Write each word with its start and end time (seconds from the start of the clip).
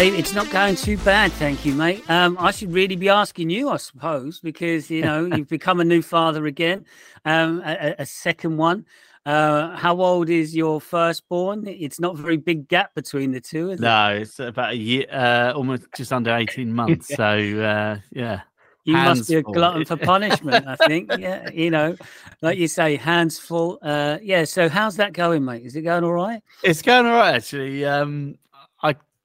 Dave? 0.00 0.14
It's 0.14 0.32
not 0.32 0.48
going 0.48 0.76
too 0.76 0.96
bad, 0.96 1.30
thank 1.32 1.66
you, 1.66 1.74
mate. 1.74 2.08
Um, 2.08 2.38
I 2.40 2.52
should 2.52 2.72
really 2.72 2.96
be 2.96 3.10
asking 3.10 3.50
you, 3.50 3.68
I 3.68 3.76
suppose, 3.76 4.40
because 4.40 4.90
you 4.90 5.02
know 5.02 5.26
you've 5.26 5.50
become 5.50 5.78
a 5.78 5.84
new 5.84 6.00
father 6.00 6.46
again, 6.46 6.86
um, 7.26 7.60
a, 7.66 7.96
a 7.98 8.06
second 8.06 8.56
one. 8.56 8.86
Uh, 9.26 9.76
how 9.76 10.00
old 10.00 10.30
is 10.30 10.56
your 10.56 10.80
firstborn? 10.80 11.66
It's 11.66 12.00
not 12.00 12.14
a 12.14 12.16
very 12.16 12.38
big 12.38 12.66
gap 12.66 12.94
between 12.94 13.32
the 13.32 13.42
two, 13.42 13.72
is 13.72 13.80
no, 13.80 14.14
it? 14.14 14.22
it's 14.22 14.40
about 14.40 14.70
a 14.70 14.76
year, 14.76 15.04
uh, 15.12 15.52
almost 15.54 15.84
just 15.94 16.14
under 16.14 16.34
eighteen 16.34 16.72
months. 16.72 17.08
so 17.14 17.26
uh, 17.26 17.98
yeah, 18.10 18.40
you 18.84 18.96
hands 18.96 19.18
must 19.18 19.28
be 19.28 19.36
a 19.36 19.42
glutton 19.42 19.84
for 19.84 19.98
punishment. 19.98 20.66
I 20.66 20.76
think, 20.76 21.14
yeah, 21.18 21.50
you 21.50 21.70
know, 21.70 21.94
like 22.40 22.56
you 22.56 22.68
say, 22.68 22.96
hands 22.96 23.38
full. 23.38 23.78
Uh, 23.82 24.16
yeah. 24.22 24.44
So 24.44 24.70
how's 24.70 24.96
that 24.96 25.12
going, 25.12 25.44
mate? 25.44 25.66
Is 25.66 25.76
it 25.76 25.82
going 25.82 26.04
all 26.04 26.12
right? 26.14 26.42
It's 26.62 26.80
going 26.80 27.04
all 27.04 27.12
right, 27.12 27.34
actually. 27.34 27.84
Um, 27.84 28.38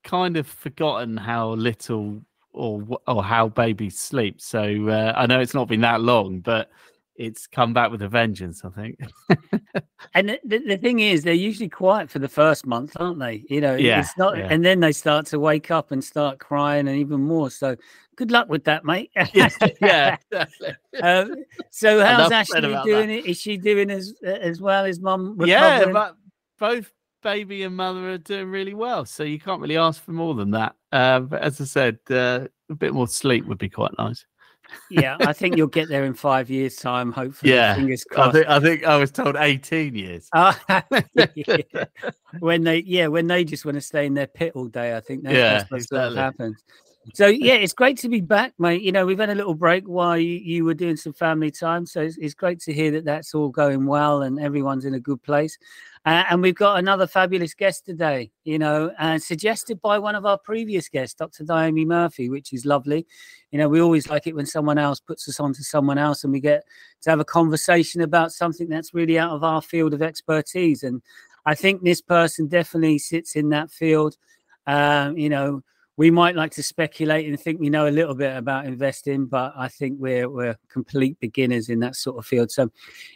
kind 0.06 0.38
of 0.38 0.48
forgotten 0.48 1.18
how 1.18 1.50
little 1.56 2.22
or 2.54 3.00
or 3.08 3.22
how 3.22 3.50
babies 3.50 4.00
sleep. 4.00 4.40
So 4.40 4.88
uh, 4.88 5.14
I 5.16 5.26
know 5.26 5.42
it's 5.42 5.54
not 5.54 5.68
been 5.68 5.82
that 5.82 6.00
long, 6.00 6.40
but 6.40 6.72
it's 7.18 7.48
come 7.48 7.74
back 7.74 7.92
with 7.92 8.02
a 8.02 8.08
vengeance, 8.08 8.64
I 8.64 8.70
think. 8.70 9.00
and 10.14 10.38
the, 10.44 10.60
the 10.60 10.78
thing 10.78 11.00
is, 11.00 11.24
they're 11.24 11.34
usually 11.34 11.70
quiet 11.70 12.10
for 12.10 12.20
the 12.20 12.28
first 12.28 12.66
month, 12.66 12.94
aren't 12.98 13.20
they? 13.20 13.46
You 13.50 13.62
know, 13.62 13.76
yeah, 13.76 14.02
it's 14.02 14.18
not, 14.18 14.38
yeah. 14.38 14.48
and 14.50 14.66
then 14.66 14.80
they 14.82 14.92
start 14.92 15.26
to 15.28 15.40
wake 15.40 15.72
up 15.72 15.92
and 15.92 16.04
start 16.04 16.40
crying, 16.40 16.88
and 16.88 16.98
even 16.98 17.22
more. 17.22 17.50
So, 17.50 17.76
good 18.16 18.32
luck 18.32 18.50
with 18.50 18.66
that, 18.66 18.84
mate. 18.84 19.12
yeah, 19.34 19.50
yeah. 19.82 20.18
um, 21.02 21.36
so, 21.72 22.04
how's 22.04 22.32
Ashley 22.32 22.62
doing? 22.84 23.10
It 23.10 23.26
is 23.26 23.38
she 23.38 23.58
doing 23.58 23.90
as 23.90 24.14
as 24.24 24.62
well 24.62 24.86
as 24.86 25.00
mum? 25.00 25.38
Yeah, 25.46 25.86
but 25.86 26.18
both 26.60 26.92
baby 27.26 27.64
and 27.64 27.76
mother 27.76 28.12
are 28.12 28.18
doing 28.18 28.50
really 28.50 28.74
well. 28.74 29.06
So 29.06 29.24
you 29.24 29.40
can't 29.40 29.60
really 29.60 29.78
ask 29.78 30.02
for 30.02 30.12
more 30.12 30.36
than 30.36 30.52
that. 30.52 30.76
Uh, 30.92 31.20
but 31.22 31.42
as 31.42 31.60
I 31.60 31.66
said, 31.66 32.00
uh, 32.10 32.48
a 32.70 32.76
bit 32.76 32.94
more 32.94 33.08
sleep 33.08 33.46
would 33.48 33.58
be 33.58 33.70
quite 33.70 33.92
nice 33.98 34.26
yeah, 34.90 35.18
I 35.22 35.34
think 35.34 35.58
you'll 35.58 35.68
get 35.68 35.90
there 35.90 36.06
in 36.06 36.14
five 36.30 36.50
years' 36.50 36.76
time. 36.76 37.12
Hopefully, 37.12 37.54
yeah. 37.54 37.76
Fingers 37.76 38.04
crossed. 38.04 38.30
I 38.30 38.32
think 38.32 38.48
I 38.48 38.60
think 38.60 38.84
I 38.86 38.98
was 38.98 39.12
told 39.12 39.36
eighteen 39.38 39.96
years. 39.96 40.30
Uh, 40.34 40.54
yeah. 41.36 41.58
When 42.40 42.66
they, 42.66 42.80
yeah, 42.80 43.08
when 43.08 43.28
they 43.28 43.46
just 43.46 43.64
want 43.64 43.76
to 43.76 43.82
stay 43.82 44.06
in 44.06 44.14
their 44.14 44.28
pit 44.28 44.52
all 44.56 44.68
day, 44.68 44.98
I 44.98 45.00
think 45.00 45.24
that, 45.24 45.34
yeah, 45.34 45.64
that's 45.72 45.90
what 45.90 46.18
happens. 46.18 46.62
So 47.14 47.28
yeah, 47.28 47.54
it's 47.54 47.72
great 47.72 47.98
to 48.00 48.10
be 48.10 48.20
back, 48.20 48.54
mate. 48.60 48.82
You 48.82 48.92
know, 48.92 49.06
we've 49.06 49.20
had 49.20 49.30
a 49.30 49.36
little 49.36 49.54
break 49.54 49.86
while 49.86 50.18
you, 50.18 50.38
you 50.40 50.66
were 50.66 50.74
doing 50.74 50.98
some 50.98 51.14
family 51.14 51.50
time, 51.50 51.86
so 51.86 52.02
it's, 52.02 52.18
it's, 52.18 52.34
great 52.34 52.60
to 52.62 52.74
hear 52.74 52.92
that 52.92 53.06
that's 53.06 53.34
all 53.34 53.50
going 53.50 53.86
well 53.86 54.24
and 54.24 54.38
everyone's 54.38 54.84
in 54.84 54.96
a 54.96 55.00
good 55.00 55.24
place. 55.24 55.58
Uh, 56.06 56.24
and 56.30 56.40
we've 56.40 56.56
got 56.56 56.78
another 56.78 57.08
fabulous 57.08 57.56
guest 57.56 57.84
today, 57.84 58.30
you 58.44 58.60
know, 58.60 58.92
and 59.00 59.22
suggested 59.22 59.82
by 59.82 59.98
one 59.98 60.14
of 60.14 60.24
our 60.24 60.38
previous 60.38 60.88
guests, 60.88 61.16
Dr. 61.16 61.44
Naomi 61.44 61.84
Murphy, 61.84 62.30
which 62.30 62.54
is 62.54 62.64
lovely. 62.64 63.08
You 63.52 63.58
know, 63.58 63.68
we 63.68 63.82
always 63.82 64.08
like 64.08 64.28
it 64.28 64.36
when 64.36 64.46
someone 64.46 64.78
else 64.78 65.00
puts 65.00 65.28
us 65.28 65.40
on 65.40 65.54
to 65.54 65.64
someone 65.64 65.98
else 65.98 66.24
and 66.24 66.32
we 66.32 66.40
get 66.40 66.64
to 67.02 67.10
have 67.10 67.20
a 67.20 67.26
conversation 67.26 68.02
about 68.02 68.32
something 68.32 68.70
that's 68.70 68.94
really 68.94 69.18
out 69.18 69.32
of 69.32 69.44
our 69.44 69.64
field 69.64 69.96
of 69.96 70.04
expertise. 70.04 70.84
And 70.84 71.02
I 71.48 71.56
think 71.56 71.82
this 71.82 72.02
person 72.02 72.48
definitely 72.48 73.00
sits 73.00 73.36
in 73.36 73.50
that 73.50 73.72
field. 73.72 74.16
Um, 74.68 75.18
you 75.18 75.30
know, 75.30 75.64
we 75.98 76.12
might 76.12 76.36
like 76.36 76.52
to 76.52 76.64
speculate 76.64 77.28
and 77.28 77.40
think 77.40 77.60
we 77.60 77.70
know 77.70 77.88
a 77.88 77.90
little 77.90 78.16
bit 78.16 78.36
about 78.36 78.66
investing, 78.66 79.26
but 79.26 79.54
I 79.56 79.68
think 79.70 79.98
we're 80.00 80.30
we're 80.30 80.58
complete 80.70 81.20
beginners 81.20 81.70
in 81.70 81.80
that 81.80 81.96
sort 81.96 82.18
of 82.18 82.26
field. 82.26 82.52
So 82.52 82.72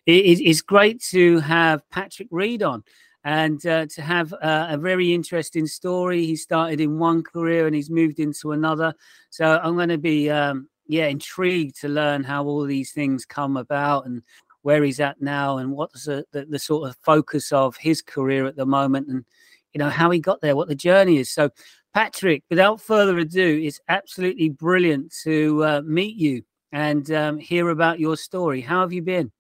it, 0.06 0.40
it's 0.40 0.62
great 0.62 1.02
to 1.10 1.40
have 1.40 1.88
Patrick 1.90 2.30
Reid 2.32 2.64
on 2.64 2.84
and 3.26 3.66
uh, 3.66 3.86
to 3.88 4.02
have 4.02 4.34
uh, 4.34 4.68
a 4.70 4.78
very 4.78 5.14
interesting 5.14 5.68
story. 5.68 6.26
He 6.26 6.38
started 6.38 6.80
in 6.80 6.98
one 7.00 7.22
career 7.22 7.68
and 7.68 7.76
he's 7.76 7.90
moved 7.90 8.20
into 8.20 8.54
another. 8.54 8.94
So 9.30 9.60
I'm 9.62 9.76
going 9.76 9.90
to 9.90 9.98
be 9.98 10.30
um, 10.30 10.70
yeah 10.88 11.08
intrigued 11.08 11.80
to 11.82 11.90
learn 11.90 12.24
how 12.24 12.46
all 12.46 12.64
these 12.64 12.94
things 12.94 13.26
come 13.26 13.58
about 13.58 14.06
and 14.06 14.24
where 14.62 14.84
he's 14.84 15.00
at 15.00 15.22
now 15.22 15.58
and 15.58 15.72
what's 15.72 16.06
the, 16.06 16.26
the, 16.32 16.46
the 16.46 16.60
sort 16.60 16.90
of 16.90 16.98
focus 17.02 17.52
of 17.52 17.76
his 17.78 18.02
career 18.02 18.46
at 18.46 18.56
the 18.56 18.66
moment 18.66 19.08
and 19.08 19.26
you 19.74 19.80
know 19.80 19.90
how 19.90 20.10
he 20.10 20.20
got 20.20 20.42
there, 20.42 20.56
what 20.56 20.68
the 20.68 20.76
journey 20.76 21.18
is. 21.18 21.30
So 21.30 21.50
Patrick, 21.94 22.44
without 22.50 22.80
further 22.80 23.18
ado, 23.18 23.62
it's 23.64 23.80
absolutely 23.90 24.50
brilliant 24.50 25.14
to 25.24 25.64
uh, 25.64 25.82
meet 25.84 26.16
you 26.16 26.44
and 26.72 27.12
um, 27.12 27.38
hear 27.40 27.70
about 27.70 28.00
your 28.00 28.16
story. 28.16 28.62
How 28.62 28.82
have 28.82 28.94
you 28.94 29.02
been? 29.02 29.32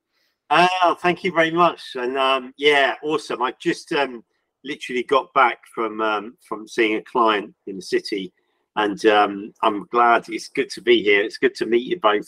Oh, 0.49 0.97
thank 0.99 1.23
you 1.23 1.31
very 1.31 1.51
much. 1.51 1.81
And 1.95 2.17
um, 2.17 2.53
yeah, 2.57 2.95
awesome. 3.03 3.41
I 3.41 3.53
just 3.59 3.91
um, 3.91 4.23
literally 4.63 5.03
got 5.03 5.31
back 5.33 5.59
from 5.73 6.01
um, 6.01 6.37
from 6.47 6.67
seeing 6.67 6.95
a 6.95 7.03
client 7.03 7.53
in 7.67 7.75
the 7.75 7.81
city, 7.81 8.33
and 8.75 9.05
um, 9.05 9.53
I'm 9.61 9.85
glad. 9.91 10.27
It's 10.27 10.49
good 10.49 10.69
to 10.71 10.81
be 10.81 11.03
here. 11.03 11.21
It's 11.21 11.37
good 11.37 11.53
to 11.55 11.67
meet 11.67 11.85
you 11.85 11.99
both. 11.99 12.27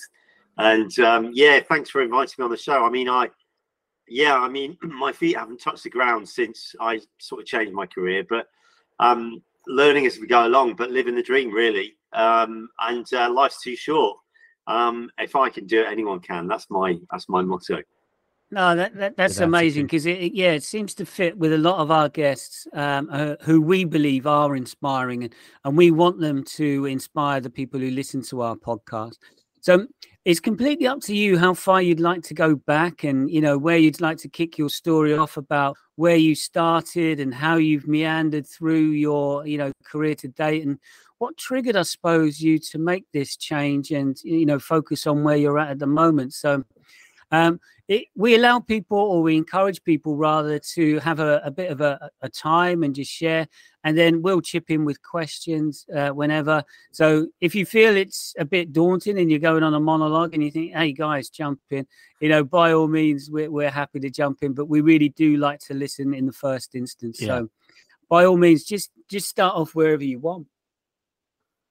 And 0.58 0.98
um, 1.00 1.32
yeah, 1.34 1.62
thanks 1.62 1.90
for 1.90 2.02
inviting 2.02 2.36
me 2.38 2.46
on 2.46 2.52
the 2.52 2.58
show. 2.58 2.86
I 2.86 2.92
mean, 2.92 3.10
I 3.10 3.30
yeah, 4.08 4.36
I 4.36 4.50
mean, 4.50 4.78
my 4.84 5.12
feet 5.12 5.38
haven't 5.38 5.62
touched 5.62 5.84
the 5.84 5.90
ground 5.90 6.30
since 6.30 6.76
I 6.80 7.02
sort 7.20 7.42
of 7.42 7.48
changed 7.48 7.74
my 7.74 7.88
career, 7.88 8.24
but 8.30 8.48
um, 9.00 9.42
learning 9.68 10.06
as 10.06 10.20
we 10.20 10.28
go 10.28 10.48
along, 10.48 10.76
but 10.76 10.92
living 10.92 11.16
the 11.16 11.24
dream 11.24 11.52
really. 11.52 11.96
Um, 12.14 12.70
and 12.80 13.06
uh, 13.14 13.32
life's 13.32 13.62
too 13.62 13.76
short. 13.76 14.18
Um, 14.68 15.10
if 15.18 15.36
I 15.36 15.50
can 15.50 15.66
do 15.66 15.82
it, 15.82 15.88
anyone 15.88 16.20
can. 16.20 16.48
That's 16.48 16.70
my 16.70 16.98
that's 17.12 17.28
my 17.30 17.42
motto. 17.42 17.82
No, 18.54 18.76
that, 18.76 18.96
that 18.98 19.16
that's 19.16 19.40
amazing 19.40 19.86
because 19.86 20.06
it, 20.06 20.20
it, 20.20 20.34
yeah, 20.34 20.52
it 20.52 20.64
seems 20.64 20.94
to 20.96 21.06
fit 21.06 21.38
with 21.38 21.54
a 21.54 21.58
lot 21.58 21.80
of 21.80 21.90
our 21.90 22.10
guests 22.10 22.68
um, 22.74 23.08
uh, 23.10 23.36
who 23.44 23.62
we 23.62 23.86
believe 23.86 24.28
are 24.28 24.58
inspiring, 24.58 25.24
and, 25.24 25.34
and 25.64 25.78
we 25.78 25.90
want 25.90 26.20
them 26.20 26.44
to 26.44 26.86
inspire 26.86 27.40
the 27.40 27.50
people 27.50 27.80
who 27.80 27.90
listen 27.92 28.22
to 28.24 28.42
our 28.42 28.58
podcast. 28.58 29.20
So 29.62 29.88
it's 30.26 30.40
completely 30.40 30.88
up 30.88 31.02
to 31.02 31.16
you 31.16 31.38
how 31.38 31.54
far 31.54 31.82
you'd 31.82 32.00
like 32.00 32.24
to 32.24 32.34
go 32.34 32.56
back 32.56 33.04
and 33.04 33.30
you 33.30 33.42
know 33.42 33.58
where 33.58 33.78
you'd 33.78 34.02
like 34.02 34.18
to 34.18 34.30
kick 34.30 34.58
your 34.58 34.70
story 34.70 35.16
off 35.16 35.38
about 35.38 35.78
where 35.96 36.16
you 36.16 36.36
started 36.36 37.20
and 37.20 37.34
how 37.34 37.56
you've 37.56 37.88
meandered 37.88 38.46
through 38.48 38.92
your 38.92 39.46
you 39.48 39.58
know 39.58 39.72
career 39.84 40.14
to 40.16 40.28
date 40.28 40.66
and 40.66 40.78
what 41.18 41.38
triggered 41.38 41.76
i 41.76 41.82
suppose 41.82 42.40
you 42.40 42.60
to 42.60 42.78
make 42.78 43.06
this 43.14 43.36
change 43.36 43.92
and 43.92 44.20
you 44.24 44.46
know 44.46 44.60
focus 44.60 45.08
on 45.08 45.24
where 45.24 45.38
you're 45.38 45.60
at 45.60 45.70
at 45.70 45.80
the 45.80 45.88
moment. 45.88 46.34
So 46.34 46.64
um, 47.32 47.60
it, 47.88 48.08
we 48.16 48.36
allow 48.36 48.60
people 48.60 48.98
or 48.98 49.22
we 49.22 49.36
encourage 49.36 49.84
people 49.84 50.16
rather 50.16 50.60
to 50.60 51.00
have 51.00 51.20
a, 51.20 51.42
a 51.44 51.52
bit 51.52 51.72
of 51.72 51.82
a, 51.82 52.10
a, 52.22 52.30
time 52.30 52.84
and 52.84 52.96
just 52.96 53.12
share 53.12 53.48
and 53.84 53.98
then 53.98 54.22
we'll 54.22 54.40
chip 54.40 54.70
in 54.70 54.86
with 54.86 55.02
questions 55.02 55.86
uh, 55.94 56.10
whenever. 56.10 56.64
So 56.92 57.28
if 57.42 57.54
you 57.54 57.66
feel 57.66 57.98
it's 57.98 58.34
a 58.40 58.46
bit 58.46 58.72
daunting 58.72 59.20
and 59.20 59.30
you're 59.30 59.40
going 59.40 59.64
on 59.64 59.74
a 59.74 59.80
monologue 59.80 60.34
and 60.34 60.44
you 60.44 60.52
think 60.52 60.74
hey 60.74 60.94
guys 60.94 61.30
jump 61.30 61.60
in 61.70 61.86
you 62.22 62.30
know 62.30 62.44
by 62.44 62.72
all 62.74 62.88
means 62.88 63.30
we're, 63.30 63.52
we're 63.52 63.70
happy 63.70 64.00
to 64.00 64.10
jump 64.10 64.40
in 64.42 64.54
but 64.54 64.66
we 64.66 64.82
really 64.82 65.10
do 65.10 65.38
like 65.38 65.60
to 65.60 65.74
listen 65.74 66.14
in 66.14 66.26
the 66.26 66.34
first 66.34 66.76
instance. 66.76 67.22
Yeah. 67.22 67.28
so 67.28 67.50
by 68.10 68.26
all 68.26 68.38
means 68.38 68.64
just 68.64 68.92
just 69.10 69.28
start 69.28 69.56
off 69.56 69.76
wherever 69.76 70.04
you 70.04 70.20
want. 70.20 70.48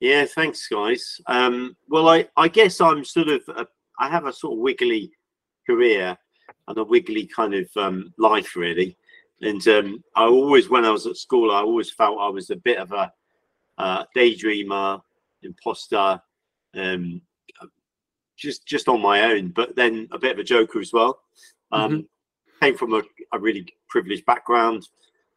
Yeah 0.01 0.27
thanks 0.27 0.67
guys. 0.69 1.19
Um, 1.27 1.77
well 1.89 2.09
i 2.09 2.29
i 2.37 2.49
guess 2.49 2.81
i'm 2.81 3.05
sort 3.05 3.29
of 3.29 3.43
a, 3.49 3.67
i 3.99 4.09
have 4.09 4.27
a 4.27 4.33
sort 4.33 4.55
of 4.55 4.59
wiggly 4.59 5.13
career 5.71 6.17
and 6.69 6.79
a 6.79 6.85
wiggly 6.85 7.27
kind 7.27 7.55
of 7.55 7.69
um, 7.77 8.13
life, 8.19 8.57
really. 8.57 8.97
And 9.43 9.67
um, 9.69 10.05
I 10.17 10.25
always, 10.25 10.69
when 10.69 10.85
I 10.85 10.91
was 10.91 11.07
at 11.07 11.17
school, 11.17 11.51
I 11.51 11.61
always 11.61 11.91
felt 11.91 12.21
I 12.21 12.29
was 12.29 12.51
a 12.51 12.57
bit 12.57 12.79
of 12.79 12.93
a 12.93 13.13
uh, 13.79 14.05
daydreamer, 14.17 15.01
imposter, 15.43 16.21
um, 16.77 17.23
just 18.37 18.67
just 18.67 18.89
on 18.89 19.01
my 19.01 19.23
own. 19.33 19.49
But 19.49 19.77
then 19.77 20.09
a 20.13 20.19
bit 20.19 20.33
of 20.33 20.39
a 20.39 20.45
joker 20.45 20.81
as 20.81 20.93
well. 20.93 21.21
Um, 21.73 21.91
mm-hmm. 21.91 22.01
Came 22.61 22.77
from 22.77 22.95
a, 22.95 23.03
a, 23.33 23.39
really 23.39 23.67
privileged 23.89 24.27
background. 24.27 24.89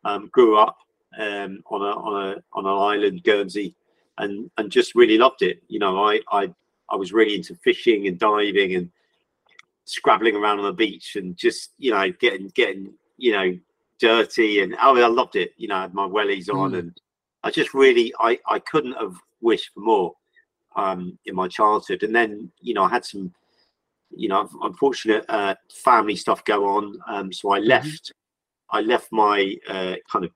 Um, 0.03 0.29
grew 0.33 0.57
up 0.57 0.77
um, 1.17 1.63
on 1.69 1.81
a 1.81 1.91
on 1.91 2.27
a 2.27 2.43
on 2.53 2.65
an 2.65 2.97
island, 2.97 3.23
Guernsey, 3.23 3.75
and 4.17 4.51
and 4.57 4.69
just 4.69 4.95
really 4.95 5.17
loved 5.17 5.41
it. 5.41 5.63
You 5.69 5.79
know, 5.79 6.03
I 6.03 6.19
I 6.31 6.53
I 6.89 6.95
was 6.95 7.13
really 7.13 7.35
into 7.35 7.55
fishing 7.55 8.07
and 8.07 8.19
diving 8.19 8.75
and 8.75 8.91
scrabbling 9.85 10.35
around 10.35 10.59
on 10.59 10.65
the 10.65 10.73
beach 10.73 11.15
and 11.15 11.37
just 11.37 11.71
you 11.77 11.91
know 11.91 12.11
getting 12.19 12.47
getting 12.49 12.93
you 13.17 13.33
know 13.33 13.57
dirty 13.99 14.61
and 14.61 14.75
oh 14.81 14.97
I 14.97 15.07
loved 15.07 15.35
it. 15.35 15.53
You 15.57 15.67
know, 15.67 15.75
I 15.75 15.81
had 15.81 15.93
my 15.93 16.07
wellies 16.07 16.49
on 16.49 16.71
mm. 16.71 16.79
and 16.79 17.01
I 17.43 17.51
just 17.51 17.73
really 17.73 18.13
I 18.19 18.39
I 18.47 18.59
couldn't 18.59 18.93
have 18.93 19.15
wished 19.41 19.71
for 19.73 19.81
more 19.81 20.13
um 20.75 21.17
in 21.25 21.35
my 21.35 21.47
childhood. 21.47 22.03
And 22.03 22.15
then 22.15 22.51
you 22.61 22.73
know 22.73 22.83
I 22.83 22.89
had 22.89 23.05
some 23.05 23.33
you 24.15 24.29
know 24.29 24.47
unfortunate 24.61 25.25
uh, 25.29 25.55
family 25.83 26.15
stuff 26.15 26.43
go 26.45 26.65
on. 26.65 26.97
Um, 27.07 27.31
so 27.31 27.51
I 27.51 27.59
mm-hmm. 27.59 27.69
left. 27.69 27.87
Mm-hmm. 27.87 28.19
I 28.75 28.81
left 28.81 29.11
my 29.11 29.55
uh, 29.69 29.95
kind 30.11 30.25
of 30.25 30.31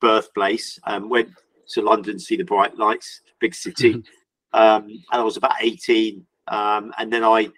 birthplace. 0.00 0.78
and 0.86 1.08
went 1.08 1.30
to 1.68 1.82
London 1.82 2.14
to 2.14 2.20
see 2.20 2.36
the 2.36 2.44
bright 2.44 2.76
lights, 2.76 3.22
big 3.40 3.54
city. 3.54 4.02
Um, 4.52 4.84
and 4.84 5.20
I 5.20 5.22
was 5.22 5.36
about 5.36 5.56
18. 5.60 6.24
Um, 6.48 6.94
and 6.96 7.12
then 7.12 7.22
I 7.22 7.50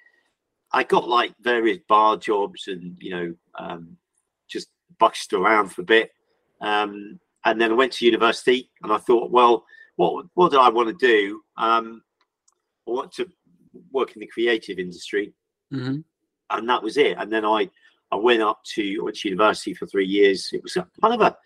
I 0.73 0.85
got 0.85 1.09
like 1.09 1.35
various 1.41 1.79
bar 1.89 2.17
jobs 2.17 2.69
and 2.69 2.97
you 3.01 3.11
know 3.11 3.35
um, 3.59 3.97
just 4.49 4.69
buxed 4.99 5.33
around 5.33 5.69
for 5.69 5.83
a 5.83 5.85
bit, 5.85 6.11
Um, 6.61 7.21
and 7.45 7.61
then 7.61 7.71
I 7.71 7.75
went 7.75 7.93
to 7.95 8.05
university, 8.05 8.71
and 8.83 8.93
I 8.93 8.99
thought, 8.99 9.31
well, 9.31 9.65
what 9.97 10.27
what 10.35 10.51
do 10.53 10.59
I 10.59 10.69
want 10.69 10.89
to 10.89 11.07
do? 11.07 11.43
Um, 11.57 12.03
I 12.87 12.91
want 12.91 13.13
to 13.13 13.29
work 13.93 14.15
in 14.17 14.21
the 14.21 14.27
creative 14.27 14.79
industry, 14.79 15.33
hmm 15.71 15.99
and 16.51 16.69
that 16.69 16.83
was 16.83 16.97
it. 16.97 17.17
And 17.19 17.33
then 17.33 17.45
I 17.45 17.71
I 18.11 18.17
went 18.17 18.43
up 18.43 18.63
to 18.75 19.01
went 19.03 19.17
to 19.19 19.29
university 19.29 19.75
for 19.75 19.87
three 19.87 20.07
years. 20.07 20.51
It 20.53 20.63
was 20.63 20.77
a, 20.77 20.87
kind 21.01 21.15
of 21.15 21.21
a, 21.21 21.37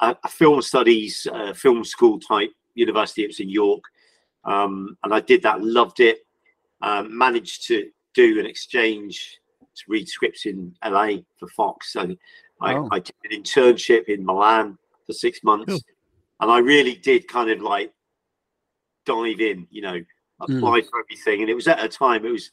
a, 0.00 0.16
a 0.24 0.28
film 0.28 0.62
studies, 0.62 1.26
uh, 1.32 1.52
film 1.54 1.84
school 1.84 2.18
type 2.20 2.50
university. 2.74 3.24
It 3.24 3.28
was 3.28 3.40
in 3.40 3.48
York, 3.48 3.82
um, 4.44 4.96
and 5.02 5.12
I 5.14 5.20
did 5.20 5.42
that. 5.42 5.62
Loved 5.62 6.00
it. 6.00 6.18
Um, 6.82 7.16
managed 7.16 7.66
to 7.68 7.90
do 8.14 8.38
an 8.40 8.46
exchange 8.46 9.38
to 9.60 9.82
read 9.88 10.08
scripts 10.08 10.46
in 10.46 10.74
LA 10.84 11.18
for 11.38 11.48
Fox. 11.48 11.92
So 11.92 12.14
I, 12.60 12.74
Oh. 12.74 12.88
I 12.92 13.00
did 13.00 13.14
an 13.24 13.42
internship 13.42 14.04
in 14.04 14.24
Milan 14.24 14.78
for 15.06 15.12
six 15.12 15.42
months, 15.42 15.72
Cool. 15.72 15.80
and 16.40 16.50
I 16.50 16.58
really 16.58 16.94
did 16.94 17.26
kind 17.28 17.50
of 17.50 17.60
like 17.60 17.92
dive 19.04 19.40
in. 19.40 19.66
You 19.70 19.82
know, 19.82 20.00
apply 20.40 20.82
for 20.82 21.00
everything, 21.00 21.40
and 21.42 21.50
it 21.50 21.54
was 21.54 21.68
at 21.68 21.82
a 21.84 21.88
time. 21.88 22.24
It 22.24 22.30
was 22.30 22.50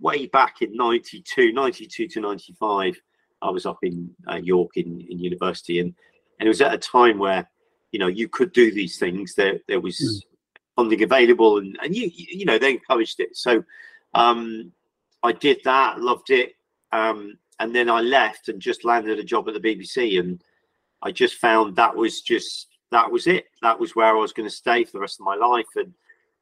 way 0.00 0.24
back 0.26 0.62
in 0.62 0.74
92 0.74 1.52
92 1.52 2.08
to 2.08 2.18
95 2.18 2.98
i 3.42 3.50
was 3.50 3.66
up 3.66 3.76
in 3.82 4.08
uh, 4.32 4.36
york 4.36 4.78
in, 4.78 4.98
in 5.10 5.18
university 5.18 5.78
and, 5.78 5.94
and 6.40 6.46
it 6.46 6.48
was 6.48 6.62
at 6.62 6.72
a 6.72 6.78
time 6.78 7.18
where 7.18 7.46
you 7.92 7.98
know 7.98 8.06
you 8.06 8.26
could 8.26 8.50
do 8.52 8.72
these 8.72 8.98
things 8.98 9.34
there 9.34 9.58
there 9.68 9.82
was 9.82 10.24
funding 10.74 11.02
available 11.02 11.58
and 11.58 11.76
and 11.82 11.94
you 11.94 12.10
you 12.14 12.26
you 12.38 12.44
know 12.46 12.56
they 12.56 12.70
encouraged 12.70 13.20
it 13.20 13.36
so 13.36 13.62
um 14.14 14.72
i 15.24 15.32
did 15.32 15.58
that 15.64 16.00
loved 16.00 16.30
it 16.30 16.52
um 16.92 17.36
and 17.58 17.74
then 17.74 17.90
i 17.90 18.00
left 18.00 18.48
and 18.48 18.60
just 18.60 18.84
landed 18.84 19.18
a 19.18 19.24
job 19.24 19.48
at 19.48 19.54
the 19.54 19.60
bbc 19.74 20.20
and 20.20 20.42
i 21.02 21.10
just 21.10 21.34
found 21.36 21.74
that 21.74 21.94
was 21.94 22.20
just 22.20 22.68
that 22.92 23.10
was 23.10 23.26
it 23.26 23.46
that 23.62 23.78
was 23.78 23.96
where 23.96 24.16
i 24.16 24.20
was 24.20 24.32
going 24.32 24.48
to 24.48 24.54
stay 24.54 24.84
for 24.84 24.92
the 24.92 25.00
rest 25.00 25.18
of 25.18 25.26
my 25.26 25.34
life 25.34 25.66
and 25.76 25.92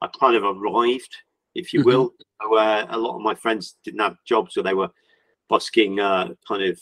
i 0.03 0.09
kind 0.21 0.37
of 0.37 0.45
arrived 0.45 1.17
if 1.55 1.73
you 1.73 1.81
Mhm. 1.81 1.85
will 1.85 2.15
so, 2.43 2.57
uh, 2.57 2.87
a 2.91 2.99
lot 2.99 3.17
of 3.17 3.23
my 3.23 3.35
friends 3.35 3.77
didn't 3.85 4.01
have 4.01 4.17
jobs, 4.25 4.57
or 4.57 4.63
they 4.63 4.75
were 4.75 4.91
busking 5.49 6.01
uh, 6.01 6.31
kind 6.47 6.63
of 6.63 6.81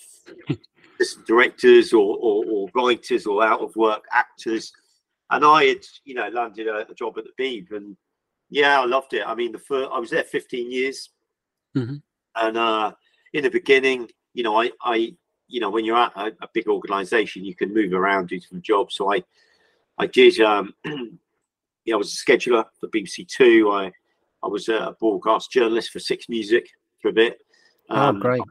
directors 1.27 1.93
or, 1.93 2.17
or, 2.21 2.45
or 2.47 2.69
writers 2.75 3.27
or 3.27 3.45
out 3.45 3.61
of 3.61 3.75
work 3.77 4.05
actors. 4.13 4.73
And 5.31 5.45
I 5.45 5.65
had, 5.67 5.85
you 6.05 6.15
know, 6.15 6.29
landed 6.29 6.67
a, 6.67 6.89
a 6.91 6.95
job 6.95 7.19
at 7.19 7.25
the 7.25 7.43
Beeb, 7.43 7.73
and 7.73 7.97
yeah, 8.49 8.81
I 8.81 8.85
loved 8.87 9.15
it. 9.15 9.23
I 9.27 9.35
mean, 9.35 9.53
the 9.53 9.59
first 9.59 9.91
I 9.93 9.99
was 9.99 10.11
there 10.11 10.25
15 10.25 10.71
years, 10.71 11.11
Mhm. 11.77 12.03
and 12.37 12.57
uh, 12.57 12.93
in 13.33 13.45
the 13.45 13.51
beginning, 13.51 14.11
you 14.35 14.43
know, 14.43 14.61
I, 14.61 14.73
I, 14.83 15.15
you 15.49 15.61
know, 15.61 15.71
when 15.71 15.85
you're 15.85 15.97
at 15.97 16.13
a, 16.17 16.33
a 16.43 16.49
big 16.53 16.69
organisation, 16.69 17.45
you 17.45 17.55
can 17.55 17.73
move 17.73 17.93
around, 17.93 18.29
do 18.29 18.39
different 18.39 18.65
jobs. 18.65 18.97
So 18.97 19.13
I, 19.13 19.23
I 19.99 20.07
did. 20.07 20.41
Um, 20.41 20.75
yeah, 21.85 21.95
I 21.95 21.99
was 21.99 22.13
a 22.13 22.31
scheduler 22.31 22.65
for 22.79 22.89
BBC 22.89 23.29
Two. 23.29 23.71
I 23.73 23.93
I 24.43 24.49
was 24.49 24.69
a 24.69 24.97
broadcast 24.99 25.51
journalist 25.53 25.91
for 25.91 25.99
Six 25.99 26.29
Music 26.29 26.69
for 27.01 27.09
a 27.09 27.13
bit. 27.13 27.39
oh, 27.91 28.13
great. 28.13 28.43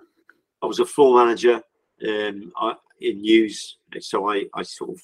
I 0.62 0.66
was 0.66 0.80
a 0.80 0.86
floor 0.86 1.24
manager 1.24 1.62
um, 2.08 2.52
I, 2.58 2.74
in 3.02 3.22
news, 3.22 3.78
so 4.00 4.30
I, 4.30 4.46
I 4.54 4.64
sort 4.64 4.92
of 4.92 5.02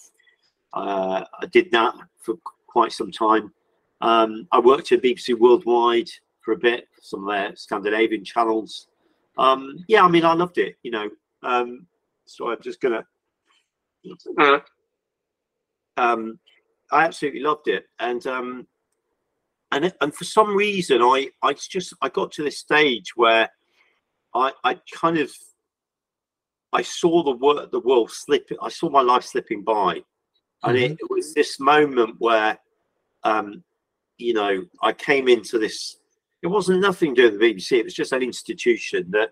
uh, 0.73 1.25
I 1.41 1.45
did 1.47 1.71
that 1.71 1.95
for 2.19 2.35
quite 2.67 2.91
some 2.91 3.11
time. 3.11 3.53
Um, 4.01 4.47
I 4.51 4.59
worked 4.59 4.91
at 4.91 5.01
BBC 5.01 5.37
Worldwide 5.37 6.09
for 6.45 6.51
a 6.53 6.57
bit, 6.57 6.87
some 7.01 7.27
of 7.27 7.33
their 7.35 7.55
Scandinavian 7.55 8.23
channels. 8.23 8.87
Um, 9.37 9.83
yeah, 9.87 10.03
I 10.05 10.07
mean, 10.07 10.23
I 10.23 10.33
loved 10.33 10.59
it, 10.59 10.75
you 10.83 10.91
know. 10.91 11.09
Um, 11.43 11.87
so 12.25 12.49
I'm 12.51 12.61
just 12.61 12.79
gonna. 12.79 13.03
Um, 15.97 16.39
I 16.91 17.03
absolutely 17.05 17.41
loved 17.41 17.67
it, 17.67 17.85
and 17.99 18.25
um, 18.27 18.67
and 19.71 19.85
it- 19.85 19.97
and 20.01 20.13
for 20.13 20.23
some 20.23 20.55
reason, 20.55 21.01
I 21.01 21.31
I 21.41 21.53
just 21.53 21.93
I 22.01 22.09
got 22.09 22.31
to 22.33 22.43
this 22.43 22.59
stage 22.59 23.15
where 23.15 23.49
I 24.35 24.51
I 24.63 24.79
kind 24.93 25.17
of 25.17 25.31
I 26.71 26.83
saw 26.83 27.23
the 27.23 27.31
world 27.31 27.71
the 27.71 27.79
world 27.79 28.11
slipping. 28.11 28.57
I 28.61 28.69
saw 28.69 28.89
my 28.89 29.01
life 29.01 29.23
slipping 29.23 29.63
by, 29.63 30.03
and 30.63 30.77
it, 30.77 30.91
it 30.99 31.09
was 31.09 31.33
this 31.33 31.59
moment 31.59 32.15
where, 32.19 32.59
um, 33.23 33.63
you 34.17 34.33
know, 34.33 34.63
I 34.83 34.93
came 34.93 35.27
into 35.27 35.57
this. 35.57 35.97
It 36.45 36.51
wasn't 36.51 36.81
nothing 36.81 37.15
doing 37.15 37.39
the 37.39 37.43
BBC. 37.43 37.79
It 37.79 37.85
was 37.85 37.95
just 37.95 38.11
an 38.11 38.21
institution 38.21 39.09
that 39.09 39.31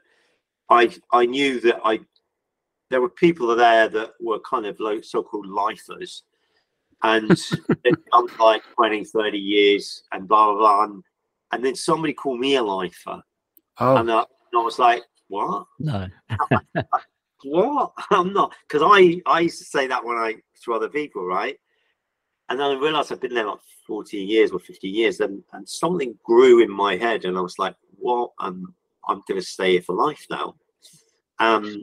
I 0.67 0.89
I 1.11 1.27
knew 1.27 1.59
that 1.59 1.79
I 1.85 1.99
there 2.89 3.01
were 3.01 3.09
people 3.09 3.55
there 3.55 3.87
that 3.87 4.13
were 4.19 4.39
kind 4.39 4.65
of 4.65 4.79
like 4.79 5.03
so-called 5.03 5.45
lifers. 5.45 6.23
And 7.03 7.29
they'd 7.83 7.95
done 8.11 8.27
like 8.39 8.63
20 8.73 9.05
30 9.05 9.37
years 9.37 10.01
and 10.11 10.27
blah 10.27 10.53
blah 10.53 10.57
blah. 10.57 10.83
And, 10.85 11.03
and 11.51 11.63
then 11.63 11.75
somebody 11.75 12.13
called 12.13 12.39
me 12.39 12.55
a 12.55 12.63
lifer. 12.63 13.21
Oh, 13.79 13.97
and, 13.97 14.11
I, 14.11 14.17
and 14.21 14.27
I 14.55 14.63
was 14.63 14.79
like 14.79 15.03
what? 15.27 15.65
No. 15.77 16.07
what? 17.43 17.91
I'm 18.09 18.33
not. 18.33 18.55
Because 18.67 18.81
i 18.91 19.21
i 19.27 19.41
used 19.41 19.59
to 19.59 19.65
say 19.65 19.85
that 19.85 20.03
when 20.03 20.17
i 20.17 20.33
to 20.63 20.73
other 20.73 20.89
people 20.89 21.23
right 21.23 21.57
and 22.53 22.59
then 22.59 22.69
i 22.69 22.79
realized 22.79 23.11
i've 23.11 23.19
been 23.19 23.33
there 23.33 23.47
like 23.47 23.57
14 23.87 24.27
years 24.29 24.51
or 24.51 24.59
15 24.59 24.93
years 24.93 25.19
and 25.21 25.43
and 25.53 25.67
something 25.67 26.15
grew 26.23 26.61
in 26.61 26.69
my 26.69 26.95
head 26.95 27.25
and 27.25 27.35
i 27.35 27.41
was 27.41 27.57
like 27.57 27.75
well 27.97 28.35
i'm 28.39 28.75
i'm 29.09 29.23
gonna 29.27 29.41
stay 29.41 29.71
here 29.71 29.81
for 29.81 29.95
life 29.95 30.23
now. 30.29 30.55
Um 31.39 31.81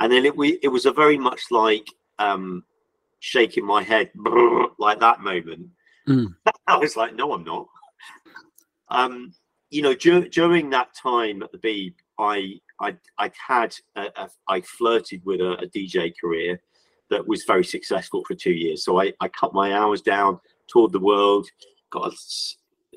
and 0.00 0.12
then 0.12 0.26
it 0.26 0.36
we 0.36 0.58
it 0.62 0.68
was 0.68 0.84
a 0.84 0.92
very 0.92 1.16
much 1.16 1.44
like 1.50 1.88
um 2.18 2.62
shaking 3.20 3.64
my 3.64 3.82
head 3.82 4.10
like 4.78 5.00
that 5.00 5.20
moment. 5.20 5.68
Mm. 6.06 6.34
i 6.66 6.76
was 6.76 6.94
like 6.94 7.14
no 7.14 7.32
i'm 7.32 7.44
not. 7.44 7.66
Um 8.88 9.32
you 9.70 9.80
know 9.80 9.94
dur- 9.94 10.28
during 10.28 10.68
that 10.70 10.94
time 10.94 11.42
at 11.42 11.52
the 11.52 11.58
beeb 11.58 11.94
i 12.18 12.60
i 12.80 12.94
i 13.18 13.32
had 13.48 13.74
a, 13.96 14.02
a, 14.16 14.28
i 14.46 14.60
flirted 14.60 15.22
with 15.24 15.40
a, 15.40 15.52
a 15.54 15.66
dj 15.66 16.12
career 16.20 16.60
that 17.10 17.26
was 17.26 17.44
very 17.44 17.64
successful 17.64 18.22
for 18.26 18.34
two 18.34 18.52
years 18.52 18.84
so 18.84 19.00
i 19.00 19.12
i 19.20 19.28
cut 19.28 19.52
my 19.54 19.74
hours 19.74 20.02
down 20.02 20.38
toured 20.68 20.92
the 20.92 21.00
world 21.00 21.46
got 21.90 22.12
a 22.12 22.16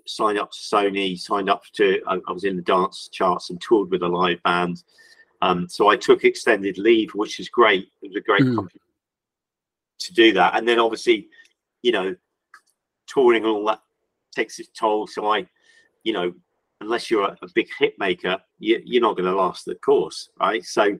signed 0.07 0.39
up 0.39 0.51
to 0.51 0.57
sony 0.57 1.17
signed 1.17 1.49
up 1.49 1.63
to 1.73 2.01
I, 2.07 2.19
I 2.27 2.31
was 2.31 2.43
in 2.43 2.55
the 2.55 2.61
dance 2.61 3.09
charts 3.11 3.49
and 3.49 3.61
toured 3.61 3.91
with 3.91 4.01
a 4.01 4.07
live 4.07 4.41
band 4.43 4.83
um, 5.41 5.67
so 5.69 5.87
I 5.87 5.95
took 5.95 6.23
extended 6.23 6.77
leave, 6.77 7.11
which 7.11 7.39
is 7.39 7.49
great. 7.49 7.87
It 8.01 8.07
was 8.07 8.15
a 8.17 8.21
great 8.21 8.43
Mm. 8.43 8.55
company 8.55 8.81
to 9.99 10.13
do 10.13 10.33
that. 10.33 10.55
And 10.55 10.67
then 10.67 10.79
obviously, 10.79 11.29
you 11.81 11.91
know, 11.91 12.15
touring 13.07 13.43
and 13.43 13.51
all 13.51 13.65
that 13.65 13.81
takes 14.35 14.59
its 14.59 14.69
toll. 14.69 15.07
So 15.07 15.27
I, 15.31 15.47
you 16.03 16.13
know, 16.13 16.33
unless 16.81 17.09
you're 17.09 17.25
a, 17.25 17.37
a 17.41 17.47
big 17.53 17.67
hit 17.77 17.97
maker, 17.99 18.37
you, 18.59 18.81
you're 18.83 19.01
not 19.01 19.15
going 19.15 19.29
to 19.29 19.35
last 19.35 19.65
the 19.65 19.75
course, 19.75 20.29
right? 20.39 20.63
So 20.63 20.97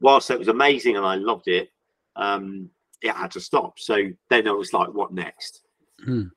whilst 0.00 0.30
it 0.30 0.38
was 0.38 0.48
amazing 0.48 0.96
and 0.96 1.06
I 1.06 1.16
loved 1.16 1.48
it, 1.48 1.70
um, 2.16 2.70
it 3.02 3.12
had 3.12 3.30
to 3.32 3.40
stop. 3.40 3.78
So 3.78 3.96
then 4.30 4.48
I 4.48 4.52
was 4.52 4.72
like, 4.72 4.92
what 4.92 5.12
next? 5.12 5.62
Mm. 6.06 6.30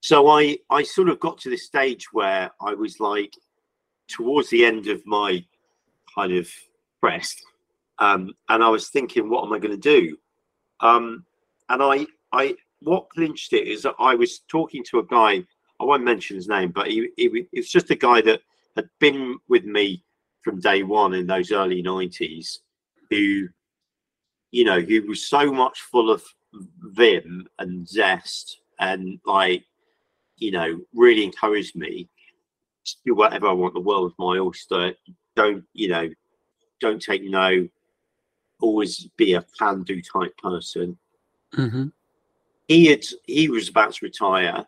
So 0.00 0.28
I, 0.28 0.58
I 0.70 0.82
sort 0.82 1.08
of 1.08 1.20
got 1.20 1.38
to 1.38 1.50
this 1.50 1.66
stage 1.66 2.06
where 2.12 2.50
I 2.60 2.74
was 2.74 3.00
like, 3.00 3.32
towards 4.08 4.50
the 4.50 4.64
end 4.64 4.86
of 4.86 5.04
my 5.04 5.44
kind 6.14 6.32
of 6.32 6.48
pressed, 7.00 7.42
um, 7.98 8.32
and 8.48 8.62
I 8.62 8.68
was 8.68 8.88
thinking, 8.88 9.28
what 9.28 9.44
am 9.44 9.52
I 9.52 9.58
going 9.58 9.78
to 9.80 10.00
do? 10.00 10.16
Um, 10.80 11.24
and 11.68 11.82
I, 11.82 12.06
I, 12.32 12.54
what 12.80 13.08
clinched 13.10 13.52
it 13.52 13.66
is 13.66 13.82
that 13.82 13.94
I 13.98 14.14
was 14.14 14.40
talking 14.48 14.84
to 14.90 14.98
a 14.98 15.06
guy. 15.06 15.44
I 15.80 15.84
won't 15.84 16.04
mention 16.04 16.36
his 16.36 16.48
name, 16.48 16.70
but 16.70 16.86
he, 16.86 17.08
he 17.16 17.46
it's 17.52 17.70
just 17.70 17.90
a 17.90 17.96
guy 17.96 18.20
that 18.22 18.40
had 18.76 18.88
been 19.00 19.38
with 19.48 19.64
me 19.64 20.04
from 20.42 20.60
day 20.60 20.82
one 20.82 21.14
in 21.14 21.26
those 21.26 21.50
early 21.50 21.82
nineties, 21.82 22.60
who, 23.10 23.48
you 24.56 24.64
know, 24.64 24.80
he 24.80 25.00
was 25.00 25.28
so 25.28 25.52
much 25.52 25.82
full 25.82 26.10
of 26.10 26.24
vim 26.80 27.46
and 27.58 27.86
zest 27.86 28.62
and 28.80 29.20
like, 29.26 29.64
you 30.38 30.50
know, 30.50 30.80
really 30.94 31.24
encouraged 31.24 31.76
me 31.76 32.08
to 32.86 32.94
do 33.04 33.14
whatever 33.14 33.48
I 33.48 33.52
want. 33.52 33.74
The 33.74 33.80
world 33.80 34.12
is 34.12 34.18
my 34.18 34.38
oyster. 34.38 34.94
Don't, 35.34 35.62
you 35.74 35.88
know, 35.88 36.08
don't 36.80 37.02
take 37.02 37.22
no. 37.22 37.68
Always 38.62 39.06
be 39.18 39.34
a 39.34 39.44
can 39.58 39.82
do 39.82 40.00
type 40.00 40.34
person. 40.38 40.96
hmm 41.52 41.88
He 42.66 42.86
had 42.86 43.04
he 43.26 43.50
was 43.50 43.68
about 43.68 43.92
to 43.92 44.06
retire, 44.06 44.64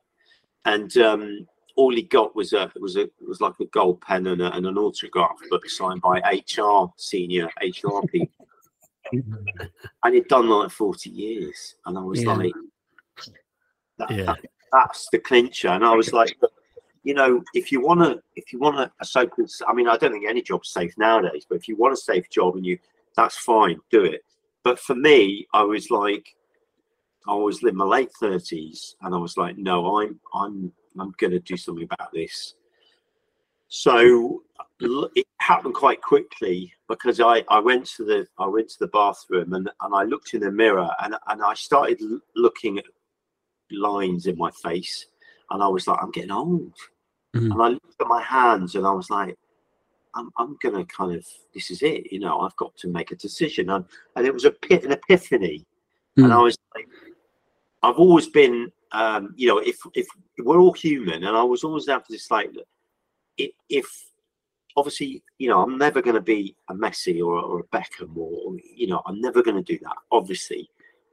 and 0.66 0.94
um, 0.98 1.46
all 1.76 1.94
he 1.94 2.02
got 2.02 2.36
was 2.36 2.52
a 2.52 2.70
was 2.78 2.96
a 2.98 3.08
was 3.26 3.40
like 3.40 3.58
a 3.60 3.64
gold 3.66 4.02
pen 4.02 4.26
and, 4.26 4.42
a, 4.42 4.54
and 4.54 4.66
an 4.66 4.76
autograph 4.76 5.38
book 5.48 5.66
signed 5.70 6.02
by 6.02 6.18
HR 6.18 6.92
senior 6.98 7.48
HR 7.62 8.06
people, 8.12 8.37
and 9.12 10.14
he'd 10.14 10.28
done 10.28 10.48
like 10.48 10.70
forty 10.70 11.10
years, 11.10 11.76
and 11.86 11.96
I 11.98 12.02
was 12.02 12.22
Yeah. 12.24 12.32
like, 12.34 12.52
that, 13.98 14.10
Yeah. 14.10 14.24
that- 14.26 14.44
that's 14.70 15.08
the 15.10 15.18
clincher, 15.18 15.68
and 15.68 15.84
I 15.84 15.94
was 15.94 16.12
like, 16.12 16.38
you 17.02 17.14
know, 17.14 17.42
if 17.54 17.72
you 17.72 17.80
want 17.80 18.00
to, 18.00 18.22
if 18.36 18.52
you 18.52 18.58
want 18.58 18.78
a, 18.78 18.92
a 19.00 19.04
so-called, 19.04 19.50
I 19.66 19.72
mean, 19.72 19.88
I 19.88 19.96
don't 19.96 20.12
think 20.12 20.26
any 20.28 20.42
job's 20.42 20.68
safe 20.70 20.92
nowadays, 20.98 21.46
but 21.48 21.56
if 21.56 21.68
you 21.68 21.76
want 21.76 21.94
a 21.94 21.96
safe 21.96 22.28
job 22.28 22.56
and 22.56 22.66
you, 22.66 22.78
that's 23.16 23.38
fine, 23.38 23.80
do 23.90 24.04
it. 24.04 24.22
But 24.62 24.78
for 24.78 24.94
me, 24.94 25.46
I 25.54 25.62
was 25.62 25.90
like, 25.90 26.36
I 27.26 27.34
was 27.34 27.62
in 27.64 27.76
my 27.76 27.84
late 27.86 28.12
thirties, 28.20 28.96
and 29.00 29.14
I 29.14 29.18
was 29.18 29.36
like, 29.38 29.56
no, 29.56 29.98
I'm 30.00 30.20
I'm 30.34 30.72
I'm 30.98 31.12
going 31.18 31.30
to 31.30 31.38
do 31.40 31.56
something 31.56 31.84
about 31.84 32.12
this. 32.12 32.54
So 33.68 34.42
it 34.80 35.26
happened 35.40 35.74
quite 35.74 36.00
quickly 36.00 36.72
because 36.88 37.20
I, 37.20 37.44
I 37.48 37.58
went 37.58 37.86
to 37.96 38.04
the 38.04 38.26
I 38.38 38.46
went 38.46 38.68
to 38.70 38.78
the 38.80 38.88
bathroom 38.88 39.52
and, 39.52 39.68
and 39.80 39.94
I 39.94 40.04
looked 40.04 40.34
in 40.34 40.40
the 40.40 40.52
mirror 40.52 40.88
and, 41.00 41.16
and 41.26 41.42
I 41.42 41.54
started 41.54 42.00
looking 42.36 42.78
at 42.78 42.84
lines 43.70 44.26
in 44.26 44.38
my 44.38 44.50
face 44.62 45.06
and 45.50 45.62
I 45.62 45.68
was 45.68 45.86
like 45.86 45.98
I'm 46.00 46.12
getting 46.12 46.30
old 46.30 46.72
mm-hmm. 47.34 47.50
and 47.50 47.62
I 47.62 47.68
looked 47.68 48.00
at 48.00 48.06
my 48.06 48.22
hands 48.22 48.76
and 48.76 48.86
I 48.86 48.92
was 48.92 49.10
like 49.10 49.36
I'm, 50.14 50.30
I'm 50.38 50.56
gonna 50.62 50.84
kind 50.86 51.14
of 51.14 51.26
this 51.54 51.70
is 51.70 51.82
it 51.82 52.12
you 52.12 52.20
know 52.20 52.40
I've 52.40 52.56
got 52.56 52.76
to 52.76 52.88
make 52.88 53.10
a 53.10 53.16
decision 53.16 53.70
and, 53.70 53.84
and 54.16 54.26
it 54.26 54.32
was 54.32 54.44
a 54.44 54.52
pit 54.52 54.84
an 54.84 54.92
epiphany 54.92 55.58
mm-hmm. 55.58 56.24
and 56.24 56.32
I 56.32 56.38
was 56.38 56.56
like 56.74 56.86
I've 57.82 57.98
always 57.98 58.28
been 58.28 58.70
um, 58.92 59.34
you 59.36 59.48
know 59.48 59.58
if 59.58 59.76
if 59.94 60.06
we're 60.38 60.60
all 60.60 60.72
human 60.72 61.24
and 61.24 61.36
I 61.36 61.42
was 61.42 61.64
always 61.64 61.88
have 61.88 62.04
this 62.08 62.30
like 62.30 62.50
if 63.68 64.07
obviously, 64.76 65.22
you 65.38 65.48
know, 65.48 65.62
I'm 65.62 65.78
never 65.78 66.00
going 66.02 66.14
to 66.14 66.20
be 66.20 66.56
a 66.68 66.74
Messi 66.74 67.20
or, 67.20 67.40
or 67.40 67.60
a 67.60 67.64
Beckham 67.64 68.16
or, 68.16 68.56
you 68.74 68.86
know, 68.86 69.02
I'm 69.06 69.20
never 69.20 69.42
going 69.42 69.56
to 69.56 69.62
do 69.62 69.78
that, 69.82 69.96
obviously. 70.10 70.68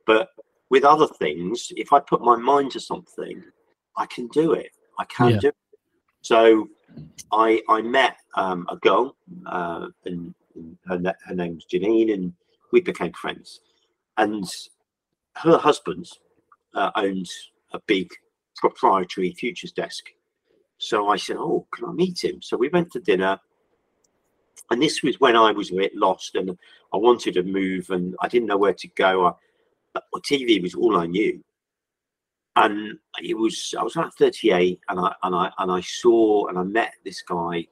But 0.05 0.29
with 0.69 0.83
other 0.83 1.07
things, 1.07 1.71
if 1.75 1.93
I 1.93 1.99
put 1.99 2.21
my 2.21 2.35
mind 2.35 2.71
to 2.71 2.79
something, 2.79 3.43
I 3.97 4.05
can 4.07 4.27
do 4.27 4.53
it. 4.53 4.71
I 4.99 5.05
can 5.05 5.31
yeah. 5.31 5.39
do 5.39 5.47
it. 5.49 5.55
So 6.21 6.69
I 7.31 7.61
I 7.69 7.81
met 7.81 8.17
um, 8.35 8.65
a 8.69 8.77
girl, 8.77 9.15
uh, 9.45 9.87
and, 10.05 10.33
and 10.55 10.77
her, 10.87 11.13
her 11.25 11.35
name's 11.35 11.65
Janine, 11.71 12.13
and 12.13 12.33
we 12.71 12.81
became 12.81 13.13
friends. 13.13 13.61
And 14.17 14.45
her 15.35 15.57
husband 15.57 16.07
uh, 16.73 16.91
owns 16.95 17.51
a 17.73 17.79
big 17.87 18.09
proprietary 18.55 19.33
futures 19.33 19.71
desk 19.71 20.05
so 20.77 21.09
I 21.09 21.17
said, 21.17 21.37
Oh, 21.37 21.67
can 21.73 21.85
I 21.85 21.91
meet 21.91 22.23
him? 22.23 22.41
So 22.41 22.57
we 22.57 22.69
went 22.69 22.91
to 22.93 22.99
dinner. 22.99 23.39
And 24.71 24.81
this 24.81 25.03
was 25.03 25.19
when 25.19 25.35
I 25.35 25.51
was 25.51 25.71
a 25.71 25.75
bit 25.75 25.95
lost 25.95 26.35
and 26.35 26.57
I 26.93 26.97
wanted 26.97 27.35
to 27.35 27.43
move 27.43 27.89
and 27.89 28.15
I 28.21 28.27
didn't 28.27 28.47
know 28.47 28.57
where 28.57 28.73
to 28.73 28.87
go. 28.89 29.27
I, 29.27 29.99
TV 30.29 30.61
was 30.61 30.73
all 30.73 30.97
I 30.97 31.05
knew. 31.05 31.43
And 32.55 32.97
it 33.21 33.37
was, 33.37 33.75
I 33.77 33.83
was 33.83 33.95
like 33.95 34.13
38 34.17 34.79
and 34.89 34.99
I, 34.99 35.13
and 35.23 35.35
I, 35.35 35.51
and 35.59 35.71
I 35.71 35.81
saw 35.81 36.47
and 36.47 36.57
I 36.57 36.63
met 36.63 36.93
this 37.03 37.21
guy 37.21 37.67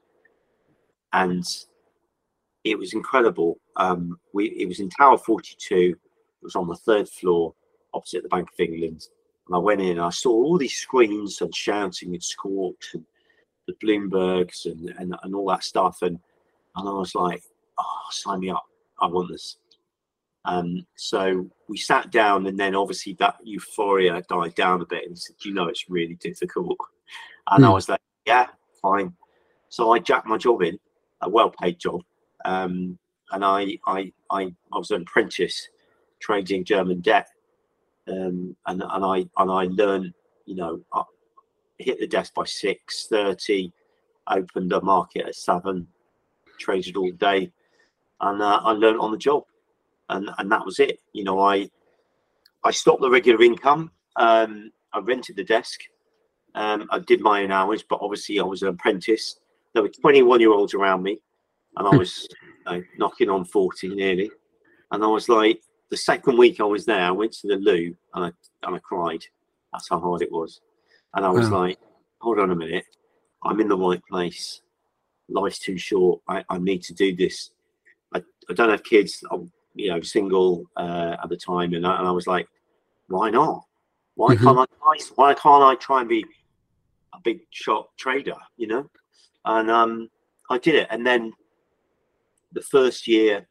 and 1.13 1.43
it 2.63 2.77
was 2.77 2.93
incredible. 2.93 3.59
Um, 3.75 4.19
we, 4.33 4.47
it 4.49 4.67
was 4.67 4.79
in 4.79 4.89
Tower 4.89 5.17
42. 5.17 5.75
It 5.75 5.97
was 6.41 6.55
on 6.55 6.67
the 6.67 6.75
third 6.75 7.07
floor 7.09 7.53
opposite 7.93 8.23
the 8.23 8.29
Bank 8.29 8.49
of 8.51 8.59
England. 8.59 9.07
And 9.47 9.55
I 9.55 9.59
went 9.59 9.81
in 9.81 9.91
and 9.91 10.01
I 10.01 10.09
saw 10.09 10.31
all 10.31 10.57
these 10.57 10.77
screens 10.77 11.41
and 11.41 11.53
shouting 11.53 12.13
and 12.13 12.23
squawks 12.23 12.93
and 12.93 13.05
the 13.67 13.73
Bloombergs 13.73 14.65
and, 14.65 14.89
and, 14.97 15.15
and 15.21 15.35
all 15.35 15.47
that 15.49 15.63
stuff. 15.63 16.01
And, 16.01 16.19
and 16.75 16.89
I 16.89 16.93
was 16.93 17.15
like, 17.15 17.43
oh, 17.79 18.01
sign 18.11 18.39
me 18.39 18.49
up. 18.49 18.63
I 19.01 19.07
want 19.07 19.29
this. 19.29 19.57
Um, 20.45 20.85
so 20.95 21.49
we 21.69 21.77
sat 21.77 22.11
down, 22.11 22.47
and 22.47 22.59
then 22.59 22.75
obviously 22.75 23.13
that 23.13 23.37
euphoria 23.43 24.21
died 24.29 24.55
down 24.55 24.81
a 24.81 24.85
bit. 24.85 25.05
And 25.05 25.17
said, 25.17 25.35
You 25.43 25.53
know, 25.53 25.67
it's 25.67 25.89
really 25.89 26.15
difficult. 26.15 26.77
And 27.49 27.63
mm. 27.63 27.67
I 27.67 27.69
hmm. 27.69 27.73
was 27.73 27.89
like, 27.89 28.01
Yeah, 28.25 28.47
fine. 28.81 29.13
So 29.69 29.91
I 29.91 29.99
jacked 29.99 30.27
my 30.27 30.37
job 30.37 30.61
in, 30.61 30.77
a 31.21 31.29
well 31.29 31.53
paid 31.61 31.79
job. 31.79 32.01
Um, 32.45 32.97
and 33.31 33.43
I, 33.43 33.77
I, 33.87 34.11
I, 34.29 34.53
I 34.71 34.77
was 34.77 34.91
an 34.91 35.03
apprentice 35.03 35.69
trading 36.19 36.63
German 36.65 37.01
debt 37.01 37.27
um, 38.07 38.55
and 38.67 38.83
and 38.83 39.05
I 39.05 39.17
and 39.37 39.51
I 39.51 39.65
learned, 39.65 40.13
you 40.45 40.55
know, 40.55 40.81
I 40.93 41.03
hit 41.77 41.99
the 41.99 42.07
desk 42.07 42.33
by 42.33 42.45
six 42.45 43.07
thirty, 43.07 43.71
opened 44.29 44.73
a 44.73 44.81
market 44.81 45.27
at 45.27 45.35
seven, 45.35 45.87
traded 46.59 46.97
all 46.97 47.11
day, 47.11 47.51
and 48.21 48.41
uh, 48.41 48.61
I 48.63 48.71
learned 48.71 48.99
on 48.99 49.11
the 49.11 49.17
job, 49.17 49.43
and 50.09 50.29
and 50.37 50.51
that 50.51 50.65
was 50.65 50.79
it. 50.79 50.99
You 51.13 51.23
know, 51.23 51.39
I 51.41 51.69
I 52.63 52.71
stopped 52.71 53.01
the 53.01 53.09
regular 53.09 53.41
income. 53.41 53.91
Um, 54.15 54.71
I 54.93 54.99
rented 54.99 55.35
the 55.35 55.43
desk. 55.43 55.81
Um, 56.55 56.87
I 56.91 56.99
did 56.99 57.21
my 57.21 57.43
own 57.43 57.51
hours, 57.51 57.83
but 57.83 57.99
obviously 58.01 58.39
I 58.39 58.43
was 58.43 58.61
an 58.61 58.69
apprentice. 58.69 59.39
There 59.73 59.81
were 59.81 59.89
21 59.89 60.39
year 60.39 60.51
olds 60.51 60.73
around 60.73 61.01
me, 61.01 61.19
and 61.77 61.87
I 61.87 61.95
was 61.95 62.27
you 62.67 62.71
know, 62.71 62.83
knocking 62.97 63.29
on 63.29 63.45
40 63.45 63.89
nearly. 63.89 64.29
And 64.91 65.03
I 65.03 65.07
was 65.07 65.29
like, 65.29 65.61
the 65.93 65.97
second 65.97 66.39
week 66.39 66.59
I 66.59 66.63
was 66.63 66.85
there, 66.87 67.01
I 67.01 67.11
went 67.11 67.33
to 67.33 67.47
the 67.47 67.57
loo 67.57 67.95
and 68.15 68.25
I 68.25 68.31
and 68.63 68.75
I 68.75 68.79
cried. 68.79 69.23
That's 69.71 69.89
how 69.89 69.99
hard 69.99 70.23
it 70.23 70.31
was. 70.31 70.59
And 71.13 71.23
I 71.23 71.29
was 71.29 71.51
wow. 71.51 71.59
like, 71.59 71.77
hold 72.19 72.39
on 72.39 72.49
a 72.49 72.55
minute, 72.55 72.85
I'm 73.43 73.59
in 73.59 73.67
the 73.67 73.77
right 73.77 74.01
place. 74.09 74.61
Life's 75.29 75.59
too 75.59 75.77
short. 75.77 76.19
I, 76.27 76.43
I 76.49 76.57
need 76.57 76.81
to 76.85 76.95
do 76.95 77.15
this. 77.15 77.51
I, 78.11 78.23
I 78.49 78.53
don't 78.55 78.71
have 78.71 78.83
kids. 78.83 79.23
I'm 79.29 79.51
you 79.75 79.89
know 79.89 80.01
single 80.01 80.65
uh, 80.75 81.15
at 81.21 81.29
the 81.29 81.37
time, 81.37 81.75
and 81.75 81.85
I, 81.85 81.99
and 81.99 82.07
I 82.07 82.11
was 82.11 82.25
like, 82.25 82.47
why 83.07 83.29
not? 83.29 83.63
Why 84.15 84.33
mm-hmm. 84.33 84.45
can't 84.45 84.57
I? 84.59 84.97
Why 85.13 85.35
can't 85.35 85.63
I 85.63 85.75
try 85.75 85.99
and 85.99 86.09
be 86.09 86.25
a 87.13 87.19
big 87.23 87.41
shot 87.51 87.89
trader? 87.99 88.37
You 88.57 88.65
know, 88.65 88.89
and 89.45 89.69
um, 89.69 90.09
I 90.49 90.57
did 90.57 90.73
it. 90.73 90.87
And 90.89 91.05
then 91.05 91.33
the 92.51 92.61
first 92.61 93.07
year 93.07 93.45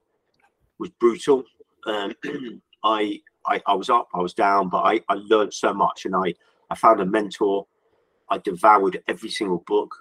was 0.81 0.91
brutal 0.99 1.45
um, 1.87 2.15
I, 2.85 3.21
I 3.47 3.61
I 3.67 3.75
was 3.75 3.91
up, 3.91 4.09
I 4.15 4.19
was 4.19 4.35
down, 4.35 4.69
but 4.69 4.83
I 4.83 5.01
I 5.09 5.15
learned 5.15 5.55
so 5.55 5.73
much, 5.73 6.05
and 6.05 6.15
I 6.15 6.35
I 6.71 6.75
found 6.75 7.01
a 7.01 7.07
mentor. 7.07 7.67
I 8.31 8.39
devoured 8.39 9.03
every 9.09 9.29
single 9.29 9.63
book, 9.67 9.95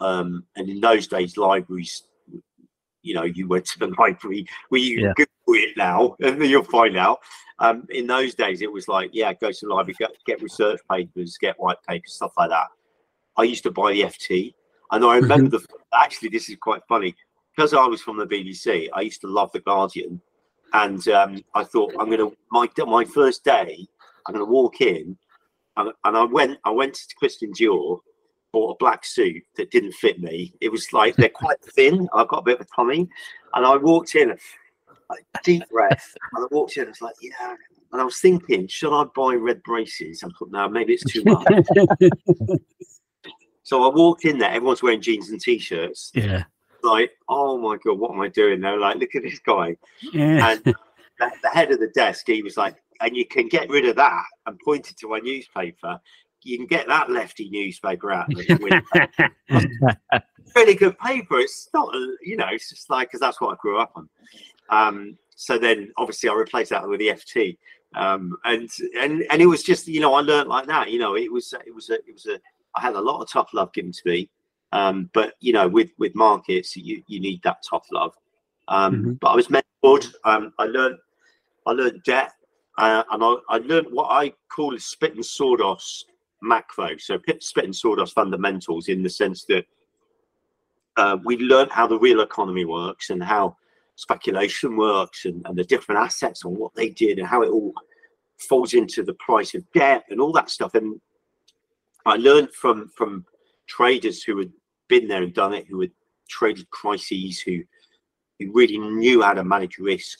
um, 0.00 0.44
and 0.56 0.68
in 0.68 0.80
those 0.80 1.06
days, 1.06 1.36
libraries. 1.36 2.04
You 3.02 3.14
know, 3.14 3.24
you 3.24 3.46
went 3.46 3.64
to 3.72 3.78
the 3.78 3.94
library. 3.98 4.46
We 4.70 5.00
yeah. 5.00 5.12
Google 5.16 5.62
it 5.62 5.76
now, 5.76 6.16
and 6.22 6.44
you'll 6.44 6.64
find 6.64 6.96
out. 6.96 7.20
Um, 7.58 7.86
in 7.88 8.06
those 8.06 8.34
days, 8.34 8.60
it 8.60 8.70
was 8.70 8.86
like, 8.86 9.10
yeah, 9.14 9.32
go 9.32 9.50
to 9.50 9.66
the 9.66 9.72
library, 9.72 9.96
get, 9.98 10.10
get 10.26 10.42
research 10.42 10.78
papers, 10.90 11.38
get 11.40 11.58
white 11.58 11.78
papers, 11.88 12.12
stuff 12.12 12.32
like 12.36 12.50
that. 12.50 12.66
I 13.38 13.44
used 13.44 13.62
to 13.62 13.70
buy 13.70 13.92
the 13.92 14.02
FT, 14.02 14.52
and 14.90 15.04
I 15.04 15.16
remember 15.16 15.58
the 15.58 15.66
actually 15.94 16.28
this 16.28 16.48
is 16.48 16.56
quite 16.56 16.82
funny 16.88 17.14
because 17.54 17.72
I 17.72 17.86
was 17.86 18.02
from 18.02 18.18
the 18.18 18.26
BBC. 18.26 18.88
I 18.92 19.00
used 19.02 19.20
to 19.22 19.28
love 19.28 19.50
the 19.52 19.60
Guardian, 19.60 20.20
and 20.72 21.06
um, 21.08 21.44
I 21.54 21.64
thought 21.64 21.94
I'm 21.98 22.10
going 22.10 22.30
to 22.30 22.36
my 22.50 22.68
my 22.86 23.04
first 23.04 23.44
day. 23.44 23.86
I'm 24.26 24.34
going 24.34 24.44
to 24.44 24.50
walk 24.50 24.80
in, 24.80 25.16
and, 25.76 25.92
and 26.04 26.16
I 26.16 26.24
went. 26.24 26.58
I 26.64 26.70
went 26.70 26.94
to 26.94 27.14
Christian 27.16 27.52
Dior, 27.52 28.00
bought 28.52 28.72
a 28.72 28.76
black 28.78 29.04
suit 29.04 29.42
that 29.56 29.70
didn't 29.70 29.92
fit 29.92 30.20
me. 30.20 30.52
It 30.60 30.70
was 30.70 30.92
like 30.92 31.16
they're 31.16 31.28
quite 31.28 31.60
thin. 31.74 32.08
I've 32.12 32.28
got 32.28 32.40
a 32.40 32.42
bit 32.42 32.60
of 32.60 32.66
a 32.66 32.76
tummy, 32.76 33.08
and 33.54 33.66
I 33.66 33.76
walked 33.76 34.14
in, 34.14 34.36
like, 35.08 35.26
deep 35.44 35.68
breath, 35.70 36.12
and 36.32 36.44
I 36.44 36.54
walked 36.54 36.76
in. 36.76 36.86
I 36.86 36.88
was 36.88 37.02
like, 37.02 37.14
yeah. 37.20 37.54
And 37.92 38.02
I 38.02 38.04
was 38.04 38.18
thinking, 38.18 38.66
should 38.66 38.94
I 38.94 39.04
buy 39.14 39.34
red 39.34 39.62
braces? 39.62 40.22
I 40.24 40.28
thought, 40.36 40.50
no, 40.50 40.68
maybe 40.68 40.94
it's 40.94 41.04
too 41.04 41.22
much. 41.24 41.46
so 43.62 43.84
I 43.84 43.94
walked 43.94 44.24
in 44.24 44.38
there. 44.38 44.50
Everyone's 44.50 44.82
wearing 44.82 45.00
jeans 45.00 45.30
and 45.30 45.40
t-shirts. 45.40 46.10
Yeah 46.12 46.44
like, 46.86 47.12
oh 47.28 47.58
my 47.58 47.76
god, 47.84 47.98
what 47.98 48.12
am 48.12 48.20
I 48.20 48.28
doing? 48.28 48.60
They're 48.60 48.78
like, 48.78 48.96
look 48.96 49.14
at 49.14 49.22
this 49.22 49.40
guy. 49.40 49.76
Yeah. 50.12 50.50
And 50.50 50.64
the, 50.64 50.74
the 51.42 51.50
head 51.50 51.70
of 51.70 51.80
the 51.80 51.88
desk, 51.88 52.26
he 52.26 52.42
was 52.42 52.56
like, 52.56 52.76
and 53.00 53.16
you 53.16 53.26
can 53.26 53.48
get 53.48 53.68
rid 53.68 53.86
of 53.86 53.96
that 53.96 54.24
and 54.46 54.58
pointed 54.64 54.96
to 54.98 55.08
my 55.08 55.18
newspaper. 55.18 56.00
You 56.42 56.56
can 56.56 56.66
get 56.66 56.86
that 56.88 57.10
lefty 57.10 57.50
newspaper 57.50 58.12
out. 58.12 58.28
really 60.54 60.74
good 60.74 60.98
paper. 60.98 61.38
It's 61.38 61.68
not, 61.74 61.92
you 62.22 62.36
know, 62.36 62.46
it's 62.50 62.70
just 62.70 62.88
like 62.88 63.08
because 63.08 63.20
that's 63.20 63.40
what 63.40 63.52
I 63.52 63.56
grew 63.60 63.80
up 63.80 63.92
on. 63.96 64.08
Um, 64.70 65.18
so 65.34 65.58
then, 65.58 65.92
obviously, 65.96 66.28
I 66.28 66.34
replaced 66.34 66.70
that 66.70 66.88
with 66.88 67.00
the 67.00 67.08
FT, 67.08 67.58
um, 67.94 68.36
and 68.44 68.70
and 68.98 69.24
and 69.30 69.42
it 69.42 69.46
was 69.46 69.62
just, 69.62 69.86
you 69.86 70.00
know, 70.00 70.14
I 70.14 70.20
learned 70.20 70.48
like 70.48 70.66
that. 70.66 70.90
You 70.90 70.98
know, 70.98 71.16
it 71.16 71.30
was 71.30 71.52
it 71.66 71.74
was 71.74 71.90
a 71.90 71.94
it 71.94 72.12
was 72.12 72.26
a 72.26 72.40
I 72.74 72.80
had 72.80 72.94
a 72.94 73.00
lot 73.00 73.20
of 73.20 73.30
tough 73.30 73.50
love 73.52 73.72
given 73.72 73.92
to 73.92 74.00
me. 74.06 74.30
Um, 74.72 75.10
but 75.14 75.34
you 75.40 75.52
know, 75.52 75.68
with 75.68 75.90
with 75.98 76.14
markets, 76.14 76.76
you 76.76 77.02
you 77.06 77.20
need 77.20 77.42
that 77.42 77.64
tough 77.68 77.86
love. 77.92 78.14
Um, 78.68 78.94
mm-hmm. 78.94 79.12
But 79.14 79.28
I 79.28 79.36
was 79.36 79.48
mentored. 79.48 80.12
Um, 80.24 80.52
I 80.58 80.64
learned 80.64 80.98
I 81.66 81.72
learned 81.72 82.02
debt, 82.04 82.32
uh, 82.78 83.04
and 83.10 83.22
I, 83.22 83.34
I 83.48 83.58
learned 83.58 83.88
what 83.90 84.10
I 84.10 84.32
call 84.48 84.74
a 84.74 84.80
spit 84.80 85.14
and 85.14 85.24
sawdust 85.24 86.06
macro. 86.42 86.96
So 86.98 87.18
spit 87.40 87.64
and 87.64 87.74
sawdust 87.74 88.14
fundamentals 88.14 88.88
in 88.88 89.02
the 89.02 89.10
sense 89.10 89.44
that 89.44 89.66
uh, 90.96 91.18
we 91.24 91.36
learned 91.38 91.70
how 91.70 91.86
the 91.86 91.98
real 91.98 92.20
economy 92.20 92.64
works 92.64 93.10
and 93.10 93.22
how 93.22 93.56
speculation 93.96 94.76
works 94.76 95.24
and, 95.24 95.42
and 95.46 95.56
the 95.56 95.64
different 95.64 96.00
assets 96.00 96.44
and 96.44 96.56
what 96.56 96.74
they 96.74 96.90
did 96.90 97.18
and 97.18 97.26
how 97.26 97.42
it 97.42 97.50
all 97.50 97.72
falls 98.38 98.74
into 98.74 99.02
the 99.02 99.14
price 99.14 99.54
of 99.54 99.64
debt 99.72 100.04
and 100.10 100.20
all 100.20 100.32
that 100.32 100.50
stuff. 100.50 100.74
And 100.74 101.00
I 102.04 102.16
learned 102.16 102.52
from 102.52 102.88
from 102.94 103.24
traders 103.66 104.22
who 104.22 104.38
had 104.38 104.52
been 104.88 105.08
there 105.08 105.22
and 105.22 105.34
done 105.34 105.54
it, 105.54 105.66
who 105.68 105.80
had 105.80 105.90
traded 106.28 106.68
crises, 106.70 107.40
who 107.40 107.62
who 108.38 108.52
really 108.52 108.78
knew 108.78 109.22
how 109.22 109.32
to 109.32 109.44
manage 109.44 109.78
risk. 109.78 110.18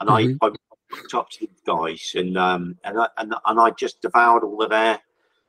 And 0.00 0.08
mm-hmm. 0.08 0.36
I, 0.42 0.46
I 0.46 0.50
looked 0.96 1.14
up 1.14 1.28
to 1.30 1.46
the 1.46 1.48
guys, 1.66 2.12
and 2.14 2.36
um, 2.36 2.76
and 2.84 3.00
I, 3.00 3.08
and 3.18 3.34
and 3.44 3.60
I 3.60 3.70
just 3.70 4.00
devoured 4.00 4.44
all 4.44 4.62
of 4.62 4.70
their 4.70 4.98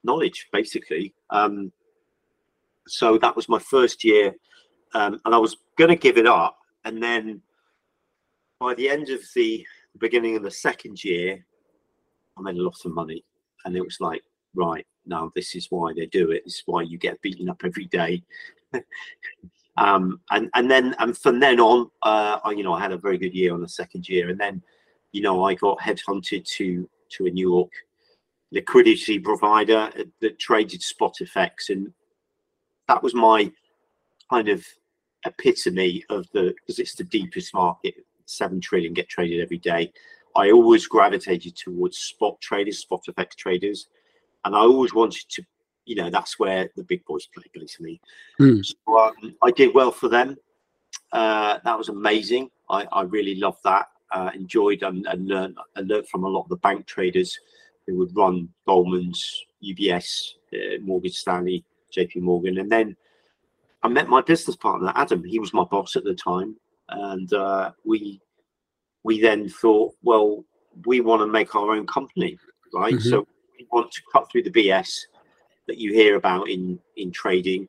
knowledge 0.04 0.48
basically. 0.52 1.14
Um, 1.30 1.72
so 2.88 3.18
that 3.20 3.36
was 3.36 3.48
my 3.48 3.60
first 3.60 4.04
year, 4.04 4.36
um, 4.94 5.20
and 5.26 5.36
I 5.36 5.38
was 5.38 5.58
going 5.78 5.90
to 5.90 5.96
give 5.96 6.18
it 6.18 6.28
up, 6.28 6.58
and 6.86 7.02
then 7.02 7.42
by 8.60 8.76
the 8.76 8.90
end 8.90 9.10
of 9.10 9.22
the 9.36 9.66
beginning 9.98 10.36
of 10.36 10.44
the 10.44 10.52
second 10.52 11.04
year, 11.04 11.44
I 12.38 12.42
made 12.42 12.58
a 12.58 12.64
lot 12.64 12.86
of 12.86 12.94
money, 12.94 13.24
and 13.66 13.76
it 13.76 13.82
was 13.82 13.98
like, 14.00 14.24
right 14.56 14.86
now, 15.06 15.32
this 15.36 15.56
is 15.56 15.68
why 15.70 15.94
they 15.94 16.06
do 16.06 16.32
it. 16.32 16.44
This 16.46 16.56
is 16.56 16.64
why 16.66 16.84
you 16.84 16.98
get 16.98 17.22
beaten 17.22 17.50
up 17.50 17.62
every 17.66 17.86
day. 17.86 18.24
um, 19.78 20.22
and 20.30 20.50
and 20.54 20.70
then 20.70 20.96
and 21.00 21.18
from 21.18 21.40
then 21.40 21.60
on, 21.60 21.90
uh, 22.04 22.40
I, 22.44 22.52
you 22.52 22.64
know, 22.64 22.74
I 22.74 22.80
had 22.80 22.92
a 22.92 22.98
very 22.98 23.18
good 23.18 23.34
year 23.34 23.54
on 23.54 23.62
the 23.62 23.70
second 23.70 24.08
year, 24.08 24.30
and 24.30 24.40
then, 24.40 24.62
you 25.12 25.22
know, 25.22 25.44
I 25.44 25.56
got 25.56 25.80
headhunted 25.80 26.46
to 26.58 26.90
to 27.10 27.26
a 27.26 27.30
New 27.30 27.50
York 27.50 27.72
liquidity 28.52 29.18
provider 29.18 29.92
that 30.20 30.40
traded 30.40 30.82
spot 30.84 31.16
FX, 31.22 31.70
and 31.70 31.92
that 32.88 33.02
was 33.02 33.14
my 33.14 33.52
kind 34.30 34.50
of 34.50 34.66
epitome 35.26 36.04
of 36.10 36.28
the 36.34 36.54
because 36.56 36.80
it's 36.80 36.96
the 36.96 37.04
deepest 37.06 37.54
market, 37.54 37.96
seven 38.26 38.62
trillion 38.62 38.94
get 38.94 39.10
traded 39.10 39.42
every 39.42 39.58
day. 39.58 39.92
I 40.36 40.52
always 40.52 40.88
gravitated 40.88 41.58
towards 41.58 41.98
spot 41.98 42.40
traders, 42.40 42.80
spot 42.80 43.02
FX 43.10 43.36
traders, 43.36 43.88
and 44.46 44.56
I 44.56 44.60
always 44.60 44.94
wanted 44.94 45.30
to, 45.30 45.44
you 45.86 45.96
know, 45.96 46.10
that's 46.10 46.40
where 46.40 46.70
the 46.76 46.84
big 46.84 47.04
boys 47.06 47.28
play 47.34 47.46
basically. 47.54 48.02
Mm. 48.40 48.66
So 48.66 49.00
um, 49.00 49.36
I 49.42 49.52
did 49.52 49.74
well 49.74 49.92
for 49.92 50.10
them. 50.10 50.38
Uh, 51.12 51.60
that 51.64 51.78
was 51.78 51.90
amazing. 51.90 52.50
I, 52.70 52.88
I 52.92 53.02
really 53.04 53.36
loved 53.36 53.60
that. 53.64 53.88
Uh, 54.12 54.30
enjoyed 54.36 54.84
and, 54.84 55.06
and 55.08 55.28
learned 55.28 55.58
and 55.78 55.88
learned 55.88 56.08
from 56.10 56.26
a 56.26 56.28
lot 56.28 56.44
of 56.44 56.50
the 56.50 56.58
bank 56.58 56.86
traders 56.86 57.40
who 57.88 57.98
would 57.98 58.14
run 58.14 58.50
Goldman's, 58.68 59.46
UBS, 59.64 60.34
uh, 60.54 60.82
Morgan 60.82 61.12
Stanley, 61.12 61.64
JP 61.96 62.18
Morgan, 62.18 62.58
and 62.58 62.70
then 62.70 62.98
I 63.84 63.88
met 63.88 64.10
my 64.10 64.22
business 64.22 64.58
partner 64.58 64.92
Adam. 64.96 65.24
He 65.24 65.40
was 65.40 65.54
my 65.54 65.64
boss 65.64 65.96
at 65.96 66.04
the 66.04 66.14
time, 66.14 66.58
and 66.90 67.32
uh, 67.34 67.72
we 67.86 68.22
we 69.04 69.20
then 69.20 69.50
thought, 69.50 69.94
well, 70.04 70.44
we 70.86 71.02
want 71.02 71.22
to 71.22 71.28
make 71.28 71.56
our 71.56 71.72
own 71.72 71.88
company, 71.88 72.38
right? 72.74 72.94
Mm-hmm. 72.94 73.10
So 73.10 73.28
want 73.72 73.92
to 73.92 74.02
cut 74.12 74.32
through 74.32 74.44
the 74.44 74.52
BS 74.52 75.02
that 75.68 75.78
you 75.78 75.94
hear 75.94 76.16
about 76.16 76.50
in 76.50 76.80
in 76.98 77.12
trading, 77.12 77.68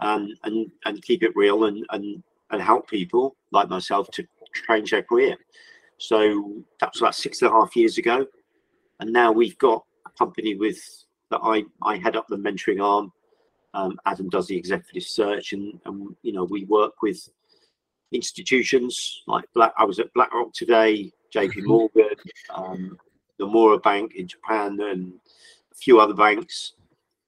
and 0.00 0.36
and 0.44 0.70
and 0.84 1.02
keep 1.02 1.22
it 1.22 1.34
real 1.34 1.64
and 1.64 1.84
and 1.90 2.22
and 2.50 2.62
help 2.62 2.88
people 2.88 3.36
like 3.52 3.68
myself 3.68 4.10
to 4.12 4.26
change 4.66 4.90
their 4.90 5.02
career. 5.02 5.36
So 5.98 6.62
that 6.80 6.92
was 6.92 7.00
about 7.00 7.14
six 7.14 7.42
and 7.42 7.50
a 7.50 7.54
half 7.54 7.76
years 7.76 7.98
ago, 7.98 8.26
and 9.00 9.12
now 9.12 9.32
we've 9.32 9.58
got 9.58 9.84
a 10.06 10.10
company 10.18 10.54
with 10.54 10.78
that 11.30 11.40
I 11.42 11.64
I 11.82 11.96
head 11.96 12.16
up 12.16 12.26
the 12.28 12.36
mentoring 12.36 12.82
arm. 12.82 13.12
Um, 13.74 13.98
Adam 14.06 14.28
does 14.28 14.46
the 14.46 14.56
executive 14.56 15.04
search, 15.04 15.52
and 15.52 15.80
and 15.84 16.14
you 16.22 16.32
know 16.32 16.44
we 16.44 16.64
work 16.64 17.02
with 17.02 17.28
institutions 18.12 19.22
like 19.26 19.44
Black. 19.54 19.72
I 19.76 19.84
was 19.84 19.98
at 19.98 20.12
BlackRock 20.14 20.52
today, 20.52 21.12
JP 21.34 21.48
mm-hmm. 21.48 21.66
Morgan, 21.66 22.16
um, 22.54 22.98
Nomura 23.40 23.82
Bank 23.82 24.14
in 24.14 24.26
Japan, 24.26 24.78
and 24.80 25.12
a 25.72 25.74
few 25.74 26.00
other 26.00 26.14
banks. 26.14 26.74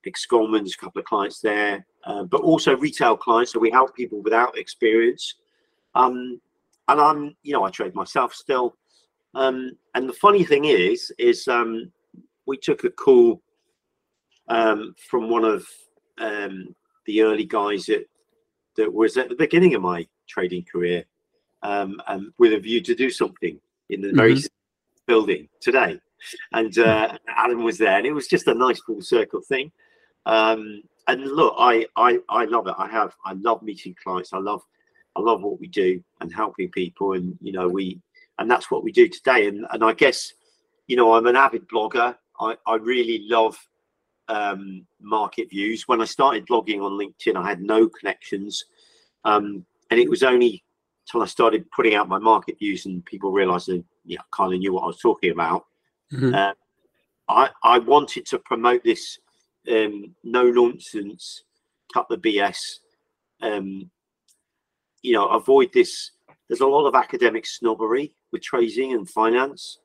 Ex 0.06 0.24
Goldman's, 0.24 0.74
a 0.74 0.78
couple 0.78 1.00
of 1.00 1.04
clients 1.04 1.40
there, 1.40 1.86
uh, 2.04 2.24
but 2.24 2.40
also 2.40 2.76
retail 2.76 3.16
clients. 3.16 3.52
So 3.52 3.58
we 3.58 3.70
help 3.70 3.94
people 3.94 4.22
without 4.22 4.56
experience. 4.56 5.34
Um, 5.94 6.40
and 6.88 7.00
I'm, 7.00 7.36
you 7.42 7.52
know, 7.52 7.64
I 7.64 7.70
trade 7.70 7.94
myself 7.94 8.34
still. 8.34 8.76
Um, 9.34 9.72
and 9.94 10.08
the 10.08 10.14
funny 10.14 10.44
thing 10.44 10.64
is, 10.64 11.12
is 11.18 11.46
um, 11.48 11.92
we 12.46 12.56
took 12.56 12.84
a 12.84 12.90
call 12.90 13.42
um, 14.48 14.94
from 15.08 15.28
one 15.28 15.44
of 15.44 15.66
um, 16.18 16.74
the 17.06 17.22
early 17.22 17.44
guys 17.44 17.86
that 17.86 18.06
that 18.76 18.92
was 18.92 19.16
at 19.16 19.28
the 19.28 19.34
beginning 19.34 19.74
of 19.74 19.82
my 19.82 20.06
trading 20.28 20.64
career, 20.64 21.04
um, 21.62 22.00
and 22.08 22.32
with 22.38 22.52
a 22.52 22.58
view 22.58 22.80
to 22.80 22.94
do 22.94 23.10
something 23.10 23.60
in 23.90 24.00
the 24.00 24.08
mm-hmm. 24.08 24.16
very 24.16 24.40
building 25.10 25.48
today. 25.60 25.98
And 26.52 26.78
uh, 26.78 27.18
Alan 27.28 27.64
was 27.64 27.78
there, 27.78 27.96
and 27.98 28.06
it 28.06 28.12
was 28.12 28.28
just 28.28 28.46
a 28.46 28.54
nice 28.54 28.80
full 28.80 29.02
circle 29.02 29.40
thing. 29.40 29.72
Um, 30.26 30.82
and 31.08 31.26
look, 31.26 31.54
I, 31.58 31.86
I 31.96 32.18
I 32.28 32.44
love 32.44 32.66
it. 32.68 32.74
I 32.78 32.86
have 32.88 33.12
I 33.24 33.32
love 33.32 33.62
meeting 33.62 33.96
clients. 34.02 34.32
I 34.32 34.38
love 34.38 34.62
I 35.16 35.20
love 35.20 35.42
what 35.42 35.58
we 35.58 35.66
do 35.66 36.00
and 36.20 36.32
helping 36.32 36.70
people. 36.70 37.14
And 37.14 37.36
you 37.40 37.52
know 37.52 37.68
we 37.68 38.00
and 38.38 38.48
that's 38.50 38.70
what 38.70 38.84
we 38.84 38.92
do 38.92 39.08
today. 39.08 39.48
And 39.48 39.66
and 39.70 39.82
I 39.82 39.92
guess 39.94 40.32
you 40.86 40.96
know 40.96 41.14
I'm 41.14 41.26
an 41.26 41.36
avid 41.36 41.66
blogger. 41.68 42.16
I 42.38 42.56
I 42.66 42.74
really 42.76 43.24
love 43.28 43.56
um, 44.28 44.86
market 45.00 45.50
views. 45.50 45.88
When 45.88 46.00
I 46.00 46.04
started 46.04 46.46
blogging 46.46 46.82
on 46.84 47.00
LinkedIn, 47.02 47.36
I 47.36 47.48
had 47.48 47.62
no 47.62 47.88
connections. 47.88 48.64
Um, 49.24 49.64
and 49.90 49.98
it 49.98 50.08
was 50.08 50.22
only 50.22 50.62
until 51.06 51.22
I 51.22 51.26
started 51.26 51.70
putting 51.72 51.94
out 51.94 52.08
my 52.08 52.18
market 52.18 52.58
views 52.58 52.86
and 52.86 53.04
people 53.04 53.32
realized 53.32 53.70
that 54.04 54.12
yeah, 54.12 54.20
kind 54.32 54.52
of 54.52 54.58
knew 54.58 54.72
what 54.72 54.84
I 54.84 54.86
was 54.86 54.98
talking 54.98 55.30
about. 55.30 55.66
Mm-hmm. 56.12 56.34
Uh, 56.34 56.52
I, 57.28 57.50
I 57.62 57.78
wanted 57.78 58.26
to 58.26 58.38
promote 58.38 58.82
this 58.84 59.18
um, 59.70 60.14
no 60.24 60.50
nonsense, 60.50 61.44
cut 61.92 62.06
the 62.08 62.16
BS, 62.18 62.78
um, 63.42 63.90
you 65.02 65.12
know, 65.12 65.28
avoid 65.28 65.72
this. 65.72 66.12
There's 66.48 66.60
a 66.60 66.66
lot 66.66 66.86
of 66.86 66.94
academic 66.94 67.46
snobbery 67.46 68.12
with 68.32 68.42
trading 68.42 68.92
and 68.92 69.08
finance. 69.08 69.78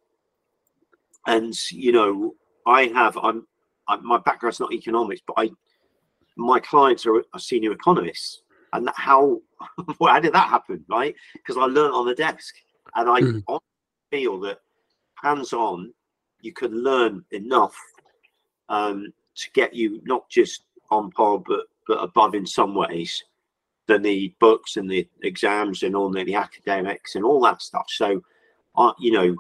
And, 1.28 1.54
you 1.72 1.92
know, 1.92 2.36
I 2.66 2.86
have, 2.88 3.18
I'm, 3.18 3.46
I, 3.88 3.98
my 3.98 4.18
background's 4.18 4.60
not 4.60 4.74
economics, 4.74 5.22
but 5.26 5.36
I, 5.38 5.52
my 6.36 6.60
clients 6.60 7.06
are, 7.06 7.24
are 7.34 7.40
senior 7.40 7.72
economists 7.72 8.42
and 8.76 8.90
how 8.96 9.42
well, 10.00 10.10
how 10.14 10.20
did 10.20 10.34
that 10.34 10.50
happen 10.50 10.84
right 10.90 11.16
because 11.34 11.58
i 11.58 11.66
learned 11.66 11.94
on 11.94 12.06
the 12.06 12.16
desk 12.16 12.56
and 12.96 13.10
i 13.10 13.22
mm. 13.22 13.44
Feel 14.16 14.40
that 14.40 14.60
hands-on 15.22 15.94
you 16.42 16.54
can 16.54 16.72
learn 16.84 17.24
enough 17.32 17.76
um, 18.70 19.12
to 19.36 19.52
get 19.52 19.74
you 19.74 20.02
not 20.06 20.30
just 20.30 20.64
on 20.90 21.12
par 21.12 21.40
but 21.40 21.66
but 21.88 22.02
above 22.02 22.34
in 22.34 22.46
some 22.46 22.74
ways 22.74 23.24
than 23.88 24.02
the 24.02 24.34
books 24.40 24.78
and 24.78 24.90
the 24.90 25.08
exams 25.24 25.84
and 25.84 25.96
all 25.96 26.10
the, 26.10 26.24
the 26.24 26.34
academics 26.34 27.16
and 27.16 27.26
all 27.26 27.42
that 27.42 27.62
stuff 27.62 27.86
so 27.90 28.22
i 28.78 28.92
you 29.00 29.12
know 29.12 29.36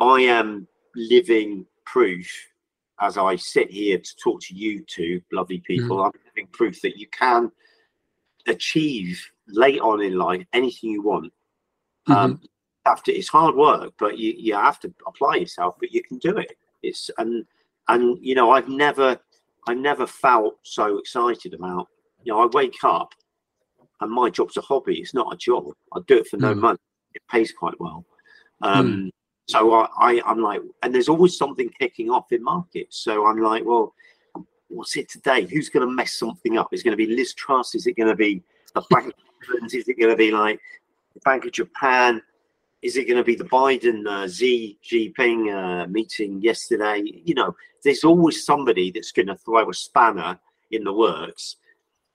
i 0.00 0.20
am 0.20 0.66
living 0.94 1.66
proof 1.84 2.30
as 3.00 3.18
i 3.18 3.34
sit 3.34 3.70
here 3.70 3.98
to 3.98 4.16
talk 4.22 4.40
to 4.40 4.54
you 4.54 4.84
two 4.86 5.20
lovely 5.32 5.58
people 5.66 5.96
mm. 5.96 6.06
i'm 6.06 6.20
living 6.26 6.48
proof 6.52 6.80
that 6.82 6.96
you 6.96 7.06
can 7.08 7.50
achieve 8.46 9.22
late 9.48 9.80
on 9.80 10.00
in 10.00 10.16
life 10.16 10.44
anything 10.52 10.90
you 10.90 11.02
want. 11.02 11.32
Mm-hmm. 12.08 12.12
Um, 12.12 12.40
after 12.88 13.10
it's 13.10 13.28
hard 13.28 13.54
work, 13.54 13.92
but 13.98 14.18
you, 14.18 14.34
you 14.36 14.54
have 14.54 14.80
to 14.80 14.92
apply 15.06 15.36
yourself, 15.36 15.76
but 15.78 15.92
you 15.92 16.02
can 16.02 16.18
do 16.18 16.36
it. 16.38 16.56
It's 16.82 17.10
and 17.18 17.44
and 17.88 18.18
you 18.20 18.34
know 18.34 18.50
I've 18.50 18.68
never 18.68 19.18
I 19.66 19.74
never 19.74 20.06
felt 20.06 20.58
so 20.62 20.98
excited 20.98 21.54
about 21.54 21.88
you 22.24 22.32
know 22.32 22.42
I 22.42 22.46
wake 22.46 22.82
up 22.84 23.12
and 24.00 24.10
my 24.10 24.30
job's 24.30 24.56
a 24.56 24.60
hobby. 24.60 25.00
It's 25.00 25.14
not 25.14 25.32
a 25.32 25.36
job. 25.36 25.66
I 25.92 26.00
do 26.06 26.18
it 26.18 26.28
for 26.28 26.36
no 26.36 26.54
mm. 26.54 26.60
money. 26.60 26.78
It 27.14 27.22
pays 27.30 27.52
quite 27.52 27.78
well. 27.80 28.04
Um, 28.62 28.92
mm. 28.92 29.10
So 29.48 29.72
I, 29.74 29.88
I 29.98 30.22
I'm 30.26 30.40
like, 30.40 30.60
and 30.82 30.94
there's 30.94 31.08
always 31.08 31.36
something 31.36 31.70
kicking 31.78 32.10
off 32.10 32.32
in 32.32 32.42
markets. 32.42 32.98
So 32.98 33.26
I'm 33.26 33.40
like, 33.40 33.64
well, 33.64 33.94
what's 34.68 34.96
it 34.96 35.08
today? 35.08 35.46
Who's 35.46 35.68
going 35.68 35.86
to 35.86 35.92
mess 35.92 36.14
something 36.14 36.58
up? 36.58 36.68
Is 36.72 36.80
it 36.80 36.84
going 36.84 36.96
to 36.96 37.06
be 37.06 37.14
Liz 37.14 37.34
Truss? 37.34 37.74
Is 37.74 37.86
it 37.86 37.96
going 37.96 38.08
to 38.08 38.16
be 38.16 38.42
the 38.74 38.82
Bank 38.90 39.06
of 39.08 39.14
England? 39.42 39.74
Is 39.74 39.88
it 39.88 39.98
going 39.98 40.10
to 40.10 40.16
be 40.16 40.30
like 40.30 40.60
the 41.14 41.20
Bank 41.20 41.44
of 41.44 41.52
Japan? 41.52 42.22
Is 42.82 42.96
it 42.96 43.06
going 43.06 43.16
to 43.16 43.24
be 43.24 43.34
the 43.34 43.44
Biden 43.44 44.06
uh, 44.06 44.28
Xi 44.28 44.78
Jinping 44.84 45.52
uh, 45.52 45.86
meeting 45.88 46.40
yesterday? 46.40 47.02
You 47.04 47.34
know, 47.34 47.56
there's 47.82 48.04
always 48.04 48.44
somebody 48.44 48.90
that's 48.90 49.12
going 49.12 49.26
to 49.26 49.36
throw 49.36 49.68
a 49.68 49.74
spanner 49.74 50.38
in 50.70 50.84
the 50.84 50.92
works 50.92 51.56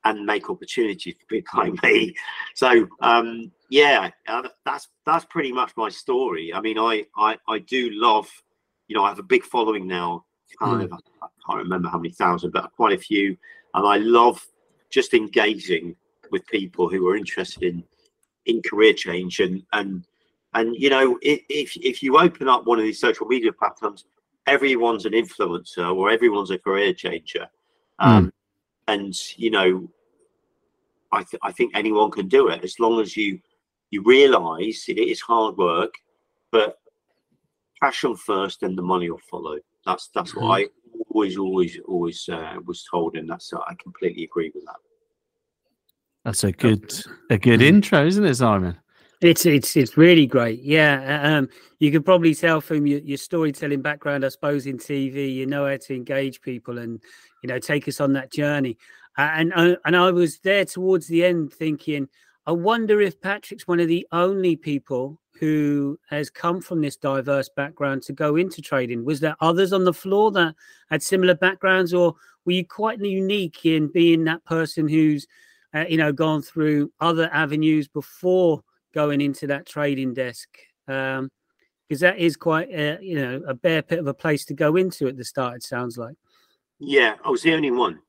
and 0.05 0.25
make 0.25 0.49
opportunities 0.49 1.15
for 1.19 1.25
people 1.27 1.59
like 1.59 1.83
me. 1.83 2.15
So 2.55 2.87
um, 3.01 3.51
yeah, 3.69 4.11
uh, 4.27 4.47
that's 4.65 4.87
that's 5.05 5.25
pretty 5.25 5.51
much 5.51 5.71
my 5.75 5.89
story. 5.89 6.53
I 6.53 6.61
mean, 6.61 6.77
I, 6.77 7.05
I 7.17 7.37
I 7.47 7.59
do 7.59 7.89
love, 7.91 8.29
you 8.87 8.95
know, 8.95 9.03
I 9.03 9.09
have 9.09 9.19
a 9.19 9.23
big 9.23 9.43
following 9.43 9.87
now 9.87 10.25
kind 10.57 10.89
mm. 10.89 10.97
I 11.21 11.27
can't 11.45 11.63
remember 11.63 11.89
how 11.89 11.97
many 11.97 12.13
thousand, 12.13 12.51
but 12.51 12.71
quite 12.75 12.97
a 12.97 13.01
few. 13.01 13.37
And 13.73 13.87
I 13.87 13.97
love 13.97 14.45
just 14.89 15.13
engaging 15.13 15.95
with 16.31 16.45
people 16.47 16.89
who 16.89 17.07
are 17.07 17.15
interested 17.15 17.63
in 17.63 17.83
in 18.45 18.61
career 18.61 18.93
change 18.93 19.39
and 19.39 19.63
and 19.73 20.05
and 20.55 20.75
you 20.75 20.89
know 20.89 21.17
if 21.21 21.75
if 21.77 22.03
you 22.03 22.17
open 22.17 22.47
up 22.47 22.65
one 22.65 22.79
of 22.79 22.85
these 22.85 22.99
social 22.99 23.25
media 23.25 23.51
platforms 23.51 24.05
everyone's 24.47 25.05
an 25.05 25.13
influencer 25.13 25.95
or 25.95 26.09
everyone's 26.09 26.51
a 26.51 26.57
career 26.57 26.93
changer 26.93 27.47
mm. 28.01 28.05
um, 28.05 28.33
and 28.87 29.15
you 29.37 29.49
know 29.49 29.89
I, 31.11 31.23
th- 31.23 31.41
I 31.43 31.51
think 31.51 31.73
anyone 31.75 32.09
can 32.09 32.27
do 32.27 32.47
it 32.49 32.63
as 32.63 32.79
long 32.79 32.99
as 32.99 33.15
you 33.15 33.39
you 33.91 34.01
realize 34.03 34.85
it 34.87 34.97
is 34.97 35.21
hard 35.21 35.57
work 35.57 35.93
but 36.51 36.77
passion 37.83 38.15
first, 38.15 38.63
and 38.63 38.77
the 38.77 38.81
money 38.81 39.09
will 39.09 39.27
follow. 39.29 39.57
That's 39.85 40.07
that's 40.15 40.31
mm-hmm. 40.31 40.47
what 40.47 40.61
I 40.61 40.67
always, 41.09 41.37
always, 41.37 41.79
always 41.85 42.29
uh, 42.29 42.55
was 42.65 42.85
told, 42.89 43.17
and 43.17 43.29
that's 43.29 43.51
uh, 43.51 43.59
I 43.67 43.73
completely 43.81 44.23
agree 44.23 44.51
with 44.55 44.65
that. 44.65 44.81
That's 46.23 46.45
a 46.45 46.53
good 46.53 46.93
a 47.29 47.37
good 47.37 47.59
mm-hmm. 47.59 47.75
intro, 47.75 48.05
isn't 48.05 48.25
it, 48.25 48.35
Simon? 48.35 48.77
It's 49.23 49.45
it's 49.45 49.77
it's 49.77 49.95
really 49.95 50.25
great. 50.25 50.61
Yeah, 50.61 51.21
um, 51.37 51.47
you 51.79 51.91
can 51.91 52.03
probably 52.03 52.35
tell 52.35 52.59
from 52.59 52.85
your, 52.85 52.99
your 52.99 53.17
storytelling 53.17 53.81
background, 53.81 54.25
I 54.25 54.27
suppose, 54.27 54.65
in 54.65 54.77
TV, 54.77 55.33
you 55.33 55.45
know 55.45 55.65
how 55.65 55.77
to 55.77 55.95
engage 55.95 56.41
people 56.41 56.77
and 56.77 57.01
you 57.41 57.47
know 57.47 57.57
take 57.57 57.87
us 57.87 58.01
on 58.01 58.11
that 58.13 58.33
journey. 58.33 58.77
Uh, 59.17 59.29
and 59.35 59.53
uh, 59.55 59.75
and 59.85 59.95
I 59.95 60.11
was 60.11 60.39
there 60.39 60.65
towards 60.65 61.07
the 61.07 61.23
end 61.23 61.53
thinking, 61.53 62.09
I 62.47 62.51
wonder 62.51 62.99
if 62.99 63.21
Patrick's 63.21 63.65
one 63.65 63.79
of 63.79 63.87
the 63.87 64.05
only 64.11 64.57
people 64.57 65.21
who 65.39 65.97
has 66.09 66.29
come 66.29 66.59
from 66.59 66.81
this 66.81 66.97
diverse 66.97 67.49
background 67.55 68.03
to 68.03 68.13
go 68.13 68.35
into 68.35 68.61
trading. 68.61 69.05
Was 69.05 69.21
there 69.21 69.37
others 69.39 69.71
on 69.71 69.85
the 69.85 69.93
floor 69.93 70.31
that 70.31 70.53
had 70.89 71.01
similar 71.01 71.35
backgrounds, 71.35 71.93
or 71.93 72.13
were 72.45 72.51
you 72.51 72.67
quite 72.67 72.99
unique 72.99 73.65
in 73.65 73.87
being 73.87 74.25
that 74.25 74.43
person 74.43 74.85
who's 74.85 75.25
uh, 75.73 75.85
you 75.87 75.95
know 75.95 76.11
gone 76.11 76.41
through 76.41 76.91
other 76.99 77.29
avenues 77.31 77.87
before? 77.87 78.61
Going 78.93 79.21
into 79.21 79.47
that 79.47 79.65
trading 79.65 80.13
desk 80.13 80.49
because 80.85 81.19
um, 81.19 81.29
that 81.89 82.17
is 82.17 82.35
quite 82.35 82.69
a, 82.69 82.99
you 83.01 83.15
know 83.15 83.41
a 83.47 83.53
bare 83.53 83.81
pit 83.81 83.99
of 83.99 84.07
a 84.07 84.13
place 84.13 84.45
to 84.45 84.53
go 84.53 84.75
into 84.75 85.07
at 85.07 85.17
the 85.17 85.25
start. 85.25 85.57
It 85.57 85.63
sounds 85.63 85.97
like. 85.97 86.15
Yeah, 86.79 87.15
I 87.23 87.29
was 87.29 87.41
the 87.41 87.53
only 87.53 87.71
one. 87.71 87.99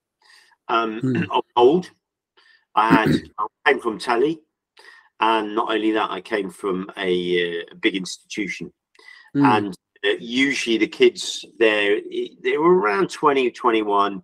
Um, 0.69 1.01
mm. 1.03 1.43
old. 1.57 1.91
I 2.75 2.89
had 2.89 3.11
I 3.39 3.47
came 3.67 3.81
from 3.81 3.99
Tally, 3.99 4.41
and 5.21 5.55
not 5.55 5.73
only 5.73 5.93
that, 5.93 6.11
I 6.11 6.21
came 6.21 6.51
from 6.51 6.91
a, 6.97 7.61
uh, 7.61 7.65
a 7.73 7.75
big 7.77 7.95
institution, 7.95 8.73
mm. 9.37 9.45
and 9.45 9.75
uh, 10.05 10.17
usually 10.19 10.79
the 10.79 10.87
kids 10.87 11.45
there 11.59 12.01
they 12.43 12.59
were 12.59 12.79
around 12.79 13.11
20 13.11 13.51
21 13.51 14.23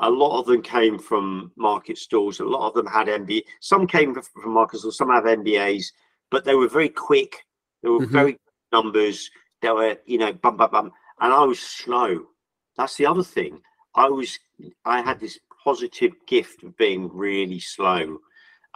a 0.00 0.10
lot 0.10 0.38
of 0.38 0.46
them 0.46 0.62
came 0.62 0.98
from 0.98 1.52
market 1.56 1.98
stalls. 1.98 2.40
A 2.40 2.44
lot 2.44 2.68
of 2.68 2.74
them 2.74 2.86
had 2.86 3.08
MBA. 3.08 3.42
Some 3.60 3.86
came 3.86 4.14
from 4.14 4.52
market 4.52 4.78
stalls. 4.78 4.96
Some 4.96 5.10
have 5.10 5.24
MBAs, 5.24 5.86
but 6.30 6.44
they 6.44 6.54
were 6.54 6.68
very 6.68 6.88
quick. 6.88 7.44
They 7.82 7.88
were 7.88 8.00
mm-hmm. 8.00 8.12
very 8.12 8.38
numbers. 8.72 9.30
They 9.60 9.70
were, 9.70 9.96
you 10.06 10.18
know, 10.18 10.32
bum 10.32 10.56
bum 10.56 10.70
bum. 10.70 10.92
And 11.20 11.32
I 11.32 11.44
was 11.44 11.60
slow. 11.60 12.26
That's 12.76 12.96
the 12.96 13.06
other 13.06 13.24
thing. 13.24 13.60
I 13.94 14.08
was. 14.08 14.38
I 14.84 15.00
had 15.00 15.18
this 15.18 15.38
positive 15.64 16.12
gift 16.26 16.62
of 16.62 16.76
being 16.76 17.10
really 17.12 17.58
slow, 17.58 18.18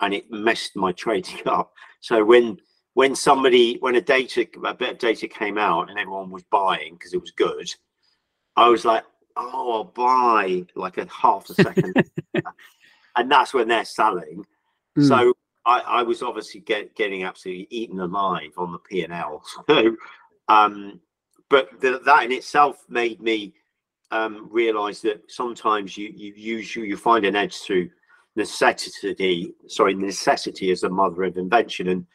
and 0.01 0.15
it 0.15 0.31
messed 0.31 0.77
my 0.77 0.93
trading 1.05 1.47
up. 1.47 1.73
So 2.01 2.25
when 2.25 2.59
when 2.95 3.15
somebody 3.15 3.77
when 3.79 3.95
a 3.95 4.01
data 4.01 4.47
a 4.65 4.75
bit 4.75 4.91
of 4.91 4.99
data 4.99 5.29
came 5.29 5.57
out 5.57 5.89
and 5.89 5.99
everyone 5.99 6.31
was 6.31 6.43
buying 6.51 6.95
because 6.95 7.15
it 7.15 7.21
was 7.21 7.31
good, 7.31 7.73
I 8.57 8.69
was 8.69 8.85
like, 8.85 9.05
oh, 9.37 9.73
I'll 9.73 9.85
buy 9.85 10.65
like 10.75 10.99
a 10.99 11.07
half 11.07 11.49
a 11.51 11.55
second. 11.55 12.11
and 13.17 13.31
that's 13.31 13.55
when 13.55 13.69
they're 13.69 13.85
selling. 13.85 14.45
Mm. 14.99 15.09
So 15.09 15.35
I, 15.65 15.81
I, 15.81 16.03
was 16.03 16.23
obviously 16.23 16.61
get, 16.61 16.95
getting 16.95 17.25
absolutely 17.25 17.69
eaten 17.71 18.01
alive 18.01 18.53
on 18.57 18.73
the 18.73 18.79
P 18.79 19.05
and 19.05 19.13
L. 19.13 19.43
So, 19.69 19.97
um, 20.49 21.01
but 21.49 21.81
the, 21.81 22.01
that 22.05 22.25
in 22.25 22.33
itself 22.33 22.85
made 22.89 23.21
me 23.21 23.55
um, 24.11 24.49
realize 24.51 25.01
that 25.03 25.23
sometimes 25.31 25.97
you 25.97 26.13
you 26.15 26.35
use 26.35 26.77
you, 26.77 26.85
you 26.85 26.97
find 26.97 27.25
an 27.25 27.37
edge 27.37 27.57
through 27.59 27.91
necessity. 28.37 29.55
Sorry, 29.69 29.95
necessity 29.95 30.71
is 30.71 30.83
the 30.83 30.91
mother 30.91 31.25
of 31.25 31.37
invention. 31.37 31.89
And 31.89 32.07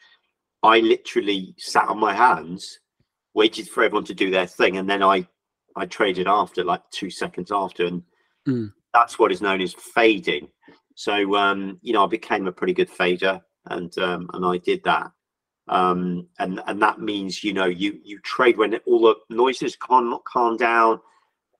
I 0.62 0.78
literally 0.80 1.54
sat 1.58 1.88
on 1.88 1.98
my 1.98 2.14
hands, 2.14 2.80
waited 3.34 3.68
for 3.68 3.82
everyone 3.82 4.04
to 4.04 4.14
do 4.14 4.30
their 4.30 4.46
thing, 4.46 4.76
and 4.76 4.88
then 4.88 5.02
I 5.02 5.26
I 5.76 5.86
traded 5.86 6.26
after 6.26 6.64
like 6.64 6.82
two 6.90 7.10
seconds 7.10 7.50
after, 7.52 7.86
and 7.86 8.02
mm. 8.46 8.72
that's 8.92 9.18
what 9.18 9.32
is 9.32 9.40
known 9.40 9.60
as 9.60 9.74
fading. 9.74 10.48
So 10.94 11.36
um, 11.36 11.78
you 11.82 11.92
know, 11.92 12.04
I 12.04 12.08
became 12.08 12.46
a 12.46 12.52
pretty 12.52 12.74
good 12.74 12.90
fader, 12.90 13.40
and 13.66 13.96
um, 13.98 14.28
and 14.34 14.44
I 14.44 14.58
did 14.58 14.82
that. 14.84 15.10
Um, 15.68 16.26
and 16.38 16.60
and 16.66 16.80
that 16.82 17.00
means 17.00 17.44
you 17.44 17.52
know 17.52 17.66
you 17.66 18.00
you 18.02 18.18
trade 18.20 18.56
when 18.56 18.74
all 18.86 19.02
the 19.02 19.16
noises 19.30 19.76
calm 19.76 20.18
calm 20.26 20.56
down, 20.56 21.00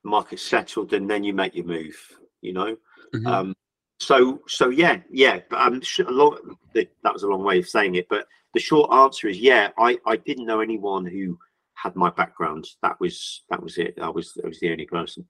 market 0.03 0.39
settled, 0.39 0.93
and 0.93 1.09
then 1.09 1.23
you 1.23 1.33
make 1.33 1.55
your 1.55 1.65
move. 1.65 1.95
You 2.41 2.53
know. 2.53 2.77
Mm-hmm. 3.13 3.27
Um, 3.27 3.55
so 3.99 4.41
so 4.47 4.69
yeah 4.69 5.01
yeah. 5.11 5.39
But 5.49 5.59
um, 5.59 5.81
a 6.07 6.11
lot 6.11 6.39
that 6.73 7.13
was 7.13 7.23
a 7.23 7.27
long 7.27 7.43
way 7.43 7.59
of 7.59 7.69
saying 7.69 7.95
it, 7.95 8.07
but 8.09 8.25
the 8.53 8.59
short 8.59 8.91
answer 8.91 9.27
is 9.27 9.39
yeah. 9.39 9.69
I 9.77 9.97
I 10.05 10.17
didn't 10.17 10.45
know 10.45 10.59
anyone 10.59 11.05
who 11.05 11.37
had 11.81 11.95
my 11.95 12.09
background. 12.09 12.65
That 12.81 12.99
was 12.99 13.43
that 13.49 13.61
was 13.61 13.77
it. 13.77 13.97
I 14.01 14.09
was 14.09 14.37
I 14.43 14.47
was 14.47 14.59
the 14.59 14.71
only 14.71 14.85
person. 14.85 15.25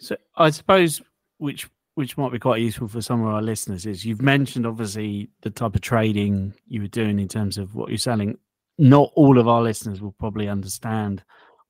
So 0.00 0.16
I 0.36 0.50
suppose 0.50 1.02
which 1.38 1.68
which 1.94 2.16
might 2.16 2.32
be 2.32 2.38
quite 2.38 2.60
useful 2.60 2.88
for 2.88 3.02
some 3.02 3.20
of 3.20 3.34
our 3.34 3.42
listeners 3.42 3.84
is 3.84 4.04
you've 4.04 4.22
mentioned 4.22 4.66
obviously 4.66 5.28
the 5.42 5.50
type 5.50 5.74
of 5.74 5.82
trading 5.82 6.54
you 6.66 6.80
were 6.80 6.88
doing 6.88 7.18
in 7.18 7.28
terms 7.28 7.58
of 7.58 7.74
what 7.74 7.90
you're 7.90 7.98
selling. 7.98 8.38
Not 8.78 9.10
all 9.14 9.38
of 9.38 9.46
our 9.46 9.62
listeners 9.62 10.00
will 10.00 10.14
probably 10.18 10.48
understand 10.48 11.22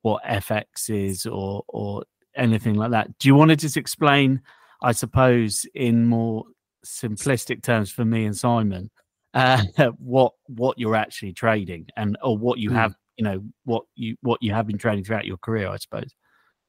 what 0.03 0.23
FX 0.25 0.91
is 0.91 1.27
or 1.27 1.65
or 1.69 2.05
anything 2.37 2.75
like 2.75 2.91
that. 2.93 3.19
Do 3.19 3.29
you 3.29 3.35
want 3.35 3.51
to 3.51 3.57
just 3.57 3.77
explain, 3.77 4.41
I 4.83 4.93
suppose, 4.93 5.67
in 5.75 6.07
more 6.07 6.45
simplistic 6.85 7.63
terms 7.63 7.91
for 7.91 8.05
me 8.05 8.25
and 8.25 8.37
Simon, 8.37 8.91
uh, 9.35 9.63
what 9.99 10.33
what 10.47 10.79
you're 10.79 10.97
actually 10.97 11.33
trading 11.33 11.87
and 11.97 12.17
or 12.23 12.37
what 12.37 12.59
you 12.59 12.71
mm. 12.71 12.75
have 12.75 12.95
you 13.17 13.25
know 13.25 13.43
what 13.65 13.85
you 13.95 14.17
what 14.23 14.43
you 14.43 14.53
have 14.53 14.67
been 14.67 14.79
training 14.79 15.05
throughout 15.05 15.27
your 15.27 15.37
career, 15.39 15.69
I 15.69 15.77
suppose. 15.77 16.15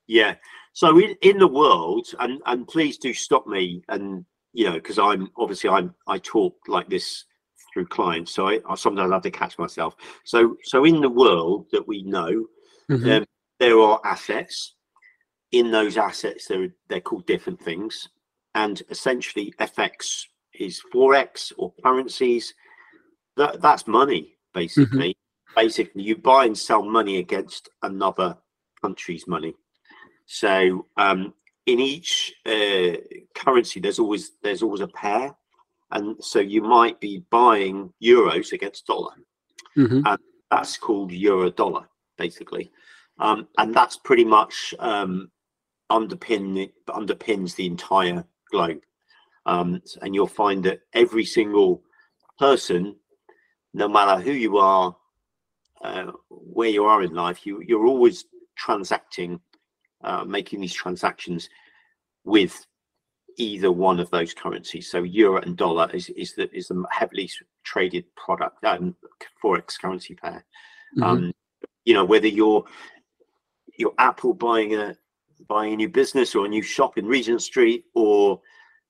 Yeah. 0.07 0.35
So 0.73 0.99
in, 0.99 1.15
in 1.21 1.37
the 1.37 1.47
world, 1.47 2.07
and 2.19 2.41
and 2.45 2.67
please 2.67 2.97
do 2.97 3.13
stop 3.13 3.47
me, 3.47 3.83
and 3.89 4.25
you 4.53 4.65
know, 4.65 4.73
because 4.73 4.99
I'm 4.99 5.29
obviously 5.37 5.69
I'm 5.69 5.93
I 6.07 6.17
talk 6.19 6.55
like 6.67 6.89
this 6.89 7.25
through 7.73 7.87
clients, 7.87 8.33
so 8.33 8.47
I, 8.47 8.59
I, 8.67 8.75
sometimes 8.75 9.11
have 9.11 9.21
to 9.23 9.31
catch 9.31 9.57
myself. 9.57 9.95
So 10.25 10.57
so 10.63 10.85
in 10.85 11.01
the 11.01 11.09
world 11.09 11.67
that 11.71 11.87
we 11.87 12.03
know, 12.03 12.45
mm-hmm. 12.89 13.09
um, 13.09 13.25
there 13.59 13.79
are 13.79 14.01
assets. 14.03 14.75
In 15.51 15.69
those 15.69 15.97
assets, 15.97 16.47
they're 16.47 16.73
they're 16.89 16.99
called 16.99 17.27
different 17.27 17.61
things, 17.61 18.09
and 18.55 18.81
essentially 18.89 19.53
FX 19.59 20.23
is 20.55 20.81
forex 20.93 21.53
or 21.57 21.73
currencies. 21.83 22.53
That 23.37 23.61
that's 23.61 23.87
money 23.87 24.35
basically. 24.53 25.09
Mm-hmm 25.09 25.22
basically 25.55 26.03
you 26.03 26.15
buy 26.15 26.45
and 26.45 26.57
sell 26.57 26.83
money 26.83 27.17
against 27.17 27.69
another 27.81 28.37
country's 28.81 29.27
money. 29.27 29.55
So 30.25 30.87
um, 30.97 31.33
in 31.65 31.79
each 31.79 32.33
uh, 32.45 32.97
currency, 33.35 33.79
there's 33.79 33.99
always 33.99 34.31
there's 34.41 34.63
always 34.63 34.81
a 34.81 34.87
pair, 34.87 35.35
and 35.91 36.15
so 36.23 36.39
you 36.39 36.61
might 36.61 36.99
be 36.99 37.25
buying 37.29 37.93
euros 38.01 38.51
against 38.51 38.87
dollar, 38.87 39.13
mm-hmm. 39.77 40.01
and 40.05 40.19
that's 40.51 40.77
called 40.77 41.11
euro 41.11 41.49
dollar 41.49 41.87
basically, 42.17 42.71
um, 43.19 43.47
and 43.57 43.73
that's 43.73 43.97
pretty 43.97 44.25
much 44.25 44.73
um, 44.79 45.31
underpin 45.91 46.71
underpins 46.89 47.55
the 47.55 47.65
entire 47.65 48.23
globe, 48.51 48.81
um, 49.45 49.81
and 50.01 50.13
you'll 50.13 50.27
find 50.27 50.63
that 50.63 50.81
every 50.93 51.25
single 51.25 51.81
person, 52.39 52.95
no 53.73 53.87
matter 53.87 54.21
who 54.21 54.31
you 54.31 54.57
are, 54.57 54.95
uh, 55.83 56.11
where 56.29 56.69
you 56.69 56.85
are 56.85 57.03
in 57.03 57.13
life, 57.13 57.45
you 57.45 57.61
you're 57.61 57.85
always 57.85 58.25
transacting, 58.55 59.39
uh, 60.03 60.23
making 60.23 60.61
these 60.61 60.73
transactions 60.73 61.49
with 62.23 62.65
either 63.37 63.71
one 63.71 63.99
of 63.99 64.09
those 64.11 64.33
currencies. 64.33 64.89
So 64.89 65.03
euro 65.03 65.41
and 65.41 65.57
dollar 65.57 65.89
is 65.93 66.09
is 66.09 66.33
the 66.35 66.49
is 66.55 66.69
the 66.69 66.83
heavily 66.89 67.29
traded 67.63 68.05
product 68.15 68.63
um, 68.63 68.95
forex 69.43 69.79
currency 69.79 70.15
pair. 70.15 70.45
Mm-hmm. 70.97 71.03
Um, 71.03 71.33
you 71.85 71.93
know 71.93 72.05
whether 72.05 72.27
you're 72.27 72.63
you're 73.77 73.95
Apple 73.97 74.33
buying 74.33 74.75
a 74.75 74.95
buying 75.49 75.73
a 75.73 75.77
new 75.77 75.89
business 75.89 76.35
or 76.35 76.45
a 76.45 76.49
new 76.49 76.61
shop 76.61 76.97
in 76.97 77.05
Regent 77.05 77.41
Street, 77.41 77.85
or 77.93 78.39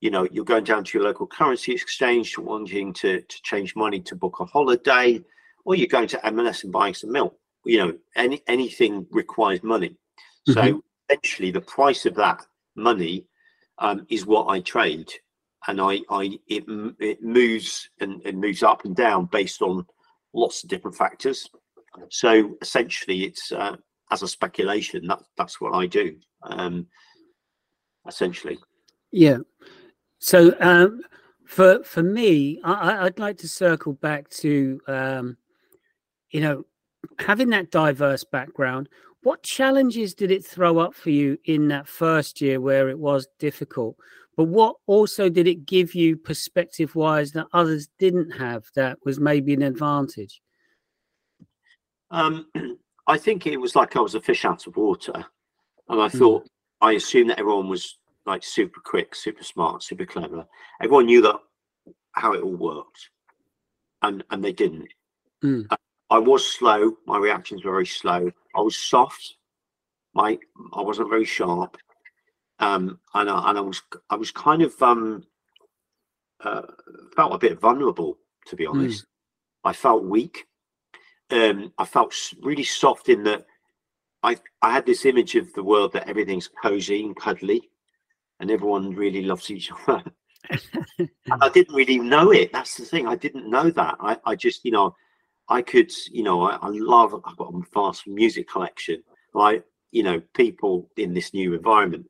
you 0.00 0.10
know 0.10 0.28
you're 0.30 0.44
going 0.44 0.64
down 0.64 0.84
to 0.84 0.98
your 0.98 1.06
local 1.08 1.26
currency 1.26 1.72
exchange 1.72 2.38
wanting 2.38 2.92
to 2.94 3.20
to 3.20 3.42
change 3.42 3.74
money 3.74 4.00
to 4.00 4.14
book 4.14 4.36
a 4.38 4.44
holiday 4.44 5.20
or 5.64 5.74
you're 5.74 5.86
going 5.86 6.08
to 6.08 6.26
M&S 6.26 6.64
and 6.64 6.72
buying 6.72 6.94
some 6.94 7.12
milk. 7.12 7.36
You 7.64 7.78
know, 7.78 7.98
any 8.16 8.42
anything 8.46 9.06
requires 9.10 9.62
money. 9.62 9.96
Mm-hmm. 10.48 10.52
So 10.52 10.84
essentially, 11.08 11.50
the 11.50 11.62
price 11.62 12.04
of 12.04 12.14
that 12.16 12.44
money 12.76 13.26
um, 13.78 14.06
is 14.10 14.26
what 14.26 14.48
I 14.48 14.60
trade, 14.60 15.10
and 15.66 15.80
I, 15.80 16.00
I 16.10 16.38
it 16.46 16.64
it 17.00 17.22
moves 17.22 17.88
and 18.00 18.20
it 18.24 18.36
moves 18.36 18.62
up 18.62 18.84
and 18.84 18.94
down 18.94 19.26
based 19.26 19.62
on 19.62 19.86
lots 20.34 20.62
of 20.62 20.68
different 20.68 20.96
factors. 20.96 21.48
So 22.10 22.56
essentially, 22.60 23.24
it's 23.24 23.50
uh, 23.50 23.76
as 24.10 24.22
a 24.22 24.28
speculation. 24.28 25.06
That 25.06 25.22
that's 25.38 25.60
what 25.60 25.74
I 25.74 25.86
do. 25.86 26.16
Um, 26.42 26.86
essentially. 28.06 28.58
Yeah. 29.10 29.38
So 30.18 30.54
um, 30.60 31.02
for 31.46 31.82
for 31.84 32.02
me, 32.02 32.60
I, 32.64 33.04
would 33.04 33.18
like 33.18 33.38
to 33.38 33.48
circle 33.48 33.94
back 33.94 34.28
to 34.30 34.80
um, 34.86 35.36
you 36.34 36.40
know, 36.40 36.64
having 37.20 37.50
that 37.50 37.70
diverse 37.70 38.24
background, 38.24 38.88
what 39.22 39.44
challenges 39.44 40.14
did 40.14 40.32
it 40.32 40.44
throw 40.44 40.78
up 40.78 40.92
for 40.92 41.10
you 41.10 41.38
in 41.44 41.68
that 41.68 41.86
first 41.86 42.40
year 42.40 42.60
where 42.60 42.88
it 42.90 42.98
was 42.98 43.28
difficult? 43.38 43.96
But 44.36 44.44
what 44.44 44.74
also 44.86 45.28
did 45.28 45.46
it 45.46 45.64
give 45.64 45.94
you 45.94 46.16
perspective 46.16 46.96
wise 46.96 47.30
that 47.32 47.46
others 47.52 47.88
didn't 48.00 48.32
have 48.32 48.64
that 48.74 48.98
was 49.04 49.20
maybe 49.20 49.54
an 49.54 49.62
advantage? 49.62 50.42
Um, 52.10 52.48
I 53.06 53.16
think 53.16 53.46
it 53.46 53.56
was 53.56 53.76
like 53.76 53.94
I 53.94 54.00
was 54.00 54.16
a 54.16 54.20
fish 54.20 54.44
out 54.44 54.66
of 54.66 54.76
water. 54.76 55.24
And 55.88 56.02
I 56.02 56.08
hmm. 56.08 56.18
thought, 56.18 56.44
mm. 56.44 56.48
I 56.80 56.92
assumed 56.92 57.30
that 57.30 57.38
everyone 57.38 57.68
was 57.68 57.98
like 58.26 58.42
super 58.42 58.80
quick, 58.84 59.14
super 59.14 59.44
smart, 59.44 59.84
super 59.84 60.06
clever. 60.06 60.46
Everyone 60.82 61.06
knew 61.06 61.22
that 61.22 61.36
how 62.12 62.32
it 62.32 62.42
all 62.42 62.56
worked. 62.56 63.10
And 64.02 64.24
and 64.30 64.42
they 64.42 64.52
didn't. 64.52 64.88
Mm. 65.44 65.66
I 66.14 66.18
was 66.18 66.46
slow. 66.46 66.96
My 67.06 67.18
reactions 67.18 67.64
were 67.64 67.72
very 67.72 67.86
slow. 67.86 68.30
I 68.54 68.60
was 68.60 68.76
soft. 68.76 69.36
My 70.14 70.38
I 70.72 70.80
wasn't 70.80 71.10
very 71.10 71.24
sharp. 71.24 71.76
Um, 72.60 73.00
and 73.14 73.28
I, 73.28 73.50
and 73.50 73.58
I 73.58 73.60
was 73.60 73.82
I 74.08 74.14
was 74.14 74.30
kind 74.30 74.62
of 74.62 74.80
um, 74.80 75.24
uh, 76.44 76.62
felt 77.16 77.34
a 77.34 77.38
bit 77.38 77.60
vulnerable 77.60 78.16
to 78.46 78.54
be 78.54 78.64
hmm. 78.64 78.78
honest. 78.78 79.02
Mm. 79.02 79.08
I 79.64 79.72
felt 79.72 80.04
weak. 80.04 80.46
Um, 81.30 81.72
I 81.78 81.84
felt 81.84 82.14
really 82.42 82.62
soft 82.62 83.08
in 83.08 83.24
that 83.24 83.44
I 84.22 84.36
I 84.62 84.72
had 84.72 84.86
this 84.86 85.04
image 85.06 85.34
of 85.34 85.52
the 85.54 85.64
world 85.64 85.92
that 85.94 86.08
everything's 86.08 86.48
cozy 86.62 87.04
and 87.04 87.16
cuddly, 87.16 87.70
and 88.38 88.52
everyone 88.52 88.94
really 88.94 89.22
loves 89.22 89.50
each 89.50 89.72
other. 89.88 90.04
and 90.98 91.08
I 91.40 91.48
didn't 91.48 91.74
really 91.74 91.98
know 91.98 92.30
it. 92.30 92.52
That's 92.52 92.76
the 92.76 92.84
thing. 92.84 93.08
I 93.08 93.16
didn't 93.16 93.50
know 93.50 93.68
that. 93.70 93.96
I, 93.98 94.16
I 94.26 94.36
just, 94.36 94.64
you 94.64 94.70
know, 94.70 94.94
I 95.48 95.62
could, 95.62 95.90
you 96.10 96.22
know, 96.22 96.42
I, 96.42 96.56
I 96.56 96.68
love, 96.68 97.14
I've 97.14 97.36
got 97.36 97.52
a 97.52 97.60
vast 97.72 98.06
music 98.06 98.48
collection. 98.48 99.02
Like, 99.34 99.64
you 99.90 100.02
know, 100.02 100.22
people 100.34 100.90
in 100.96 101.14
this 101.14 101.34
new 101.34 101.54
environment, 101.54 102.06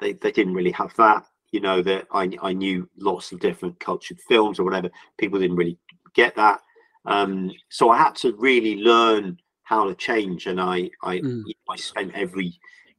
they, 0.00 0.14
they 0.14 0.32
didn't 0.32 0.54
really 0.54 0.72
have 0.72 0.94
that. 0.96 1.24
You 1.52 1.60
know, 1.60 1.80
that 1.82 2.06
I, 2.12 2.30
I 2.42 2.52
knew 2.52 2.88
lots 2.98 3.32
of 3.32 3.40
different 3.40 3.78
cultured 3.78 4.18
films 4.28 4.58
or 4.58 4.64
whatever. 4.64 4.90
People 5.16 5.38
didn't 5.38 5.56
really 5.56 5.78
get 6.14 6.34
that. 6.36 6.60
Um, 7.04 7.52
so 7.68 7.90
I 7.90 7.98
had 7.98 8.16
to 8.16 8.34
really 8.36 8.76
learn 8.76 9.38
how 9.62 9.86
to 9.86 9.94
change. 9.94 10.46
And 10.46 10.60
I, 10.60 10.90
I, 11.02 11.18
mm. 11.18 11.44
I 11.68 11.76
spent 11.76 12.14
every, 12.14 12.58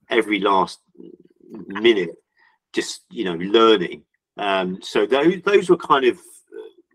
every 0.10 0.40
last 0.40 0.80
minute 1.50 2.12
just, 2.74 3.02
you 3.10 3.26
know, 3.26 3.36
learning. 3.36 4.04
Um, 4.38 4.80
so 4.82 5.06
those, 5.06 5.42
those 5.44 5.70
were 5.70 5.78
kind 5.78 6.06
of 6.06 6.20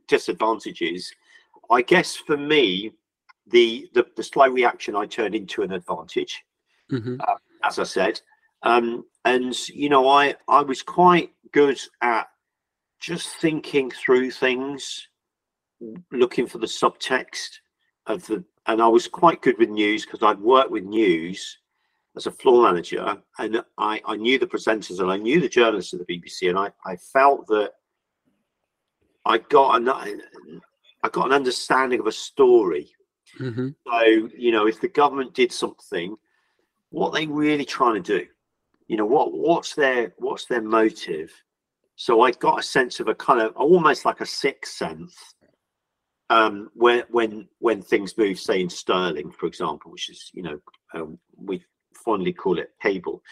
disadvantages 0.08 1.12
I 1.72 1.82
guess 1.82 2.16
for 2.16 2.36
me, 2.36 2.92
the 3.46 3.88
the, 3.94 4.06
the 4.16 4.22
slow 4.22 4.48
reaction 4.48 4.94
I 4.94 5.06
turned 5.06 5.34
into 5.34 5.62
an 5.62 5.72
advantage, 5.72 6.42
mm-hmm. 6.90 7.16
uh, 7.20 7.34
as 7.64 7.78
I 7.78 7.84
said, 7.84 8.20
um, 8.62 9.04
and 9.24 9.56
you 9.68 9.88
know 9.88 10.08
I 10.08 10.34
I 10.48 10.60
was 10.60 10.82
quite 10.82 11.30
good 11.52 11.80
at 12.02 12.28
just 13.00 13.28
thinking 13.36 13.90
through 13.90 14.30
things, 14.30 15.08
looking 16.12 16.46
for 16.46 16.58
the 16.58 16.66
subtext 16.66 17.58
of 18.06 18.26
the, 18.26 18.44
and 18.66 18.80
I 18.80 18.88
was 18.88 19.08
quite 19.08 19.42
good 19.42 19.58
with 19.58 19.70
news 19.70 20.04
because 20.04 20.22
I'd 20.22 20.40
worked 20.40 20.70
with 20.70 20.84
news 20.84 21.58
as 22.16 22.26
a 22.26 22.30
floor 22.30 22.64
manager, 22.64 23.16
and 23.38 23.62
I 23.78 24.02
I 24.04 24.16
knew 24.16 24.38
the 24.38 24.46
presenters 24.46 25.00
and 25.00 25.10
I 25.10 25.16
knew 25.16 25.40
the 25.40 25.48
journalists 25.48 25.94
of 25.94 26.00
the 26.00 26.20
BBC, 26.20 26.50
and 26.50 26.58
I 26.58 26.70
I 26.84 26.96
felt 26.96 27.46
that 27.46 27.72
I 29.24 29.38
got 29.38 29.76
enough 29.76 30.06
I 31.02 31.08
got 31.08 31.26
an 31.26 31.32
understanding 31.32 32.00
of 32.00 32.06
a 32.06 32.12
story. 32.12 32.90
Mm-hmm. 33.38 33.68
So, 33.86 34.28
you 34.36 34.52
know, 34.52 34.66
if 34.66 34.80
the 34.80 34.88
government 34.88 35.34
did 35.34 35.52
something, 35.52 36.16
what 36.90 37.12
they 37.12 37.26
really 37.26 37.64
trying 37.64 38.02
to 38.02 38.18
do? 38.20 38.26
You 38.86 38.96
know, 38.96 39.06
what 39.06 39.32
what's 39.32 39.74
their 39.74 40.12
what's 40.18 40.46
their 40.46 40.60
motive? 40.60 41.32
So 41.96 42.22
I 42.22 42.32
got 42.32 42.60
a 42.60 42.62
sense 42.62 43.00
of 43.00 43.08
a 43.08 43.14
kind 43.14 43.40
of 43.40 43.54
almost 43.56 44.04
like 44.04 44.20
a 44.20 44.26
sixth 44.26 44.74
sense 44.74 45.16
um, 46.30 46.70
when 46.74 47.04
when 47.10 47.48
when 47.58 47.82
things 47.82 48.16
move, 48.16 48.38
say 48.38 48.60
in 48.60 48.70
sterling, 48.70 49.30
for 49.32 49.46
example, 49.46 49.90
which 49.90 50.10
is 50.10 50.30
you 50.32 50.42
know 50.42 50.58
um, 50.94 51.18
we 51.36 51.62
fondly 51.94 52.32
call 52.32 52.58
it 52.58 52.70
cable. 52.82 53.22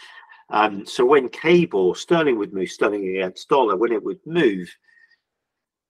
Um, 0.49 0.85
so 0.85 1.05
when 1.05 1.29
cable 1.29 1.95
sterling 1.95 2.37
would 2.37 2.53
move, 2.53 2.69
sterling 2.69 3.07
against 3.07 3.49
dollar, 3.49 3.75
when 3.75 3.91
it 3.91 4.03
would 4.03 4.19
move, 4.25 4.69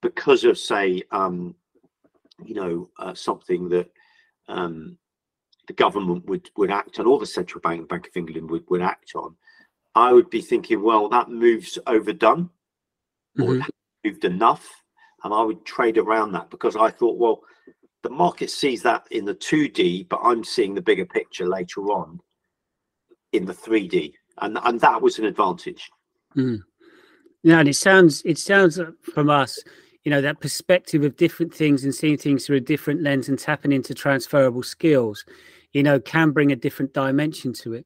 because 0.01 0.43
of 0.43 0.57
say 0.57 1.03
um, 1.11 1.55
you 2.45 2.55
know, 2.55 2.89
uh, 2.99 3.13
something 3.13 3.69
that 3.69 3.89
um, 4.47 4.97
the 5.67 5.73
government 5.73 6.25
would 6.25 6.49
would 6.57 6.71
act 6.71 6.99
on, 6.99 7.05
or 7.05 7.19
the 7.19 7.25
central 7.25 7.61
bank, 7.61 7.87
Bank 7.89 8.07
of 8.07 8.17
England 8.17 8.49
would 8.49 8.63
would 8.69 8.81
act 8.81 9.13
on, 9.15 9.35
I 9.95 10.13
would 10.13 10.29
be 10.29 10.41
thinking, 10.41 10.81
well, 10.81 11.09
that 11.09 11.29
move's 11.29 11.77
overdone, 11.87 12.49
mm-hmm. 13.37 13.61
or 13.61 13.65
moved 14.05 14.25
enough, 14.25 14.67
and 15.23 15.33
I 15.33 15.43
would 15.43 15.65
trade 15.65 15.97
around 15.97 16.31
that 16.33 16.49
because 16.49 16.75
I 16.75 16.89
thought, 16.89 17.17
well, 17.17 17.41
the 18.03 18.09
market 18.09 18.49
sees 18.49 18.81
that 18.83 19.07
in 19.11 19.25
the 19.25 19.35
2D, 19.35 20.09
but 20.09 20.21
I'm 20.23 20.43
seeing 20.43 20.73
the 20.73 20.81
bigger 20.81 21.05
picture 21.05 21.47
later 21.47 21.81
on 21.91 22.19
in 23.31 23.45
the 23.45 23.53
3D, 23.53 24.13
and 24.39 24.57
and 24.63 24.79
that 24.79 25.01
was 25.01 25.19
an 25.19 25.25
advantage. 25.25 25.89
Mm. 26.35 26.61
Yeah, 27.43 27.59
and 27.59 27.69
it 27.69 27.75
sounds 27.75 28.21
it 28.23 28.37
sounds 28.37 28.79
from 29.13 29.29
us 29.29 29.59
you 30.03 30.09
know 30.09 30.21
that 30.21 30.39
perspective 30.39 31.03
of 31.03 31.15
different 31.15 31.53
things 31.53 31.83
and 31.83 31.93
seeing 31.93 32.17
things 32.17 32.45
through 32.45 32.57
a 32.57 32.61
different 32.61 33.01
lens 33.01 33.29
and 33.29 33.39
tapping 33.39 33.71
into 33.71 33.93
transferable 33.93 34.63
skills 34.63 35.25
you 35.73 35.83
know 35.83 35.99
can 35.99 36.31
bring 36.31 36.51
a 36.51 36.55
different 36.55 36.93
dimension 36.93 37.53
to 37.53 37.73
it 37.73 37.85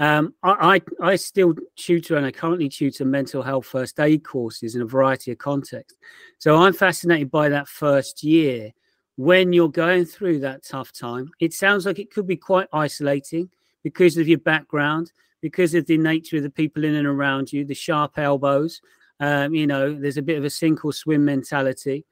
um, 0.00 0.34
I, 0.42 0.80
I, 1.00 1.10
I 1.10 1.16
still 1.16 1.54
tutor 1.76 2.16
and 2.16 2.26
I 2.26 2.32
currently 2.32 2.68
tutor 2.68 3.04
mental 3.04 3.42
health 3.42 3.66
first 3.66 4.00
aid 4.00 4.24
courses 4.24 4.74
in 4.74 4.82
a 4.82 4.86
variety 4.86 5.30
of 5.30 5.38
contexts. 5.38 5.98
So 6.38 6.56
I'm 6.56 6.72
fascinated 6.72 7.30
by 7.30 7.48
that 7.50 7.68
first 7.68 8.24
year 8.24 8.72
when 9.16 9.52
you're 9.52 9.70
going 9.70 10.04
through 10.04 10.40
that 10.40 10.64
tough 10.64 10.92
time. 10.92 11.30
It 11.38 11.54
sounds 11.54 11.86
like 11.86 12.00
it 12.00 12.10
could 12.10 12.26
be 12.26 12.36
quite 12.36 12.66
isolating 12.72 13.50
because 13.84 14.16
of 14.16 14.26
your 14.26 14.38
background, 14.38 15.12
because 15.40 15.74
of 15.74 15.86
the 15.86 15.98
nature 15.98 16.38
of 16.38 16.42
the 16.42 16.50
people 16.50 16.84
in 16.84 16.96
and 16.96 17.06
around 17.06 17.52
you, 17.52 17.64
the 17.64 17.74
sharp 17.74 18.18
elbows, 18.18 18.80
um, 19.20 19.54
you 19.54 19.66
know, 19.66 19.94
there's 19.94 20.16
a 20.16 20.22
bit 20.22 20.38
of 20.38 20.44
a 20.44 20.50
sink 20.50 20.84
or 20.84 20.92
swim 20.92 21.24
mentality. 21.24 22.04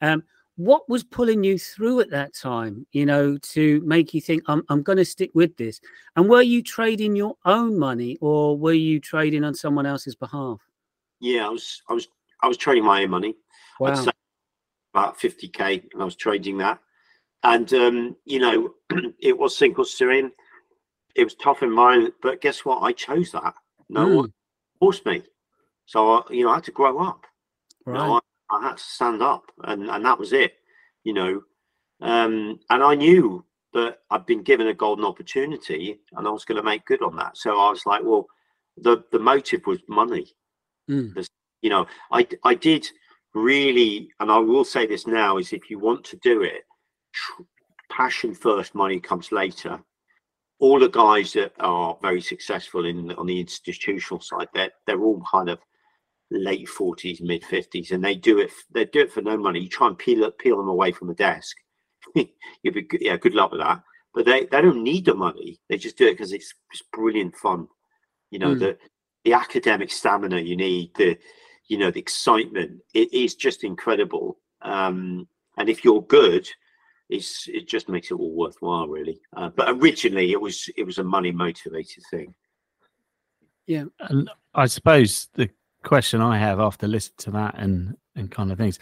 Um, 0.00 0.22
what 0.56 0.88
was 0.88 1.04
pulling 1.04 1.44
you 1.44 1.58
through 1.58 2.00
at 2.00 2.10
that 2.10 2.34
time, 2.34 2.86
you 2.92 3.04
know, 3.04 3.36
to 3.36 3.80
make 3.84 4.14
you 4.14 4.22
think, 4.22 4.42
I'm, 4.46 4.62
I'm 4.70 4.82
going 4.82 4.96
to 4.96 5.04
stick 5.04 5.30
with 5.34 5.56
this? 5.56 5.80
And 6.16 6.28
were 6.28 6.42
you 6.42 6.62
trading 6.62 7.14
your 7.14 7.36
own 7.44 7.78
money 7.78 8.16
or 8.22 8.56
were 8.56 8.72
you 8.72 8.98
trading 8.98 9.44
on 9.44 9.54
someone 9.54 9.84
else's 9.84 10.14
behalf? 10.14 10.60
Yeah, 11.20 11.46
I 11.46 11.50
was, 11.50 11.82
I 11.90 11.92
was, 11.92 12.08
I 12.42 12.48
was 12.48 12.56
trading 12.56 12.84
my 12.84 13.02
own 13.02 13.10
money. 13.10 13.34
Wow. 13.78 14.06
about 14.94 15.18
50K 15.18 15.92
and 15.92 16.00
I 16.00 16.04
was 16.06 16.16
trading 16.16 16.56
that. 16.58 16.78
And, 17.42 17.70
um, 17.74 18.16
you 18.24 18.38
know, 18.38 18.74
it 19.20 19.36
was 19.36 19.56
sink 19.56 19.78
or 19.78 19.84
swim. 19.84 20.32
It 21.14 21.24
was 21.24 21.34
tough 21.34 21.62
in 21.62 21.68
environment, 21.68 22.14
but 22.22 22.40
guess 22.40 22.64
what? 22.64 22.82
I 22.82 22.92
chose 22.92 23.30
that. 23.32 23.54
No 23.90 24.06
mm. 24.06 24.16
one 24.16 24.32
forced 24.78 25.04
me. 25.06 25.22
So 25.86 26.12
I, 26.12 26.22
you 26.30 26.44
know, 26.44 26.50
I 26.50 26.56
had 26.56 26.64
to 26.64 26.72
grow 26.72 26.98
up. 26.98 27.24
Right. 27.84 27.98
You 27.98 28.06
know, 28.06 28.20
I, 28.50 28.56
I, 28.56 28.62
had 28.62 28.76
to 28.76 28.82
stand 28.82 29.22
up, 29.22 29.44
and 29.64 29.88
and 29.88 30.04
that 30.04 30.18
was 30.18 30.32
it. 30.32 30.54
You 31.04 31.14
know, 31.14 31.42
um, 32.02 32.58
and 32.68 32.82
I 32.82 32.94
knew 32.94 33.44
that 33.72 34.00
I'd 34.10 34.26
been 34.26 34.42
given 34.42 34.66
a 34.66 34.74
golden 34.74 35.04
opportunity, 35.04 36.00
and 36.12 36.26
I 36.26 36.30
was 36.30 36.44
going 36.44 36.56
to 36.56 36.62
make 36.62 36.84
good 36.86 37.02
on 37.02 37.16
that. 37.16 37.36
So 37.36 37.58
I 37.58 37.70
was 37.70 37.86
like, 37.86 38.02
well, 38.04 38.26
the 38.76 39.04
the 39.12 39.18
motive 39.18 39.62
was 39.66 39.78
money. 39.88 40.34
Mm. 40.90 41.26
You 41.62 41.70
know, 41.70 41.86
I 42.12 42.26
I 42.44 42.54
did 42.54 42.86
really, 43.34 44.10
and 44.20 44.30
I 44.30 44.38
will 44.38 44.64
say 44.64 44.86
this 44.86 45.06
now: 45.06 45.38
is 45.38 45.52
if 45.52 45.70
you 45.70 45.78
want 45.78 46.04
to 46.06 46.16
do 46.16 46.42
it, 46.42 46.64
passion 47.90 48.34
first, 48.34 48.74
money 48.74 49.00
comes 49.00 49.30
later 49.30 49.80
all 50.58 50.78
the 50.78 50.88
guys 50.88 51.32
that 51.34 51.52
are 51.60 51.98
very 52.00 52.20
successful 52.20 52.86
in 52.86 53.12
on 53.12 53.26
the 53.26 53.40
institutional 53.40 54.20
side, 54.20 54.48
they're 54.54 54.70
they're 54.86 55.02
all 55.02 55.22
kind 55.30 55.48
of 55.48 55.58
late 56.30 56.68
40s, 56.68 57.20
mid 57.20 57.42
50s, 57.42 57.90
and 57.92 58.04
they 58.04 58.14
do 58.14 58.38
it. 58.38 58.50
They 58.72 58.84
do 58.84 59.00
it 59.00 59.12
for 59.12 59.22
no 59.22 59.36
money. 59.36 59.60
You 59.60 59.68
try 59.68 59.88
and 59.88 59.98
peel 59.98 60.30
peel 60.32 60.56
them 60.56 60.68
away 60.68 60.92
from 60.92 61.08
the 61.08 61.14
desk. 61.14 61.56
You'd 62.14 62.74
be 62.74 62.82
good, 62.82 63.00
yeah, 63.00 63.16
good 63.16 63.34
luck 63.34 63.52
with 63.52 63.60
that. 63.60 63.82
But 64.14 64.24
they, 64.24 64.46
they 64.46 64.62
don't 64.62 64.82
need 64.82 65.04
the 65.04 65.14
money. 65.14 65.60
They 65.68 65.76
just 65.76 65.98
do 65.98 66.06
it 66.06 66.12
because 66.12 66.32
it's, 66.32 66.54
it's 66.72 66.82
brilliant 66.92 67.36
fun. 67.36 67.68
You 68.30 68.38
know 68.38 68.54
mm. 68.54 68.58
the 68.58 68.78
the 69.24 69.32
academic 69.32 69.90
stamina 69.90 70.40
you 70.40 70.56
need, 70.56 70.92
the 70.96 71.18
you 71.68 71.78
know 71.78 71.90
the 71.90 72.00
excitement. 72.00 72.80
It 72.94 73.12
is 73.12 73.34
just 73.34 73.64
incredible. 73.64 74.38
Um, 74.62 75.28
and 75.58 75.68
if 75.68 75.84
you're 75.84 76.02
good, 76.02 76.48
it's 77.08 77.48
it 77.48 77.68
just 77.68 77.88
makes 77.88 78.10
it 78.10 78.14
all 78.14 78.34
worthwhile, 78.34 78.88
really. 78.88 79.20
Uh, 79.36 79.50
but 79.50 79.68
originally, 79.70 80.32
it 80.32 80.40
was 80.40 80.68
it 80.76 80.84
was 80.84 80.98
a 80.98 81.04
money 81.04 81.32
motivated 81.32 82.02
thing. 82.10 82.34
Yeah, 83.66 83.84
and 84.00 84.30
I 84.54 84.66
suppose 84.66 85.28
the 85.34 85.50
question 85.86 86.20
I 86.20 86.38
have 86.38 86.60
after 86.60 86.86
listening 86.86 87.16
to 87.18 87.30
that 87.32 87.54
and 87.56 87.96
and 88.14 88.30
kind 88.30 88.52
of 88.52 88.58
things. 88.58 88.78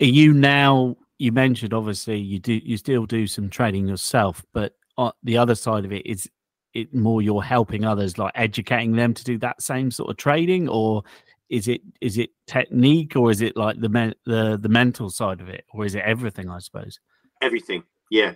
Are 0.00 0.06
you 0.06 0.32
now 0.32 0.96
you 1.18 1.32
mentioned 1.32 1.74
obviously 1.74 2.18
you 2.18 2.38
do 2.38 2.54
you 2.54 2.76
still 2.76 3.06
do 3.06 3.26
some 3.26 3.50
training 3.50 3.88
yourself, 3.88 4.44
but 4.52 4.74
the 5.22 5.36
other 5.36 5.54
side 5.54 5.84
of 5.84 5.92
it 5.92 6.06
is 6.06 6.30
it 6.74 6.92
more 6.92 7.22
you're 7.22 7.42
helping 7.42 7.84
others, 7.84 8.18
like 8.18 8.32
educating 8.34 8.92
them 8.92 9.14
to 9.14 9.24
do 9.24 9.38
that 9.38 9.62
same 9.62 9.90
sort 9.90 10.10
of 10.10 10.16
trading, 10.16 10.68
or 10.68 11.02
is 11.48 11.68
it 11.68 11.80
is 12.00 12.18
it 12.18 12.30
technique, 12.46 13.16
or 13.16 13.30
is 13.30 13.40
it 13.40 13.56
like 13.56 13.80
the 13.80 13.88
men, 13.88 14.14
the 14.26 14.56
the 14.56 14.68
mental 14.68 15.10
side 15.10 15.40
of 15.40 15.48
it, 15.48 15.64
or 15.72 15.84
is 15.84 15.94
it 15.94 16.02
everything? 16.04 16.50
I 16.50 16.58
suppose 16.58 16.98
everything. 17.42 17.84
Yeah, 18.10 18.34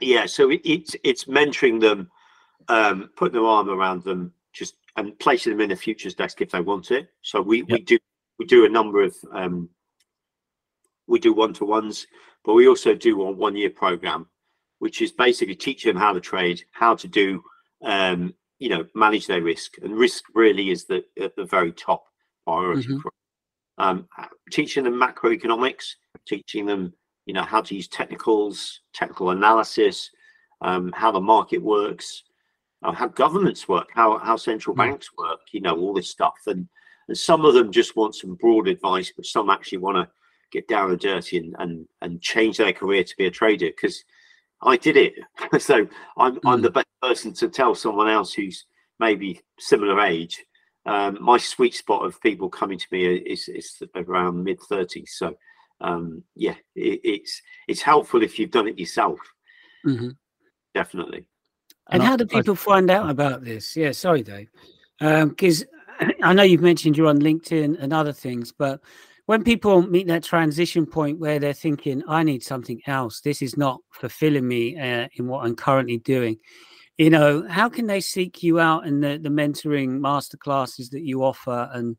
yeah. 0.00 0.26
So 0.26 0.50
it, 0.50 0.60
it's 0.64 0.96
it's 1.02 1.24
mentoring 1.24 1.80
them, 1.80 2.10
um, 2.68 3.10
putting 3.16 3.34
their 3.34 3.48
arm 3.48 3.68
around 3.68 4.04
them, 4.04 4.32
just 4.52 4.74
and 4.96 5.18
placing 5.18 5.52
them 5.52 5.60
in 5.60 5.72
a 5.72 5.76
futures 5.76 6.14
desk 6.14 6.40
if 6.40 6.50
they 6.50 6.60
want 6.60 6.90
it. 6.90 7.08
So 7.22 7.40
we 7.40 7.58
yep. 7.58 7.68
we 7.70 7.80
do 7.80 7.98
we 8.38 8.46
do 8.46 8.64
a 8.64 8.68
number 8.68 9.02
of 9.02 9.14
um, 9.32 9.68
we 11.06 11.18
do 11.18 11.32
one 11.32 11.52
to 11.54 11.64
ones, 11.64 12.06
but 12.44 12.54
we 12.54 12.68
also 12.68 12.94
do 12.94 13.22
a 13.22 13.30
one 13.30 13.56
year 13.56 13.70
program, 13.70 14.26
which 14.78 15.02
is 15.02 15.12
basically 15.12 15.54
teaching 15.54 15.92
them 15.92 16.00
how 16.00 16.12
to 16.12 16.20
trade, 16.20 16.62
how 16.72 16.94
to 16.96 17.08
do, 17.08 17.42
um, 17.84 18.34
you 18.58 18.68
know, 18.68 18.84
manage 18.94 19.26
their 19.26 19.42
risk. 19.42 19.76
And 19.82 19.96
risk 19.96 20.24
really 20.34 20.70
is 20.70 20.84
the 20.84 21.04
at 21.20 21.36
the 21.36 21.44
very 21.44 21.72
top 21.72 22.04
priority 22.46 22.88
mm-hmm. 22.88 23.08
um, 23.78 24.08
teaching 24.50 24.84
them 24.84 24.94
macroeconomics, 24.94 25.94
teaching 26.26 26.66
them, 26.66 26.92
you 27.26 27.34
know, 27.34 27.42
how 27.42 27.60
to 27.60 27.74
use 27.74 27.88
technicals, 27.88 28.80
technical 28.94 29.30
analysis, 29.30 30.10
um, 30.62 30.92
how 30.92 31.10
the 31.10 31.20
market 31.20 31.58
works, 31.58 32.22
how 32.92 33.08
governments 33.08 33.68
work, 33.68 33.88
how 33.94 34.18
how 34.18 34.36
central 34.36 34.74
mm-hmm. 34.74 34.90
banks 34.90 35.10
work, 35.16 35.40
you 35.52 35.60
know, 35.60 35.76
all 35.76 35.94
this 35.94 36.10
stuff. 36.10 36.34
And 36.46 36.68
and 37.08 37.16
some 37.16 37.44
of 37.44 37.54
them 37.54 37.72
just 37.72 37.96
want 37.96 38.14
some 38.14 38.34
broad 38.34 38.68
advice, 38.68 39.12
but 39.14 39.26
some 39.26 39.50
actually 39.50 39.78
want 39.78 39.96
to 39.96 40.08
get 40.52 40.68
down 40.68 40.90
and 40.90 41.00
dirty 41.00 41.38
and, 41.38 41.54
and, 41.58 41.86
and 42.02 42.22
change 42.22 42.56
their 42.56 42.72
career 42.72 43.04
to 43.04 43.16
be 43.16 43.26
a 43.26 43.30
trader 43.30 43.66
because 43.66 44.04
I 44.62 44.76
did 44.76 44.96
it. 44.96 45.14
so 45.60 45.86
I'm, 46.16 46.36
mm. 46.36 46.40
I'm 46.44 46.62
the 46.62 46.70
best 46.70 46.86
person 47.02 47.32
to 47.34 47.48
tell 47.48 47.74
someone 47.74 48.08
else 48.08 48.32
who's 48.32 48.64
maybe 48.98 49.40
similar 49.58 50.00
age. 50.00 50.44
Um, 50.84 51.18
my 51.20 51.36
sweet 51.36 51.74
spot 51.74 52.04
of 52.04 52.20
people 52.20 52.48
coming 52.48 52.78
to 52.78 52.86
me 52.90 53.06
is, 53.06 53.48
is 53.48 53.82
around 53.94 54.42
mid 54.42 54.58
30s. 54.60 55.08
So 55.08 55.34
um, 55.80 56.22
yeah, 56.34 56.54
it, 56.74 57.00
it's 57.04 57.42
it's 57.68 57.82
helpful 57.82 58.22
if 58.22 58.38
you've 58.38 58.50
done 58.50 58.68
it 58.68 58.78
yourself. 58.78 59.18
Mm-hmm. 59.86 60.10
Definitely. 60.74 61.26
And, 61.88 62.00
and 62.00 62.02
how 62.02 62.14
I, 62.14 62.16
do 62.16 62.26
people 62.26 62.54
I, 62.54 62.56
find 62.56 62.90
out 62.90 63.10
about 63.10 63.44
this? 63.44 63.76
Yeah, 63.76 63.92
sorry, 63.92 64.22
Dave, 64.22 64.48
because 64.98 65.64
um, 66.00 66.10
I 66.22 66.34
know 66.34 66.42
you've 66.42 66.62
mentioned 66.62 66.96
you're 66.96 67.06
on 67.06 67.20
LinkedIn 67.20 67.76
and 67.80 67.92
other 67.92 68.12
things, 68.12 68.52
but 68.52 68.80
when 69.26 69.42
people 69.42 69.82
meet 69.82 70.06
that 70.06 70.22
transition 70.22 70.86
point 70.86 71.18
where 71.18 71.38
they're 71.38 71.52
thinking, 71.52 72.02
I 72.08 72.22
need 72.22 72.42
something 72.42 72.80
else, 72.86 73.20
this 73.20 73.42
is 73.42 73.56
not 73.56 73.80
fulfilling 73.90 74.46
me 74.46 74.78
uh, 74.78 75.08
in 75.14 75.26
what 75.26 75.44
I'm 75.44 75.56
currently 75.56 75.98
doing, 75.98 76.38
you 76.96 77.10
know, 77.10 77.46
how 77.48 77.68
can 77.68 77.86
they 77.86 78.00
seek 78.00 78.42
you 78.42 78.58
out 78.58 78.86
and 78.86 79.02
the, 79.02 79.18
the 79.18 79.28
mentoring 79.28 79.98
masterclasses 79.98 80.90
that 80.90 81.02
you 81.02 81.22
offer? 81.24 81.68
And, 81.72 81.96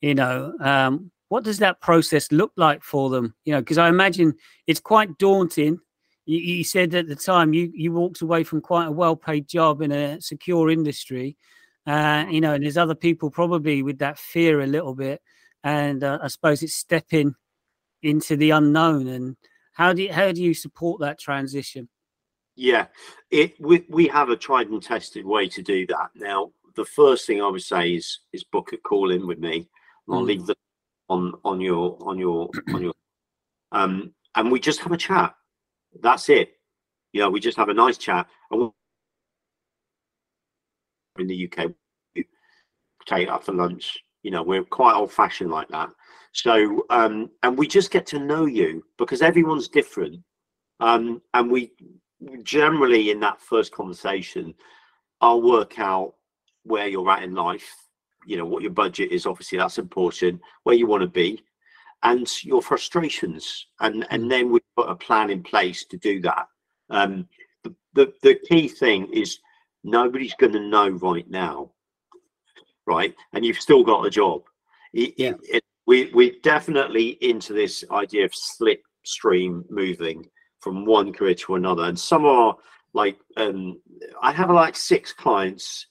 you 0.00 0.14
know, 0.14 0.52
um, 0.60 1.10
what 1.28 1.44
does 1.44 1.58
that 1.58 1.80
process 1.80 2.30
look 2.30 2.52
like 2.56 2.82
for 2.82 3.08
them? 3.08 3.34
You 3.44 3.54
know, 3.54 3.60
because 3.60 3.78
I 3.78 3.88
imagine 3.88 4.34
it's 4.66 4.80
quite 4.80 5.16
daunting. 5.18 5.78
You, 6.26 6.38
you, 6.38 6.64
said 6.64 6.94
at 6.94 7.06
the 7.06 7.16
time 7.16 7.52
you, 7.52 7.70
you 7.74 7.92
walked 7.92 8.22
away 8.22 8.44
from 8.44 8.60
quite 8.60 8.86
a 8.86 8.92
well 8.92 9.16
paid 9.16 9.46
job 9.46 9.82
in 9.82 9.92
a 9.92 10.20
secure 10.20 10.70
industry. 10.70 11.36
Uh, 11.86 12.24
you 12.30 12.40
know, 12.40 12.54
and 12.54 12.64
there's 12.64 12.78
other 12.78 12.94
people 12.94 13.30
probably 13.30 13.82
with 13.82 13.98
that 13.98 14.18
fear 14.18 14.60
a 14.60 14.66
little 14.66 14.94
bit 14.94 15.20
and 15.64 16.04
uh, 16.04 16.18
I 16.22 16.28
suppose 16.28 16.62
it's 16.62 16.74
stepping 16.74 17.34
into 18.02 18.36
the 18.36 18.50
unknown. 18.50 19.08
And 19.08 19.36
how 19.72 19.94
do 19.94 20.02
you, 20.02 20.12
how 20.12 20.30
do 20.30 20.42
you 20.42 20.54
support 20.54 21.00
that 21.00 21.18
transition? 21.18 21.88
Yeah, 22.54 22.86
it 23.30 23.54
we 23.58 23.84
we 23.88 24.06
have 24.08 24.28
a 24.28 24.36
tried 24.36 24.68
and 24.68 24.80
tested 24.80 25.24
way 25.24 25.48
to 25.48 25.62
do 25.62 25.86
that. 25.88 26.10
Now, 26.14 26.52
the 26.76 26.84
first 26.84 27.26
thing 27.26 27.42
I 27.42 27.48
would 27.48 27.62
say 27.62 27.94
is 27.94 28.20
is 28.32 28.44
book 28.44 28.72
a 28.72 28.76
call 28.76 29.10
in 29.10 29.26
with 29.26 29.40
me. 29.40 29.66
I'll 30.08 30.22
mm. 30.22 30.26
leave 30.26 30.46
the 30.46 30.54
on 31.08 31.32
on 31.44 31.60
your 31.60 31.98
on 32.02 32.16
your 32.18 32.48
on 32.72 32.82
your 32.82 32.94
um 33.72 34.14
and 34.36 34.52
we 34.52 34.60
just 34.60 34.80
have 34.80 34.92
a 34.92 34.96
chat. 34.96 35.34
That's 36.00 36.28
it. 36.28 36.52
You 37.12 37.20
know, 37.20 37.30
we 37.30 37.40
just 37.40 37.56
have 37.56 37.68
a 37.68 37.74
nice 37.74 37.98
chat. 37.98 38.26
And 38.50 38.70
in 41.18 41.26
the 41.26 41.48
UK, 41.48 41.70
take 43.06 43.28
up 43.28 43.44
for 43.44 43.52
lunch, 43.52 43.98
you 44.22 44.30
know, 44.30 44.42
we're 44.42 44.64
quite 44.64 44.94
old 44.94 45.12
fashioned 45.12 45.50
like 45.50 45.68
that. 45.68 45.90
So, 46.32 46.84
um, 46.90 47.30
and 47.42 47.56
we 47.56 47.68
just 47.68 47.90
get 47.90 48.06
to 48.06 48.18
know 48.18 48.46
you 48.46 48.84
because 48.98 49.22
everyone's 49.22 49.68
different. 49.68 50.20
Um, 50.80 51.22
and 51.34 51.50
we 51.50 51.72
generally, 52.42 53.10
in 53.10 53.20
that 53.20 53.40
first 53.40 53.72
conversation, 53.72 54.54
I'll 55.20 55.42
work 55.42 55.78
out 55.78 56.14
where 56.64 56.88
you're 56.88 57.08
at 57.10 57.22
in 57.22 57.34
life, 57.34 57.70
you 58.26 58.36
know, 58.36 58.46
what 58.46 58.62
your 58.62 58.72
budget 58.72 59.12
is. 59.12 59.26
Obviously, 59.26 59.58
that's 59.58 59.78
important, 59.78 60.40
where 60.64 60.74
you 60.74 60.86
want 60.86 61.02
to 61.02 61.08
be, 61.08 61.44
and 62.04 62.28
your 62.44 62.62
frustrations. 62.62 63.66
And, 63.80 64.06
and 64.10 64.24
mm. 64.24 64.28
then 64.28 64.52
we 64.52 64.60
put 64.76 64.88
a 64.88 64.94
plan 64.94 65.30
in 65.30 65.42
place 65.42 65.84
to 65.86 65.96
do 65.96 66.20
that. 66.22 66.46
Um, 66.90 67.28
the, 67.64 67.74
the, 67.94 68.12
the 68.22 68.34
key 68.48 68.68
thing 68.68 69.12
is 69.12 69.38
nobody's 69.82 70.34
going 70.34 70.52
to 70.52 70.60
know 70.60 70.90
right 70.90 71.28
now 71.28 71.70
right? 72.86 73.14
And 73.32 73.44
you've 73.44 73.60
still 73.60 73.84
got 73.84 74.06
a 74.06 74.10
job. 74.10 74.42
It, 74.92 75.14
yeah. 75.16 75.34
It, 75.42 75.64
we 75.86 76.10
we 76.14 76.38
definitely 76.40 77.18
into 77.20 77.52
this 77.52 77.84
idea 77.90 78.24
of 78.24 78.32
slipstream 78.32 79.64
moving 79.70 80.24
from 80.60 80.86
one 80.86 81.12
career 81.12 81.34
to 81.34 81.56
another, 81.56 81.84
and 81.84 81.98
some 81.98 82.24
are 82.24 82.56
like 82.94 83.18
um, 83.36 83.80
I 84.22 84.32
have 84.32 84.50
like 84.50 84.76
six 84.76 85.12
clients 85.12 85.86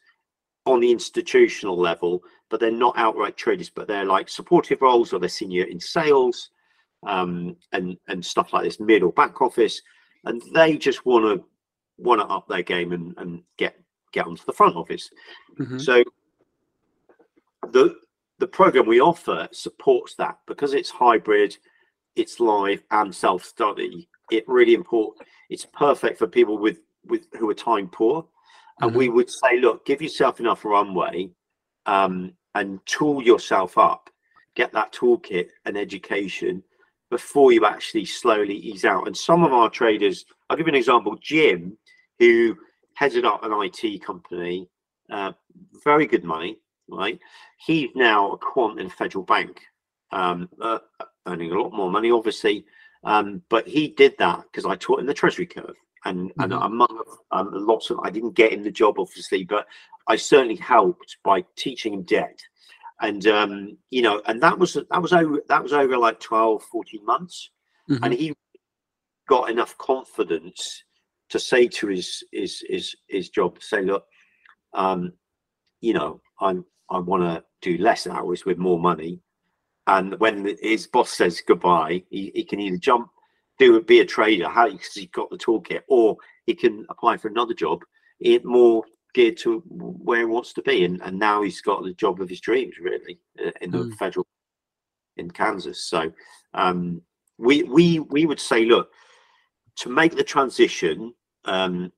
on 0.65 0.79
the 0.79 0.91
institutional 0.91 1.77
level, 1.77 2.21
but 2.53 2.59
they're 2.59 2.69
not 2.69 2.93
outright 2.99 3.35
traders, 3.35 3.71
but 3.71 3.87
they're 3.87 4.05
like 4.05 4.29
supportive 4.29 4.79
roles 4.83 5.11
or 5.11 5.19
they're 5.19 5.27
senior 5.27 5.63
in 5.63 5.79
sales 5.79 6.51
um, 7.01 7.55
and 7.71 7.97
and 8.07 8.23
stuff 8.23 8.53
like 8.53 8.63
this, 8.63 8.79
mid 8.79 9.01
or 9.01 9.11
back 9.11 9.41
office, 9.41 9.81
and 10.25 10.39
they 10.53 10.77
just 10.77 11.03
want 11.03 11.25
to 11.25 11.43
want 11.97 12.21
to 12.21 12.27
up 12.27 12.47
their 12.47 12.61
game 12.61 12.91
and, 12.91 13.15
and 13.17 13.41
get 13.57 13.81
get 14.11 14.27
onto 14.27 14.45
the 14.45 14.53
front 14.53 14.75
office. 14.75 15.09
Mm-hmm. 15.59 15.79
So 15.79 16.03
the 17.71 17.95
the 18.37 18.47
program 18.47 18.85
we 18.85 19.01
offer 19.01 19.47
supports 19.51 20.13
that 20.19 20.37
because 20.45 20.75
it's 20.75 20.91
hybrid, 20.91 21.57
it's 22.15 22.39
live 22.39 22.83
and 22.91 23.15
self 23.15 23.43
study. 23.43 24.07
It 24.29 24.43
really 24.47 24.75
important. 24.75 25.27
It's 25.49 25.65
perfect 25.65 26.19
for 26.19 26.27
people 26.27 26.59
with 26.59 26.81
with 27.03 27.25
who 27.39 27.49
are 27.49 27.55
time 27.55 27.87
poor, 27.87 28.27
and 28.79 28.91
mm-hmm. 28.91 28.99
we 28.99 29.09
would 29.09 29.31
say, 29.31 29.59
look, 29.59 29.87
give 29.87 30.03
yourself 30.03 30.39
enough 30.39 30.63
runway, 30.63 31.31
um, 31.87 32.33
and 32.55 32.79
tool 32.85 33.21
yourself 33.21 33.77
up, 33.77 34.09
get 34.55 34.71
that 34.73 34.93
toolkit 34.93 35.49
and 35.65 35.77
education 35.77 36.63
before 37.09 37.51
you 37.51 37.65
actually 37.65 38.05
slowly 38.05 38.55
ease 38.55 38.85
out. 38.85 39.07
And 39.07 39.15
some 39.15 39.43
of 39.43 39.53
our 39.53 39.69
traders, 39.69 40.25
I'll 40.49 40.57
give 40.57 40.67
you 40.67 40.73
an 40.73 40.77
example. 40.77 41.17
Jim, 41.21 41.77
who 42.19 42.57
headed 42.95 43.25
up 43.25 43.43
an 43.43 43.51
IT 43.53 44.03
company, 44.03 44.67
uh, 45.11 45.33
very 45.83 46.07
good 46.07 46.23
money, 46.23 46.57
right? 46.87 47.19
He's 47.65 47.89
now 47.95 48.31
a 48.31 48.37
quant 48.37 48.79
in 48.79 48.87
a 48.87 48.89
federal 48.89 49.23
bank, 49.23 49.61
um, 50.11 50.49
uh, 50.61 50.79
earning 51.27 51.51
a 51.51 51.59
lot 51.59 51.73
more 51.73 51.91
money, 51.91 52.11
obviously. 52.11 52.65
Um, 53.03 53.41
but 53.49 53.67
he 53.67 53.89
did 53.89 54.17
that 54.19 54.43
because 54.43 54.65
I 54.65 54.75
taught 54.75 54.99
him 54.99 55.05
the 55.05 55.13
treasury 55.13 55.45
curve. 55.45 55.75
And, 56.05 56.29
mm-hmm. 56.29 56.41
and 56.41 56.53
among 56.53 57.03
um, 57.31 57.49
lots 57.53 57.89
of, 57.89 57.99
I 58.03 58.09
didn't 58.09 58.35
get 58.35 58.53
him 58.53 58.63
the 58.63 58.71
job, 58.71 58.99
obviously, 58.99 59.43
but 59.43 59.67
I 60.07 60.15
certainly 60.15 60.55
helped 60.55 61.17
by 61.23 61.45
teaching 61.55 61.93
him 61.93 62.03
debt. 62.03 62.39
And, 63.01 63.25
um, 63.27 63.77
you 63.89 64.01
know, 64.01 64.21
and 64.27 64.41
that 64.41 64.57
was, 64.57 64.73
that 64.73 65.01
was 65.01 65.13
over, 65.13 65.41
that 65.49 65.63
was 65.63 65.73
over 65.73 65.97
like 65.97 66.19
12, 66.19 66.63
14 66.63 67.05
months. 67.05 67.49
Mm-hmm. 67.89 68.03
And 68.03 68.13
he 68.13 68.33
got 69.27 69.49
enough 69.49 69.77
confidence 69.77 70.83
to 71.29 71.39
say 71.39 71.67
to 71.67 71.87
his, 71.87 72.23
his, 72.31 72.63
his, 72.69 72.95
his 73.07 73.29
job, 73.29 73.61
say, 73.61 73.81
look, 73.81 74.05
um, 74.73 75.13
you 75.81 75.93
know, 75.93 76.21
I'm 76.39 76.65
I 76.89 76.99
want 76.99 77.23
to 77.23 77.43
do 77.61 77.81
less 77.81 78.07
hours 78.07 78.45
with 78.45 78.57
more 78.57 78.79
money. 78.79 79.19
And 79.87 80.19
when 80.19 80.55
his 80.61 80.87
boss 80.87 81.09
says 81.09 81.41
goodbye, 81.45 82.03
he, 82.09 82.31
he 82.33 82.43
can 82.43 82.59
either 82.59 82.77
jump, 82.77 83.09
do 83.59 83.81
be 83.81 83.99
a 83.99 84.05
trader, 84.05 84.47
how 84.47 84.69
because 84.69 84.93
he's 84.93 85.07
got 85.07 85.29
the 85.29 85.37
toolkit, 85.37 85.81
or 85.87 86.17
he 86.45 86.53
can 86.53 86.85
apply 86.89 87.17
for 87.17 87.27
another 87.27 87.53
job, 87.53 87.81
it 88.19 88.45
more 88.45 88.83
geared 89.13 89.37
to 89.37 89.59
where 89.67 90.19
he 90.19 90.25
wants 90.25 90.53
to 90.53 90.61
be. 90.61 90.85
And, 90.85 91.01
and 91.01 91.17
now 91.17 91.41
he's 91.41 91.61
got 91.61 91.83
the 91.83 91.93
job 91.93 92.21
of 92.21 92.29
his 92.29 92.41
dreams, 92.41 92.75
really, 92.79 93.19
uh, 93.43 93.51
in 93.61 93.71
the 93.71 93.79
mm. 93.79 93.93
federal 93.95 94.25
in 95.17 95.29
Kansas. 95.29 95.83
So 95.83 96.11
um, 96.53 97.01
we 97.37 97.63
we 97.63 97.99
we 97.99 98.25
would 98.25 98.39
say, 98.39 98.65
look, 98.65 98.91
to 99.77 99.89
make 99.89 100.15
the 100.15 100.23
transition, 100.23 101.13
um, 101.45 101.91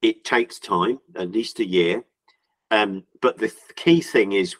it 0.00 0.24
takes 0.24 0.58
time, 0.58 0.98
at 1.16 1.32
least 1.32 1.60
a 1.60 1.66
year. 1.66 2.04
Um, 2.70 3.04
but 3.20 3.38
the 3.38 3.52
key 3.76 4.00
thing 4.00 4.32
is 4.32 4.56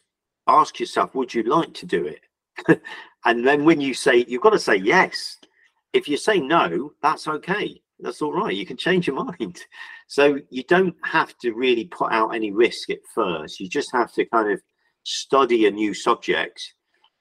ask 0.46 0.78
yourself, 0.78 1.14
would 1.14 1.32
you 1.32 1.42
like 1.44 1.72
to 1.74 1.86
do 1.86 2.06
it? 2.06 2.82
and 3.24 3.46
then 3.46 3.64
when 3.64 3.80
you 3.80 3.94
say, 3.94 4.24
you've 4.28 4.42
got 4.42 4.50
to 4.50 4.58
say 4.58 4.76
yes. 4.76 5.38
if 5.92 6.08
you 6.08 6.16
say 6.16 6.38
no, 6.38 6.92
that's 7.02 7.28
okay. 7.28 7.81
That's 8.02 8.20
all 8.20 8.32
right. 8.32 8.54
You 8.54 8.66
can 8.66 8.76
change 8.76 9.06
your 9.06 9.24
mind. 9.24 9.60
So 10.08 10.38
you 10.50 10.64
don't 10.64 10.96
have 11.04 11.36
to 11.38 11.52
really 11.52 11.86
put 11.86 12.12
out 12.12 12.34
any 12.34 12.50
risk 12.50 12.90
at 12.90 12.98
first. 13.14 13.60
You 13.60 13.68
just 13.68 13.92
have 13.92 14.12
to 14.14 14.24
kind 14.26 14.52
of 14.52 14.60
study 15.04 15.66
a 15.66 15.70
new 15.70 15.94
subject, 15.94 16.74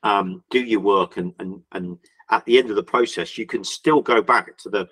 um, 0.04 0.44
do 0.50 0.60
your 0.60 0.82
work, 0.82 1.18
and 1.18 1.34
and 1.40 1.62
and 1.72 1.98
at 2.30 2.46
the 2.46 2.58
end 2.58 2.70
of 2.70 2.76
the 2.76 2.84
process, 2.84 3.38
you 3.38 3.46
can 3.46 3.64
still 3.64 4.02
go 4.02 4.22
back 4.22 4.58
to 4.58 4.70
the 4.70 4.88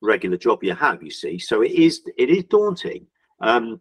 regular 0.00 0.36
job 0.36 0.62
you 0.62 0.74
have. 0.74 1.02
You 1.02 1.10
see, 1.10 1.38
so 1.38 1.62
it 1.62 1.72
is 1.72 2.00
it 2.16 2.30
is 2.30 2.44
daunting, 2.44 3.06
um, 3.40 3.80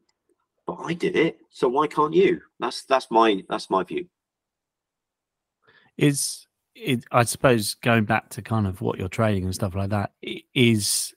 but 0.66 0.78
I 0.84 0.94
did 0.94 1.16
it. 1.16 1.38
So 1.50 1.68
why 1.70 1.88
can't 1.88 2.14
you? 2.14 2.42
That's 2.60 2.84
that's 2.84 3.08
my 3.12 3.44
that's 3.50 3.70
my 3.70 3.84
view. 3.84 4.08
Is 5.98 6.48
it, 6.74 7.06
I 7.12 7.24
suppose 7.24 7.76
going 7.76 8.06
back 8.06 8.30
to 8.30 8.42
kind 8.42 8.66
of 8.66 8.82
what 8.82 8.98
you're 8.98 9.10
trading 9.10 9.44
and 9.44 9.54
stuff 9.54 9.76
like 9.76 9.90
that 9.90 10.12
is 10.54 11.14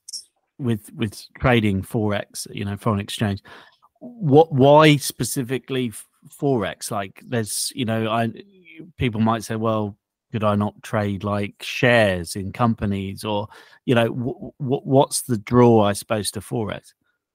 with 0.59 0.93
with 0.95 1.27
trading 1.39 1.83
forex, 1.83 2.47
you 2.53 2.65
know, 2.65 2.77
foreign 2.77 3.01
exchange. 3.01 3.43
What 4.01 4.53
why 4.53 4.97
specifically 4.97 5.93
forex? 6.29 6.91
Like, 6.91 7.23
there's 7.27 7.73
you 7.75 7.85
know, 7.85 8.09
I 8.09 8.33
people 8.99 9.21
might 9.21 9.45
say, 9.45 9.57
well, 9.57 9.97
could 10.33 10.45
I 10.45 10.57
not 10.57 10.83
trade 10.83 11.25
like 11.25 11.63
shares 11.63 12.37
in 12.37 12.53
companies 12.53 13.25
or 13.25 13.49
you 13.85 13.95
know, 13.95 14.09
w- 14.09 14.53
w- 14.61 14.83
what's 14.83 15.23
the 15.23 15.39
draw? 15.39 15.83
I 15.83 15.93
suppose 15.93 16.31
to 16.33 16.41
forex. 16.41 16.93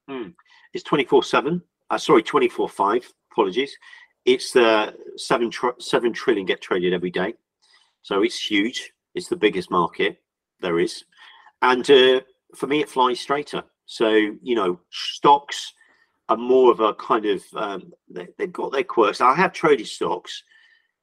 Hmm. 0.08 0.30
It's 0.74 0.84
twenty 0.84 1.06
four 1.06 1.24
seven. 1.24 1.62
Uh, 1.90 1.98
sorry, 1.98 2.24
twenty 2.24 2.50
four 2.50 2.70
five. 2.70 3.12
Apologies. 3.32 3.76
It's 4.26 4.52
the 4.52 4.66
uh, 4.66 4.92
seven 5.16 5.50
tr- 5.50 5.80
seven 5.80 6.14
trillion 6.14 6.46
get 6.46 6.62
traded 6.62 6.94
every 6.94 7.10
day. 7.12 7.34
So 8.02 8.22
it's 8.22 8.40
huge. 8.40 8.92
It's 9.16 9.28
the 9.28 9.36
biggest 9.36 9.72
market 9.72 10.22
there 10.60 10.80
is. 10.80 11.06
And 11.62 11.90
uh, 11.90 12.22
for 12.56 12.68
me, 12.68 12.82
it 12.82 12.90
flies 12.90 13.20
straighter. 13.20 13.64
So, 13.86 14.10
you 14.10 14.56
know, 14.56 14.80
stocks 14.92 15.74
are 16.28 16.38
more 16.38 16.72
of 16.72 16.80
a 16.80 16.94
kind 16.94 17.26
of, 17.26 17.44
um, 17.56 17.92
they, 18.10 18.28
have 18.40 18.54
got 18.54 18.72
their 18.72 18.84
quirks. 18.84 19.22
I 19.22 19.34
have 19.34 19.54
traded 19.54 19.88
stocks. 19.88 20.44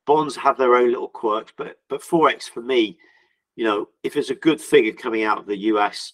Bonds 0.06 0.36
have 0.36 0.56
their 0.56 0.76
own 0.76 0.90
little 0.90 1.08
quirks, 1.08 1.52
but 1.56 1.80
but 1.88 2.00
Forex 2.00 2.44
for 2.44 2.62
me, 2.62 2.96
you 3.56 3.64
know, 3.64 3.88
if 4.04 4.14
there's 4.14 4.30
a 4.30 4.36
good 4.36 4.60
figure 4.60 4.92
coming 4.92 5.24
out 5.24 5.38
of 5.38 5.46
the 5.46 5.56
US, 5.72 6.12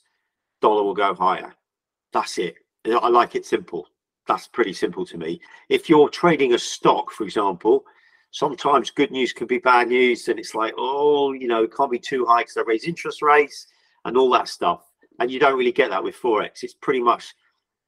dollar 0.62 0.83
will 0.83 0.95
go 0.95 1.14
higher. 1.14 1.55
That's 2.14 2.39
it. 2.39 2.55
I 2.87 3.09
like 3.09 3.35
it 3.35 3.45
simple. 3.45 3.87
That's 4.26 4.47
pretty 4.47 4.72
simple 4.72 5.05
to 5.07 5.18
me. 5.18 5.43
If 5.68 5.91
you're 5.91 6.09
trading 6.09 6.55
a 6.55 6.59
stock, 6.59 7.11
for 7.11 7.24
example, 7.24 7.85
sometimes 8.33 8.91
good 8.91 9.11
news 9.11 9.33
can 9.33 9.47
be 9.47 9.59
bad 9.59 9.89
news 9.89 10.26
and 10.28 10.39
it's 10.39 10.55
like 10.55 10.72
oh 10.78 11.33
you 11.33 11.47
know 11.47 11.62
it 11.64 11.76
can't 11.76 11.91
be 11.91 11.99
too 11.99 12.24
high 12.24 12.41
because 12.41 12.55
they 12.55 12.62
raise 12.66 12.85
interest 12.85 13.22
rates 13.22 13.66
and 14.07 14.16
all 14.16 14.30
that 14.30 14.49
stuff 14.49 14.87
and 15.23 15.31
you 15.31 15.39
don't 15.39 15.59
really 15.59 15.73
get 15.73 15.91
that 15.91 16.03
with 16.03 16.16
forex 16.16 16.62
it's 16.62 16.75
pretty 16.75 17.01
much 17.01 17.35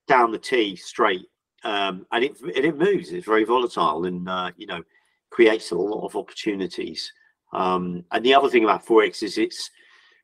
down 0.08 0.32
the 0.32 0.38
t 0.38 0.76
straight 0.76 1.26
um, 1.64 2.06
and 2.12 2.24
it 2.24 2.40
and 2.40 2.64
it 2.64 2.76
moves 2.76 3.12
it's 3.12 3.26
very 3.26 3.44
volatile 3.44 4.04
and 4.04 4.28
uh, 4.28 4.50
you 4.56 4.66
know 4.66 4.82
creates 5.30 5.70
a 5.70 5.74
lot 5.76 6.04
of 6.04 6.16
opportunities 6.16 7.12
um, 7.52 8.04
and 8.12 8.24
the 8.24 8.34
other 8.34 8.48
thing 8.48 8.64
about 8.64 8.86
forex 8.86 9.22
is 9.22 9.38
it's 9.38 9.70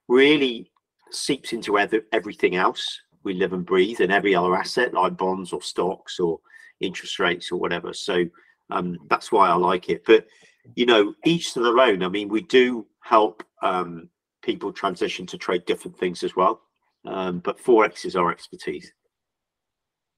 really 0.09 0.71
seeps 1.11 1.53
into 1.53 1.79
everything 2.13 2.57
else 2.57 3.01
we 3.25 3.35
live 3.35 3.53
and 3.53 3.67
breathe 3.67 4.01
and 4.01 4.13
every 4.13 4.35
other 4.35 4.57
asset 4.57 4.95
like 4.95 5.17
bonds 5.17 5.53
or 5.53 5.61
stocks 5.61 6.19
or 6.19 6.39
interest 6.81 7.19
rates 7.19 7.51
or 7.53 7.57
whatever 7.57 7.93
so 7.93 8.25
um, 8.71 8.99
that's 9.09 9.33
why 9.33 9.49
I 9.49 9.55
like 9.55 9.89
it. 9.89 10.05
But 10.05 10.27
you 10.75 10.87
know, 10.87 11.15
each 11.25 11.55
to 11.55 11.61
their 11.61 11.79
own. 11.79 12.03
I 12.03 12.09
mean, 12.09 12.29
we 12.29 12.43
do 12.43 12.87
help 13.01 13.43
um, 13.63 14.09
people 14.43 14.73
transition 14.73 15.27
to 15.27 15.39
trade 15.39 15.65
different 15.67 15.99
things 15.99 16.23
as 16.23 16.37
well. 16.37 16.63
Um, 17.05 17.39
but 17.39 17.59
forex 17.59 18.05
is 18.05 18.17
our 18.17 18.31
expertise. 18.31 18.93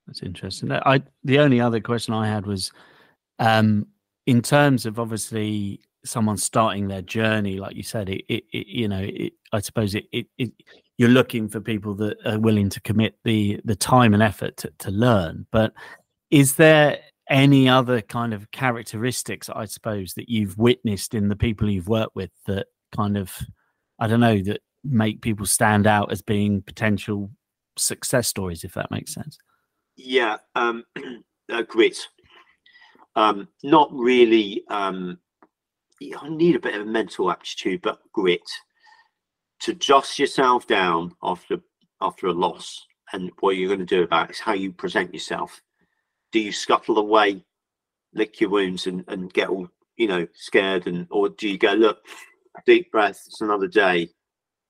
That's 0.07 0.23
interesting. 0.23 0.73
I 0.73 1.03
the 1.23 1.39
only 1.39 1.61
other 1.61 1.81
question 1.81 2.15
I 2.15 2.27
had 2.27 2.47
was, 2.47 2.73
um, 3.39 3.87
in 4.27 4.43
terms 4.43 4.85
of 4.87 4.99
obviously 4.99 5.81
someone 6.05 6.37
starting 6.37 6.89
their 6.89 7.03
journey, 7.03 7.59
like 7.59 7.77
you 7.77 7.85
said, 7.85 8.09
it, 8.09 8.25
it, 8.29 8.45
it 8.53 8.67
you 8.67 8.89
know, 8.89 9.01
it, 9.01 9.35
I 9.53 9.61
suppose 9.61 9.95
it, 9.95 10.07
it, 10.13 10.27
it, 10.39 10.51
you're 10.99 11.09
looking 11.09 11.49
for 11.49 11.61
people 11.61 11.95
that 11.95 12.17
are 12.27 12.41
willing 12.41 12.69
to 12.71 12.81
commit 12.81 13.15
the 13.25 13.61
the 13.65 13.77
time 13.77 14.15
and 14.15 14.23
effort 14.23 14.57
to, 14.59 14.73
to 14.79 14.91
learn. 14.91 15.47
But 15.53 15.73
is 16.31 16.57
there 16.57 16.99
any 17.31 17.69
other 17.69 18.01
kind 18.01 18.35
of 18.35 18.51
characteristics, 18.51 19.49
I 19.49 19.67
suppose, 19.67 20.15
that 20.15 20.29
you've 20.29 20.59
witnessed 20.59 21.15
in 21.15 21.29
the 21.29 21.37
people 21.37 21.71
you've 21.71 21.89
worked 21.89 22.17
with 22.17 22.31
that 22.47 22.67
kind 22.95 23.17
of, 23.17 23.33
I 23.99 24.07
don't 24.07 24.21
know, 24.21 24.39
that 24.43 24.61
make 24.85 25.21
people 25.21 25.47
stand 25.47 25.87
out 25.87 26.13
as 26.13 26.23
being 26.23 26.63
potential 26.63 27.31
success 27.79 28.29
stories, 28.29 28.65
if 28.65 28.75
that 28.75 28.91
makes 28.91 29.15
sense? 29.15 29.39
Yeah, 29.97 30.39
um, 30.55 30.85
uh, 31.53 31.63
grit. 31.63 31.99
Um, 33.15 33.49
not 33.63 33.91
really. 33.93 34.65
Um, 34.69 35.19
you 36.01 36.17
need 36.29 36.57
a 36.57 36.61
bit 36.61 36.75
of 36.75 36.83
a 36.83 36.91
mental 36.91 37.31
aptitude, 37.31 37.83
but 37.83 38.01
grit 38.13 38.43
to 39.61 39.75
dust 39.75 40.19
yourself 40.19 40.67
down 40.67 41.15
after 41.23 41.59
after 42.01 42.27
a 42.27 42.33
loss, 42.33 42.85
and 43.13 43.31
what 43.41 43.57
you're 43.57 43.69
going 43.69 43.79
to 43.79 43.87
do 43.87 44.03
about 44.03 44.31
it 44.31 44.33
is 44.33 44.41
how 44.41 44.55
you 44.55 44.73
present 44.73 45.15
yourself 45.15 45.63
do 46.33 46.41
you 46.41 46.51
scuttle 46.51 46.99
away, 46.99 47.45
lick 48.15 48.41
your 48.41 48.51
wounds, 48.51 48.87
and, 48.87 49.05
and 49.07 49.33
get 49.33 49.49
all 49.49 49.69
you 49.97 50.09
know 50.09 50.27
scared, 50.35 50.87
and 50.87 51.07
or 51.11 51.29
do 51.29 51.49
you 51.49 51.59
go 51.59 51.75
look, 51.75 51.99
deep 52.67 52.91
breath, 52.91 53.23
it's 53.27 53.41
another 53.41 53.69
day, 53.69 54.07
just 54.07 54.15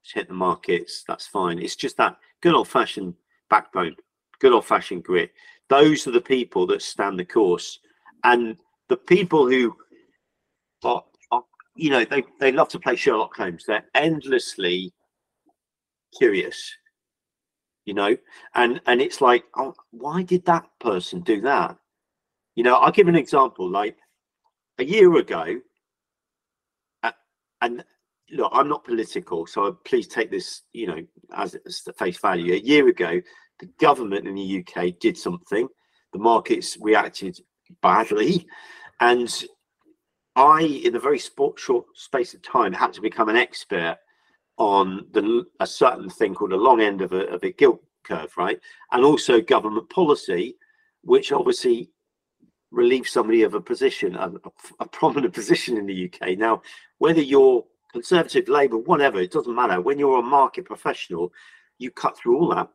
hit 0.03 0.29
the 0.29 0.35
markets, 0.35 1.05
that's 1.07 1.27
fine. 1.27 1.59
It's 1.59 1.77
just 1.77 1.97
that 1.99 2.17
good 2.41 2.55
old 2.55 2.69
fashioned 2.69 3.15
backbone, 3.51 3.97
good 4.41 4.53
old 4.53 4.67
fashioned 4.67 5.05
grit. 5.05 5.33
Those 5.69 6.07
are 6.07 6.13
the 6.13 6.21
people 6.21 6.67
that 6.69 6.83
stand 6.83 7.19
the 7.19 7.25
course, 7.25 7.79
and 8.25 8.57
the 8.89 8.97
people 8.97 9.49
who 9.49 9.75
are, 10.85 11.05
are 11.31 11.45
you 11.77 11.91
know 11.91 12.05
they 12.05 12.25
they 12.41 12.53
love 12.53 12.69
to 12.71 12.81
play 12.81 12.97
Sherlock 12.97 13.37
Holmes. 13.37 13.65
They're 13.67 13.87
endlessly 13.95 14.93
curious 16.17 16.77
you 17.87 17.95
know 17.95 18.17
and 18.55 18.81
and 18.87 19.01
it's 19.01 19.21
like 19.21 19.45
oh 19.57 19.75
why 19.91 20.23
did 20.23 20.45
that 20.45 20.67
person 20.79 21.21
do 21.21 21.41
that 21.41 21.77
you 22.55 22.63
know 22.63 22.75
i'll 22.77 22.93
give 22.93 23.09
an 23.09 23.17
example 23.17 23.69
like 23.69 23.97
a 24.79 24.85
year 24.85 25.17
ago 25.17 25.59
and 27.63 27.85
look 28.33 28.51
i'm 28.55 28.68
not 28.68 28.85
political 28.85 29.47
so 29.47 29.72
please 29.85 30.09
take 30.09 30.30
this 30.30 30.62
you 30.72 30.87
know 30.87 31.03
as, 31.35 31.55
as 31.66 31.83
the 31.87 31.93
face 31.93 32.18
value 32.18 32.55
a 32.55 32.59
year 32.59 32.89
ago 32.89 33.20
the 33.61 33.66
government 33.78 34.26
in 34.26 34.35
the 34.35 34.64
uk 34.64 34.99
did 35.01 35.16
something 35.16 35.68
the 36.12 36.18
markets 36.18 36.76
reacted 36.80 37.39
badly 37.80 38.47
and 39.01 39.45
i 40.37 40.62
in 40.62 40.97
a 40.97 41.01
very 41.01 41.18
sport, 41.18 41.59
short 41.59 41.87
space 41.95 42.35
of 42.35 42.43
time 42.43 42.72
had 42.72 42.93
to 42.93 43.01
become 43.01 43.28
an 43.28 43.37
expert 43.37 43.99
on 44.59 45.07
the 45.12 45.45
a 45.61 45.66
certain 45.66 46.09
thing 46.09 46.35
called 46.35 46.53
a 46.53 46.57
long 46.57 46.80
end 46.80 47.01
of 47.01 47.12
a, 47.12 47.26
of 47.28 47.43
a 47.43 47.53
gilt 47.53 47.83
curve, 48.03 48.33
right? 48.37 48.61
And 48.91 49.05
also 49.05 49.41
government 49.41 49.89
policy, 49.91 50.57
which 51.03 51.33
obviously 51.33 51.91
relieves 52.70 53.11
somebody 53.11 53.43
of 53.43 53.55
a 53.55 53.61
position, 53.61 54.16
a, 54.16 54.33
a 54.80 54.87
prominent 54.87 55.35
position 55.41 55.76
in 55.76 55.87
the 55.87 56.11
UK. 56.11 56.39
Now, 56.39 56.62
whether 56.99 57.20
you're 57.20 57.64
Conservative, 57.93 58.49
Labour, 58.49 58.78
whatever, 58.78 59.20
it 59.20 59.32
doesn't 59.32 59.55
matter. 59.55 59.80
When 59.80 59.99
you're 59.99 60.20
a 60.20 60.22
market 60.22 60.64
professional, 60.64 61.32
you 61.78 61.90
cut 61.90 62.16
through 62.16 62.38
all 62.38 62.55
that 62.55 62.68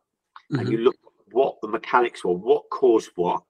mm-hmm. 0.52 0.60
and 0.60 0.68
you 0.70 0.78
look 0.78 0.96
what 1.32 1.56
the 1.60 1.68
mechanics 1.68 2.24
were, 2.24 2.32
what 2.32 2.68
caused 2.70 3.10
what. 3.16 3.42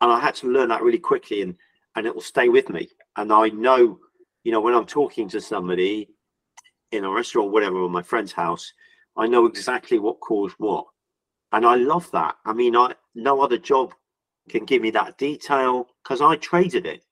And 0.00 0.10
I 0.10 0.20
had 0.20 0.34
to 0.36 0.48
learn 0.48 0.68
that 0.68 0.82
really 0.82 0.98
quickly 0.98 1.42
and 1.42 1.54
and 1.96 2.06
it 2.06 2.14
will 2.14 2.22
stay 2.22 2.48
with 2.48 2.68
me. 2.70 2.88
And 3.16 3.32
I 3.32 3.48
know, 3.48 4.00
you 4.42 4.52
know, 4.52 4.60
when 4.60 4.74
I'm 4.74 4.86
talking 4.86 5.28
to 5.28 5.40
somebody 5.40 6.08
in 6.90 7.04
a 7.04 7.10
restaurant, 7.10 7.52
whatever, 7.52 7.76
or 7.78 7.88
my 7.88 8.02
friend's 8.02 8.32
house, 8.32 8.72
I 9.16 9.26
know 9.26 9.46
exactly 9.46 9.98
what 9.98 10.20
caused 10.20 10.56
what. 10.58 10.86
And 11.52 11.64
I 11.64 11.76
love 11.76 12.10
that. 12.10 12.34
I 12.44 12.52
mean, 12.52 12.74
I 12.74 12.94
no 13.14 13.42
other 13.42 13.58
job 13.58 13.94
can 14.48 14.64
give 14.64 14.82
me 14.82 14.90
that 14.90 15.18
detail 15.18 15.86
because 16.02 16.20
I 16.20 16.36
traded 16.36 16.84
it. 16.84 17.04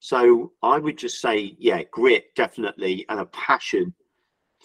So 0.00 0.52
I 0.62 0.78
would 0.78 0.98
just 0.98 1.20
say, 1.20 1.56
yeah, 1.58 1.82
grit 1.90 2.34
definitely, 2.34 3.06
and 3.08 3.20
a 3.20 3.26
passion 3.26 3.94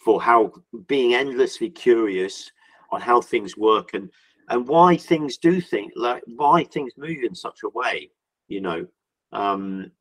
for 0.04 0.22
how 0.22 0.52
being 0.88 1.14
endlessly 1.14 1.70
curious 1.70 2.52
on 2.92 3.02
how 3.02 3.22
things 3.22 3.56
work 3.58 3.94
and 3.94 4.10
and 4.50 4.68
why 4.68 4.98
things 4.98 5.38
do 5.38 5.62
things 5.62 5.94
like 5.96 6.24
why 6.36 6.64
things 6.66 6.92
move 6.98 7.24
in 7.24 7.34
such 7.34 7.60
a 7.64 7.70
way, 7.70 8.10
you 8.48 8.62
know, 8.62 8.86
um, 9.32 9.92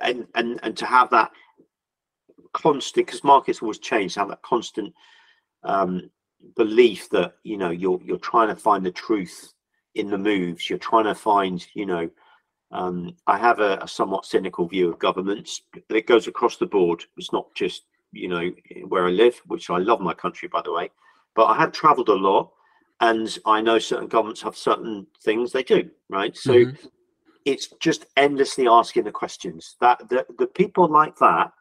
and 0.00 0.26
and 0.34 0.60
and 0.62 0.76
to 0.76 0.86
have 0.86 1.10
that 1.10 1.32
constant 2.52 3.06
because 3.06 3.24
markets 3.24 3.60
always 3.60 3.78
change 3.78 4.14
have 4.14 4.28
that 4.28 4.42
constant 4.42 4.94
um, 5.64 6.08
belief 6.56 7.08
that 7.10 7.34
you 7.42 7.56
know 7.56 7.70
you're 7.70 8.00
you're 8.04 8.18
trying 8.18 8.48
to 8.48 8.56
find 8.56 8.84
the 8.84 8.92
truth 8.92 9.52
in 9.94 10.08
the 10.08 10.18
moves 10.18 10.68
you're 10.70 10.78
trying 10.78 11.04
to 11.04 11.14
find 11.14 11.66
you 11.74 11.86
know 11.86 12.08
um, 12.70 13.14
i 13.26 13.36
have 13.36 13.60
a, 13.60 13.78
a, 13.82 13.88
somewhat 13.88 14.26
cynical 14.26 14.66
view 14.66 14.90
of 14.90 14.98
governments 14.98 15.62
it 15.88 16.06
goes 16.06 16.26
across 16.26 16.56
the 16.56 16.66
board 16.66 17.04
it's 17.16 17.32
not 17.32 17.46
just 17.54 17.84
you 18.12 18.28
know 18.28 18.50
where 18.88 19.06
i 19.06 19.10
live 19.10 19.40
which 19.46 19.70
i 19.70 19.78
love 19.78 20.00
my 20.00 20.14
country 20.14 20.48
by 20.48 20.60
the 20.62 20.72
way 20.72 20.90
but 21.38 21.44
I 21.46 21.56
have 21.56 21.70
travelled 21.70 22.08
a 22.08 22.14
lot, 22.14 22.50
and 22.98 23.38
I 23.46 23.60
know 23.60 23.78
certain 23.78 24.08
governments 24.08 24.42
have 24.42 24.56
certain 24.56 25.06
things 25.22 25.52
they 25.52 25.62
do, 25.62 25.88
right? 26.08 26.36
So 26.36 26.52
mm-hmm. 26.52 26.86
it's 27.44 27.68
just 27.78 28.06
endlessly 28.16 28.66
asking 28.66 29.04
the 29.04 29.12
questions. 29.12 29.76
That 29.80 30.00
the, 30.08 30.26
the 30.36 30.48
people 30.48 30.88
like 30.88 31.16
that. 31.18 31.52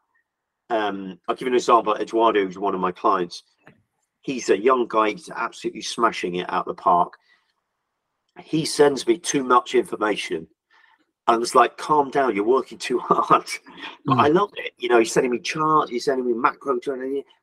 Um, 0.72 1.20
I'll 1.28 1.36
give 1.36 1.46
you 1.46 1.54
an 1.54 1.58
example. 1.58 1.94
Eduardo, 1.94 2.44
who's 2.44 2.58
one 2.58 2.74
of 2.74 2.82
my 2.82 2.92
clients, 2.92 3.44
he's 4.22 4.50
a 4.50 4.58
young 4.58 4.88
guy. 4.88 5.12
He's 5.12 5.30
absolutely 5.30 5.84
smashing 5.84 6.38
it 6.38 6.52
out 6.52 6.66
the 6.66 6.74
park. 6.74 7.14
He 8.44 8.66
sends 8.66 9.06
me 9.06 9.20
too 9.20 9.44
much 9.44 9.76
information 9.76 10.48
and 11.28 11.44
it's 11.44 11.56
like, 11.56 11.78
calm 11.78 12.10
down, 12.10 12.36
you're 12.36 12.46
working 12.46 12.78
too 12.78 13.00
hard. 13.00 13.48
But 14.06 14.16
mm. 14.16 14.22
I 14.22 14.28
love 14.30 14.52
it. 14.56 14.74
You 14.78 14.90
know, 14.90 15.00
he's 15.00 15.12
sending 15.12 15.32
me 15.32 15.40
charts, 15.40 15.92
he's 15.92 16.06
sending 16.06 16.26
me 16.26 16.34
macro, 16.34 16.80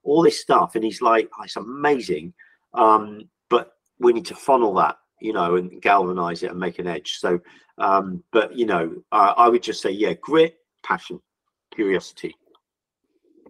all 0.03 0.23
this 0.23 0.41
stuff. 0.41 0.75
And 0.75 0.85
he's 0.85 1.03
like, 1.03 1.29
oh, 1.39 1.45
it's 1.45 1.57
amazing. 1.57 2.33
Um, 2.73 3.29
but 3.51 3.75
we 3.99 4.13
need 4.13 4.25
to 4.27 4.35
funnel 4.35 4.75
that, 4.75 4.97
you 5.21 5.33
know, 5.33 5.57
and 5.57 5.81
galvanize 5.83 6.43
it 6.43 6.51
and 6.51 6.59
make 6.59 6.79
an 6.79 6.87
edge. 6.87 7.19
So, 7.19 7.41
um, 7.79 8.25
but, 8.33 8.57
you 8.57 8.65
know, 8.65 8.95
uh, 9.13 9.35
I 9.37 9.49
would 9.49 9.63
just 9.63 9.83
say, 9.83 9.91
yeah, 9.91 10.15
grit, 10.15 10.57
passion, 10.83 11.21
curiosity. 11.75 12.35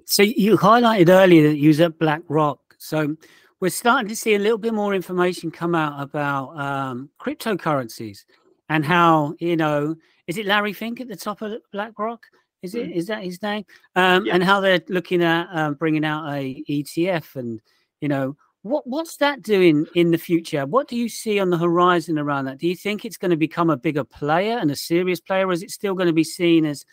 So 0.07 0.22
you 0.22 0.57
highlighted 0.57 1.09
earlier 1.09 1.49
that 1.49 1.57
you 1.57 1.68
was 1.68 1.80
at 1.80 1.99
BlackRock. 1.99 2.59
So 2.78 3.16
we're 3.61 3.70
starting 3.70 4.09
to 4.09 4.16
see 4.16 4.35
a 4.35 4.39
little 4.39 4.59
bit 4.59 4.74
more 4.74 4.95
information 4.95 5.51
come 5.51 5.74
out 5.74 6.03
about 6.03 6.59
um, 6.59 7.11
cryptocurrencies 7.20 8.24
and 8.68 8.85
how, 8.85 9.35
you 9.39 9.57
know, 9.57 9.95
is 10.26 10.38
it 10.38 10.46
Larry 10.46 10.72
Fink 10.72 11.00
at 11.00 11.08
the 11.08 11.16
top 11.16 11.42
of 11.42 11.52
BlackRock? 11.72 12.24
Is 12.62 12.74
it? 12.74 12.88
Mm. 12.88 12.92
Is 12.94 13.06
that 13.08 13.22
his 13.22 13.42
name? 13.42 13.64
Um, 13.94 14.24
yeah. 14.24 14.34
And 14.34 14.42
how 14.42 14.60
they're 14.60 14.80
looking 14.88 15.22
at 15.22 15.48
um, 15.52 15.74
bringing 15.74 16.04
out 16.04 16.32
a 16.32 16.64
ETF, 16.68 17.36
and 17.36 17.60
you 18.00 18.08
know 18.08 18.36
what 18.62 18.86
what's 18.86 19.18
that 19.18 19.42
doing 19.42 19.86
in 19.94 20.10
the 20.10 20.18
future? 20.18 20.64
What 20.64 20.88
do 20.88 20.96
you 20.96 21.10
see 21.10 21.38
on 21.38 21.50
the 21.50 21.58
horizon 21.58 22.18
around 22.18 22.46
that? 22.46 22.56
Do 22.56 22.66
you 22.66 22.74
think 22.74 23.04
it's 23.04 23.18
going 23.18 23.30
to 23.32 23.36
become 23.36 23.68
a 23.68 23.76
bigger 23.76 24.04
player 24.04 24.56
and 24.56 24.70
a 24.70 24.76
serious 24.76 25.20
player, 25.20 25.46
or 25.46 25.52
is 25.52 25.62
it 25.62 25.70
still 25.70 25.94
going 25.94 26.06
to 26.06 26.14
be 26.14 26.24
seen 26.24 26.64
as 26.64 26.86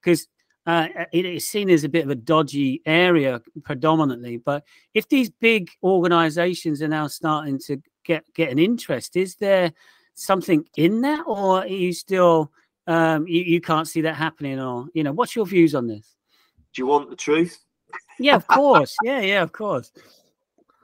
because 0.00 0.28
uh, 0.66 0.86
it 1.12 1.24
is 1.24 1.48
seen 1.48 1.70
as 1.70 1.82
a 1.82 1.88
bit 1.88 2.04
of 2.04 2.10
a 2.10 2.14
dodgy 2.14 2.80
area 2.86 3.42
predominantly? 3.64 4.36
But 4.36 4.62
if 4.94 5.08
these 5.08 5.28
big 5.28 5.70
organizations 5.82 6.80
are 6.80 6.88
now 6.88 7.08
starting 7.08 7.58
to 7.66 7.82
get 8.04 8.32
get 8.34 8.52
an 8.52 8.60
interest, 8.60 9.16
is 9.16 9.34
there 9.34 9.72
something 10.14 10.64
in 10.76 11.00
that, 11.00 11.24
or 11.26 11.62
are 11.62 11.66
you 11.66 11.92
still 11.92 12.52
um, 12.86 13.26
you, 13.26 13.42
you 13.42 13.60
can't 13.60 13.88
see 13.88 14.02
that 14.02 14.14
happening, 14.14 14.60
or 14.60 14.86
you 14.94 15.02
know, 15.02 15.12
what's 15.12 15.34
your 15.34 15.46
views 15.46 15.74
on 15.74 15.86
this? 15.86 16.14
Do 16.74 16.82
you 16.82 16.86
want 16.86 17.10
the 17.10 17.16
truth? 17.16 17.58
Yeah, 18.18 18.36
of 18.36 18.46
course. 18.46 18.94
yeah, 19.02 19.20
yeah, 19.20 19.42
of 19.42 19.52
course. 19.52 19.92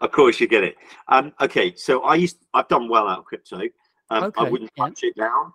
Of 0.01 0.11
course, 0.11 0.41
you 0.41 0.49
get 0.49 0.65
it. 0.65 0.77
Um, 1.09 1.33
okay, 1.41 1.75
so 1.77 2.03
I 2.03 2.17
used 2.17 2.39
I've 2.55 2.69
done 2.69 2.89
well 2.89 3.09
out 3.09 3.21
of 3.21 3.25
crypto. 3.25 3.61
Um, 4.11 4.25
okay, 4.25 4.41
I 4.41 4.49
wouldn't 4.49 4.71
yeah. 4.77 4.85
touch 4.85 5.01
it 5.03 5.15
now, 5.17 5.55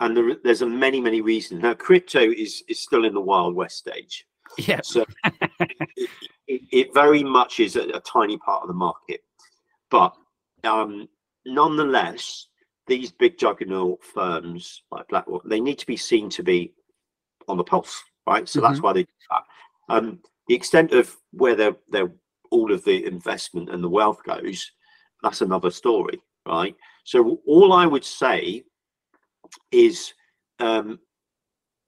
and 0.00 0.16
there, 0.16 0.36
there's 0.44 0.62
a 0.62 0.66
many 0.66 1.00
many 1.00 1.20
reasons. 1.20 1.62
Now, 1.62 1.74
crypto 1.74 2.20
is 2.20 2.62
is 2.68 2.80
still 2.80 3.04
in 3.04 3.14
the 3.14 3.20
wild 3.20 3.54
west 3.54 3.78
stage. 3.78 4.26
Yeah. 4.56 4.80
So 4.82 5.04
it, 5.24 6.10
it, 6.46 6.60
it, 6.72 6.94
very 6.94 7.22
much 7.22 7.60
is 7.60 7.76
a, 7.76 7.82
a, 7.90 8.00
tiny 8.00 8.38
part 8.38 8.62
of 8.62 8.68
the 8.68 8.74
market, 8.74 9.20
but 9.90 10.14
um, 10.64 11.06
nonetheless, 11.44 12.47
these 12.88 13.12
big 13.12 13.38
juggernaut 13.38 14.02
firms 14.02 14.82
like 14.90 15.06
BlackRock, 15.08 15.42
they 15.44 15.60
need 15.60 15.78
to 15.78 15.86
be 15.86 15.96
seen 15.96 16.28
to 16.30 16.42
be 16.42 16.72
on 17.46 17.56
the 17.56 17.64
pulse, 17.64 18.02
right? 18.26 18.48
So 18.48 18.60
mm-hmm. 18.60 18.68
that's 18.68 18.82
why 18.82 18.92
they 18.92 19.02
do 19.02 19.12
that. 19.30 19.44
Um, 19.94 20.18
the 20.48 20.54
extent 20.54 20.92
of 20.92 21.14
where 21.30 21.54
their 21.54 21.76
their 21.90 22.10
all 22.50 22.72
of 22.72 22.82
the 22.84 23.04
investment 23.04 23.70
and 23.70 23.84
the 23.84 23.88
wealth 23.88 24.22
goes, 24.24 24.72
that's 25.22 25.42
another 25.42 25.70
story, 25.70 26.18
right? 26.46 26.74
So 27.04 27.40
all 27.46 27.72
I 27.72 27.86
would 27.86 28.04
say 28.04 28.64
is 29.70 30.14
um, 30.58 30.98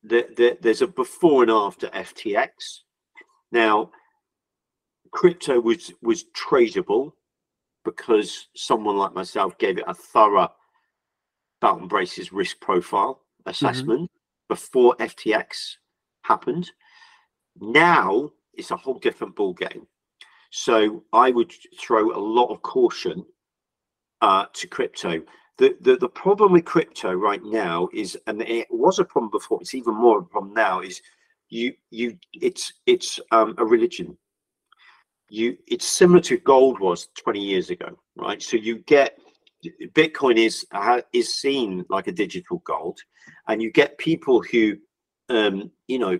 that, 0.05 0.37
that 0.37 0.63
there's 0.63 0.83
a 0.83 0.87
before 0.87 1.43
and 1.43 1.51
after 1.51 1.89
FTX. 1.89 2.49
Now, 3.53 3.91
crypto 5.13 5.61
was 5.61 5.93
was 6.03 6.25
tradable 6.37 7.13
because 7.85 8.49
someone 8.55 8.97
like 8.97 9.15
myself 9.15 9.57
gave 9.59 9.79
it 9.79 9.85
a 9.87 9.95
thorough 9.95 10.51
Dalton 11.61 11.89
Brace's 11.89 12.33
risk 12.33 12.61
profile 12.61 13.21
assessment 13.47 14.03
mm-hmm. 14.03 14.49
before 14.49 14.97
FTX 14.97 15.77
happened. 16.23 16.71
Now 17.61 18.31
it's 18.55 18.71
a 18.71 18.77
whole 18.77 18.99
different 18.99 19.37
ball 19.37 19.55
game. 19.55 19.87
So 20.51 21.05
I 21.13 21.31
would 21.31 21.53
throw 21.79 22.15
a 22.15 22.19
lot 22.19 22.49
of 22.49 22.63
caution 22.63 23.25
uh, 24.21 24.47
to 24.53 24.67
crypto. 24.67 25.23
The, 25.59 25.77
the 25.81 25.97
the 25.97 26.09
problem 26.09 26.53
with 26.53 26.65
crypto 26.65 27.13
right 27.13 27.43
now 27.45 27.89
is, 27.93 28.19
and 28.27 28.43
it 28.43 28.67
was 28.71 28.99
a 28.99 29.05
problem 29.05 29.31
before. 29.31 29.61
It's 29.61 29.75
even 29.75 29.95
more 29.95 30.19
of 30.19 30.25
a 30.25 30.29
problem 30.29 30.55
now. 30.55 30.81
Is 30.81 31.01
you 31.51 31.75
you 31.91 32.19
it's 32.33 32.73
it's 32.87 33.21
um, 33.31 33.55
a 33.59 33.65
religion. 33.65 34.17
You 35.29 35.57
it's 35.69 35.87
similar 35.87 36.21
to 36.23 36.39
gold 36.39 36.81
was 36.81 37.09
20 37.19 37.41
years 37.41 37.71
ago, 37.71 37.97
right? 38.17 38.43
So 38.43 38.57
you 38.57 38.79
get 38.79 39.19
Bitcoin 39.93 40.37
is 40.37 40.67
is 41.13 41.35
seen 41.35 41.85
like 41.89 42.07
a 42.07 42.13
digital 42.13 42.63
gold, 42.65 42.99
and 43.49 43.63
you 43.63 43.71
get 43.71 43.99
people 43.99 44.43
who, 44.43 44.77
um, 45.29 45.71
you 45.87 45.99
know, 45.99 46.19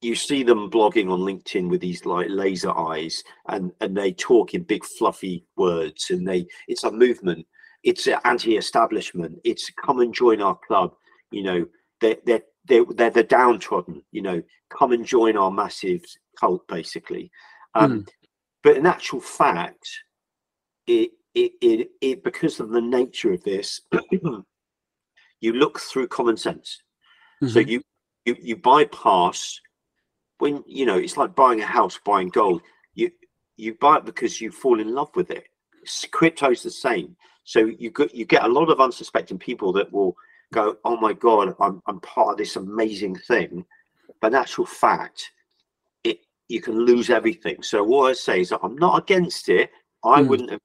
you 0.00 0.14
see 0.14 0.42
them 0.42 0.70
blogging 0.70 1.10
on 1.10 1.20
LinkedIn 1.20 1.68
with 1.68 1.80
these 1.80 2.04
like 2.06 2.28
laser 2.30 2.76
eyes, 2.76 3.22
and 3.48 3.72
and 3.80 3.96
they 3.96 4.12
talk 4.12 4.54
in 4.54 4.62
big 4.62 4.84
fluffy 4.84 5.44
words, 5.56 6.10
and 6.10 6.26
they 6.26 6.46
it's 6.68 6.84
a 6.84 6.90
movement, 6.90 7.46
it's 7.82 8.06
anti-establishment, 8.24 9.38
it's 9.44 9.70
come 9.84 10.00
and 10.00 10.14
join 10.14 10.40
our 10.40 10.58
club, 10.66 10.94
you 11.30 11.42
know, 11.42 11.66
they 12.00 12.16
they 12.26 12.40
they're, 12.66 12.84
they're 12.94 13.10
the 13.10 13.22
downtrodden, 13.22 14.02
you 14.12 14.22
know, 14.22 14.42
come 14.70 14.92
and 14.92 15.04
join 15.04 15.36
our 15.36 15.50
massive 15.50 16.02
cult, 16.38 16.66
basically. 16.66 17.30
Um, 17.74 18.04
mm. 18.04 18.08
But 18.62 18.76
in 18.76 18.86
actual 18.86 19.20
fact, 19.20 19.86
it 20.86 21.10
it, 21.34 21.52
it, 21.60 21.90
it 22.00 22.24
because 22.24 22.60
of 22.60 22.70
the 22.70 22.80
nature 22.80 23.32
of 23.32 23.42
this, 23.42 23.80
you 25.40 25.52
look 25.52 25.80
through 25.80 26.08
common 26.08 26.36
sense. 26.36 26.80
Mm-hmm. 27.42 27.52
So 27.52 27.58
you, 27.60 27.82
you 28.24 28.36
you 28.40 28.56
bypass 28.56 29.60
when 30.38 30.62
you 30.66 30.86
know 30.86 30.98
it's 30.98 31.16
like 31.16 31.34
buying 31.34 31.60
a 31.60 31.66
house, 31.66 31.98
buying 32.04 32.28
gold. 32.28 32.62
You 32.94 33.10
you 33.56 33.74
buy 33.74 33.96
it 33.96 34.04
because 34.04 34.40
you 34.40 34.50
fall 34.50 34.80
in 34.80 34.94
love 34.94 35.10
with 35.14 35.30
it. 35.30 35.44
Crypto's 36.12 36.62
the 36.62 36.70
same. 36.70 37.16
So 37.44 37.66
you 37.66 37.90
get 37.90 38.14
you 38.14 38.24
get 38.24 38.44
a 38.44 38.48
lot 38.48 38.70
of 38.70 38.80
unsuspecting 38.80 39.38
people 39.38 39.72
that 39.74 39.92
will 39.92 40.16
go, 40.52 40.76
"Oh 40.84 40.96
my 40.96 41.12
god, 41.12 41.54
I'm 41.60 41.82
I'm 41.86 42.00
part 42.00 42.32
of 42.32 42.38
this 42.38 42.56
amazing 42.56 43.16
thing," 43.16 43.64
but 44.20 44.28
in 44.28 44.34
actual 44.34 44.66
fact, 44.66 45.30
it 46.04 46.20
you 46.48 46.60
can 46.60 46.78
lose 46.78 47.10
everything. 47.10 47.62
So 47.62 47.82
what 47.82 48.10
I 48.10 48.12
say 48.14 48.40
is, 48.40 48.50
that 48.50 48.60
I'm 48.62 48.76
not 48.76 49.02
against 49.02 49.48
it. 49.48 49.70
I 50.04 50.22
mm. 50.22 50.28
wouldn't 50.28 50.50
have 50.50 50.60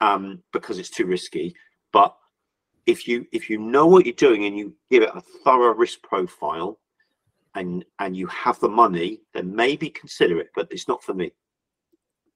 um, 0.00 0.42
because 0.52 0.78
it's 0.78 0.90
too 0.90 1.06
risky. 1.06 1.54
But 1.92 2.14
if 2.86 3.06
you 3.06 3.26
if 3.32 3.50
you 3.50 3.58
know 3.58 3.86
what 3.86 4.06
you're 4.06 4.14
doing 4.14 4.44
and 4.44 4.56
you 4.56 4.74
give 4.90 5.02
it 5.02 5.10
a 5.14 5.22
thorough 5.44 5.74
risk 5.74 6.02
profile, 6.02 6.78
and 7.54 7.84
and 7.98 8.16
you 8.16 8.26
have 8.28 8.58
the 8.60 8.68
money, 8.68 9.20
then 9.34 9.54
maybe 9.54 9.90
consider 9.90 10.38
it. 10.38 10.48
But 10.54 10.68
it's 10.70 10.88
not 10.88 11.02
for 11.02 11.14
me. 11.14 11.32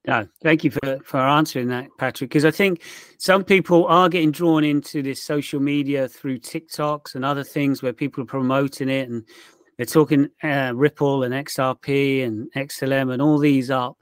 No, 0.05 0.27
thank 0.41 0.65
you 0.65 0.71
for, 0.71 0.99
for 1.05 1.17
answering 1.17 1.69
that, 1.69 1.87
Patrick. 1.97 2.29
Because 2.29 2.43
I 2.43 2.51
think 2.51 2.81
some 3.19 3.41
people 3.41 3.85
are 3.87 4.09
getting 4.09 4.31
drawn 4.31 4.65
into 4.65 5.01
this 5.01 5.23
social 5.23 5.61
media 5.61 6.09
through 6.09 6.39
TikToks 6.39 7.15
and 7.15 7.23
other 7.23 7.43
things 7.43 7.81
where 7.81 7.93
people 7.93 8.23
are 8.23 8.27
promoting 8.27 8.89
it 8.89 9.09
and 9.09 9.23
they're 9.77 9.85
talking 9.85 10.27
uh, 10.43 10.73
Ripple 10.75 11.23
and 11.23 11.33
XRP 11.33 12.25
and 12.25 12.51
XLM 12.53 13.13
and 13.13 13.21
all 13.21 13.37
these 13.37 13.71
up 13.71 13.97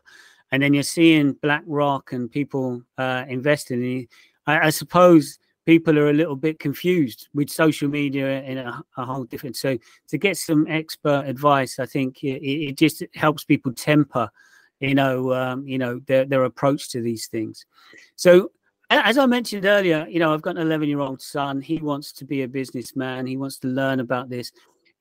and 0.52 0.62
then 0.62 0.74
you're 0.74 0.84
seeing 0.84 1.34
BlackRock 1.34 2.12
and 2.12 2.30
people 2.30 2.82
uh, 2.98 3.24
investing. 3.28 3.84
In, 3.84 4.08
I, 4.48 4.68
I, 4.68 4.70
suppose 4.70 5.40
people 5.66 5.98
are 5.98 6.10
a 6.10 6.14
little 6.14 6.36
bit 6.36 6.60
confused 6.60 7.30
with 7.34 7.50
social 7.50 7.90
media 7.90 8.42
in 8.44 8.58
a, 8.58 8.84
a 8.98 9.06
whole 9.06 9.24
different. 9.24 9.56
So 9.56 9.78
to 10.10 10.18
get 10.18 10.38
some 10.38 10.68
expert 10.68 11.24
advice, 11.26 11.80
I 11.80 11.86
think 11.86 12.24
it, 12.24 12.44
it 12.44 12.78
just 12.78 13.04
helps 13.16 13.44
people 13.44 13.72
temper, 13.74 14.30
you 14.80 14.96
know, 14.96 15.34
um, 15.34 15.68
you 15.68 15.78
know 15.78 16.00
their 16.08 16.26
their 16.26 16.44
approach 16.44 16.90
to 16.90 17.02
these 17.02 17.28
things. 17.28 17.66
So 18.16 18.52
as 18.90 19.18
I 19.18 19.26
mentioned 19.26 19.66
earlier, 19.66 20.06
you 20.10 20.20
know, 20.20 20.34
I've 20.34 20.42
got 20.42 20.58
an 20.58 20.64
11 20.64 20.90
year 20.90 21.00
old 21.00 21.22
son. 21.22 21.62
He 21.62 21.78
wants 21.78 22.12
to 22.12 22.26
be 22.26 22.42
a 22.42 22.48
businessman. 22.48 23.26
He 23.26 23.38
wants 23.38 23.58
to 23.60 23.68
learn 23.70 24.02
about 24.02 24.30
this 24.30 24.52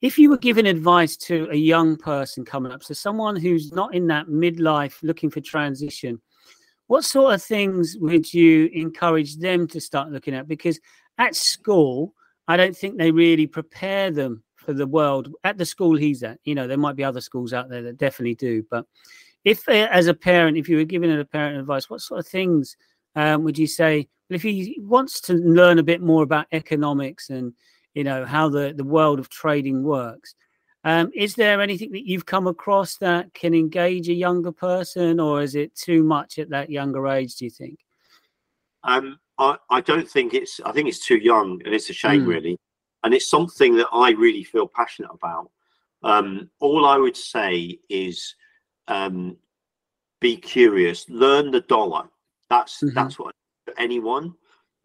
if 0.02 0.18
you 0.18 0.30
were 0.30 0.38
giving 0.38 0.66
advice 0.66 1.16
to 1.16 1.48
a 1.50 1.56
young 1.56 1.96
person 1.96 2.44
coming 2.44 2.72
up, 2.72 2.82
so 2.82 2.94
someone 2.94 3.36
who's 3.36 3.72
not 3.72 3.94
in 3.94 4.06
that 4.08 4.28
midlife 4.28 5.02
looking 5.02 5.30
for 5.30 5.40
transition, 5.40 6.20
what 6.86 7.04
sort 7.04 7.34
of 7.34 7.42
things 7.42 7.96
would 8.00 8.32
you 8.32 8.66
encourage 8.72 9.36
them 9.36 9.68
to 9.68 9.80
start 9.80 10.10
looking 10.10 10.34
at? 10.34 10.48
Because 10.48 10.80
at 11.18 11.36
school, 11.36 12.14
I 12.48 12.56
don't 12.56 12.76
think 12.76 12.96
they 12.96 13.10
really 13.10 13.46
prepare 13.46 14.10
them 14.10 14.42
for 14.56 14.72
the 14.72 14.86
world 14.86 15.32
at 15.44 15.58
the 15.58 15.66
school 15.66 15.96
he's 15.96 16.22
at. 16.22 16.38
You 16.44 16.54
know, 16.54 16.66
there 16.66 16.78
might 16.78 16.96
be 16.96 17.04
other 17.04 17.20
schools 17.20 17.52
out 17.52 17.68
there 17.68 17.82
that 17.82 17.98
definitely 17.98 18.34
do, 18.34 18.64
but 18.70 18.86
if 19.44 19.68
uh, 19.68 19.88
as 19.90 20.06
a 20.06 20.14
parent, 20.14 20.56
if 20.56 20.68
you 20.68 20.76
were 20.76 20.84
giving 20.84 21.18
a 21.18 21.24
parent 21.24 21.58
advice, 21.58 21.88
what 21.88 22.00
sort 22.00 22.20
of 22.20 22.26
things 22.26 22.76
um, 23.16 23.44
would 23.44 23.58
you 23.58 23.66
say? 23.66 24.08
Well, 24.28 24.36
if 24.36 24.42
he 24.42 24.78
wants 24.82 25.20
to 25.22 25.34
learn 25.34 25.78
a 25.78 25.82
bit 25.82 26.00
more 26.00 26.22
about 26.22 26.46
economics 26.52 27.30
and 27.30 27.52
you 27.94 28.04
know 28.04 28.24
how 28.24 28.48
the 28.48 28.72
the 28.76 28.84
world 28.84 29.18
of 29.18 29.28
trading 29.28 29.82
works, 29.82 30.34
um, 30.84 31.10
is 31.14 31.34
there 31.34 31.60
anything 31.60 31.92
that 31.92 32.06
you've 32.06 32.26
come 32.26 32.46
across 32.46 32.96
that 32.98 33.32
can 33.34 33.54
engage 33.54 34.08
a 34.08 34.14
younger 34.14 34.52
person, 34.52 35.20
or 35.20 35.42
is 35.42 35.54
it 35.54 35.74
too 35.74 36.02
much 36.02 36.38
at 36.38 36.50
that 36.50 36.70
younger 36.70 37.06
age? 37.08 37.36
Do 37.36 37.44
you 37.44 37.50
think? 37.50 37.78
Um, 38.84 39.18
I, 39.38 39.56
I 39.68 39.80
don't 39.80 40.08
think 40.08 40.32
it's. 40.34 40.60
I 40.64 40.72
think 40.72 40.88
it's 40.88 41.04
too 41.04 41.18
young, 41.18 41.60
and 41.64 41.74
it's 41.74 41.90
a 41.90 41.94
shame, 41.94 42.24
mm. 42.24 42.28
really. 42.28 42.58
And 43.02 43.14
it's 43.14 43.28
something 43.28 43.76
that 43.76 43.88
I 43.92 44.10
really 44.10 44.44
feel 44.44 44.68
passionate 44.68 45.10
about. 45.12 45.50
Um, 46.02 46.50
all 46.60 46.86
I 46.86 46.96
would 46.96 47.16
say 47.16 47.78
is 47.88 48.34
um, 48.88 49.36
be 50.20 50.36
curious, 50.36 51.08
learn 51.08 51.50
the 51.50 51.62
dollar. 51.62 52.08
That's 52.48 52.78
mm-hmm. 52.78 52.94
that's 52.94 53.18
what 53.18 53.34
anyone 53.78 54.34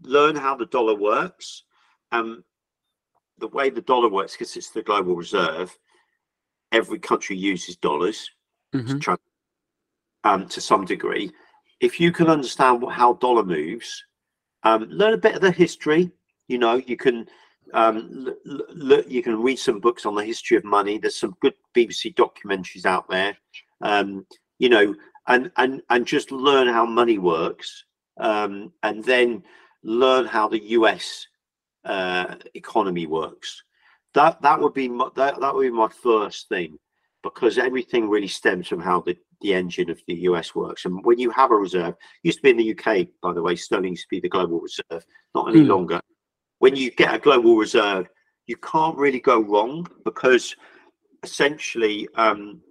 learn 0.01 0.35
how 0.35 0.55
the 0.55 0.65
dollar 0.67 0.95
works. 0.95 1.63
Um, 2.11 2.43
the 3.39 3.47
way 3.49 3.69
the 3.69 3.81
dollar 3.81 4.09
works, 4.09 4.33
because 4.33 4.55
it's 4.55 4.69
the 4.69 4.83
global 4.83 5.15
reserve, 5.15 5.77
every 6.71 6.99
country 6.99 7.35
uses 7.35 7.75
dollars 7.75 8.29
mm-hmm. 8.73 8.87
to, 8.87 8.99
try, 8.99 9.15
um, 10.23 10.47
to 10.47 10.61
some 10.61 10.85
degree. 10.85 11.31
If 11.79 11.99
you 11.99 12.11
can 12.11 12.27
understand 12.27 12.81
what, 12.81 12.93
how 12.93 13.13
dollar 13.13 13.43
moves, 13.43 14.03
um, 14.63 14.83
learn 14.89 15.13
a 15.13 15.17
bit 15.17 15.35
of 15.35 15.41
the 15.41 15.51
history. 15.51 16.11
You 16.47 16.57
know, 16.57 16.75
you 16.75 16.97
can 16.97 17.27
um, 17.73 18.33
l- 18.47 18.91
l- 18.91 19.03
you 19.07 19.21
can 19.21 19.41
read 19.41 19.59
some 19.59 19.79
books 19.79 20.05
on 20.05 20.15
the 20.15 20.23
history 20.23 20.57
of 20.57 20.63
money. 20.63 20.97
There's 20.97 21.17
some 21.17 21.35
good 21.41 21.53
BBC 21.75 22.15
documentaries 22.15 22.85
out 22.85 23.09
there. 23.09 23.37
Um, 23.81 24.25
you 24.59 24.69
know, 24.69 24.95
and 25.27 25.51
and 25.57 25.81
and 25.89 26.05
just 26.05 26.31
learn 26.31 26.67
how 26.67 26.85
money 26.85 27.17
works, 27.17 27.85
um, 28.17 28.71
and 28.83 29.03
then 29.03 29.43
learn 29.83 30.25
how 30.25 30.47
the 30.47 30.63
U.S. 30.71 31.27
Uh, 31.85 32.35
economy 32.55 33.05
works. 33.05 33.63
That 34.13 34.41
that 34.41 34.59
would 34.59 34.73
be 34.73 34.89
my, 34.89 35.09
that 35.15 35.39
that 35.39 35.53
would 35.53 35.63
be 35.63 35.69
my 35.69 35.89
first 35.89 36.49
thing, 36.49 36.79
because 37.21 37.57
everything 37.57 38.09
really 38.09 38.27
stems 38.27 38.67
from 38.67 38.81
how 38.81 39.01
the 39.01 39.15
the 39.41 39.53
engine 39.53 39.89
of 39.89 40.01
the 40.07 40.15
US 40.29 40.55
works. 40.55 40.85
And 40.85 41.03
when 41.05 41.19
you 41.19 41.29
have 41.31 41.51
a 41.51 41.55
reserve, 41.55 41.95
used 42.23 42.39
to 42.39 42.43
be 42.43 42.49
in 42.51 42.57
the 42.57 42.71
UK, 42.71 43.07
by 43.21 43.33
the 43.33 43.41
way, 43.41 43.55
sterling 43.55 43.91
used 43.91 44.03
to 44.03 44.09
be 44.09 44.19
the 44.19 44.29
global 44.29 44.61
reserve, 44.61 45.05
not 45.35 45.49
any 45.49 45.61
mm. 45.61 45.67
longer 45.67 46.01
when 46.59 46.75
you 46.75 46.91
get 46.91 47.13
a 47.13 47.19
global 47.19 47.57
reserve, 47.57 48.07
you 48.47 48.57
can't 48.57 48.97
really 48.97 49.19
go 49.19 49.39
wrong 49.39 49.87
because 50.03 50.55
essentially 51.23 52.07
um, 52.15 52.61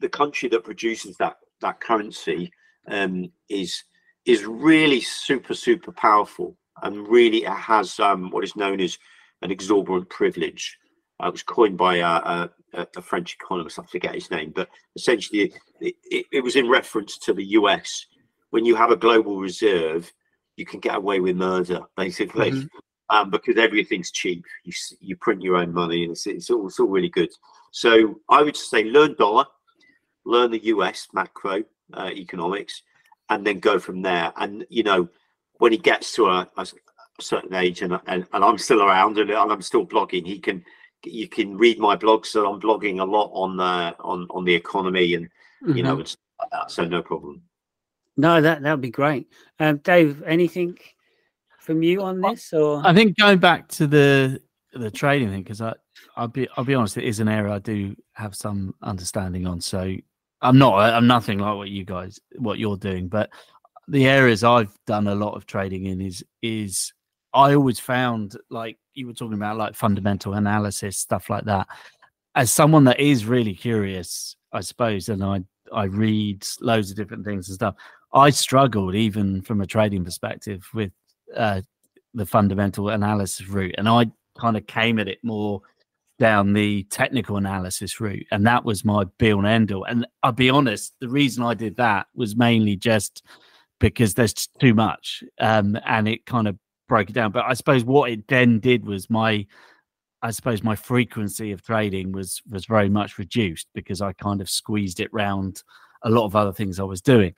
the 0.00 0.08
country 0.08 0.48
that 0.48 0.64
produces 0.64 1.16
that 1.18 1.36
that 1.60 1.80
currency 1.80 2.50
um, 2.88 3.30
is 3.48 3.84
is 4.26 4.44
really 4.44 5.00
super 5.00 5.54
super 5.54 5.92
powerful 5.92 6.56
and 6.82 7.08
really 7.08 7.44
it 7.44 7.50
has 7.50 7.98
um, 8.00 8.30
what 8.30 8.44
is 8.44 8.56
known 8.56 8.80
as 8.80 8.98
an 9.42 9.50
exorbitant 9.50 10.08
privilege. 10.08 10.78
Uh, 11.22 11.28
it 11.28 11.32
was 11.32 11.42
coined 11.42 11.76
by 11.76 11.96
a, 11.96 12.48
a, 12.74 12.86
a, 12.96 13.02
French 13.02 13.36
economist, 13.40 13.78
I 13.78 13.84
forget 13.84 14.14
his 14.14 14.30
name, 14.30 14.52
but 14.54 14.68
essentially 14.96 15.52
it, 15.80 15.94
it, 16.10 16.26
it 16.32 16.40
was 16.40 16.56
in 16.56 16.68
reference 16.68 17.18
to 17.18 17.34
the 17.34 17.44
US. 17.44 18.06
When 18.50 18.64
you 18.64 18.74
have 18.76 18.90
a 18.90 18.96
global 18.96 19.38
reserve, 19.38 20.12
you 20.56 20.66
can 20.66 20.80
get 20.80 20.96
away 20.96 21.20
with 21.20 21.36
murder 21.36 21.80
basically 21.96 22.50
mm-hmm. 22.50 23.16
um, 23.16 23.30
because 23.30 23.56
everything's 23.56 24.10
cheap. 24.10 24.44
You 24.64 24.72
you 25.00 25.16
print 25.16 25.42
your 25.42 25.56
own 25.56 25.72
money 25.72 26.04
and 26.04 26.12
it's, 26.12 26.26
it's 26.26 26.50
all 26.50 26.66
it's 26.66 26.78
all 26.78 26.88
really 26.88 27.08
good. 27.08 27.30
So 27.70 28.20
I 28.28 28.42
would 28.42 28.56
say 28.56 28.84
learn 28.84 29.14
dollar, 29.18 29.46
learn 30.26 30.50
the 30.50 30.64
US 30.64 31.08
macro 31.14 31.64
uh, 31.94 32.10
economics, 32.12 32.82
and 33.30 33.46
then 33.46 33.60
go 33.60 33.78
from 33.78 34.02
there. 34.02 34.32
And 34.36 34.66
you 34.68 34.82
know 34.82 35.08
when 35.58 35.72
he 35.72 35.78
gets 35.78 36.14
to 36.14 36.26
a, 36.26 36.48
a 36.56 36.66
certain 37.20 37.54
age 37.54 37.82
and, 37.82 37.98
and 38.06 38.26
and 38.32 38.44
I'm 38.44 38.58
still 38.58 38.82
around 38.82 39.18
and 39.18 39.30
I'm 39.30 39.62
still 39.62 39.86
blogging, 39.86 40.26
he 40.26 40.38
can 40.38 40.64
you 41.04 41.28
can 41.28 41.56
read 41.56 41.78
my 41.78 41.96
blogs. 41.96 42.26
So 42.26 42.50
I'm 42.50 42.60
blogging 42.60 43.00
a 43.00 43.04
lot 43.04 43.30
on 43.32 43.56
the 43.56 43.96
on 44.00 44.26
on 44.30 44.44
the 44.44 44.54
economy 44.54 45.14
and 45.14 45.26
mm-hmm. 45.26 45.76
you 45.76 45.82
know 45.82 45.96
mm-hmm. 45.96 46.68
so 46.68 46.84
no 46.84 47.02
problem. 47.02 47.42
No, 48.16 48.40
that 48.40 48.62
that 48.62 48.70
would 48.70 48.80
be 48.80 48.90
great. 48.90 49.28
Um, 49.58 49.78
Dave, 49.78 50.22
anything 50.24 50.78
from 51.58 51.82
you 51.82 52.02
on 52.02 52.20
this? 52.20 52.52
Or 52.52 52.82
I 52.84 52.94
think 52.94 53.16
going 53.16 53.38
back 53.38 53.68
to 53.68 53.86
the 53.86 54.40
the 54.74 54.90
trading 54.90 55.30
thing 55.30 55.42
because 55.42 55.60
I 55.60 55.74
I'll 56.16 56.28
be 56.28 56.48
I'll 56.56 56.64
be 56.64 56.74
honest, 56.74 56.96
it 56.96 57.04
is 57.04 57.20
an 57.20 57.28
area 57.28 57.54
I 57.54 57.58
do 57.58 57.96
have 58.12 58.34
some 58.34 58.74
understanding 58.82 59.46
on. 59.46 59.60
So 59.60 59.96
I'm 60.40 60.58
not 60.58 60.74
I'm 60.78 61.06
nothing 61.06 61.38
like 61.38 61.56
what 61.56 61.68
you 61.68 61.84
guys 61.84 62.20
what 62.36 62.58
you're 62.58 62.76
doing, 62.76 63.08
but 63.08 63.30
the 63.88 64.06
areas 64.06 64.44
I've 64.44 64.74
done 64.86 65.08
a 65.08 65.14
lot 65.14 65.34
of 65.34 65.46
trading 65.46 65.86
in 65.86 66.00
is 66.00 66.24
is 66.42 66.92
I 67.34 67.54
always 67.54 67.80
found 67.80 68.36
like 68.50 68.78
you 68.94 69.06
were 69.06 69.14
talking 69.14 69.34
about 69.34 69.56
like 69.56 69.74
fundamental 69.74 70.34
analysis 70.34 70.98
stuff 70.98 71.30
like 71.30 71.44
that. 71.44 71.66
As 72.34 72.50
someone 72.50 72.84
that 72.84 73.00
is 73.00 73.26
really 73.26 73.54
curious, 73.54 74.36
I 74.52 74.60
suppose, 74.60 75.08
and 75.08 75.22
I 75.24 75.40
I 75.72 75.84
read 75.84 76.46
loads 76.60 76.90
of 76.90 76.96
different 76.96 77.24
things 77.24 77.48
and 77.48 77.54
stuff. 77.54 77.74
I 78.12 78.30
struggled 78.30 78.94
even 78.94 79.42
from 79.42 79.60
a 79.60 79.66
trading 79.66 80.04
perspective 80.04 80.66
with 80.74 80.92
uh, 81.34 81.62
the 82.14 82.26
fundamental 82.26 82.90
analysis 82.90 83.48
route, 83.48 83.74
and 83.78 83.88
I 83.88 84.10
kind 84.38 84.56
of 84.56 84.66
came 84.66 84.98
at 84.98 85.08
it 85.08 85.18
more 85.22 85.62
down 86.18 86.52
the 86.52 86.84
technical 86.84 87.36
analysis 87.36 88.00
route, 88.00 88.26
and 88.30 88.46
that 88.46 88.64
was 88.64 88.84
my 88.84 89.04
be 89.18 89.30
and 89.30 89.46
end 89.46 89.72
all. 89.72 89.84
And 89.84 90.06
I'll 90.22 90.32
be 90.32 90.50
honest, 90.50 90.94
the 91.00 91.08
reason 91.08 91.42
I 91.42 91.54
did 91.54 91.76
that 91.76 92.06
was 92.14 92.36
mainly 92.36 92.76
just 92.76 93.24
because 93.82 94.14
there's 94.14 94.32
too 94.32 94.72
much, 94.72 95.22
um, 95.40 95.76
and 95.84 96.08
it 96.08 96.24
kind 96.24 96.48
of 96.48 96.56
broke 96.88 97.10
it 97.10 97.12
down. 97.12 97.32
But 97.32 97.44
I 97.44 97.52
suppose 97.52 97.84
what 97.84 98.10
it 98.10 98.26
then 98.28 98.60
did 98.60 98.86
was 98.86 99.10
my 99.10 99.46
I 100.22 100.30
suppose 100.30 100.62
my 100.62 100.76
frequency 100.76 101.52
of 101.52 101.62
trading 101.62 102.12
was 102.12 102.40
was 102.50 102.64
very 102.64 102.88
much 102.88 103.18
reduced 103.18 103.66
because 103.74 104.00
I 104.00 104.14
kind 104.14 104.40
of 104.40 104.48
squeezed 104.48 105.00
it 105.00 105.12
round 105.12 105.62
a 106.02 106.10
lot 106.10 106.24
of 106.24 106.34
other 106.34 106.52
things 106.52 106.80
I 106.80 106.84
was 106.84 107.02
doing 107.02 107.34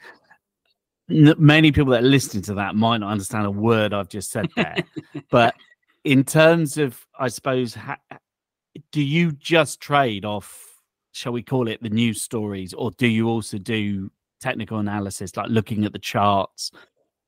many 1.09 1.70
people 1.70 1.92
that 1.92 2.03
are 2.03 2.07
listening 2.07 2.42
to 2.42 2.55
that 2.55 2.74
might 2.74 2.99
not 2.99 3.11
understand 3.11 3.47
a 3.47 3.51
word 3.51 3.92
I've 3.92 4.09
just 4.09 4.30
said 4.30 4.49
there. 4.57 4.76
but 5.30 5.55
in 6.05 6.24
terms 6.24 6.78
of, 6.78 6.99
I 7.18 7.28
suppose, 7.28 7.74
ha- 7.74 7.99
do 8.90 9.03
you 9.03 9.32
just 9.32 9.80
trade 9.80 10.24
off, 10.24 10.80
shall 11.12 11.32
we 11.32 11.42
call 11.42 11.68
it 11.68 11.82
the 11.82 11.90
news 11.90 12.22
stories, 12.22 12.72
or 12.72 12.90
do 12.92 13.07
you 13.07 13.28
also 13.28 13.59
do 13.59 14.11
technical 14.45 14.78
analysis, 14.78 15.36
like 15.36 15.49
looking 15.49 15.84
at 15.84 15.92
the 15.92 15.99
charts, 15.99 16.70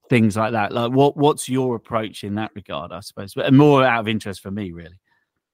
things 0.09 0.37
like 0.37 0.53
that? 0.53 0.73
Like, 0.73 0.93
what 0.93 1.17
what's 1.17 1.49
your 1.49 1.77
approach 1.77 2.25
in 2.25 2.35
that 2.37 2.53
regard? 2.55 2.93
I 2.93 3.01
suppose, 3.01 3.35
but 3.35 3.53
more 3.53 3.85
out 3.85 4.01
of 4.01 4.09
interest 4.09 4.41
for 4.41 4.51
me, 4.51 4.73
really. 4.73 5.01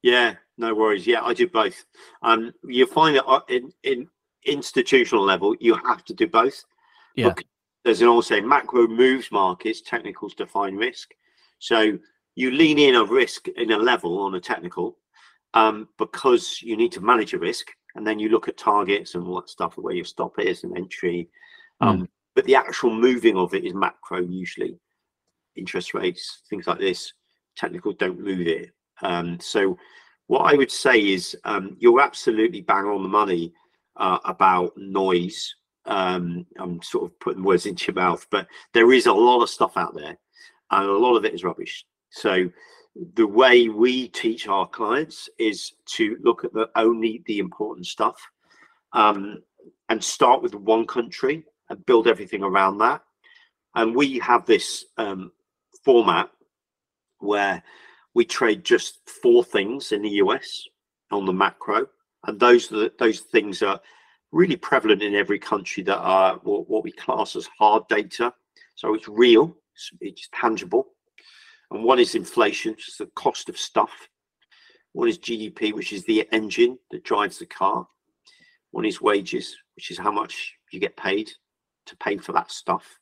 Yeah, 0.03 0.35
no 0.59 0.75
worries. 0.75 1.07
Yeah, 1.07 1.23
I 1.23 1.33
do 1.35 1.49
both. 1.49 1.85
Um, 2.23 2.53
you 2.65 2.87
find 2.87 3.17
that 3.17 3.27
uh, 3.27 3.41
in 3.49 3.73
in 3.83 4.09
institutional 4.45 5.25
level, 5.25 5.55
you 5.61 5.75
have 5.75 6.05
to 6.07 6.15
do 6.15 6.27
both. 6.27 6.65
Yeah 7.15 7.35
there's 7.85 8.03
an 8.03 8.09
also 8.09 8.41
macro 8.41 8.87
moves 8.87 9.31
markets, 9.33 9.81
technicals 9.81 10.35
define 10.35 10.77
risk. 10.77 11.11
So 11.59 11.99
you 12.35 12.51
lean 12.51 12.79
in 12.79 12.95
a 12.95 13.05
risk 13.05 13.49
in 13.49 13.73
a 13.73 13.77
level 13.77 14.21
on 14.21 14.35
a 14.35 14.41
technical 14.41 14.99
um, 15.55 15.89
because 15.99 16.61
you 16.63 16.77
need 16.77 16.93
to 16.93 17.01
manage 17.01 17.35
a 17.35 17.39
risk. 17.39 17.69
And 17.95 18.07
then 18.07 18.19
you 18.19 18.31
look 18.31 18.49
at 18.49 18.57
targets 18.57 19.15
and 19.15 19.27
all 19.27 19.41
that 19.41 19.51
stuff, 19.51 19.77
where 19.77 19.95
your 19.95 20.05
stop 20.05 20.39
is 20.39 20.65
and 20.65 20.77
entry. 20.77 21.29
Um. 21.83 22.09
But 22.35 22.47
the 22.47 22.55
actual 22.55 22.91
moving 22.95 23.37
of 23.37 23.53
it 23.53 23.65
is 23.65 23.75
macro 23.75 24.21
usually. 24.21 24.79
Interest 25.55 25.93
rates, 25.93 26.43
things 26.49 26.67
like 26.67 26.79
this, 26.79 27.13
technical 27.57 27.93
don't 27.93 28.19
move 28.19 28.47
it. 28.47 28.71
Um, 29.03 29.39
so 29.39 29.77
what 30.29 30.51
I 30.51 30.57
would 30.57 30.71
say 30.71 30.99
is 30.99 31.37
um, 31.45 31.77
you're 31.79 32.01
absolutely 32.01 32.63
bang 32.63 32.87
on 32.87 33.03
the 33.03 33.09
money 33.09 33.53
uh, 33.97 34.19
about 34.25 34.73
noise 34.79 35.55
um, 35.85 36.47
I'm 36.59 36.81
sort 36.83 37.05
of 37.05 37.19
putting 37.21 37.43
words 37.43 37.67
into 37.67 37.93
your 37.93 38.03
mouth, 38.03 38.27
but 38.31 38.47
there 38.73 38.93
is 38.93 39.07
a 39.07 39.13
lot 39.13 39.43
of 39.43 39.51
stuff 39.51 39.77
out 39.77 39.95
there, 39.95 40.17
and 40.71 40.89
a 40.89 40.99
lot 40.99 41.17
of 41.17 41.25
it 41.25 41.35
is 41.35 41.45
rubbish. 41.45 41.85
So 42.11 42.51
the 43.15 43.27
way 43.27 43.69
we 43.69 44.09
teach 44.09 44.49
our 44.49 44.69
clients 44.69 45.29
is 45.39 45.73
to 45.97 46.19
look 46.23 46.45
at 46.45 46.53
the 46.53 46.69
only 46.77 47.23
the 47.27 47.39
important 47.39 47.87
stuff, 47.87 48.21
um, 48.93 49.43
and 49.89 50.03
start 50.03 50.43
with 50.43 50.55
one 50.55 50.87
country 50.87 51.45
and 51.69 51.85
build 51.87 52.07
everything 52.07 52.43
around 52.43 52.79
that. 52.79 53.03
And 53.75 53.95
we 53.95 54.19
have 54.19 54.45
this 54.47 54.85
um, 54.99 55.33
format 55.85 56.31
where 57.19 57.63
we 58.15 58.25
trade 58.25 58.65
just 58.65 59.09
four 59.23 59.45
things 59.45 59.93
in 59.93 60.03
the 60.03 60.11
US 60.11 60.65
on 61.11 61.25
the 61.25 61.33
macro, 61.33 61.87
and 62.27 62.39
those 62.39 62.73
those 62.99 63.21
things 63.21 63.63
are 63.63 63.81
really 64.33 64.57
prevalent 64.57 65.03
in 65.03 65.15
every 65.15 65.39
country 65.39 65.83
that 65.83 65.99
are 65.99 66.39
what, 66.43 66.69
what 66.69 66.85
we 66.85 66.93
class 66.93 67.37
as 67.37 67.49
hard 67.59 67.87
data. 67.89 68.33
So 68.75 68.95
it's 68.95 69.09
real, 69.09 69.57
it's, 69.75 69.91
it's 70.01 70.29
tangible. 70.33 70.89
And 71.71 71.85
one 71.85 71.99
is 71.99 72.15
inflation, 72.15 72.73
which 72.73 72.89
is 72.89 72.97
the 72.97 73.07
cost 73.15 73.49
of 73.49 73.59
stuff. 73.59 74.09
One 74.93 75.09
is 75.09 75.19
GDP, 75.19 75.73
which 75.73 75.93
is 75.93 76.05
the 76.05 76.27
engine 76.33 76.79
that 76.91 77.05
drives 77.05 77.39
the 77.39 77.47
car. 77.47 77.87
One 78.73 78.85
is 78.85 79.01
wages, 79.01 79.57
which 79.77 79.91
is 79.91 79.99
how 79.99 80.13
much 80.13 80.55
you 80.71 80.81
get 80.81 80.97
paid 80.97 81.31
to 81.87 81.97
pay 81.97 82.17
for 82.17 82.33
that 82.33 82.51
stuff. 82.51 82.99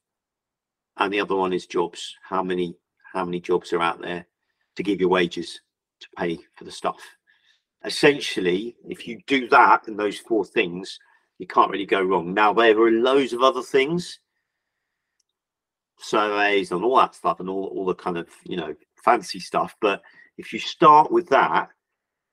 And 0.96 1.12
the 1.12 1.20
other 1.20 1.36
one 1.36 1.52
is 1.52 1.66
jobs. 1.66 2.14
How 2.22 2.42
many 2.42 2.76
how 3.12 3.24
many 3.24 3.40
jobs 3.40 3.72
are 3.72 3.82
out 3.82 4.00
there 4.00 4.26
to 4.76 4.82
give 4.82 5.00
you 5.00 5.08
wages 5.08 5.60
to 6.00 6.08
pay 6.16 6.38
for 6.54 6.64
the 6.64 6.70
stuff? 6.70 7.00
Essentially, 7.84 8.76
if 8.88 9.08
you 9.08 9.20
do 9.26 9.48
that 9.48 9.88
and 9.88 9.98
those 9.98 10.18
four 10.18 10.44
things, 10.44 10.98
you 11.38 11.46
can't 11.46 11.70
really 11.70 11.86
go 11.86 12.02
wrong. 12.02 12.34
Now 12.34 12.52
there 12.52 12.78
are 12.78 12.90
loads 12.90 13.32
of 13.32 13.42
other 13.42 13.62
things, 13.62 14.20
surveys 15.98 16.70
and 16.70 16.84
all 16.84 16.98
that 16.98 17.14
stuff, 17.14 17.40
and 17.40 17.48
all, 17.48 17.66
all 17.74 17.86
the 17.86 17.94
kind 17.94 18.18
of 18.18 18.28
you 18.44 18.56
know 18.56 18.74
fancy 19.02 19.40
stuff. 19.40 19.74
But 19.80 20.02
if 20.36 20.52
you 20.52 20.58
start 20.58 21.10
with 21.10 21.28
that, 21.30 21.70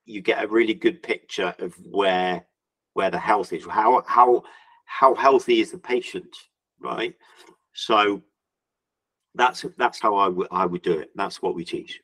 you 0.04 0.20
get 0.20 0.42
a 0.42 0.48
really 0.48 0.74
good 0.74 1.02
picture 1.02 1.54
of 1.58 1.74
where 1.82 2.44
where 2.92 3.10
the 3.10 3.18
health 3.18 3.52
is. 3.52 3.64
How 3.64 4.02
how 4.06 4.42
how 4.88 5.14
healthy 5.14 5.60
is 5.60 5.70
the 5.70 5.78
patient, 5.78 6.34
right? 6.80 7.14
So 7.74 8.22
that's 9.34 9.64
that's 9.76 10.00
how 10.00 10.16
I 10.16 10.28
would 10.28 10.48
I 10.50 10.66
would 10.66 10.82
do 10.82 10.98
it. 10.98 11.10
That's 11.14 11.40
what 11.40 11.54
we 11.54 11.64
teach. 11.64 12.00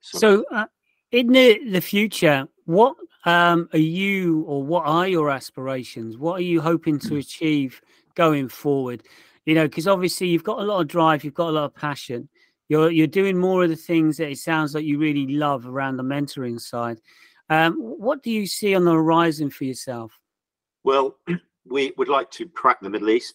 So, 0.00 0.18
so 0.18 0.44
uh, 0.50 0.66
in 1.12 1.28
the 1.28 1.60
the 1.70 1.80
future, 1.80 2.48
what 2.64 2.96
um, 3.26 3.68
are 3.72 3.78
you 3.78 4.42
or 4.42 4.62
what 4.62 4.86
are 4.86 5.06
your 5.06 5.30
aspirations? 5.30 6.16
What 6.16 6.40
are 6.40 6.44
you 6.44 6.60
hoping 6.60 6.98
to 7.00 7.16
achieve 7.16 7.80
going 8.14 8.48
forward? 8.48 9.02
You 9.44 9.54
know, 9.54 9.68
because 9.68 9.86
obviously 9.86 10.28
you've 10.28 10.42
got 10.42 10.58
a 10.58 10.64
lot 10.64 10.80
of 10.80 10.88
drive, 10.88 11.22
you've 11.22 11.34
got 11.34 11.50
a 11.50 11.52
lot 11.52 11.64
of 11.64 11.74
passion. 11.74 12.28
You're 12.68 12.90
you're 12.90 13.06
doing 13.06 13.36
more 13.36 13.62
of 13.62 13.70
the 13.70 13.76
things 13.76 14.16
that 14.16 14.30
it 14.30 14.38
sounds 14.38 14.74
like 14.74 14.84
you 14.84 14.98
really 14.98 15.26
love 15.28 15.66
around 15.66 15.98
the 15.98 16.02
mentoring 16.02 16.60
side. 16.60 16.98
Um, 17.48 17.74
what 17.74 18.22
do 18.22 18.30
you 18.30 18.46
see 18.46 18.74
on 18.74 18.84
the 18.84 18.92
horizon 18.92 19.50
for 19.50 19.64
yourself? 19.64 20.12
Well, 20.84 21.18
we 21.66 21.92
would 21.96 22.08
like 22.08 22.30
to 22.32 22.48
crack 22.48 22.80
the 22.80 22.90
Middle 22.90 23.10
East. 23.10 23.34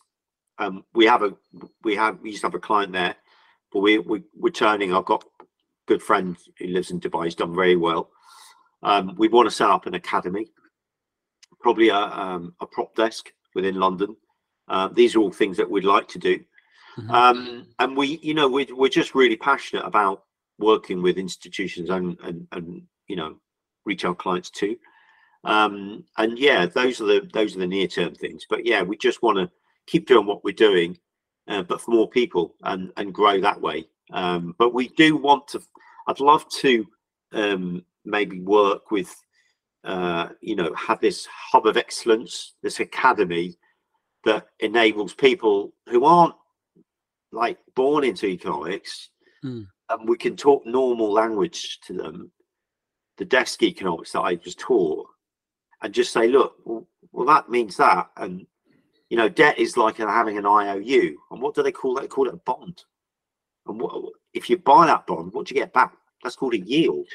Um, 0.58 0.84
we 0.94 1.06
have 1.06 1.24
a 1.24 1.34
we 1.84 1.96
have 1.96 2.20
we 2.22 2.30
used 2.30 2.42
to 2.42 2.48
have 2.48 2.56
a 2.56 2.60
client 2.60 2.92
there, 2.92 3.16
but 3.72 3.80
we, 3.80 4.00
we 4.00 4.24
we're 4.36 4.52
turning. 4.52 4.94
I've 4.94 5.06
got 5.06 5.24
a 5.42 5.46
good 5.88 6.04
friend 6.04 6.38
who 6.60 6.68
lives 6.68 6.92
in 6.92 7.00
Dubai. 7.00 7.26
He's 7.26 7.36
done 7.36 7.56
very 7.56 7.76
well. 7.76 8.12
Um, 8.84 9.16
we 9.18 9.28
want 9.28 9.50
to 9.50 9.56
set 9.56 9.70
up 9.70 9.86
an 9.86 9.96
academy, 9.96 10.52
probably 11.62 11.90
a 11.90 11.96
um, 11.96 12.54
a 12.60 12.68
prop 12.68 12.96
desk 12.96 13.32
within 13.56 13.76
London. 13.76 14.16
Uh, 14.68 14.88
these 14.88 15.16
are 15.16 15.20
all 15.20 15.32
things 15.32 15.58
that 15.58 15.70
we'd 15.70 15.84
like 15.84 16.08
to 16.10 16.20
do. 16.20 16.40
Mm-hmm. 16.98 17.12
Um, 17.12 17.68
and 17.80 17.96
we, 17.96 18.20
you 18.22 18.34
know, 18.34 18.50
we're, 18.50 18.74
we're 18.76 18.90
just 18.90 19.16
really 19.16 19.36
passionate 19.36 19.86
about 19.86 20.24
working 20.60 21.02
with 21.02 21.18
institutions 21.18 21.90
and, 21.90 22.18
and, 22.24 22.48
and 22.52 22.84
you 23.08 23.16
know, 23.16 23.36
retail 23.86 24.14
clients 24.14 24.50
too. 24.50 24.78
Um, 25.44 26.04
and 26.18 26.38
yeah, 26.38 26.66
those 26.66 27.02
are 27.02 27.06
the 27.06 27.30
those 27.34 27.56
are 27.56 27.60
the 27.60 27.68
near 27.68 27.88
term 27.88 28.14
things. 28.14 28.46
But 28.50 28.66
yeah, 28.66 28.82
we 28.84 28.98
just 28.98 29.24
want 29.24 29.38
to 29.38 29.50
keep 29.88 30.08
doing 30.08 30.26
what 30.26 30.44
we're 30.44 30.54
doing, 30.54 30.98
uh, 31.48 31.64
but 31.64 31.82
for 31.82 31.92
more 31.92 32.10
people 32.10 32.56
and 32.64 32.92
and 32.98 33.14
grow 33.14 33.40
that 33.42 33.60
way. 33.60 33.88
Um, 34.14 34.56
but 34.58 34.74
we 34.74 34.90
do 34.90 35.18
want 35.18 35.48
to. 35.50 35.62
I'd 36.08 36.20
love 36.20 36.48
to 36.50 36.86
um, 37.34 37.84
maybe 38.06 38.40
work 38.40 38.92
with, 38.92 39.16
uh, 39.84 40.30
you 40.42 40.56
know, 40.56 40.74
have 40.76 41.00
this 41.00 41.28
hub 41.28 41.66
of 41.66 41.78
excellence, 41.78 42.56
this 42.62 42.80
academy 42.80 43.58
that 44.26 44.48
enables 44.60 45.14
people 45.14 45.74
who 45.88 46.06
aren't 46.06 46.36
like 47.32 47.58
born 47.76 48.04
into 48.04 48.28
economics, 48.28 49.10
mm. 49.44 49.66
and 49.90 50.10
we 50.10 50.18
can 50.18 50.36
talk 50.36 50.66
normal 50.66 51.12
language 51.12 51.80
to 51.88 51.94
them 51.94 52.32
the 53.22 53.26
desk 53.26 53.62
economics 53.62 54.14
that 54.14 54.22
I 54.22 54.40
was 54.44 54.56
taught 54.56 55.06
and 55.84 55.94
just 55.94 56.12
say, 56.12 56.28
look, 56.28 56.56
well, 56.66 56.88
well, 57.12 57.28
that 57.28 57.52
means 57.52 57.78
that. 57.78 58.10
And, 58.18 58.48
you 59.12 59.18
know, 59.18 59.30
debt 59.30 59.60
is 59.60 59.78
like 59.78 59.98
having 59.98 60.40
an 60.40 60.48
IOU. 60.48 61.18
And 61.30 61.40
what 61.40 61.54
do 61.54 61.62
they 61.62 61.72
call 61.72 61.94
that? 61.94 62.02
They 62.02 62.08
call 62.08 62.28
it 62.28 62.34
a 62.34 62.38
bond. 62.38 62.84
And 63.68 63.80
what, 63.80 64.14
if 64.34 64.50
you 64.50 64.58
buy 64.58 64.88
that 64.88 65.06
bond, 65.06 65.34
what 65.34 65.46
do 65.46 65.54
you 65.54 65.62
get 65.62 65.72
back? 65.72 65.94
That's 66.24 66.36
called 66.36 66.56
a 66.56 66.60
yield. 66.60 67.10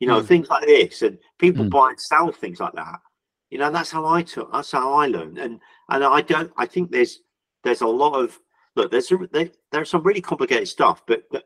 You 0.00 0.08
know, 0.08 0.20
mm. 0.20 0.26
things 0.26 0.50
like 0.50 0.66
this. 0.66 1.00
And 1.00 1.16
people 1.38 1.64
mm. 1.64 1.70
buy 1.70 1.88
and 1.88 2.00
sell 2.00 2.30
things 2.30 2.60
like 2.60 2.74
that. 2.74 3.00
You 3.48 3.56
know, 3.56 3.70
that's 3.70 3.90
how 3.90 4.04
I 4.04 4.24
took, 4.24 4.52
that's 4.52 4.72
how 4.72 4.92
I 4.92 5.06
learned. 5.06 5.38
And, 5.38 5.60
and 5.88 6.04
I 6.04 6.20
don't, 6.20 6.52
I 6.58 6.66
think 6.66 6.90
there's, 6.90 7.20
there's 7.64 7.80
a 7.80 7.86
lot 7.86 8.22
of, 8.22 8.38
look, 8.76 8.90
there's, 8.90 9.10
a, 9.12 9.18
there, 9.32 9.48
there's 9.72 9.88
some 9.88 10.02
really 10.02 10.20
complicated 10.20 10.68
stuff, 10.68 11.06
but, 11.06 11.22
but 11.30 11.44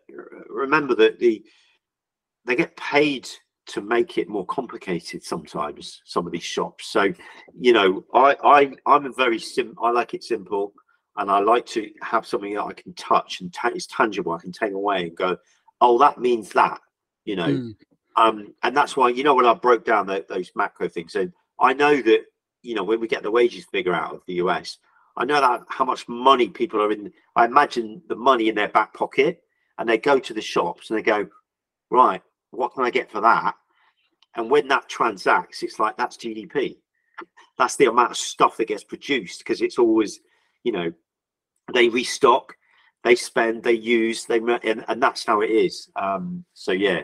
remember 0.49 0.97
that 0.97 1.21
the, 1.21 1.45
they 2.45 2.57
get 2.57 2.77
paid 2.77 3.29
to 3.73 3.81
make 3.81 4.19
it 4.19 4.29
more 4.29 4.45
complicated 4.45 5.25
sometimes 5.25 6.03
some 6.05 6.27
of 6.27 6.33
these 6.33 6.43
shops 6.43 6.89
so 6.89 7.13
you 7.59 7.73
know 7.73 8.05
i 8.13 8.37
i 8.45 8.73
i'm 8.87 9.07
a 9.07 9.13
very 9.13 9.39
sim 9.39 9.75
i 9.83 9.91
like 9.91 10.13
it 10.13 10.23
simple 10.23 10.75
and 11.17 11.31
i 11.31 11.39
like 11.39 11.65
to 11.65 11.91
have 12.03 12.27
something 12.27 12.55
that 12.55 12.65
i 12.65 12.73
can 12.75 12.93
touch 12.95 13.41
and 13.41 13.53
ta- 13.53 13.71
it's 13.75 13.87
tangible 13.87 14.33
i 14.33 14.39
can 14.39 14.53
take 14.53 14.73
away 14.73 15.05
and 15.05 15.17
go 15.17 15.37
oh 15.81 15.99
that 15.99 16.19
means 16.19 16.51
that 16.51 16.79
you 17.25 17.35
know 17.35 17.47
mm. 17.47 17.75
um 18.17 18.53
and 18.63 18.77
that's 18.77 18.95
why 18.95 19.09
you 19.09 19.25
know 19.25 19.35
when 19.35 19.47
i 19.47 19.55
broke 19.55 19.87
down 19.87 20.07
the, 20.07 20.25
those 20.29 20.51
macro 20.55 20.87
things 20.87 21.15
and 21.15 21.33
i 21.59 21.73
know 21.73 22.03
that 22.03 22.25
you 22.61 22.75
know 22.75 22.85
when 22.85 23.01
we 23.01 23.09
get 23.09 23.23
the 23.23 23.31
wages 23.31 23.65
figure 23.73 23.95
out 23.95 24.15
of 24.15 24.21
the 24.27 24.35
us 24.35 24.79
i 25.17 25.25
know 25.25 25.41
that 25.41 25.63
how 25.69 25.85
much 25.85 26.07
money 26.09 26.49
people 26.51 26.81
are 26.83 26.93
in 26.93 27.11
i 27.37 27.47
imagine 27.47 28.03
the 28.09 28.17
money 28.17 28.51
in 28.51 28.55
their 28.55 28.69
back 28.69 28.93
pocket 28.93 29.41
and 29.79 29.89
they 29.89 29.97
go 29.97 30.19
to 30.19 30.35
the 30.35 30.43
shops 30.43 30.91
and 30.91 30.99
they 30.99 31.03
go 31.03 31.27
right 31.91 32.23
what 32.53 32.75
can 32.75 32.85
I 32.85 32.91
get 32.91 33.11
for 33.11 33.21
that? 33.21 33.55
And 34.37 34.51
when 34.51 34.69
that 34.69 34.89
transacts, 34.89 35.63
it's 35.63 35.79
like 35.79 35.97
that's 35.97 36.17
GDP. 36.17 36.77
That's 37.59 37.77
the 37.77 37.87
amount 37.87 38.13
of 38.13 38.17
stuff 38.17 38.57
that 38.57 38.69
gets 38.69 38.85
produced 38.85 39.39
because 39.39 39.61
it's 39.61 39.79
always, 39.79 40.21
you 40.65 40.73
know, 40.73 40.93
they 41.73 41.89
restock, 41.89 42.57
they 43.05 43.15
spend, 43.15 43.63
they 43.63 43.73
use, 43.73 44.25
they 44.25 44.39
and, 44.39 44.85
and 44.89 45.03
that's 45.03 45.25
how 45.25 45.41
it 45.41 45.51
is. 45.51 45.91
Um, 45.97 46.45
so 46.55 46.73
yeah, 46.73 47.03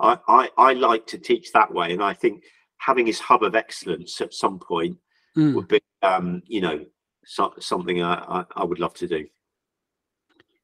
I, 0.00 0.18
I 0.26 0.50
I 0.56 0.72
like 0.72 1.06
to 1.08 1.18
teach 1.18 1.52
that 1.52 1.72
way, 1.72 1.92
and 1.92 2.02
I 2.02 2.14
think 2.14 2.44
having 2.78 3.06
this 3.06 3.20
hub 3.20 3.42
of 3.42 3.54
excellence 3.54 4.20
at 4.20 4.32
some 4.32 4.58
point 4.58 4.96
mm. 5.36 5.54
would 5.54 5.68
be, 5.68 5.80
um, 6.02 6.42
you 6.46 6.62
know, 6.62 6.84
so, 7.26 7.52
something 7.60 8.02
I, 8.02 8.14
I, 8.14 8.44
I 8.56 8.64
would 8.64 8.78
love 8.78 8.94
to 8.94 9.06
do 9.06 9.26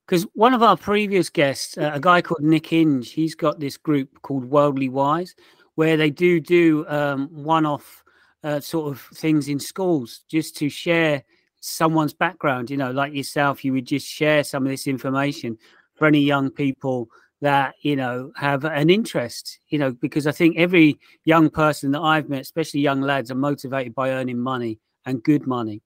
because 0.06 0.24
one 0.34 0.54
of 0.54 0.62
our 0.62 0.76
previous 0.76 1.28
guests, 1.28 1.76
uh, 1.76 1.90
a 1.94 2.00
guy 2.00 2.22
called 2.22 2.42
Nick 2.42 2.72
Inge, 2.72 3.10
he's 3.10 3.34
got 3.34 3.58
this 3.58 3.76
group 3.76 4.22
called 4.22 4.44
Worldly 4.44 4.88
Wise, 4.88 5.34
where 5.76 5.96
they 5.96 6.10
do 6.10 6.40
do 6.40 6.84
um, 6.88 7.28
one-off 7.32 8.02
uh, 8.42 8.60
sort 8.60 8.92
of 8.92 9.00
things 9.14 9.48
in 9.48 9.58
schools 9.60 10.24
just 10.28 10.56
to 10.56 10.68
share 10.68 11.22
someone's 11.60 12.14
background. 12.14 12.70
You 12.70 12.76
know, 12.76 12.90
like 12.90 13.14
yourself, 13.14 13.64
you 13.64 13.72
would 13.72 13.86
just 13.86 14.06
share 14.06 14.44
some 14.44 14.64
of 14.64 14.70
this 14.70 14.86
information 14.86 15.56
for 15.94 16.06
any 16.06 16.20
young 16.20 16.50
people 16.50 17.08
that 17.40 17.74
you 17.82 17.96
know 17.96 18.32
have 18.36 18.64
an 18.64 18.90
interest. 18.90 19.60
You 19.68 19.78
know, 19.78 19.92
because 19.92 20.26
I 20.26 20.32
think 20.32 20.56
every 20.56 20.98
young 21.24 21.50
person 21.50 21.92
that 21.92 22.00
I've 22.00 22.28
met, 22.28 22.40
especially 22.40 22.80
young 22.80 23.00
lads, 23.00 23.30
are 23.30 23.36
motivated 23.36 23.94
by 23.94 24.10
earning 24.10 24.38
money 24.38 24.78
and 25.04 25.22
good 25.22 25.46
money, 25.46 25.82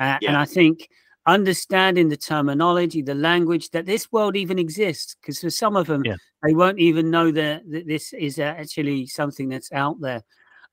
uh, 0.00 0.18
yeah. 0.20 0.28
and 0.28 0.36
I 0.36 0.44
think 0.44 0.88
understanding 1.26 2.08
the 2.08 2.16
terminology, 2.16 3.02
the 3.02 3.14
language 3.14 3.70
that 3.70 3.86
this 3.86 4.12
world 4.12 4.36
even 4.36 4.58
exists. 4.58 5.16
Because 5.20 5.40
for 5.40 5.50
some 5.50 5.76
of 5.76 5.86
them, 5.86 6.04
yeah. 6.04 6.16
they 6.42 6.54
won't 6.54 6.78
even 6.78 7.10
know 7.10 7.30
that, 7.30 7.62
that 7.70 7.86
this 7.86 8.12
is 8.12 8.38
actually 8.38 9.06
something 9.06 9.48
that's 9.48 9.72
out 9.72 10.00
there. 10.00 10.22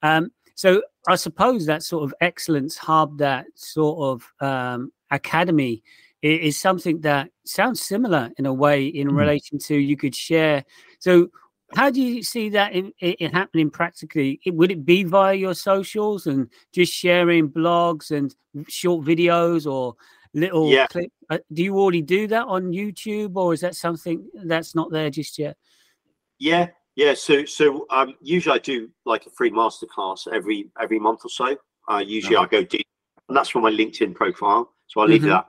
Um, 0.03 0.31
so 0.55 0.81
I 1.07 1.15
suppose 1.15 1.65
that 1.65 1.83
sort 1.83 2.03
of 2.03 2.13
excellence 2.21 2.77
hub, 2.77 3.17
that 3.19 3.45
sort 3.55 4.21
of 4.21 4.47
um, 4.47 4.91
academy, 5.09 5.83
is, 6.21 6.39
is, 6.39 6.57
something 6.59 7.01
that 7.01 7.29
sounds 7.45 7.81
similar 7.81 8.29
in 8.37 8.45
a 8.45 8.53
way 8.53 8.85
in 8.85 9.07
mm-hmm. 9.07 9.17
relation 9.17 9.57
to 9.59 9.75
you 9.75 9.97
could 9.97 10.15
share. 10.15 10.63
So 10.99 11.29
how 11.73 11.89
do 11.89 12.01
you 12.01 12.21
see 12.21 12.49
that 12.49 12.73
in, 12.73 12.91
in 12.99 13.31
happening 13.31 13.69
practically? 13.69 14.39
Would 14.45 14.71
it 14.71 14.85
be 14.85 15.03
via 15.03 15.33
your 15.33 15.53
socials 15.53 16.27
and 16.27 16.49
just 16.73 16.93
sharing 16.93 17.49
blogs 17.49 18.11
and 18.11 18.35
short 18.67 19.05
videos, 19.05 19.71
or 19.71 19.95
little 20.33 20.69
yeah. 20.69 20.87
clip. 20.87 21.11
Uh, 21.29 21.39
do 21.51 21.63
you 21.63 21.77
already 21.77 22.01
do 22.01 22.27
that 22.27 22.47
on 22.47 22.71
YouTube, 22.71 23.35
or 23.35 23.53
is 23.53 23.61
that 23.61 23.75
something 23.75 24.27
that's 24.45 24.75
not 24.75 24.91
there 24.91 25.09
just 25.09 25.37
yet? 25.37 25.57
Yeah, 26.39 26.67
yeah. 26.95 27.13
So, 27.13 27.45
so 27.45 27.85
um, 27.89 28.15
usually 28.21 28.55
I 28.55 28.59
do 28.59 28.89
like 29.05 29.25
a 29.25 29.29
free 29.29 29.51
masterclass 29.51 30.27
every 30.31 30.69
every 30.79 30.99
month 30.99 31.21
or 31.23 31.29
so. 31.29 31.57
Uh, 31.91 32.03
usually 32.05 32.35
uh-huh. 32.35 32.47
I 32.49 32.61
go 32.61 32.63
deep, 32.63 32.87
and 33.27 33.37
that's 33.37 33.49
from 33.49 33.63
my 33.63 33.71
LinkedIn 33.71 34.15
profile. 34.15 34.73
So 34.87 35.01
I 35.01 35.05
leave 35.05 35.21
mm-hmm. 35.21 35.29
that. 35.29 35.45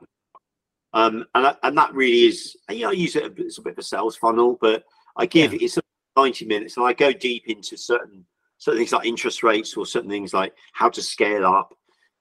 Um, 0.94 1.24
and 1.34 1.44
that, 1.46 1.58
and 1.62 1.78
that 1.78 1.94
really 1.94 2.26
is, 2.26 2.54
you 2.68 2.80
know, 2.80 2.90
I 2.90 2.92
use 2.92 3.16
it 3.16 3.24
as 3.24 3.58
a 3.58 3.62
bit 3.62 3.72
of 3.72 3.78
a 3.78 3.82
sales 3.82 4.14
funnel, 4.16 4.58
but 4.60 4.84
I 5.16 5.24
give 5.24 5.54
yeah. 5.54 5.60
it's 5.62 5.78
90 6.16 6.44
minutes, 6.44 6.76
and 6.76 6.86
I 6.86 6.92
go 6.92 7.12
deep 7.12 7.44
into 7.46 7.76
certain 7.76 8.26
certain 8.58 8.78
things 8.78 8.92
like 8.92 9.06
interest 9.06 9.42
rates 9.42 9.76
or 9.76 9.84
certain 9.84 10.10
things 10.10 10.32
like 10.32 10.54
how 10.72 10.88
to 10.88 11.02
scale 11.02 11.46
up, 11.46 11.74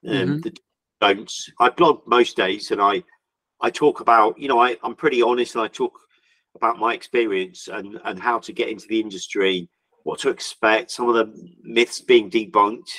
um, 0.07 0.13
mm-hmm. 0.13 0.39
the 0.39 0.55
don't. 1.01 1.31
I 1.59 1.69
blog 1.69 2.01
most 2.07 2.37
days, 2.37 2.71
and 2.71 2.81
I 2.81 3.03
I 3.61 3.69
talk 3.69 3.99
about 4.01 4.37
you 4.39 4.47
know 4.47 4.59
I 4.61 4.77
I'm 4.83 4.95
pretty 4.95 5.21
honest, 5.21 5.55
and 5.55 5.63
I 5.63 5.67
talk 5.67 5.93
about 6.55 6.79
my 6.79 6.93
experience 6.93 7.67
and 7.67 7.99
and 8.05 8.19
how 8.19 8.39
to 8.39 8.53
get 8.53 8.69
into 8.69 8.87
the 8.87 8.99
industry, 9.01 9.69
what 10.03 10.19
to 10.19 10.29
expect, 10.29 10.91
some 10.91 11.09
of 11.09 11.15
the 11.15 11.27
myths 11.63 12.01
being 12.01 12.29
debunked, 12.29 12.91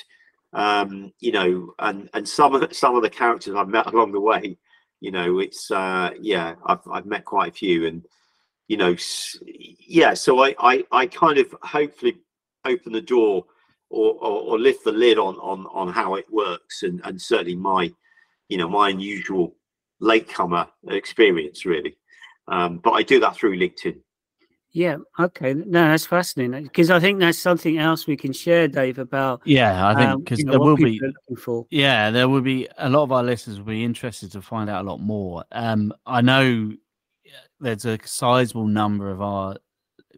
Um, 0.53 1.13
you 1.21 1.33
know, 1.33 1.75
and 1.79 2.11
and 2.15 2.29
some 2.29 2.55
of 2.55 2.75
some 2.77 2.97
of 2.97 3.03
the 3.03 3.11
characters 3.11 3.55
I've 3.55 3.69
met 3.69 3.87
along 3.93 4.13
the 4.13 4.21
way, 4.21 4.59
you 5.01 5.11
know, 5.11 5.39
it's 5.41 5.71
uh, 5.71 6.11
yeah, 6.21 6.55
I've 6.67 6.87
I've 6.93 7.07
met 7.07 7.25
quite 7.25 7.51
a 7.51 7.55
few, 7.55 7.87
and 7.87 8.05
you 8.69 8.77
know, 8.77 8.97
yeah. 9.89 10.15
So 10.15 10.41
I 10.45 10.55
I, 10.59 10.85
I 10.93 11.07
kind 11.07 11.39
of 11.39 11.55
hopefully 11.63 12.19
open 12.65 12.93
the 12.93 13.01
door 13.01 13.45
or, 13.93 14.15
or, 14.15 14.43
or 14.43 14.59
lift 14.59 14.85
the 14.85 14.93
lid 14.93 15.19
on 15.19 15.37
on 15.37 15.67
on 15.67 15.89
how 15.93 16.15
it 16.15 16.27
works, 16.31 16.83
and 16.83 17.01
and 17.05 17.21
certainly 17.21 17.55
my 17.57 17.93
you 18.49 18.57
know 18.57 18.69
my 18.69 18.91
unusual 18.91 19.55
latecomer 20.01 20.67
experience 20.89 21.65
really. 21.65 21.97
Um, 22.49 22.79
but 22.79 22.93
I 22.93 23.03
do 23.03 23.21
that 23.21 23.37
through 23.37 23.57
LinkedIn. 23.57 24.01
Yeah. 24.73 24.97
Okay. 25.21 25.53
No, 25.53 25.89
that's 25.89 26.07
fascinating 26.07 26.65
because 26.65 26.91
I 26.91 26.99
think 26.99 27.21
that's 27.21 27.39
something 27.39 27.79
else 27.79 28.07
we 28.07 28.17
can 28.17 28.33
share, 28.33 28.69
Dave. 28.69 28.99
About 28.99 29.43
yeah, 29.45 29.87
I 29.87 29.95
think 29.95 30.25
because 30.25 30.39
um, 30.39 30.41
you 30.41 30.45
know, 30.47 30.53
there 30.53 30.61
will 30.61 30.77
be 30.77 31.01
for. 31.39 31.67
yeah, 31.71 32.11
there 32.11 32.29
will 32.29 32.41
be 32.41 32.69
a 32.79 32.89
lot 32.89 33.03
of 33.03 33.13
our 33.13 33.23
listeners 33.23 33.59
will 33.59 33.67
be 33.67 33.85
interested 33.85 34.33
to 34.33 34.41
find 34.41 34.71
out 34.71 34.85
a 34.85 34.89
lot 34.89 35.01
more. 35.01 35.45
Um, 35.53 35.93
I 36.07 36.23
know 36.23 36.73
there's 37.61 37.85
a 37.85 37.99
sizable 38.05 38.67
number 38.67 39.11
of 39.11 39.21
our 39.21 39.57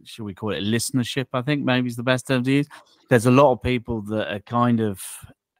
should 0.05 0.25
we 0.25 0.35
call 0.35 0.53
it 0.53 0.63
listenership? 0.63 1.27
I 1.33 1.43
think 1.43 1.65
maybe 1.65 1.89
is 1.89 1.97
the 1.97 2.03
best 2.03 2.27
term 2.27 2.45
to 2.45 2.53
use. 2.53 2.69
There's 3.09 3.27
a 3.27 3.31
lot 3.31 3.53
of 3.53 3.63
people 3.63 4.03
that 4.03 4.33
are 4.33 4.41
kind 4.41 4.81
of 4.81 5.03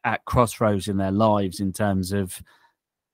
at 0.03 0.25
crossroads 0.25 0.87
in 0.87 0.97
their 0.97 1.11
lives 1.11 1.59
in 1.59 1.73
terms 1.73 2.11
of 2.11 2.41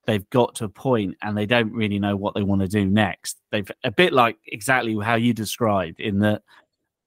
they've 0.06 0.28
got 0.30 0.54
to 0.56 0.64
a 0.64 0.68
point 0.68 1.16
and 1.22 1.36
they 1.36 1.46
don't 1.46 1.72
really 1.72 1.98
know 1.98 2.16
what 2.16 2.34
they 2.34 2.42
want 2.42 2.60
to 2.60 2.68
do 2.68 2.84
next. 2.84 3.38
They've 3.50 3.70
a 3.84 3.90
bit 3.90 4.12
like 4.12 4.36
exactly 4.46 4.96
how 5.02 5.14
you 5.14 5.32
described 5.32 6.00
in 6.00 6.18
that 6.20 6.42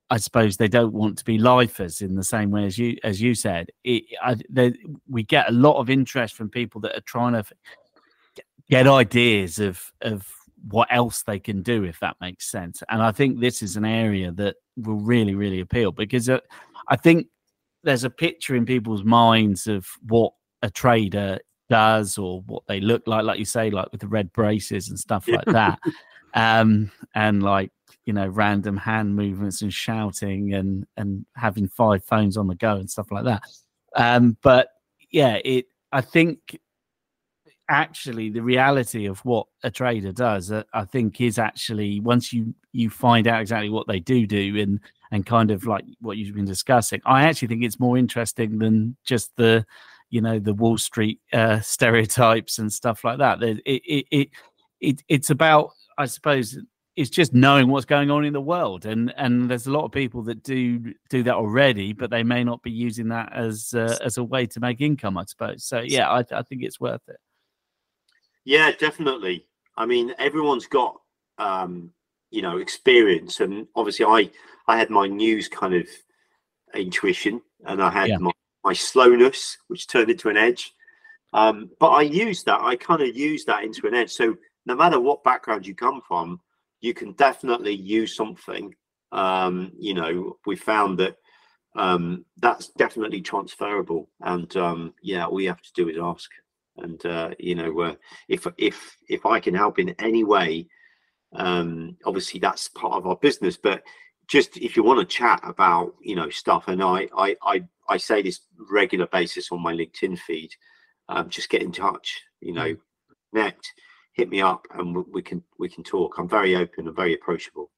I 0.08 0.18
suppose 0.18 0.56
they 0.56 0.68
don't 0.68 0.92
want 0.92 1.18
to 1.18 1.24
be 1.24 1.36
lifers 1.36 2.00
in 2.00 2.14
the 2.14 2.24
same 2.24 2.50
way 2.50 2.64
as 2.64 2.78
you 2.78 2.96
as 3.02 3.20
you 3.20 3.34
said. 3.34 3.70
It, 3.84 4.04
I, 4.22 4.36
they, 4.48 4.72
we 5.08 5.24
get 5.24 5.48
a 5.48 5.52
lot 5.52 5.78
of 5.78 5.90
interest 5.90 6.34
from 6.34 6.48
people 6.48 6.80
that 6.82 6.96
are 6.96 7.02
trying 7.02 7.32
to 7.32 7.44
get 8.70 8.86
ideas 8.86 9.58
of 9.58 9.92
of 10.02 10.26
what 10.68 10.88
else 10.90 11.22
they 11.22 11.38
can 11.38 11.62
do 11.62 11.84
if 11.84 12.00
that 12.00 12.16
makes 12.20 12.50
sense. 12.50 12.82
And 12.88 13.02
I 13.02 13.12
think 13.12 13.40
this 13.40 13.62
is 13.62 13.76
an 13.76 13.84
area 13.84 14.30
that 14.32 14.56
will 14.76 14.96
really 14.96 15.34
really 15.34 15.60
appeal 15.60 15.90
because 15.92 16.28
uh, 16.28 16.38
I 16.88 16.96
think 16.96 17.28
there's 17.82 18.04
a 18.04 18.10
picture 18.10 18.56
in 18.56 18.66
people's 18.66 19.04
minds 19.04 19.66
of 19.66 19.86
what 20.06 20.32
a 20.62 20.70
trader 20.70 21.38
does 21.68 22.18
or 22.18 22.42
what 22.42 22.62
they 22.66 22.80
look 22.80 23.02
like, 23.06 23.24
like 23.24 23.38
you 23.38 23.44
say, 23.44 23.70
like 23.70 23.90
with 23.92 24.00
the 24.00 24.08
red 24.08 24.32
braces 24.32 24.88
and 24.88 24.98
stuff 24.98 25.26
like 25.28 25.44
that. 25.46 25.78
um, 26.34 26.90
and 27.14 27.42
like, 27.42 27.70
you 28.04 28.12
know, 28.12 28.26
random 28.26 28.76
hand 28.76 29.14
movements 29.14 29.62
and 29.62 29.72
shouting 29.72 30.54
and 30.54 30.86
and 30.96 31.26
having 31.34 31.68
five 31.68 32.04
phones 32.04 32.36
on 32.36 32.46
the 32.46 32.54
go 32.54 32.76
and 32.76 32.90
stuff 32.90 33.10
like 33.10 33.24
that. 33.24 33.42
Um, 33.94 34.36
but 34.42 34.68
yeah, 35.10 35.38
it 35.44 35.66
I 35.92 36.00
think 36.00 36.58
actually 37.68 38.30
the 38.30 38.42
reality 38.42 39.06
of 39.06 39.18
what 39.20 39.46
a 39.62 39.70
trader 39.70 40.12
does 40.12 40.52
uh, 40.52 40.62
i 40.72 40.84
think 40.84 41.20
is 41.20 41.38
actually 41.38 42.00
once 42.00 42.32
you 42.32 42.54
you 42.72 42.88
find 42.88 43.26
out 43.26 43.40
exactly 43.40 43.70
what 43.70 43.86
they 43.86 43.98
do 43.98 44.26
do 44.26 44.58
and 44.58 44.80
and 45.10 45.26
kind 45.26 45.50
of 45.50 45.66
like 45.66 45.84
what 46.00 46.16
you've 46.16 46.34
been 46.34 46.44
discussing 46.44 47.00
i 47.06 47.24
actually 47.24 47.48
think 47.48 47.64
it's 47.64 47.80
more 47.80 47.98
interesting 47.98 48.58
than 48.58 48.96
just 49.04 49.34
the 49.36 49.64
you 50.10 50.20
know 50.20 50.38
the 50.38 50.54
Wall 50.54 50.78
Street 50.78 51.20
uh, 51.32 51.60
stereotypes 51.62 52.58
and 52.58 52.72
stuff 52.72 53.04
like 53.04 53.18
that. 53.18 53.42
It, 53.42 53.58
it, 53.64 54.06
it, 54.10 54.28
it, 54.80 55.02
it's 55.08 55.30
about, 55.30 55.70
I 55.98 56.06
suppose, 56.06 56.58
it's 56.96 57.10
just 57.10 57.34
knowing 57.34 57.68
what's 57.68 57.84
going 57.84 58.10
on 58.10 58.24
in 58.24 58.32
the 58.32 58.40
world, 58.40 58.86
and 58.86 59.12
and 59.18 59.50
there's 59.50 59.66
a 59.66 59.70
lot 59.70 59.84
of 59.84 59.92
people 59.92 60.22
that 60.22 60.42
do 60.42 60.94
do 61.10 61.22
that 61.24 61.34
already, 61.34 61.92
but 61.92 62.10
they 62.10 62.22
may 62.22 62.42
not 62.42 62.62
be 62.62 62.70
using 62.70 63.08
that 63.08 63.32
as 63.34 63.74
uh, 63.74 63.98
as 64.02 64.16
a 64.16 64.24
way 64.24 64.46
to 64.46 64.60
make 64.60 64.80
income, 64.80 65.18
I 65.18 65.24
suppose. 65.24 65.64
So 65.64 65.80
yeah, 65.80 66.08
I, 66.08 66.24
I 66.30 66.42
think 66.42 66.62
it's 66.62 66.80
worth 66.80 67.02
it. 67.08 67.18
Yeah, 68.46 68.70
definitely. 68.70 69.44
I 69.76 69.86
mean, 69.86 70.14
everyone's 70.18 70.68
got 70.68 71.00
um, 71.36 71.90
you 72.30 72.42
know 72.42 72.58
experience, 72.58 73.40
and 73.40 73.66
obviously, 73.74 74.06
I 74.06 74.30
I 74.68 74.78
had 74.78 74.88
my 74.88 75.08
news 75.08 75.48
kind 75.48 75.74
of 75.74 75.86
intuition, 76.72 77.42
and 77.66 77.82
I 77.82 77.90
had 77.90 78.08
yeah. 78.08 78.18
my 78.18 78.30
my 78.64 78.72
slowness, 78.72 79.58
which 79.66 79.88
turned 79.88 80.10
into 80.10 80.28
an 80.28 80.36
edge. 80.36 80.72
Um, 81.32 81.70
but 81.80 81.90
I 81.90 82.02
use 82.02 82.44
that, 82.44 82.60
I 82.60 82.76
kind 82.76 83.02
of 83.02 83.16
use 83.16 83.44
that 83.44 83.64
into 83.64 83.86
an 83.86 83.94
edge. 83.94 84.12
So 84.12 84.36
no 84.64 84.74
matter 84.74 84.98
what 84.98 85.24
background 85.24 85.66
you 85.66 85.74
come 85.74 86.00
from, 86.06 86.40
you 86.80 86.94
can 86.94 87.12
definitely 87.12 87.74
use 87.74 88.16
something. 88.16 88.74
Um, 89.12 89.72
you 89.78 89.92
know, 89.92 90.38
we 90.46 90.56
found 90.56 90.98
that 90.98 91.16
um, 91.74 92.24
that's 92.38 92.68
definitely 92.68 93.20
transferable. 93.20 94.08
And 94.20 94.56
um, 94.56 94.94
yeah, 95.02 95.26
all 95.26 95.40
you 95.40 95.48
have 95.48 95.62
to 95.62 95.72
do 95.74 95.88
is 95.88 95.98
ask. 96.00 96.30
And 96.78 97.04
uh, 97.06 97.30
you 97.38 97.54
know, 97.54 97.80
uh, 97.80 97.94
if 98.28 98.46
if 98.58 98.96
if 99.08 99.26
I 99.26 99.40
can 99.40 99.54
help 99.54 99.78
in 99.78 99.94
any 99.98 100.24
way, 100.24 100.68
um, 101.34 101.96
obviously 102.04 102.40
that's 102.40 102.68
part 102.68 102.94
of 102.94 103.06
our 103.06 103.16
business. 103.16 103.56
But 103.56 103.82
just 104.28 104.56
if 104.56 104.76
you 104.76 104.82
want 104.82 105.00
to 105.00 105.16
chat 105.16 105.40
about 105.42 105.94
you 106.00 106.16
know 106.16 106.30
stuff, 106.30 106.68
and 106.68 106.82
I 106.82 107.08
I 107.16 107.36
I 107.42 107.64
I 107.88 107.96
say 107.96 108.22
this 108.22 108.40
regular 108.70 109.06
basis 109.06 109.50
on 109.52 109.62
my 109.62 109.72
LinkedIn 109.72 110.18
feed. 110.18 110.50
Um, 111.08 111.28
just 111.28 111.50
get 111.50 111.62
in 111.62 111.70
touch, 111.70 112.20
you 112.40 112.52
know, 112.52 112.74
mm. 112.74 112.78
connect, 113.32 113.72
hit 114.14 114.28
me 114.28 114.40
up, 114.40 114.66
and 114.74 115.04
we 115.12 115.22
can 115.22 115.42
we 115.58 115.68
can 115.68 115.84
talk. 115.84 116.18
I'm 116.18 116.28
very 116.28 116.56
open 116.56 116.88
and 116.88 116.96
very 116.96 117.14
approachable. 117.14 117.70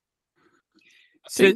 So, 1.28 1.52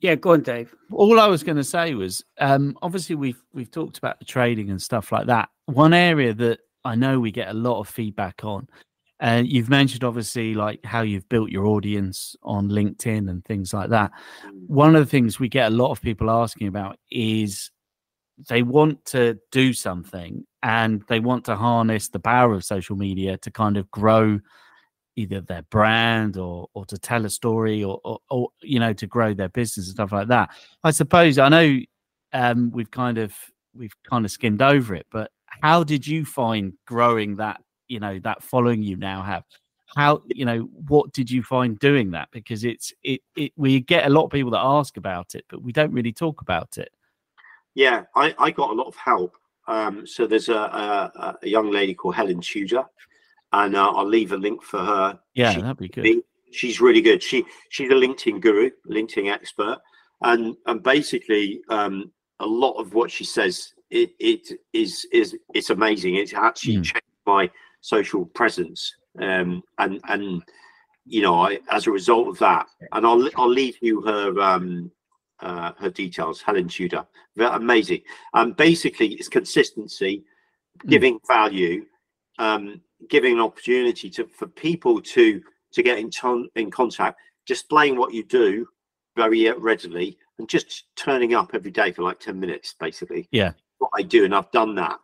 yeah, 0.00 0.14
go 0.14 0.32
on, 0.32 0.42
Dave. 0.42 0.74
All 0.92 1.18
I 1.20 1.26
was 1.26 1.42
going 1.42 1.56
to 1.56 1.64
say 1.64 1.94
was, 1.94 2.24
um, 2.38 2.78
obviously 2.80 3.16
we've 3.16 3.42
we've 3.52 3.70
talked 3.70 3.98
about 3.98 4.18
the 4.18 4.24
trading 4.24 4.70
and 4.70 4.80
stuff 4.80 5.12
like 5.12 5.26
that. 5.26 5.48
One 5.66 5.92
area 5.92 6.32
that 6.34 6.60
I 6.84 6.94
know 6.94 7.20
we 7.20 7.30
get 7.30 7.48
a 7.48 7.54
lot 7.54 7.80
of 7.80 7.88
feedback 7.88 8.44
on, 8.44 8.68
and 9.20 9.46
uh, 9.46 9.48
you've 9.48 9.68
mentioned 9.68 10.04
obviously 10.04 10.54
like 10.54 10.84
how 10.84 11.02
you've 11.02 11.28
built 11.28 11.50
your 11.50 11.66
audience 11.66 12.36
on 12.42 12.70
LinkedIn 12.70 13.28
and 13.28 13.44
things 13.44 13.74
like 13.74 13.90
that. 13.90 14.10
Mm. 14.46 14.68
One 14.68 14.96
of 14.96 15.04
the 15.04 15.10
things 15.10 15.38
we 15.38 15.48
get 15.48 15.70
a 15.70 15.74
lot 15.74 15.90
of 15.90 16.00
people 16.00 16.30
asking 16.30 16.68
about 16.68 16.98
is 17.10 17.70
they 18.48 18.62
want 18.62 19.04
to 19.04 19.38
do 19.52 19.72
something 19.72 20.46
and 20.62 21.02
they 21.08 21.20
want 21.20 21.44
to 21.44 21.56
harness 21.56 22.08
the 22.08 22.20
power 22.20 22.54
of 22.54 22.64
social 22.64 22.96
media 22.96 23.36
to 23.38 23.50
kind 23.50 23.76
of 23.76 23.90
grow 23.90 24.40
either 25.16 25.40
their 25.40 25.62
brand 25.62 26.36
or 26.36 26.68
or 26.72 26.86
to 26.86 26.96
tell 26.96 27.26
a 27.26 27.30
story 27.30 27.84
or, 27.84 28.00
or, 28.04 28.18
or 28.30 28.48
you 28.62 28.78
know 28.78 28.92
to 28.92 29.06
grow 29.06 29.34
their 29.34 29.48
business 29.48 29.86
and 29.86 29.94
stuff 29.94 30.12
like 30.12 30.28
that 30.28 30.48
i 30.84 30.90
suppose 30.90 31.36
i 31.36 31.48
know 31.48 31.78
um, 32.32 32.70
we've 32.70 32.90
kind 32.90 33.18
of 33.18 33.34
we've 33.74 33.94
kind 34.08 34.24
of 34.24 34.30
skimmed 34.30 34.62
over 34.62 34.94
it 34.94 35.06
but 35.10 35.30
how 35.62 35.84
did 35.84 36.06
you 36.06 36.24
find 36.24 36.72
growing 36.86 37.36
that 37.36 37.60
you 37.88 38.00
know 38.00 38.18
that 38.20 38.42
following 38.42 38.82
you 38.82 38.96
now 38.96 39.22
have 39.22 39.44
how 39.96 40.22
you 40.28 40.44
know 40.44 40.68
what 40.86 41.12
did 41.12 41.30
you 41.30 41.42
find 41.42 41.78
doing 41.80 42.12
that 42.12 42.28
because 42.30 42.64
it's 42.64 42.92
it, 43.02 43.20
it 43.36 43.52
we 43.56 43.80
get 43.80 44.06
a 44.06 44.10
lot 44.10 44.24
of 44.24 44.30
people 44.30 44.50
that 44.52 44.60
ask 44.62 44.96
about 44.96 45.34
it 45.34 45.44
but 45.48 45.62
we 45.62 45.72
don't 45.72 45.92
really 45.92 46.12
talk 46.12 46.40
about 46.40 46.78
it 46.78 46.90
yeah, 47.74 48.04
I, 48.14 48.34
I 48.38 48.50
got 48.50 48.70
a 48.70 48.74
lot 48.74 48.88
of 48.88 48.96
help. 48.96 49.36
Um, 49.66 50.06
so 50.06 50.26
there's 50.26 50.48
a, 50.48 50.54
a, 50.54 51.38
a, 51.42 51.48
young 51.48 51.70
lady 51.70 51.94
called 51.94 52.16
Helen 52.16 52.40
Tudor, 52.40 52.84
and 53.52 53.76
uh, 53.76 53.90
I'll 53.90 54.06
leave 54.06 54.32
a 54.32 54.36
link 54.36 54.62
for 54.62 54.80
her. 54.80 55.18
Yeah, 55.34 55.52
she, 55.52 55.60
that'd 55.60 55.76
be 55.76 55.88
good. 55.88 56.22
She's 56.52 56.80
really 56.80 57.00
good. 57.00 57.22
She 57.22 57.44
she's 57.68 57.90
a 57.90 57.94
LinkedIn 57.94 58.40
guru, 58.40 58.70
LinkedIn 58.90 59.30
expert, 59.32 59.78
and 60.22 60.56
and 60.66 60.82
basically 60.82 61.60
um, 61.68 62.10
a 62.40 62.46
lot 62.46 62.74
of 62.74 62.94
what 62.94 63.10
she 63.10 63.24
says 63.24 63.72
it, 63.90 64.12
it 64.18 64.60
is 64.72 65.06
is 65.12 65.36
it's 65.54 65.70
amazing. 65.70 66.16
It's 66.16 66.34
actually 66.34 66.76
mm. 66.76 66.84
changed 66.84 67.06
my 67.26 67.50
social 67.80 68.26
presence, 68.26 68.94
um, 69.20 69.62
and 69.78 70.00
and 70.08 70.42
you 71.04 71.22
know 71.22 71.40
I, 71.40 71.58
as 71.70 71.86
a 71.86 71.90
result 71.90 72.28
of 72.28 72.38
that, 72.38 72.66
and 72.92 73.06
I'll 73.06 73.28
I'll 73.36 73.50
leave 73.50 73.76
you 73.80 74.00
her 74.02 74.40
um, 74.40 74.90
uh, 75.40 75.72
her 75.78 75.90
details, 75.90 76.40
Helen 76.40 76.68
Tudor. 76.68 77.06
Amazing. 77.38 78.02
Um, 78.34 78.52
basically, 78.52 79.14
it's 79.14 79.28
consistency, 79.28 80.24
hmm. 80.82 80.88
giving 80.88 81.18
mm. 81.18 81.26
value, 81.26 81.86
um, 82.38 82.80
giving 83.08 83.34
an 83.34 83.40
opportunity 83.40 84.08
to 84.10 84.26
for 84.26 84.46
people 84.46 85.00
to 85.00 85.42
to 85.72 85.82
get 85.82 85.98
in 85.98 86.10
ton, 86.10 86.48
in 86.54 86.70
contact, 86.70 87.18
displaying 87.46 87.96
what 87.96 88.14
you 88.14 88.24
do 88.24 88.66
very 89.16 89.50
readily, 89.52 90.16
and 90.38 90.48
just 90.48 90.84
turning 90.96 91.34
up 91.34 91.50
every 91.54 91.70
day 91.70 91.90
for 91.90 92.02
like 92.02 92.20
ten 92.20 92.38
minutes, 92.38 92.74
basically. 92.78 93.28
Yeah, 93.32 93.52
what 93.90 94.00
I 94.00 94.02
do, 94.02 94.24
and 94.24 94.34
I've 94.34 94.50
done 94.50 94.74
that 94.76 94.98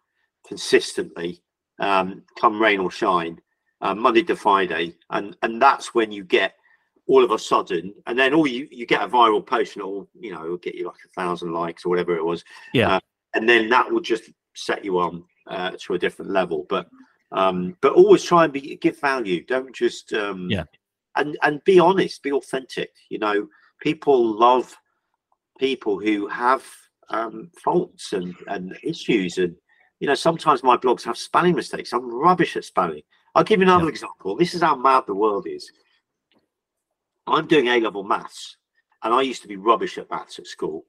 consistently, 0.47 1.43
um, 1.81 2.23
come 2.39 2.61
rain 2.61 2.81
or 2.81 2.91
shine, 2.91 3.41
uh, 3.81 3.95
Monday 3.95 4.23
to 4.25 4.37
Friday, 4.37 4.95
and 5.11 5.37
and 5.43 5.61
that's 5.61 5.95
when 5.95 6.13
you 6.13 6.25
get 6.25 6.55
all 7.07 7.23
of 7.23 7.31
a 7.31 7.39
sudden, 7.39 7.95
and 8.07 8.19
then 8.19 8.35
all 8.35 8.47
you 8.47 8.69
you 8.71 8.87
get 8.87 9.03
a 9.03 9.09
viral 9.09 9.45
post 9.45 9.77
and 9.77 9.83
it'll 9.83 10.09
you 10.19 10.33
know 10.33 10.45
it'll 10.45 10.57
get 10.57 10.75
you 10.75 10.87
like 10.87 10.97
a 11.05 11.21
thousand 11.21 11.53
likes 11.53 11.85
or 11.85 11.91
whatever 11.91 12.17
it 12.17 12.25
was. 12.25 12.45
Yeah, 12.73 12.97
uh, 12.97 13.01
and 13.35 13.49
then 13.49 13.69
that 13.71 13.91
will 13.91 14.01
just 14.01 14.31
set 14.55 14.85
you 14.85 14.99
on 14.99 15.25
uh, 15.47 15.73
to 15.83 15.95
a 15.95 15.99
different 15.99 16.31
level. 16.31 16.67
But 16.69 16.89
um, 17.33 17.77
but 17.81 17.93
always 17.93 18.25
try 18.25 18.45
and 18.45 18.53
be 18.53 18.77
give 18.77 18.99
value. 19.01 19.45
Don't 19.45 19.75
just 19.75 20.13
um, 20.13 20.49
yeah, 20.51 20.65
and 21.17 21.37
and 21.43 21.63
be 21.65 21.79
honest, 21.79 22.23
be 22.23 22.33
authentic. 22.33 22.91
You 23.09 23.19
know, 23.19 23.49
people 23.81 24.39
love 24.39 24.75
people 25.59 25.99
who 25.99 26.27
have 26.29 26.65
um, 27.11 27.51
faults 27.63 28.13
and, 28.13 28.35
and 28.49 28.77
issues. 28.83 29.39
And, 29.39 29.55
you 30.01 30.07
know, 30.07 30.15
sometimes 30.15 30.63
my 30.63 30.77
blogs 30.77 31.05
have 31.05 31.17
spelling 31.17 31.55
mistakes. 31.55 31.93
I'm 31.93 32.13
rubbish 32.13 32.57
at 32.57 32.65
spelling. 32.65 33.03
I'll 33.35 33.45
give 33.45 33.61
you 33.61 33.67
another 33.67 33.85
yeah. 33.85 33.91
example. 33.91 34.37
This 34.37 34.55
is 34.55 34.63
how 34.63 34.77
mad 34.77 35.05
the 35.07 35.15
world 35.15 35.47
is. 35.47 35.71
I'm 37.27 37.47
doing 37.47 37.69
A 37.69 37.81
level 37.81 38.05
maths, 38.05 38.57
and 39.03 39.13
I 39.13 39.23
used 39.23 39.43
to 39.43 39.49
be 39.49 39.57
rubbish 39.57 39.99
at 39.99 40.11
maths 40.11 40.39
at 40.39 40.47
school, 40.47 40.85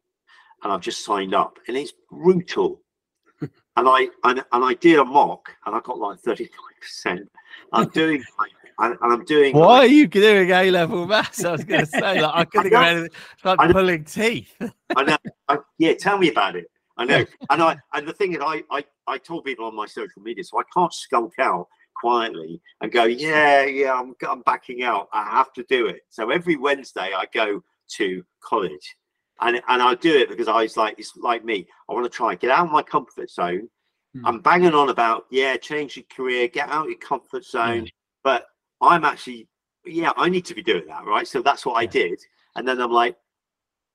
and 0.63 0.71
I've 0.71 0.81
just 0.81 1.03
signed 1.03 1.33
up, 1.33 1.57
and 1.67 1.75
it's 1.75 1.93
brutal. 2.09 2.81
and 3.41 3.51
I 3.75 4.07
and, 4.23 4.43
and 4.51 4.63
I 4.63 4.75
did 4.75 4.99
a 4.99 5.05
mock, 5.05 5.49
and 5.65 5.75
I 5.75 5.79
got 5.81 5.97
like 5.97 6.19
thirty 6.19 6.45
five 6.45 6.79
percent. 6.79 7.29
I'm 7.73 7.89
doing 7.89 8.23
and, 8.79 8.97
and 9.01 9.13
I'm 9.13 9.25
doing. 9.25 9.55
Why 9.55 9.65
like, 9.65 9.89
are 9.89 9.93
you 9.93 10.07
doing 10.07 10.51
A 10.51 10.71
level 10.71 11.05
maths? 11.07 11.43
I 11.43 11.51
was 11.51 11.63
going 11.63 11.81
to 11.85 11.85
say, 11.87 12.21
like, 12.21 12.35
I 12.35 12.45
couldn't 12.45 12.71
go 12.71 12.81
anything. 12.81 13.09
like 13.43 13.71
pulling 13.71 14.03
teeth. 14.03 14.53
I 14.95 15.03
know. 15.03 15.17
I, 15.47 15.57
yeah, 15.77 15.93
tell 15.93 16.17
me 16.17 16.29
about 16.29 16.55
it. 16.55 16.69
I 16.97 17.05
know. 17.05 17.25
and 17.49 17.61
I 17.61 17.77
and 17.93 18.07
the 18.07 18.13
thing 18.13 18.33
is, 18.33 18.39
I, 18.41 18.63
I 18.71 18.85
I 19.07 19.17
told 19.17 19.45
people 19.45 19.65
on 19.65 19.75
my 19.75 19.85
social 19.85 20.21
media, 20.21 20.43
so 20.43 20.59
I 20.59 20.63
can't 20.73 20.93
skulk 20.93 21.33
out 21.39 21.67
quietly 21.95 22.61
and 22.81 22.91
go, 22.91 23.05
yeah, 23.05 23.63
yeah, 23.63 23.93
I'm 23.93 24.13
I'm 24.27 24.41
backing 24.41 24.83
out. 24.83 25.09
I 25.13 25.23
have 25.23 25.53
to 25.53 25.65
do 25.69 25.87
it. 25.87 26.01
So 26.09 26.29
every 26.29 26.55
Wednesday, 26.55 27.11
I 27.15 27.25
go 27.33 27.63
to 27.95 28.23
college. 28.41 28.95
And, 29.39 29.61
and 29.67 29.83
I 29.83 29.93
do 29.93 30.17
it 30.17 30.29
because 30.29 30.47
I 30.47 30.63
was 30.63 30.77
like, 30.77 30.97
it's 30.97 31.15
like 31.15 31.45
me. 31.45 31.67
I 31.87 31.93
want 31.93 32.05
to 32.05 32.09
try 32.09 32.31
and 32.31 32.39
get 32.39 32.49
out 32.49 32.65
of 32.65 32.71
my 32.71 32.81
comfort 32.81 33.29
zone. 33.29 33.69
Mm. 34.15 34.21
I'm 34.25 34.39
banging 34.39 34.73
on 34.73 34.89
about, 34.89 35.25
yeah, 35.29 35.57
change 35.57 35.95
your 35.95 36.05
career, 36.09 36.47
get 36.47 36.69
out 36.69 36.85
of 36.85 36.89
your 36.89 36.97
comfort 36.97 37.45
zone. 37.45 37.85
Mm. 37.85 37.89
But 38.23 38.47
I'm 38.81 39.03
actually, 39.03 39.47
yeah, 39.85 40.11
I 40.15 40.29
need 40.29 40.45
to 40.45 40.55
be 40.55 40.63
doing 40.63 40.85
that, 40.87 41.05
right? 41.05 41.27
So 41.27 41.41
that's 41.41 41.65
what 41.65 41.73
I 41.75 41.85
did. 41.85 42.19
And 42.55 42.67
then 42.67 42.79
I'm 42.81 42.91
like, 42.91 43.15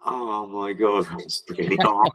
oh 0.04 0.46
my 0.46 0.72
God, 0.72 1.06
it's 1.18 1.42
really 1.50 1.76
hard. 1.76 2.10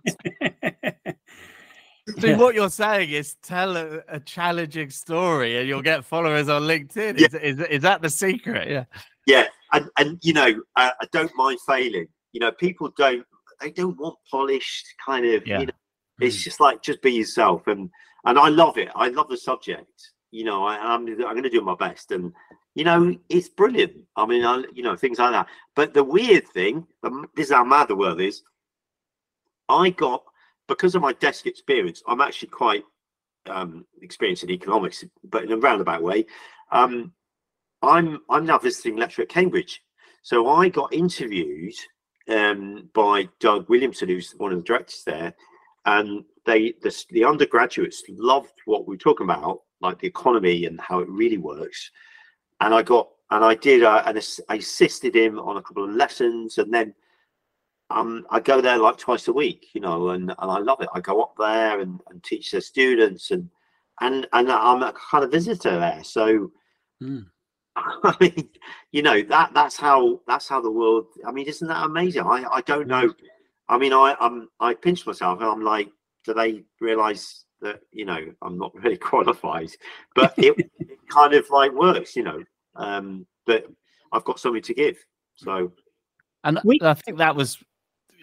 so 2.20 2.36
what 2.38 2.56
you're 2.56 2.70
saying 2.70 3.12
is 3.12 3.36
tell 3.42 3.78
a, 3.78 4.00
a, 4.08 4.20
challenging 4.20 4.90
story 4.90 5.58
and 5.58 5.68
you'll 5.68 5.82
get 5.82 6.06
followers 6.06 6.50
on 6.50 6.64
LinkedIn. 6.64 7.20
Yeah. 7.20 7.28
Is, 7.28 7.60
is, 7.60 7.66
is 7.68 7.82
that 7.84 8.02
the 8.02 8.10
secret? 8.10 8.70
Yeah. 8.70 8.86
Yeah. 9.26 9.48
And, 9.74 9.90
and 9.98 10.20
you 10.22 10.34
know, 10.34 10.62
I, 10.76 10.92
I 11.02 11.08
don't 11.12 11.32
mind 11.36 11.60
failing. 11.68 12.08
You 12.34 12.42
know, 12.42 12.52
people 12.52 12.92
don't, 12.98 13.26
they 13.62 13.72
don't 13.72 13.98
want 13.98 14.18
polished 14.30 14.86
kind 15.06 15.26
of, 15.26 15.46
yeah. 15.48 15.60
you 15.60 15.66
know, 15.68 15.74
it's 16.20 16.38
mm. 16.38 16.44
just 16.44 16.60
like, 16.60 16.82
just 16.82 17.02
be 17.02 17.12
yourself. 17.12 17.68
And, 17.68 17.90
and 18.26 18.38
I 18.38 18.50
love 18.50 18.78
it. 18.78 18.90
I 18.96 19.10
love 19.10 19.30
the 19.30 19.38
subject 19.38 19.92
you 20.38 20.44
know, 20.44 20.64
I, 20.64 20.76
am 20.76 21.08
I'm, 21.08 21.26
I'm 21.26 21.34
going 21.34 21.44
to 21.44 21.50
do 21.50 21.62
my 21.62 21.74
best, 21.74 22.12
and 22.12 22.32
you 22.76 22.84
know, 22.84 23.18
it's 23.28 23.50
brilliant. 23.50 23.94
I 24.16 24.28
mean, 24.28 24.46
I, 24.46 24.64
you 24.72 24.84
know, 24.84 24.96
things 24.96 25.18
like 25.18 25.32
that. 25.32 25.48
But 25.76 25.96
the 25.96 26.04
weird 26.04 26.48
thing, 26.50 26.86
this 27.36 27.48
is 27.48 27.54
how 27.54 27.64
mad 27.64 27.88
the 27.88 27.96
world 27.96 28.22
is. 28.22 28.44
I 29.68 29.90
got 29.90 30.24
because 30.68 30.94
of 30.94 31.02
my 31.02 31.14
desk 31.14 31.48
experience. 31.48 32.04
I'm 32.08 32.22
actually 32.22 32.50
quite 32.50 32.84
um, 33.48 33.86
experienced 34.04 34.44
in 34.44 34.52
economics, 34.52 35.04
but 35.24 35.44
in 35.44 35.52
a 35.52 35.58
roundabout 35.58 36.04
way. 36.04 36.28
Um, 36.72 37.14
I'm 37.82 38.20
I'm 38.30 38.46
now 38.46 38.60
visiting 38.60 38.96
lecturer 38.96 39.24
at 39.24 39.30
Cambridge, 39.30 39.82
so 40.22 40.50
I 40.50 40.70
got 40.70 40.94
interviewed 40.94 41.74
um, 42.30 42.92
by 42.94 43.28
Doug 43.40 43.70
Williamson, 43.70 44.10
who's 44.10 44.34
one 44.38 44.52
of 44.52 44.60
the 44.60 44.64
directors 44.64 45.02
there, 45.04 45.34
and 45.86 46.26
they 46.46 46.74
the, 46.84 46.96
the 47.10 47.26
undergraduates 47.26 48.04
loved 48.08 48.54
what 48.66 48.88
we 48.88 48.94
were 48.94 49.00
talking 49.00 49.26
about 49.26 49.62
like 49.82 50.00
the 50.00 50.08
economy 50.08 50.66
and 50.66 50.80
how 50.82 51.00
it 51.00 51.10
really 51.10 51.38
works. 51.38 51.92
And 52.60 52.74
I 52.74 52.82
got 52.82 53.10
and 53.32 53.44
I 53.44 53.56
did 53.56 53.84
uh, 53.84 54.04
and 54.06 54.22
I 54.50 54.56
assisted 54.56 55.16
him 55.16 55.40
on 55.40 55.58
a 55.58 55.62
couple 55.62 55.84
of 55.84 55.92
lessons, 55.92 56.58
and 56.58 56.74
then 56.74 56.94
um, 57.90 58.26
I 58.30 58.40
go 58.40 58.62
there 58.62 58.78
like 58.78 58.98
twice 58.98 59.28
a 59.28 59.34
week, 59.34 59.68
you 59.74 59.82
know, 59.82 60.10
and, 60.10 60.30
and 60.30 60.52
I 60.52 60.60
love 60.60 60.82
it. 60.82 60.90
I 60.94 61.00
go 61.00 61.22
up 61.22 61.36
there 61.38 61.80
and, 61.80 62.00
and 62.10 62.24
teach 62.24 62.52
their 62.52 62.62
students, 62.62 63.32
and 63.32 63.50
and 64.02 64.28
and 64.34 64.52
I'm 64.52 64.84
a 64.84 64.94
kind 64.94 65.24
of 65.24 65.32
visitor 65.32 65.80
there. 65.80 66.04
So, 66.04 66.52
mm. 67.02 67.26
I 67.76 68.16
mean, 68.20 68.50
you 68.92 69.02
know 69.02 69.22
that 69.24 69.54
that's 69.54 69.78
how 69.78 70.22
that's 70.28 70.48
how 70.48 70.62
the 70.62 70.72
world. 70.72 71.08
I 71.26 71.32
mean, 71.32 71.48
isn't 71.48 71.68
that 71.68 71.86
amazing? 71.86 72.24
I 72.24 72.46
I 72.52 72.62
don't 72.62 72.88
know. 72.88 73.14
I 73.70 73.78
mean, 73.78 73.94
I 73.94 74.16
I'm 74.20 74.50
I 74.60 74.74
pinch 74.74 75.06
myself 75.06 75.40
and 75.40 75.50
I'm 75.50 75.64
like, 75.64 75.90
do 76.26 76.34
they 76.34 76.64
realize 76.80 77.46
that 77.62 77.82
you 77.92 78.06
know 78.06 78.20
I'm 78.42 78.58
not 78.58 78.74
really 78.76 78.98
qualified, 79.12 79.70
but 80.16 80.34
it, 80.38 80.70
it 80.80 81.00
kind 81.10 81.34
of 81.34 81.50
like 81.50 81.72
works, 81.72 82.16
you 82.16 82.24
know. 82.24 82.44
Um, 82.76 83.26
but 83.46 83.66
I've 84.12 84.24
got 84.24 84.40
something 84.40 84.62
to 84.62 84.74
give, 84.74 84.98
so. 85.36 85.72
And 86.44 86.60
we, 86.64 86.80
I 86.82 86.94
think 86.94 87.18
that 87.18 87.36
was, 87.36 87.58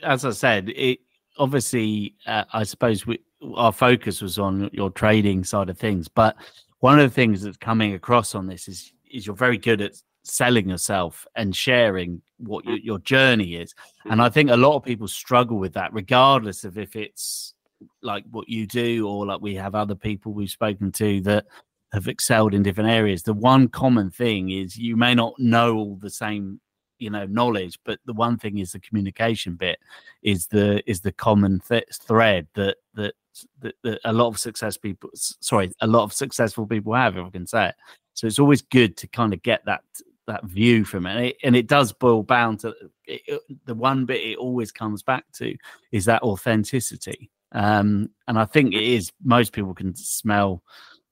as 0.03 0.25
I 0.25 0.31
said, 0.31 0.71
it 0.71 1.01
obviously. 1.39 2.15
Uh, 2.27 2.45
I 2.53 2.63
suppose 2.65 3.07
we, 3.07 3.21
our 3.55 3.73
focus 3.73 4.23
was 4.23 4.39
on 4.39 4.71
your 4.73 4.91
trading 4.91 5.45
side 5.45 5.69
of 5.69 5.79
things, 5.79 6.09
but 6.09 6.37
one 6.81 6.99
of 6.99 7.09
the 7.09 7.15
things 7.15 7.43
that's 7.43 7.57
coming 7.57 7.95
across 7.95 8.35
on 8.35 8.47
this 8.47 8.69
is 8.69 8.93
is 9.11 9.27
you're 9.27 9.37
very 9.37 9.59
good 9.59 9.81
at 9.81 9.95
selling 10.25 10.69
yourself 10.69 11.27
and 11.37 11.55
sharing 11.55 12.21
what 12.39 12.65
your, 12.65 12.79
your 12.79 12.99
journey 13.01 13.55
is. 13.57 13.75
And 14.07 14.21
I 14.21 14.29
think 14.29 14.51
a 14.51 14.57
lot 14.57 14.75
of 14.75 14.83
people 14.83 15.07
struggle 15.07 15.59
with 15.59 15.75
that, 15.75 15.93
regardless 15.93 16.65
of 16.65 16.79
if 16.79 16.97
it's 16.97 17.54
like 18.03 18.25
what 18.31 18.49
you 18.49 18.67
do, 18.67 19.09
or 19.09 19.27
like 19.27 19.41
we 19.41 19.55
have 19.55 19.75
other 19.75 19.95
people 19.95 20.33
we've 20.33 20.51
spoken 20.51 20.93
to 20.93 21.21
that 21.23 21.47
have 21.93 22.09
excelled 22.09 22.55
in 22.55 22.63
different 22.63 22.91
areas. 22.91 23.23
The 23.23 23.35
one 23.35 23.69
common 23.69 24.11
thing 24.11 24.51
is 24.51 24.77
you 24.77 24.97
may 24.97 25.15
not 25.15 25.35
know 25.39 25.77
all 25.77 25.97
the 25.97 26.11
same 26.11 26.61
you 27.01 27.11
know 27.11 27.27
knowledge 27.27 27.77
but 27.85 27.99
the 28.07 28.13
one 28.13 28.39
thing 28.39 28.59
is 28.59 28.71
the 28.71 28.79
communication 28.79 29.57
bit 29.57 29.81
is 30.23 30.47
the 30.47 30.81
is 30.89 31.01
the 31.01 31.11
common 31.11 31.61
th- 31.69 31.85
thread 31.93 32.47
that, 32.55 32.77
that 32.95 33.15
that, 33.61 33.75
that 33.83 34.01
a 34.05 34.13
lot 34.13 34.29
of 34.29 34.39
success 34.39 34.77
people 34.77 35.11
sorry 35.13 35.73
a 35.81 35.89
lot 35.89 36.05
of 36.05 36.13
successful 36.13 36.69
people 36.69 36.95
have 36.95 37.17
if 37.17 37.27
i 37.27 37.31
can 37.31 37.49
say 37.49 37.67
it. 37.67 37.75
So 38.15 38.29
it's 38.29 38.39
always 38.39 38.63
good 38.63 38.97
to 38.99 39.09
kind 39.09 39.35
of 39.35 39.43
get 39.43 39.65
that 39.67 39.83
that 40.27 40.45
view 40.45 40.85
from 40.85 41.07
it. 41.07 41.17
And 41.17 41.27
it, 41.27 41.37
and 41.43 41.57
it 41.57 41.67
does 41.67 41.93
boil 41.93 42.23
down 42.23 42.57
to 42.59 42.75
it, 43.05 43.41
the 43.67 43.75
one 43.75 44.07
bit 44.07 44.23
it 44.23 44.39
always 44.39 44.73
comes 44.73 45.03
back 45.03 45.25
to 45.35 45.55
is 45.93 46.07
that 46.07 46.23
authenticity 46.23 47.31
um, 47.55 48.11
and 48.27 48.39
I 48.39 48.45
think 48.45 48.75
it 48.75 48.83
is 48.83 49.13
most 49.23 49.53
people 49.53 49.75
can 49.75 49.95
smell 49.95 50.63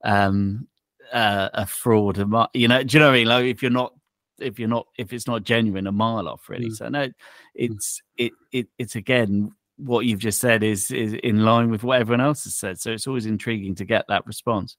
um, 0.05 0.67
uh, 1.13 1.49
a 1.55 1.67
fraud. 1.67 2.19
You 2.53 2.69
know, 2.69 2.83
do 2.83 2.97
you 2.97 3.01
know 3.01 3.07
what 3.07 3.15
I 3.15 3.19
mean? 3.19 3.29
Like 3.29 3.45
if 3.47 3.63
you're 3.63 3.71
not 3.71 3.95
if 4.41 4.59
you're 4.59 4.69
not 4.69 4.87
if 4.99 5.13
it's 5.13 5.29
not 5.29 5.45
genuine 5.45 5.87
a 5.87 5.93
mile 5.93 6.29
off 6.29 6.49
really. 6.49 6.69
Mm. 6.69 6.77
So 6.77 6.89
no, 6.89 7.09
it's 7.55 8.03
it, 8.17 8.33
it 8.51 8.67
it's 8.79 8.97
again 8.97 9.53
what 9.77 10.05
you've 10.05 10.19
just 10.19 10.41
said 10.41 10.63
is 10.63 10.91
is 10.91 11.15
in 11.15 11.45
line 11.45 11.71
with 11.71 11.85
what 11.85 12.01
everyone 12.01 12.21
else 12.21 12.45
has 12.45 12.57
said. 12.57 12.81
So 12.81 12.91
it's 12.91 13.07
always 13.07 13.27
intriguing 13.27 13.77
to 13.77 13.85
get 13.85 14.05
that 14.09 14.27
response. 14.27 14.77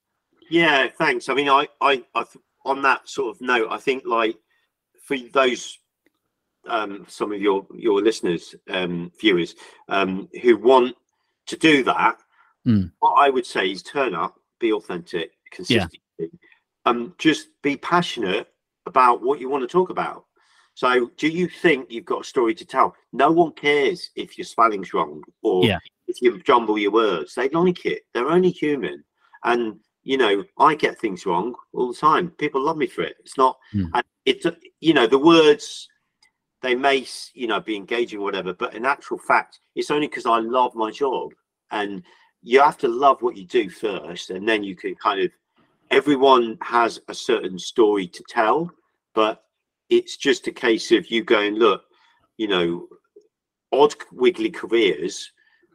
Yeah, 0.50 0.88
thanks. 0.98 1.30
I 1.30 1.34
mean, 1.34 1.50
I 1.50 1.68
I, 1.80 2.04
I 2.14 2.26
on 2.66 2.82
that 2.82 3.08
sort 3.08 3.36
of 3.36 3.42
note, 3.42 3.68
I 3.72 3.78
think 3.78 4.04
like 4.06 4.36
for 5.06 5.18
those 5.32 5.80
um, 6.68 7.06
some 7.08 7.32
of 7.32 7.42
your 7.42 7.66
your 7.74 8.02
listeners, 8.02 8.56
um, 8.70 9.12
viewers, 9.20 9.56
um, 9.90 10.30
who 10.42 10.58
want 10.58 10.96
to 11.48 11.58
do 11.58 11.84
that, 11.84 12.18
mm. 12.66 12.92
what 13.00 13.14
I 13.14 13.30
would 13.30 13.46
say 13.46 13.72
is 13.72 13.84
turn 13.84 14.16
up, 14.16 14.40
be 14.60 14.72
authentic, 14.74 15.32
consistent, 15.52 16.00
yeah. 16.18 16.28
um, 16.86 17.14
just 17.18 17.50
be 17.62 17.78
passionate 17.78 18.48
about 18.86 19.22
what 19.22 19.40
you 19.40 19.50
want 19.50 19.64
to 19.64 19.68
talk 19.68 19.90
about. 19.90 20.26
So, 20.76 21.12
do 21.18 21.28
you 21.28 21.48
think 21.48 21.92
you've 21.92 22.06
got 22.06 22.22
a 22.22 22.28
story 22.28 22.56
to 22.56 22.66
tell? 22.66 22.96
No 23.12 23.32
one 23.32 23.52
cares 23.52 24.10
if 24.16 24.38
your 24.38 24.46
spelling's 24.46 24.94
wrong 24.94 25.24
or 25.44 25.66
yeah. 25.66 25.78
if 26.08 26.22
you 26.22 26.42
jumble 26.42 26.80
your 26.80 26.92
words. 26.92 27.36
They 27.36 27.50
like 27.50 27.86
it. 27.86 28.04
They're 28.14 28.30
only 28.30 28.50
human, 28.50 29.04
and 29.44 29.80
you 30.02 30.18
know 30.18 30.44
I 30.58 30.74
get 30.74 31.00
things 31.00 31.28
wrong 31.28 31.54
all 31.74 31.90
the 31.94 32.00
time. 32.00 32.32
People 32.32 32.62
love 32.62 32.78
me 32.78 32.88
for 32.88 33.04
it. 33.04 33.18
It's 33.20 33.38
not. 33.38 33.58
Mm. 33.74 34.02
It's 34.26 34.48
you 34.80 34.96
know 34.96 35.06
the 35.06 35.20
words 35.20 35.88
they 36.64 36.74
may 36.74 37.06
you 37.36 37.46
know 37.46 37.60
be 37.60 37.76
engaging 37.76 38.20
or 38.20 38.24
whatever 38.24 38.54
but 38.54 38.74
in 38.74 38.86
actual 38.86 39.20
fact 39.20 39.60
it's 39.76 39.92
only 39.92 40.08
because 40.08 40.26
i 40.26 40.40
love 40.40 40.74
my 40.74 40.90
job 40.90 41.32
and 41.72 42.02
you 42.42 42.60
have 42.60 42.78
to 42.78 42.88
love 42.88 43.22
what 43.22 43.38
you 43.38 43.46
do 43.46 43.70
first 43.70 44.32
and 44.32 44.48
then 44.48 44.64
you 44.64 44.76
can 44.76 44.96
kind 44.96 45.22
of 45.22 45.30
everyone 45.92 46.58
has 46.62 47.00
a 47.10 47.14
certain 47.14 47.60
story 47.60 48.08
to 48.08 48.24
tell 48.28 48.72
but 49.14 49.44
it's 49.90 50.18
just 50.18 50.48
a 50.48 50.52
case 50.52 50.92
of 50.92 51.12
you 51.12 51.24
going 51.24 51.54
look 51.56 51.84
you 52.38 52.48
know 52.48 52.88
odd 53.72 53.94
wiggly 54.12 54.50
careers 54.50 55.32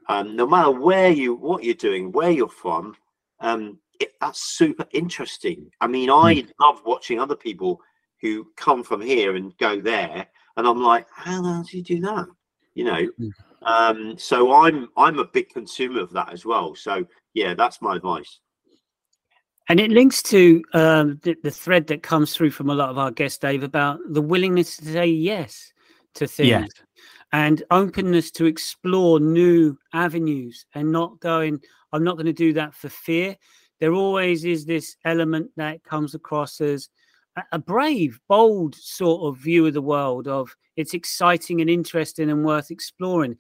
um, 0.08 0.34
no 0.34 0.46
matter 0.46 0.70
where 0.70 1.10
you 1.10 1.34
what 1.34 1.62
you're 1.62 1.74
doing 1.74 2.10
where 2.10 2.30
you're 2.30 2.48
from 2.48 2.96
um, 3.40 3.78
it, 4.00 4.12
that's 4.20 4.56
super 4.56 4.86
interesting 4.92 5.70
i 5.80 5.86
mean 5.86 6.08
i 6.08 6.34
mm. 6.34 6.50
love 6.60 6.80
watching 6.86 7.20
other 7.20 7.36
people 7.36 7.80
who 8.20 8.46
come 8.56 8.82
from 8.82 9.00
here 9.00 9.36
and 9.36 9.56
go 9.58 9.80
there 9.80 10.26
and 10.58 10.66
I'm 10.66 10.82
like, 10.82 11.06
how 11.10 11.40
the 11.40 11.48
hell 11.48 11.62
do 11.62 11.76
you 11.76 11.82
do 11.82 12.00
that? 12.00 12.26
You 12.74 12.84
know. 12.84 13.08
Mm. 13.18 13.30
Um, 13.62 14.18
so 14.18 14.52
I'm 14.52 14.88
I'm 14.96 15.18
a 15.18 15.24
big 15.24 15.48
consumer 15.48 16.00
of 16.00 16.12
that 16.12 16.32
as 16.32 16.44
well. 16.44 16.74
So 16.74 17.06
yeah, 17.32 17.54
that's 17.54 17.80
my 17.80 17.96
advice. 17.96 18.40
And 19.70 19.80
it 19.80 19.90
links 19.90 20.22
to 20.24 20.62
um, 20.72 21.20
the, 21.22 21.36
the, 21.42 21.50
thread 21.50 21.88
that 21.88 22.02
comes 22.02 22.34
through 22.34 22.52
from 22.52 22.70
a 22.70 22.74
lot 22.74 22.88
of 22.88 22.96
our 22.96 23.10
guests, 23.10 23.36
Dave, 23.38 23.62
about 23.62 23.98
the 24.08 24.22
willingness 24.22 24.78
to 24.78 24.84
say 24.86 25.06
yes 25.06 25.72
to 26.14 26.26
things. 26.26 26.72
and 27.32 27.62
openness 27.70 28.30
to 28.30 28.46
explore 28.46 29.20
new 29.20 29.76
avenues 29.92 30.64
and 30.74 30.90
not 30.90 31.20
going, 31.20 31.60
I'm 31.92 32.02
not 32.02 32.16
going 32.16 32.26
to 32.26 32.32
do 32.32 32.54
that 32.54 32.74
for 32.74 32.88
fear. 32.88 33.36
There 33.78 33.92
always 33.92 34.46
is 34.46 34.64
this 34.64 34.96
element 35.04 35.50
that 35.56 35.84
comes 35.84 36.14
across 36.14 36.62
as 36.62 36.88
a 37.52 37.58
brave, 37.58 38.18
bold 38.28 38.74
sort 38.74 39.22
of 39.22 39.42
view 39.42 39.66
of 39.66 39.74
the 39.74 39.82
world 39.82 40.28
of 40.28 40.54
it's 40.76 40.94
exciting 40.94 41.60
and 41.60 41.68
interesting 41.68 42.30
and 42.30 42.44
worth 42.44 42.70
exploring. 42.70 43.36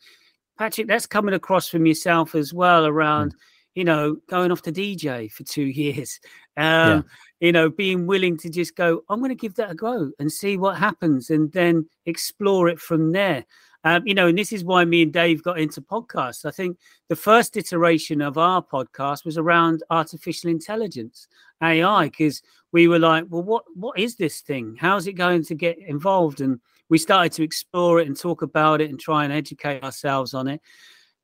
Patrick, 0.58 0.88
that's 0.88 1.06
coming 1.06 1.34
across 1.34 1.68
from 1.68 1.86
yourself 1.86 2.34
as 2.34 2.52
well 2.52 2.86
around, 2.86 3.32
mm. 3.32 3.38
you 3.74 3.84
know, 3.84 4.16
going 4.28 4.50
off 4.50 4.62
to 4.62 4.72
DJ 4.72 5.30
for 5.30 5.44
two 5.44 5.62
years. 5.66 6.20
Um, 6.56 6.64
yeah. 6.64 7.02
you 7.40 7.52
know, 7.52 7.70
being 7.70 8.06
willing 8.06 8.36
to 8.38 8.50
just 8.50 8.74
go, 8.74 9.02
I'm 9.08 9.20
going 9.20 9.30
to 9.30 9.36
give 9.36 9.54
that 9.54 9.70
a 9.70 9.74
go 9.74 10.10
and 10.18 10.30
see 10.30 10.56
what 10.56 10.76
happens 10.76 11.30
and 11.30 11.52
then 11.52 11.88
explore 12.06 12.68
it 12.68 12.80
from 12.80 13.12
there. 13.12 13.44
Um, 13.84 14.02
you 14.04 14.14
know, 14.14 14.26
and 14.26 14.36
this 14.36 14.52
is 14.52 14.64
why 14.64 14.84
me 14.84 15.02
and 15.02 15.12
Dave 15.12 15.42
got 15.42 15.60
into 15.60 15.80
podcasts. 15.80 16.44
I 16.44 16.50
think 16.50 16.78
the 17.08 17.16
first 17.16 17.56
iteration 17.56 18.20
of 18.20 18.36
our 18.36 18.60
podcast 18.62 19.24
was 19.24 19.38
around 19.38 19.84
artificial 19.90 20.50
intelligence, 20.50 21.28
AI, 21.62 22.06
because 22.06 22.42
we 22.72 22.88
were 22.88 22.98
like, 22.98 23.24
well, 23.28 23.42
what 23.42 23.64
what 23.74 23.98
is 23.98 24.16
this 24.16 24.40
thing? 24.40 24.76
How's 24.78 25.06
it 25.06 25.14
going 25.14 25.44
to 25.44 25.54
get 25.54 25.78
involved? 25.78 26.40
And 26.40 26.60
we 26.88 26.98
started 26.98 27.32
to 27.32 27.42
explore 27.42 28.00
it 28.00 28.06
and 28.06 28.18
talk 28.18 28.42
about 28.42 28.80
it 28.80 28.90
and 28.90 29.00
try 29.00 29.24
and 29.24 29.32
educate 29.32 29.82
ourselves 29.82 30.34
on 30.34 30.48
it. 30.48 30.60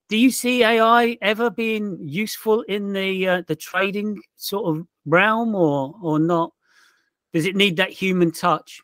Do 0.09 0.18
you 0.18 0.30
see 0.30 0.62
AI 0.62 1.16
ever 1.22 1.51
being 1.51 1.99
useful 2.01 2.62
in 2.62 2.92
the 2.92 3.28
uh, 3.28 3.42
the 3.47 3.57
trading 3.57 4.20
sort 4.36 4.76
of 4.76 4.86
realm, 5.07 5.55
or 5.55 5.95
or 6.03 6.18
not? 6.18 6.53
Does 7.32 7.47
it 7.47 7.57
need 7.57 7.76
that 7.78 7.90
human 7.90 8.30
touch? 8.30 8.80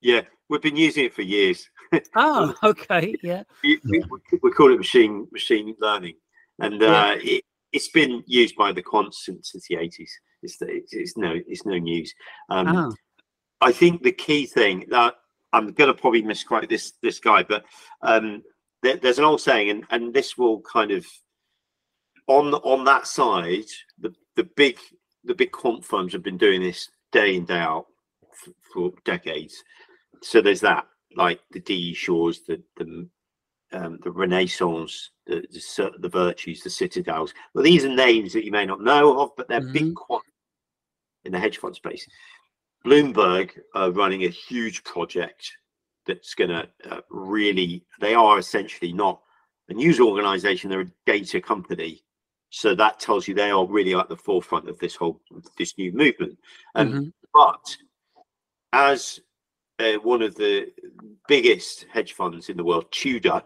Yeah, 0.00 0.22
we've 0.48 0.62
been 0.62 0.76
using 0.76 1.04
it 1.04 1.14
for 1.14 1.22
years. 1.22 1.68
oh, 2.14 2.54
okay, 2.62 3.14
yeah. 3.22 3.42
We, 3.62 3.80
we, 3.84 4.02
we, 4.42 4.50
call 4.50 4.72
it 4.72 4.78
machine 4.78 5.26
machine 5.32 5.74
learning, 5.80 6.14
and 6.60 6.82
uh, 6.82 7.16
yeah. 7.20 7.38
it, 7.38 7.44
has 7.74 7.88
been 7.88 8.22
used 8.26 8.56
by 8.56 8.72
the 8.72 8.82
quants 8.82 9.14
since, 9.14 9.52
since 9.52 9.66
the 9.68 9.76
eighties. 9.76 10.12
It's, 10.42 10.58
it's, 10.60 10.92
it's 10.92 11.16
no 11.16 11.34
it's 11.46 11.64
no 11.64 11.78
news. 11.78 12.14
Um, 12.48 12.68
oh. 12.68 12.94
I 13.60 13.72
think 13.72 14.02
the 14.02 14.12
key 14.12 14.46
thing 14.46 14.86
that 14.90 15.14
I'm 15.52 15.72
going 15.72 15.88
to 15.88 15.94
probably 15.94 16.22
misquote 16.22 16.68
this 16.68 16.92
this 17.02 17.18
guy, 17.18 17.42
but 17.42 17.64
um, 18.02 18.42
there, 18.82 18.96
there's 18.96 19.18
an 19.18 19.24
old 19.24 19.40
saying, 19.40 19.70
and, 19.70 19.84
and 19.90 20.12
this 20.12 20.36
will 20.36 20.60
kind 20.60 20.90
of 20.90 21.06
on 22.26 22.54
on 22.54 22.84
that 22.84 23.06
side, 23.06 23.64
the 23.98 24.14
the 24.34 24.44
big 24.56 24.78
the 25.24 25.34
big 25.34 25.52
quant 25.52 25.84
firms 25.84 26.12
have 26.12 26.22
been 26.22 26.38
doing 26.38 26.62
this 26.62 26.88
day 27.12 27.36
in 27.36 27.44
day 27.44 27.58
out 27.58 27.86
for, 28.34 28.52
for 28.72 28.92
decades. 29.04 29.62
So 30.22 30.40
there's 30.40 30.60
that 30.60 30.86
like 31.16 31.40
the 31.50 31.60
D 31.60 31.94
Shores, 31.94 32.40
the 32.46 32.62
the 32.76 33.08
um, 33.72 33.98
the 34.02 34.10
Renaissance, 34.10 35.10
the, 35.26 35.44
the, 35.50 35.90
the 35.98 36.08
Virtus, 36.08 36.62
the 36.62 36.70
Citadels. 36.70 37.34
Well, 37.54 37.64
these 37.64 37.84
are 37.84 37.94
names 37.94 38.32
that 38.32 38.44
you 38.44 38.52
may 38.52 38.66
not 38.66 38.82
know 38.82 39.20
of, 39.20 39.30
but 39.36 39.48
they're 39.48 39.60
mm-hmm. 39.60 39.72
big 39.72 39.94
quant 39.94 40.22
in 41.24 41.32
the 41.32 41.38
hedge 41.38 41.58
fund 41.58 41.74
space. 41.74 42.06
Bloomberg 42.84 43.50
are 43.74 43.90
running 43.90 44.24
a 44.24 44.28
huge 44.28 44.84
project 44.84 45.52
that's 46.06 46.34
going 46.34 46.50
to 46.50 46.68
uh, 46.88 47.00
really. 47.10 47.84
They 48.00 48.14
are 48.14 48.38
essentially 48.38 48.92
not 48.92 49.20
a 49.68 49.74
news 49.74 49.98
organization; 49.98 50.70
they're 50.70 50.80
a 50.82 50.92
data 51.04 51.40
company. 51.40 52.04
So 52.50 52.74
that 52.76 53.00
tells 53.00 53.26
you 53.26 53.34
they 53.34 53.50
are 53.50 53.66
really 53.66 53.94
at 53.94 54.08
the 54.08 54.16
forefront 54.16 54.68
of 54.68 54.78
this 54.78 54.94
whole 54.94 55.20
this 55.58 55.76
new 55.76 55.92
movement. 55.92 56.38
Um, 56.76 56.92
mm-hmm. 56.92 57.08
But 57.34 57.76
as 58.72 59.20
uh, 59.80 59.94
one 59.94 60.22
of 60.22 60.36
the 60.36 60.68
biggest 61.26 61.86
hedge 61.92 62.12
funds 62.12 62.48
in 62.48 62.56
the 62.56 62.64
world, 62.64 62.86
Tudor, 62.92 63.42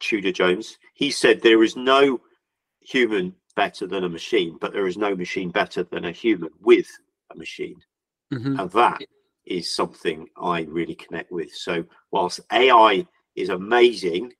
Tudor 0.00 0.32
Jones. 0.32 0.78
He 0.94 1.10
said 1.10 1.40
there 1.40 1.62
is 1.62 1.76
no 1.76 2.20
human 2.80 3.34
better 3.56 3.86
than 3.86 4.04
a 4.04 4.08
machine, 4.08 4.56
but 4.60 4.72
there 4.72 4.86
is 4.86 4.96
no 4.96 5.14
machine 5.14 5.50
better 5.50 5.82
than 5.82 6.06
a 6.06 6.12
human 6.12 6.50
with 6.60 6.88
a 7.32 7.36
machine. 7.36 7.80
Mm-hmm. 8.32 8.60
And 8.60 8.70
that 8.70 9.00
is 9.46 9.74
something 9.74 10.28
I 10.40 10.62
really 10.62 10.94
connect 10.94 11.32
with. 11.32 11.52
So, 11.54 11.84
whilst 12.10 12.40
AI 12.52 13.06
is 13.34 13.48
amazing, 13.48 14.32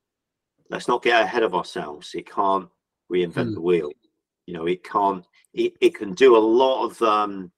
let's 0.71 0.89
not 0.89 1.03
get 1.03 1.23
ahead 1.23 1.43
of 1.43 1.55
ourselves. 1.55 2.15
It 2.15 2.31
can't 2.31 2.69
reinvent 3.11 3.51
mm. 3.51 3.55
the 3.55 3.61
wheel. 3.61 3.91
You 4.47 4.55
know, 4.55 4.67
it 4.67 4.85
can't, 4.85 5.25
it, 5.55 5.73
it 5.81 5.95
can 5.95 6.15
do 6.15 6.37
a 6.37 6.39
lot 6.39 6.85
of 6.85 7.03
um, 7.03 7.51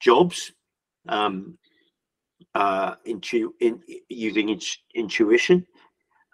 jobs. 0.00 0.52
Um, 1.08 1.58
uh, 2.54 2.94
intu- 3.04 3.54
in, 3.60 3.80
using 4.08 4.48
int- 4.50 4.78
intuition, 4.94 5.66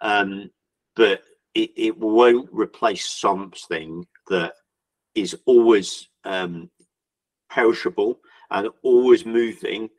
um, 0.01 0.49
but 0.95 1.21
it, 1.53 1.71
it 1.75 1.97
won't 1.97 2.49
replace 2.51 3.09
something 3.09 4.05
that 4.29 4.53
is 5.15 5.35
always 5.45 6.07
um, 6.23 6.69
perishable 7.49 8.19
and 8.49 8.69
always 8.83 9.25
moving 9.25 9.89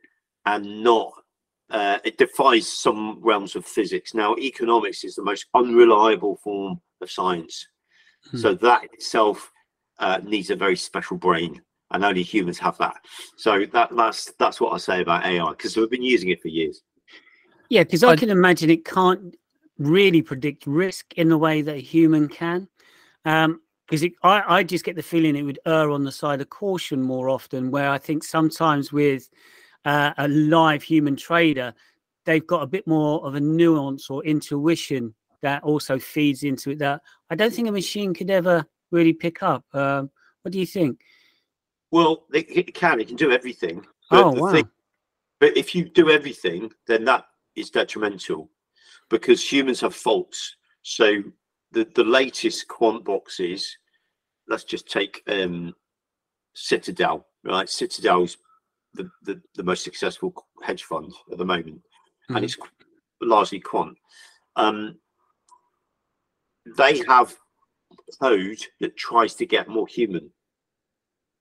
and 0.45 0.83
not 0.83 1.11
uh, 1.69 1.97
it 2.03 2.17
defies 2.17 2.67
some 2.67 3.19
realms 3.21 3.55
of 3.55 3.65
physics. 3.65 4.13
Now, 4.13 4.35
economics 4.35 5.03
is 5.03 5.15
the 5.15 5.23
most 5.23 5.47
unreliable 5.55 6.37
form 6.43 6.79
of 7.01 7.09
science. 7.09 7.67
Hmm. 8.29 8.37
So 8.37 8.53
that 8.55 8.83
itself 8.85 9.51
uh, 9.99 10.19
needs 10.23 10.51
a 10.51 10.55
very 10.55 10.75
special 10.75 11.17
brain 11.17 11.61
and 11.91 12.03
only 12.05 12.21
humans 12.21 12.59
have 12.59 12.77
that. 12.77 12.95
So 13.37 13.65
that 13.71 13.95
that's 13.95 14.31
that's 14.37 14.59
what 14.59 14.73
I 14.73 14.77
say 14.77 15.01
about 15.01 15.25
AI 15.25 15.49
because 15.51 15.75
we've 15.75 15.89
been 15.89 16.03
using 16.03 16.29
it 16.29 16.41
for 16.41 16.49
years. 16.49 16.81
Yeah, 17.69 17.83
because 17.83 18.03
I 18.03 18.15
can 18.15 18.29
imagine 18.29 18.69
it 18.69 18.85
can't 18.85 19.35
really 19.87 20.21
predict 20.21 20.65
risk 20.67 21.13
in 21.13 21.29
the 21.29 21.37
way 21.37 21.61
that 21.61 21.75
a 21.75 21.81
human 21.81 22.27
can. 22.27 22.67
Um, 23.25 23.61
because 23.89 24.09
I, 24.23 24.43
I 24.47 24.63
just 24.63 24.85
get 24.85 24.95
the 24.95 25.03
feeling 25.03 25.35
it 25.35 25.43
would 25.43 25.59
err 25.65 25.91
on 25.91 26.03
the 26.03 26.11
side 26.11 26.41
of 26.41 26.49
caution 26.49 27.01
more 27.01 27.29
often. 27.29 27.69
Where 27.69 27.89
I 27.89 27.97
think 27.97 28.23
sometimes 28.23 28.91
with 28.91 29.29
uh, 29.85 30.13
a 30.17 30.27
live 30.27 30.81
human 30.81 31.15
trader, 31.15 31.73
they've 32.25 32.47
got 32.47 32.63
a 32.63 32.67
bit 32.67 32.87
more 32.87 33.23
of 33.25 33.35
a 33.35 33.39
nuance 33.39 34.09
or 34.09 34.23
intuition 34.23 35.13
that 35.41 35.63
also 35.63 35.99
feeds 35.99 36.43
into 36.43 36.71
it 36.71 36.79
that 36.79 37.01
I 37.29 37.35
don't 37.35 37.53
think 37.53 37.67
a 37.67 37.71
machine 37.71 38.13
could 38.13 38.31
ever 38.31 38.65
really 38.91 39.13
pick 39.13 39.43
up. 39.43 39.65
Um, 39.73 40.09
what 40.41 40.53
do 40.53 40.59
you 40.59 40.65
think? 40.65 41.01
Well, 41.91 42.25
it, 42.33 42.45
it 42.49 42.73
can. 42.73 42.99
It 43.01 43.07
can 43.07 43.17
do 43.17 43.31
everything. 43.31 43.85
But 44.09 44.23
oh, 44.23 44.31
wow. 44.31 44.51
Thing, 44.51 44.69
but 45.39 45.57
if 45.57 45.75
you 45.75 45.83
do 45.89 46.09
everything, 46.09 46.71
then 46.87 47.03
that 47.05 47.25
is 47.55 47.69
detrimental 47.69 48.49
because 49.13 49.53
humans 49.53 49.79
have 49.79 49.93
faults. 49.93 50.55
So 50.81 51.21
the, 51.71 51.87
the 51.93 52.03
latest 52.03 52.67
quant 52.67 53.05
boxes, 53.05 53.77
let's 54.47 54.63
just 54.63 54.89
take 54.89 55.21
um, 55.27 55.75
Citadel, 56.55 57.27
right? 57.43 57.69
Citadel's 57.69 58.37
the, 58.95 59.07
the, 59.21 59.39
the 59.53 59.61
most 59.61 59.83
successful 59.83 60.33
hedge 60.63 60.81
fund 60.85 61.13
at 61.31 61.37
the 61.37 61.45
moment, 61.45 61.75
mm-hmm. 61.75 62.37
and 62.37 62.45
it's 62.45 62.57
largely 63.21 63.59
quant. 63.59 63.95
Um, 64.55 64.97
they 66.75 67.03
have 67.07 67.35
code 68.19 68.65
that 68.79 68.97
tries 68.97 69.35
to 69.35 69.45
get 69.45 69.67
more 69.67 69.87
human 69.87 70.31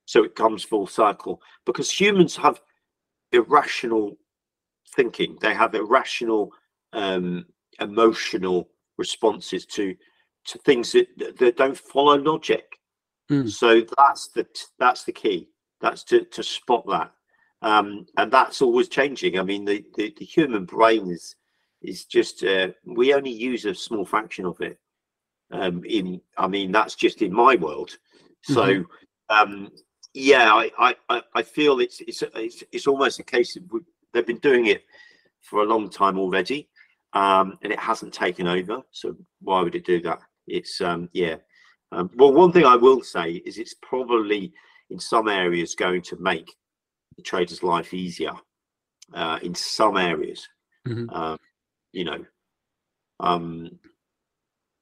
so 0.05 0.25
it 0.25 0.35
comes 0.35 0.63
full 0.63 0.87
circle 0.87 1.41
because 1.65 1.91
humans 1.91 2.37
have 2.37 2.61
irrational 3.33 4.17
thinking 4.95 5.37
they 5.41 5.55
have 5.55 5.75
irrational 5.75 6.51
um, 6.93 7.47
emotional 7.81 8.69
responses 8.99 9.67
to 9.67 9.95
to 10.45 10.59
things 10.59 10.93
that, 10.93 11.07
that 11.39 11.57
don't 11.57 11.79
follow 11.79 12.17
logic. 12.17 12.65
Mm. 13.31 13.49
so 13.49 13.83
that's 13.97 14.29
the 14.29 14.47
that's 14.79 15.05
the 15.05 15.13
key. 15.13 15.49
That's 15.81 16.05
to, 16.05 16.25
to 16.25 16.43
spot 16.43 16.85
that. 16.89 17.13
Um, 17.63 18.07
and 18.17 18.31
that's 18.31 18.61
always 18.63 18.89
changing. 18.89 19.39
I 19.39 19.43
mean 19.43 19.65
the, 19.65 19.85
the, 19.97 20.15
the 20.19 20.25
human 20.25 20.65
brain 20.65 21.11
is 21.11 21.37
is 21.81 22.05
just 22.05 22.45
uh, 22.45 22.69
we 22.85 23.15
only 23.15 23.31
use 23.31 23.65
a 23.65 23.75
small 23.75 24.05
fraction 24.05 24.45
of 24.47 24.61
it. 24.61 24.79
Um, 25.51 25.85
in 25.85 26.19
i 26.39 26.49
mean 26.49 26.73
that's 26.73 26.95
just 26.95 27.23
in 27.23 27.33
my 27.33 27.57
world. 27.57 27.97
So 28.43 28.65
mm-hmm. 28.65 28.83
um, 29.29 29.71
yeah, 30.15 30.53
I, 30.53 30.95
I, 31.09 31.23
I 31.35 31.43
feel 31.43 31.81
it's 31.81 32.01
it's 32.01 32.23
it's, 32.35 32.65
it's 32.73 32.87
almost 32.87 33.19
a 33.19 33.25
case 33.25 33.57
of 33.57 33.63
they've 34.13 34.27
been 34.27 34.39
doing 34.39 34.67
it 34.67 34.85
for 35.41 35.63
a 35.63 35.67
long 35.67 35.89
time 35.89 36.19
already, 36.19 36.69
um, 37.13 37.59
and 37.63 37.73
it 37.73 37.79
hasn't 37.79 38.15
taken 38.15 38.47
over. 38.47 38.83
So 38.91 39.17
why 39.41 39.63
would 39.63 39.75
it 39.75 39.87
do 39.87 40.01
that? 40.03 40.21
It's 40.47 40.81
um, 40.81 41.09
yeah. 41.13 41.37
Um, 41.93 42.11
well, 42.17 42.33
one 42.33 42.53
thing 42.53 42.65
I 42.65 42.77
will 42.77 43.03
say 43.03 43.33
is 43.33 43.59
it's 43.59 43.75
probably 43.75 44.53
in 44.91 44.99
some 44.99 45.29
areas 45.29 45.75
going 45.75 46.03
to 46.03 46.17
make 46.17 46.55
the 47.17 47.23
trader's 47.23 47.63
life 47.63 47.93
easier. 47.93 48.33
Uh, 49.13 49.39
in 49.43 49.55
some 49.55 49.99
areas, 49.99 50.49
mm-hmm. 50.89 51.11
Um, 51.15 51.39
you 51.93 52.05
know, 52.05 52.25
um, 53.21 53.79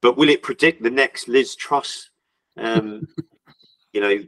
but 0.03 0.17
will 0.17 0.29
it 0.29 0.43
predict 0.43 0.83
the 0.83 0.91
next 0.91 1.27
Liz 1.27 1.57
Truss? 1.57 2.11
Um, 2.57 3.09
you 3.93 4.01
know, 4.01 4.19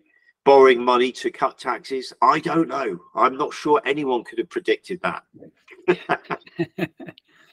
borrowing 0.45 0.85
money 0.85 1.13
to 1.13 1.31
cut 1.31 1.59
taxes? 1.59 2.13
I 2.21 2.41
don't 2.41 2.69
know. 2.69 2.99
I'm 3.15 3.37
not 3.37 3.55
sure 3.55 3.81
anyone 3.85 4.25
could 4.25 4.39
have 4.39 4.51
predicted 4.51 5.01
that. 5.03 5.23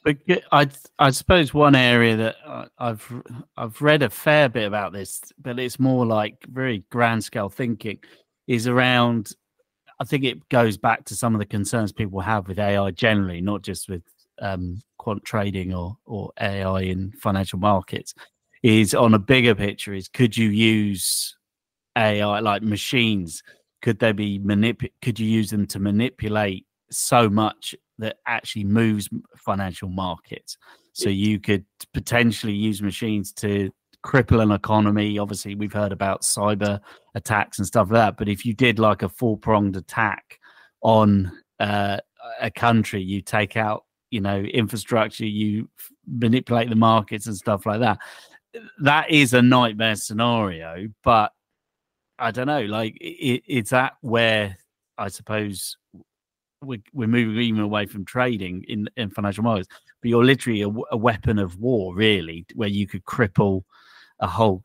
but 0.04 0.18
I, 0.52 0.68
I 0.98 1.12
suppose 1.12 1.54
one 1.54 1.76
area 1.76 2.16
that 2.18 2.36
I've 2.78 3.24
I've 3.58 3.82
read 3.82 4.04
a 4.04 4.10
fair 4.10 4.50
bit 4.50 4.66
about 4.66 4.94
this, 4.94 5.22
but 5.42 5.60
it's 5.60 5.80
more 5.80 6.06
like 6.06 6.38
very 6.48 6.84
grand 6.90 7.24
scale 7.24 7.50
thinking, 7.50 8.00
is 8.48 8.68
around. 8.68 9.32
I 10.00 10.06
think 10.06 10.24
it 10.24 10.48
goes 10.50 10.78
back 10.78 11.04
to 11.06 11.16
some 11.16 11.36
of 11.36 11.40
the 11.40 11.46
concerns 11.46 11.92
people 11.92 12.22
have 12.22 12.48
with 12.48 12.60
AI 12.60 12.92
generally, 12.92 13.42
not 13.42 13.62
just 13.62 13.90
with 13.90 14.04
um, 14.42 14.82
quant 14.98 15.24
trading 15.26 15.74
or 15.74 15.98
or 16.06 16.32
AI 16.40 16.82
in 16.82 17.12
financial 17.14 17.60
markets. 17.60 18.14
Is 18.64 18.94
on 18.94 19.14
a 19.14 19.20
bigger 19.20 19.56
picture 19.56 19.94
is 19.94 20.08
could 20.08 20.36
you 20.38 20.50
use 20.50 21.36
AI 21.98 22.40
like 22.40 22.62
machines? 22.62 23.44
Could 23.82 24.00
they 24.00 24.12
be 24.12 24.40
manip? 24.40 24.90
Could 25.02 25.20
you 25.20 25.28
use 25.28 25.50
them 25.50 25.66
to 25.68 25.80
manipulate 25.80 26.66
so 26.92 27.30
much 27.30 27.76
that 28.00 28.18
actually 28.26 28.64
moves 28.64 29.08
financial 29.38 29.90
markets. 29.90 30.58
So 30.94 31.10
you 31.10 31.40
could 31.40 31.66
potentially 31.94 32.54
use 32.54 32.82
machines 32.82 33.32
to 33.34 33.72
cripple 34.06 34.42
an 34.42 34.52
economy. 34.52 35.20
Obviously, 35.20 35.56
we've 35.56 35.74
heard 35.74 35.92
about 35.92 36.24
cyber 36.24 36.80
attacks 37.16 37.60
and 37.60 37.68
stuff 37.68 37.92
like 37.92 38.02
that. 38.02 38.18
But 38.18 38.30
if 38.30 38.46
you 38.46 38.54
did 38.54 38.80
like 38.80 39.04
a 39.04 39.10
four 39.10 39.38
pronged 39.38 39.76
attack 39.76 40.40
on 40.82 41.32
uh, 41.60 41.98
a 42.42 42.50
country, 42.50 43.02
you 43.02 43.22
take 43.22 43.56
out, 43.58 43.86
you 44.12 44.22
know, 44.22 44.40
infrastructure, 44.40 45.26
you 45.26 45.70
manipulate 46.08 46.70
the 46.70 46.76
markets 46.76 47.28
and 47.28 47.36
stuff 47.36 47.66
like 47.66 47.82
that. 47.82 48.00
That 48.82 49.12
is 49.12 49.34
a 49.34 49.42
nightmare 49.42 49.96
scenario. 49.96 50.88
But 51.04 51.32
I 52.18 52.32
don't 52.32 52.48
know, 52.48 52.64
like, 52.64 52.98
it, 53.00 53.44
it's 53.48 53.70
that 53.70 53.94
where 54.02 54.58
I 54.98 55.08
suppose 55.08 55.78
we're, 56.62 56.82
we're 56.94 57.08
moving 57.08 57.42
even 57.42 57.62
away 57.62 57.86
from 57.86 58.06
trading 58.06 58.64
in, 58.68 58.90
in 58.98 59.10
financial 59.10 59.44
markets, 59.44 59.70
but 60.02 60.10
you're 60.10 60.26
literally 60.26 60.62
a, 60.62 60.70
a 60.92 60.98
weapon 60.98 61.40
of 61.40 61.58
war, 61.58 61.96
really, 61.96 62.46
where 62.56 62.70
you 62.70 62.88
could 62.88 63.06
cripple 63.06 63.64
a 64.20 64.28
whole 64.28 64.64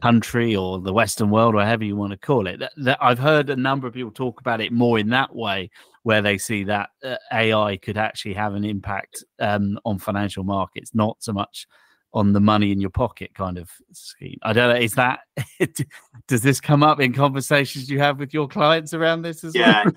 country 0.00 0.56
or 0.56 0.80
the 0.80 0.92
Western 0.92 1.30
world, 1.30 1.54
or 1.54 1.62
however 1.62 1.84
you 1.84 1.96
want 1.96 2.12
to 2.12 2.18
call 2.18 2.46
it. 2.46 2.58
That, 2.58 2.72
that 2.78 2.98
I've 3.00 3.18
heard 3.18 3.50
a 3.50 3.56
number 3.56 3.86
of 3.86 3.94
people 3.94 4.10
talk 4.10 4.40
about 4.40 4.60
it 4.60 4.72
more 4.72 4.98
in 4.98 5.08
that 5.10 5.34
way, 5.34 5.70
where 6.02 6.22
they 6.22 6.38
see 6.38 6.64
that 6.64 6.90
uh, 7.04 7.16
AI 7.32 7.76
could 7.76 7.96
actually 7.96 8.34
have 8.34 8.54
an 8.54 8.64
impact 8.64 9.24
um, 9.38 9.78
on 9.84 9.98
financial 9.98 10.44
markets, 10.44 10.94
not 10.94 11.16
so 11.20 11.32
much 11.32 11.66
on 12.14 12.32
the 12.32 12.40
money 12.40 12.70
in 12.70 12.80
your 12.80 12.90
pocket 12.90 13.34
kind 13.34 13.56
of 13.56 13.70
scheme. 13.92 14.38
I 14.42 14.52
don't 14.52 14.74
know. 14.74 14.80
Is 14.80 14.94
that 14.94 15.20
does 16.28 16.42
this 16.42 16.60
come 16.60 16.82
up 16.82 17.00
in 17.00 17.14
conversations 17.14 17.88
you 17.88 17.98
have 18.00 18.18
with 18.18 18.34
your 18.34 18.48
clients 18.48 18.92
around 18.92 19.22
this 19.22 19.44
as 19.44 19.54
yeah, 19.54 19.84
well? 19.84 19.94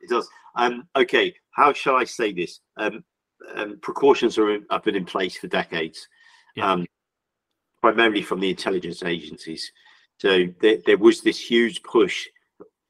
it 0.00 0.08
does. 0.08 0.28
Um, 0.54 0.88
okay, 0.96 1.34
how 1.50 1.72
shall 1.72 1.96
I 1.96 2.04
say 2.04 2.32
this? 2.32 2.60
Um, 2.76 3.04
um, 3.54 3.78
precautions 3.80 4.38
are 4.38 4.54
in, 4.54 4.64
have 4.70 4.84
been 4.84 4.96
in 4.96 5.04
place 5.04 5.36
for 5.36 5.48
decades, 5.48 6.06
yeah. 6.56 6.72
um, 6.72 6.86
primarily 7.80 8.22
from 8.22 8.40
the 8.40 8.50
intelligence 8.50 9.02
agencies. 9.02 9.72
So 10.18 10.46
there, 10.60 10.78
there, 10.86 10.98
was 10.98 11.20
this 11.20 11.40
huge 11.40 11.82
push, 11.82 12.26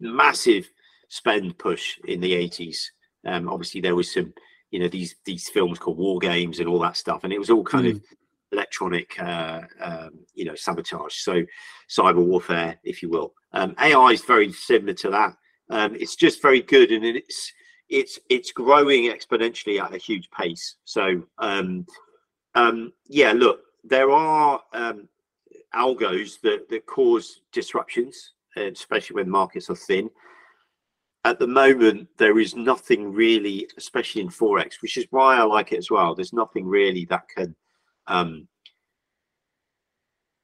massive 0.01 0.71
spend 1.09 1.57
push 1.59 1.99
in 2.07 2.21
the 2.21 2.33
80s. 2.33 2.79
Um, 3.27 3.49
obviously, 3.49 3.81
there 3.81 3.95
was 3.95 4.13
some, 4.13 4.35
you 4.71 4.81
know, 4.81 4.89
these 4.89 5.15
these 5.25 5.49
films 5.49 5.79
called 5.79 5.99
War 5.99 6.19
Games 6.19 6.59
and 6.59 6.69
all 6.69 6.81
that 6.81 6.97
stuff, 6.97 7.25
and 7.25 7.33
it 7.33 7.39
was 7.39 7.51
all 7.51 7.65
kind 7.65 7.87
mm. 7.87 7.97
of 7.97 8.03
electronic, 8.53 9.19
uh, 9.21 9.61
um, 9.81 10.11
you 10.35 10.45
know, 10.45 10.55
sabotage. 10.55 11.15
So 11.17 11.43
cyber 11.89 12.25
warfare, 12.25 12.79
if 12.85 13.03
you 13.03 13.09
will. 13.09 13.33
Um, 13.53 13.75
AI 13.81 14.09
is 14.09 14.23
very 14.23 14.53
similar 14.53 14.95
to 14.95 15.11
that. 15.11 15.37
Um, 15.71 15.95
it's 15.95 16.17
just 16.17 16.43
very 16.43 16.61
good, 16.61 16.91
and 16.93 17.05
it's 17.05 17.53
it's 17.89 18.19
it's 18.29 18.53
growing 18.53 19.05
exponentially 19.05 19.81
at 19.81 19.95
a 19.95 19.99
huge 19.99 20.31
pace. 20.31 20.77
So 20.85 21.23
um, 21.39 21.87
um, 22.55 22.93
yeah, 23.07 23.33
look, 23.33 23.61
there 23.85 24.11
are 24.11 24.61
um, 24.73 25.09
algos 25.75 26.41
that 26.43 26.69
that 26.69 26.87
cause 26.87 27.41
disruptions, 27.53 28.33
especially 28.57 29.15
when 29.15 29.31
markets 29.31 29.71
are 29.71 29.77
thin. 29.77 30.11
At 31.25 31.39
the 31.39 31.47
moment, 31.47 32.09
there 32.19 32.41
is 32.41 32.57
nothing 32.57 33.13
really, 33.13 33.69
especially 33.79 34.23
in 34.23 34.29
forex, 34.29 34.83
which 34.83 34.97
is 34.97 35.07
why 35.11 35.37
I 35.37 35.45
like 35.45 35.73
it 35.73 35.79
as 35.79 35.91
well. 35.91 36.15
There's 36.15 36.33
nothing 36.33 36.67
really 36.67 37.05
that 37.07 37.29
can 37.29 37.55
um, 38.09 38.49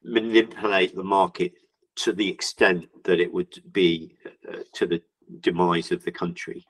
manipulate 0.04 0.94
the 0.94 1.02
market 1.02 1.52
to 1.98 2.12
the 2.12 2.28
extent 2.28 2.86
that 3.04 3.20
it 3.20 3.32
would 3.32 3.62
be 3.72 4.16
uh, 4.48 4.58
to 4.74 4.86
the 4.86 5.02
demise 5.40 5.92
of 5.92 6.04
the 6.04 6.12
country 6.12 6.64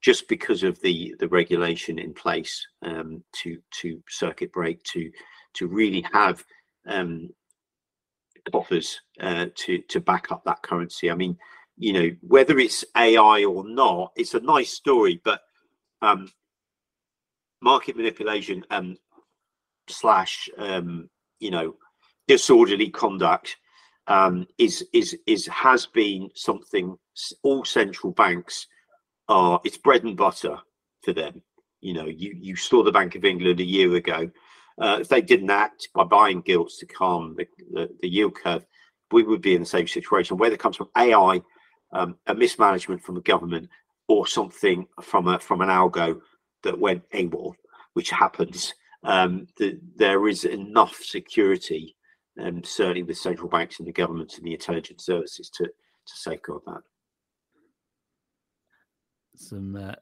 just 0.00 0.28
because 0.28 0.62
of 0.62 0.80
the 0.80 1.14
the 1.18 1.28
regulation 1.28 1.98
in 1.98 2.14
place 2.14 2.66
um, 2.82 3.22
to 3.32 3.58
to 3.70 4.02
circuit 4.08 4.52
break 4.52 4.82
to 4.84 5.10
to 5.54 5.66
really 5.66 6.04
have 6.12 6.44
um, 6.86 7.28
offers 8.52 9.00
uh, 9.20 9.46
to 9.54 9.78
to 9.88 10.00
back 10.00 10.32
up 10.32 10.42
that 10.44 10.62
currency. 10.62 11.10
I 11.10 11.14
mean, 11.14 11.36
you 11.76 11.92
know, 11.92 12.10
whether 12.22 12.58
it's 12.58 12.84
AI 12.96 13.44
or 13.44 13.68
not, 13.68 14.12
it's 14.16 14.34
a 14.34 14.40
nice 14.40 14.72
story, 14.72 15.20
but 15.24 15.42
um, 16.02 16.30
market 17.60 17.96
manipulation 17.96 18.64
slash 19.88 20.48
um, 20.56 21.10
you 21.38 21.50
know 21.50 21.74
disorderly 22.26 22.88
conduct 22.88 23.56
um, 24.06 24.46
is 24.58 24.84
is 24.92 25.16
is 25.26 25.46
has 25.46 25.86
been 25.86 26.30
something 26.34 26.96
all 27.42 27.64
central 27.64 28.12
banks 28.12 28.66
are 29.28 29.60
it's 29.64 29.78
bread 29.78 30.04
and 30.04 30.16
butter 30.16 30.58
for 31.02 31.12
them. 31.12 31.42
You 31.80 31.94
know, 31.94 32.06
you 32.06 32.34
you 32.36 32.56
saw 32.56 32.82
the 32.82 32.92
Bank 32.92 33.14
of 33.14 33.24
England 33.24 33.60
a 33.60 33.64
year 33.64 33.94
ago. 33.94 34.30
Uh, 34.80 34.98
if 35.00 35.08
they 35.08 35.20
didn't 35.20 35.50
act 35.50 35.88
by 35.94 36.04
buying 36.04 36.40
gilts 36.40 36.78
to 36.78 36.86
calm 36.86 37.36
the, 37.36 37.46
the, 37.72 37.90
the, 38.00 38.08
yield 38.08 38.34
curve, 38.34 38.64
we 39.12 39.22
would 39.22 39.42
be 39.42 39.54
in 39.54 39.60
the 39.60 39.66
same 39.66 39.86
situation. 39.86 40.38
Whether 40.38 40.54
it 40.54 40.60
comes 40.60 40.76
from 40.76 40.88
AI, 40.96 41.42
um, 41.92 42.16
a 42.26 42.34
mismanagement 42.34 43.02
from 43.02 43.16
the 43.16 43.20
government, 43.20 43.68
or 44.08 44.26
something 44.26 44.86
from 45.02 45.28
a 45.28 45.38
from 45.38 45.60
an 45.60 45.68
algo 45.68 46.20
that 46.62 46.78
went 46.78 47.08
AWOL, 47.10 47.54
which 47.94 48.10
happens, 48.10 48.74
um, 49.04 49.46
the, 49.56 49.78
there 49.96 50.28
is 50.28 50.44
enough 50.44 50.96
security 50.96 51.96
um, 52.38 52.62
certainly 52.64 53.02
with 53.02 53.18
central 53.18 53.48
banks 53.48 53.78
and 53.78 53.88
the 53.88 53.92
governments 53.92 54.36
and 54.36 54.46
the 54.46 54.52
intelligence 54.52 55.04
services 55.04 55.50
to 55.50 55.64
to 55.64 56.16
safeguard 56.16 56.62
that. 56.66 56.82
Some 59.36 59.76
uh, 59.76 59.94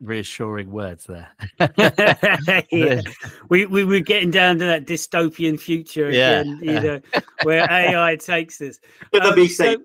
reassuring 0.00 0.70
words 0.70 1.06
there. 1.06 1.28
yeah. 2.70 3.02
we 3.48 3.66
we 3.66 3.84
were 3.84 4.00
getting 4.00 4.30
down 4.30 4.58
to 4.58 4.64
that 4.64 4.86
dystopian 4.86 5.58
future 5.58 6.10
yeah. 6.10 6.40
again, 6.40 6.60
you 6.62 6.80
know, 6.80 7.00
where 7.42 7.66
AI 7.70 8.16
takes 8.16 8.60
us. 8.60 8.78
But 9.12 9.22
let 9.22 9.32
um, 9.32 9.38
me 9.38 9.48
say, 9.48 9.76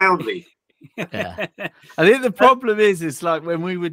so... 0.00 0.18
yeah. 0.96 1.46
I 1.98 2.06
think 2.06 2.22
the 2.22 2.32
problem 2.32 2.80
is, 2.80 3.02
it's 3.02 3.22
like 3.22 3.44
when 3.44 3.62
we 3.62 3.76
were 3.76 3.92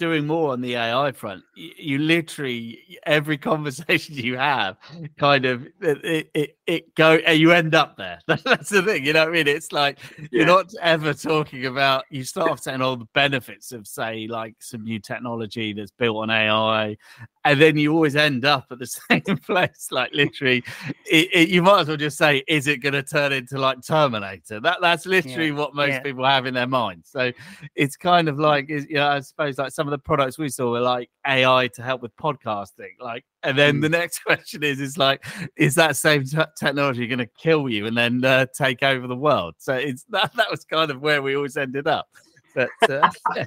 doing 0.00 0.26
more 0.26 0.52
on 0.52 0.62
the 0.62 0.74
AI 0.76 1.12
front. 1.12 1.44
You, 1.54 1.70
you 1.76 1.98
literally 1.98 2.98
every 3.04 3.38
conversation 3.38 4.16
you 4.16 4.36
have, 4.36 4.76
kind 5.18 5.44
of 5.44 5.66
it 5.80 6.30
it, 6.34 6.58
it 6.70 6.94
go 6.94 7.18
eh, 7.24 7.32
you 7.32 7.52
end 7.52 7.74
up 7.74 7.96
there. 7.96 8.20
That's 8.26 8.68
the 8.68 8.82
thing, 8.82 9.04
you 9.04 9.12
know 9.12 9.20
what 9.20 9.28
I 9.28 9.32
mean? 9.32 9.48
It's 9.48 9.72
like 9.72 9.98
yeah. 10.18 10.26
you're 10.30 10.46
not 10.46 10.72
ever 10.80 11.12
talking 11.12 11.66
about. 11.66 12.04
You 12.10 12.24
start 12.24 12.50
off 12.50 12.60
saying 12.60 12.80
all 12.80 12.96
the 12.96 13.08
benefits 13.12 13.72
of 13.72 13.86
say 13.86 14.26
like 14.28 14.54
some 14.60 14.84
new 14.84 15.00
technology 15.00 15.72
that's 15.72 15.90
built 15.90 16.18
on 16.18 16.30
AI, 16.30 16.96
and 17.44 17.60
then 17.60 17.76
you 17.76 17.92
always 17.92 18.16
end 18.16 18.44
up 18.44 18.66
at 18.70 18.78
the 18.78 18.86
same 19.10 19.38
place. 19.38 19.88
Like 19.90 20.14
literally, 20.14 20.62
it, 21.06 21.28
it, 21.32 21.48
you 21.48 21.62
might 21.62 21.80
as 21.80 21.88
well 21.88 21.96
just 21.96 22.16
say, 22.16 22.44
"Is 22.46 22.66
it 22.66 22.78
going 22.78 22.92
to 22.92 23.02
turn 23.02 23.32
into 23.32 23.58
like 23.58 23.82
Terminator?" 23.82 24.60
That 24.60 24.78
that's 24.80 25.06
literally 25.06 25.48
yeah. 25.48 25.54
what 25.54 25.74
most 25.74 25.90
yeah. 25.90 26.00
people 26.00 26.24
have 26.24 26.46
in 26.46 26.54
their 26.54 26.66
mind. 26.66 27.02
So 27.04 27.32
it's 27.74 27.96
kind 27.96 28.28
of 28.28 28.38
like, 28.38 28.68
you 28.68 28.86
know, 28.90 29.08
I 29.08 29.20
suppose 29.20 29.58
like 29.58 29.72
some 29.72 29.86
of 29.86 29.90
the 29.90 29.98
products 29.98 30.38
we 30.38 30.48
saw 30.48 30.70
were 30.70 30.80
like 30.80 31.10
AI 31.26 31.68
to 31.74 31.82
help 31.82 32.02
with 32.02 32.16
podcasting, 32.16 32.92
like, 33.00 33.24
and 33.42 33.56
then 33.56 33.76
mm. 33.76 33.82
the 33.82 33.88
next 33.88 34.18
question 34.24 34.62
is, 34.62 34.80
is 34.80 34.98
like, 34.98 35.24
is 35.56 35.74
that 35.76 35.96
same 35.96 36.24
t- 36.24 36.38
technology 36.58 37.06
going 37.06 37.18
to 37.18 37.26
kill 37.26 37.68
you 37.68 37.86
and 37.86 37.96
then 37.96 38.24
uh, 38.24 38.46
take 38.54 38.82
over 38.82 39.06
the 39.06 39.16
world? 39.16 39.54
So 39.58 39.74
it's 39.74 40.04
that 40.10 40.32
that 40.36 40.50
was 40.50 40.64
kind 40.64 40.90
of 40.90 41.00
where 41.00 41.22
we 41.22 41.36
always 41.36 41.56
ended 41.56 41.86
up. 41.86 42.08
But, 42.54 42.70
uh, 42.88 43.08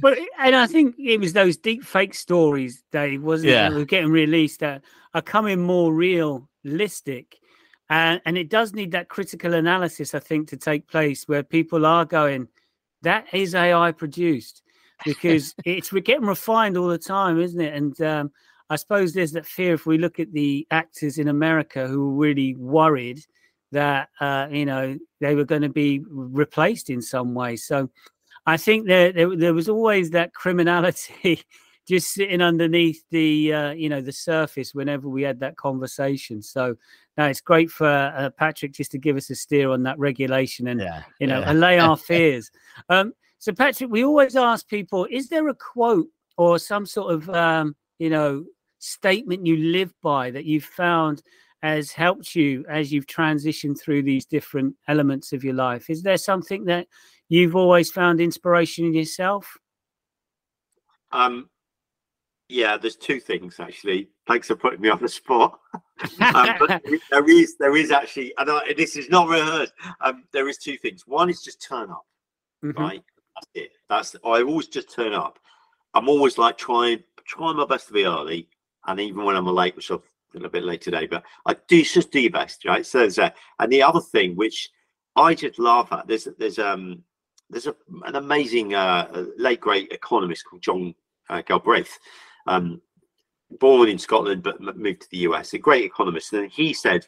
but 0.00 0.18
and 0.38 0.56
I 0.56 0.66
think 0.66 0.96
it 0.98 1.20
was 1.20 1.34
those 1.34 1.58
deep 1.58 1.84
fake 1.84 2.14
stories, 2.14 2.82
Dave, 2.90 3.22
wasn't 3.22 3.52
yeah. 3.52 3.66
it? 3.66 3.70
That 3.70 3.76
were 3.76 3.84
getting 3.84 4.10
released 4.10 4.60
that 4.60 4.82
are 5.12 5.22
coming 5.22 5.60
more 5.60 5.92
realistic. 5.92 7.38
And, 7.90 8.22
and 8.24 8.38
it 8.38 8.48
does 8.48 8.72
need 8.72 8.92
that 8.92 9.10
critical 9.10 9.52
analysis, 9.52 10.14
I 10.14 10.18
think, 10.18 10.48
to 10.48 10.56
take 10.56 10.88
place 10.88 11.28
where 11.28 11.42
people 11.42 11.84
are 11.84 12.06
going, 12.06 12.48
that 13.02 13.26
is 13.34 13.54
AI 13.54 13.92
produced 13.92 14.62
because 15.04 15.54
it's 15.64 15.92
we're 15.92 16.00
getting 16.00 16.26
refined 16.26 16.76
all 16.76 16.88
the 16.88 16.98
time, 16.98 17.38
isn't 17.38 17.60
it? 17.60 17.74
And 17.74 18.00
um, 18.00 18.32
I 18.70 18.76
suppose 18.76 19.12
there's 19.12 19.32
that 19.32 19.46
fear 19.46 19.74
if 19.74 19.86
we 19.86 19.98
look 19.98 20.18
at 20.18 20.32
the 20.32 20.66
actors 20.70 21.18
in 21.18 21.28
America 21.28 21.86
who 21.86 22.08
were 22.08 22.26
really 22.26 22.54
worried 22.56 23.20
that 23.72 24.08
uh, 24.20 24.46
you 24.50 24.64
know 24.64 24.96
they 25.20 25.34
were 25.34 25.44
going 25.44 25.62
to 25.62 25.68
be 25.68 26.02
replaced 26.08 26.90
in 26.90 27.02
some 27.02 27.34
way. 27.34 27.56
So 27.56 27.90
I 28.46 28.56
think 28.56 28.86
there, 28.86 29.12
there, 29.12 29.36
there 29.36 29.54
was 29.54 29.68
always 29.68 30.10
that 30.10 30.34
criminality 30.34 31.42
just 31.88 32.12
sitting 32.12 32.40
underneath 32.40 33.02
the 33.10 33.52
uh, 33.52 33.70
you 33.72 33.88
know 33.88 34.00
the 34.00 34.12
surface 34.12 34.74
whenever 34.74 35.08
we 35.08 35.22
had 35.22 35.40
that 35.40 35.56
conversation. 35.56 36.40
So 36.40 36.76
now 37.18 37.26
it's 37.26 37.40
great 37.40 37.70
for 37.70 37.86
uh, 37.86 38.30
Patrick 38.30 38.72
just 38.72 38.90
to 38.92 38.98
give 38.98 39.16
us 39.16 39.30
a 39.30 39.34
steer 39.34 39.70
on 39.70 39.82
that 39.82 39.98
regulation 39.98 40.68
and 40.68 40.80
Yeah. 40.80 41.02
you 41.20 41.26
know 41.26 41.40
yeah. 41.40 41.52
allay 41.52 41.78
our 41.78 41.96
fears. 42.10 42.50
Um, 42.88 43.12
so 43.38 43.52
Patrick, 43.52 43.90
we 43.90 44.04
always 44.04 44.36
ask 44.36 44.66
people: 44.68 45.06
Is 45.10 45.28
there 45.28 45.48
a 45.48 45.54
quote 45.54 46.08
or 46.36 46.58
some 46.58 46.86
sort 46.86 47.12
of 47.12 47.30
um, 47.30 47.76
you 47.98 48.10
know 48.10 48.44
statement 48.78 49.46
you 49.46 49.56
live 49.56 49.92
by 50.02 50.30
that 50.30 50.44
you've 50.44 50.64
found 50.64 51.22
has 51.62 51.90
helped 51.90 52.34
you 52.34 52.62
as 52.68 52.92
you've 52.92 53.06
transitioned 53.06 53.80
through 53.80 54.02
these 54.02 54.26
different 54.26 54.74
elements 54.86 55.32
of 55.32 55.42
your 55.42 55.54
life? 55.54 55.88
Is 55.88 56.02
there 56.02 56.18
something 56.18 56.66
that 56.66 56.86
you've 57.30 57.56
always 57.56 57.90
found 57.90 58.20
inspiration 58.20 58.84
in 58.84 58.92
yourself? 58.92 59.56
Um, 61.10 61.48
yeah, 62.50 62.76
there's 62.76 62.96
two 62.96 63.18
things 63.18 63.60
actually. 63.60 64.10
Thanks 64.26 64.48
for 64.48 64.56
putting 64.56 64.82
me 64.82 64.90
on 64.90 65.00
the 65.00 65.08
spot. 65.08 65.58
um, 66.34 66.54
but 66.58 66.82
there 67.10 67.30
is, 67.30 67.56
there 67.58 67.76
is 67.76 67.90
actually, 67.90 68.34
and 68.36 68.50
I, 68.50 68.74
this 68.76 68.94
is 68.96 69.08
not 69.08 69.28
rehearsed. 69.28 69.72
Um, 70.02 70.24
there 70.32 70.48
is 70.48 70.58
two 70.58 70.76
things. 70.76 71.06
One 71.06 71.30
is 71.30 71.42
just 71.42 71.62
turn 71.62 71.90
up, 71.90 72.04
Mhm. 72.62 72.78
right? 72.78 73.02
That's 73.34 73.46
it. 73.54 73.72
That's 73.88 74.16
I 74.24 74.42
always 74.42 74.66
just 74.66 74.94
turn 74.94 75.14
up. 75.14 75.38
I'm 75.94 76.08
always 76.08 76.36
like 76.36 76.58
trying, 76.58 77.02
trying 77.26 77.56
my 77.56 77.66
best 77.66 77.88
to 77.88 77.92
be 77.92 78.04
early, 78.04 78.48
and 78.86 79.00
even 79.00 79.24
when 79.24 79.36
I'm 79.36 79.46
late, 79.46 79.76
which 79.76 79.90
I've 79.90 80.02
been 80.32 80.44
a 80.44 80.50
bit 80.50 80.64
late 80.64 80.82
today, 80.82 81.06
but 81.06 81.24
I 81.46 81.56
do 81.68 81.82
just 81.82 82.10
do 82.10 82.20
your 82.20 82.30
best, 82.30 82.64
right? 82.64 82.84
So 82.84 82.98
there's 82.98 83.16
that. 83.16 83.36
And 83.58 83.72
the 83.72 83.82
other 83.82 84.00
thing, 84.00 84.36
which 84.36 84.70
I 85.16 85.34
just 85.34 85.58
laugh 85.58 85.88
at, 85.92 86.06
there's 86.06 86.28
there's 86.38 86.58
um 86.58 87.02
there's 87.50 87.66
a, 87.66 87.74
an 88.04 88.16
amazing 88.16 88.74
uh, 88.74 89.26
late 89.36 89.60
great 89.60 89.92
economist 89.92 90.44
called 90.44 90.62
John 90.62 90.94
uh, 91.30 91.42
Galbraith, 91.42 91.98
um, 92.46 92.80
born 93.60 93.88
in 93.88 93.98
Scotland 93.98 94.42
but 94.42 94.60
moved 94.76 95.02
to 95.02 95.10
the 95.10 95.18
US. 95.18 95.54
A 95.54 95.58
great 95.58 95.84
economist, 95.84 96.32
and 96.32 96.50
he 96.50 96.72
said, 96.72 97.06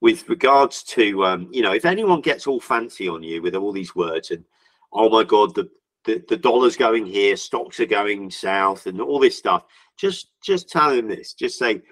with 0.00 0.28
regards 0.28 0.82
to 0.84 1.24
um, 1.24 1.48
you 1.52 1.62
know, 1.62 1.72
if 1.72 1.84
anyone 1.84 2.20
gets 2.20 2.46
all 2.46 2.60
fancy 2.60 3.08
on 3.08 3.22
you 3.22 3.42
with 3.42 3.54
all 3.54 3.72
these 3.72 3.94
words 3.94 4.30
and 4.30 4.44
oh 4.92 5.08
my 5.08 5.24
god, 5.24 5.54
the 5.54 5.68
the, 6.04 6.22
the 6.28 6.36
dollar's 6.36 6.76
going 6.76 7.06
here, 7.06 7.36
stocks 7.36 7.80
are 7.80 7.86
going 7.86 8.30
south, 8.30 8.86
and 8.86 9.00
all 9.00 9.18
this 9.18 9.38
stuff, 9.38 9.64
just 9.98 10.30
just 10.42 10.68
tell 10.68 10.94
them 10.94 11.08
this. 11.08 11.34
Just 11.34 11.58
say, 11.58 11.82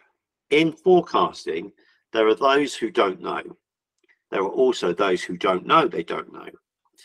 in 0.51 0.73
forecasting, 0.73 1.73
there 2.13 2.27
are 2.27 2.35
those 2.35 2.75
who 2.75 2.91
don't 2.91 3.21
know. 3.21 3.43
There 4.31 4.43
are 4.43 4.49
also 4.49 4.93
those 4.93 5.23
who 5.23 5.37
don't 5.37 5.67
know 5.67 5.89
they 5.89 6.03
don't 6.03 6.33
know. 6.33 6.49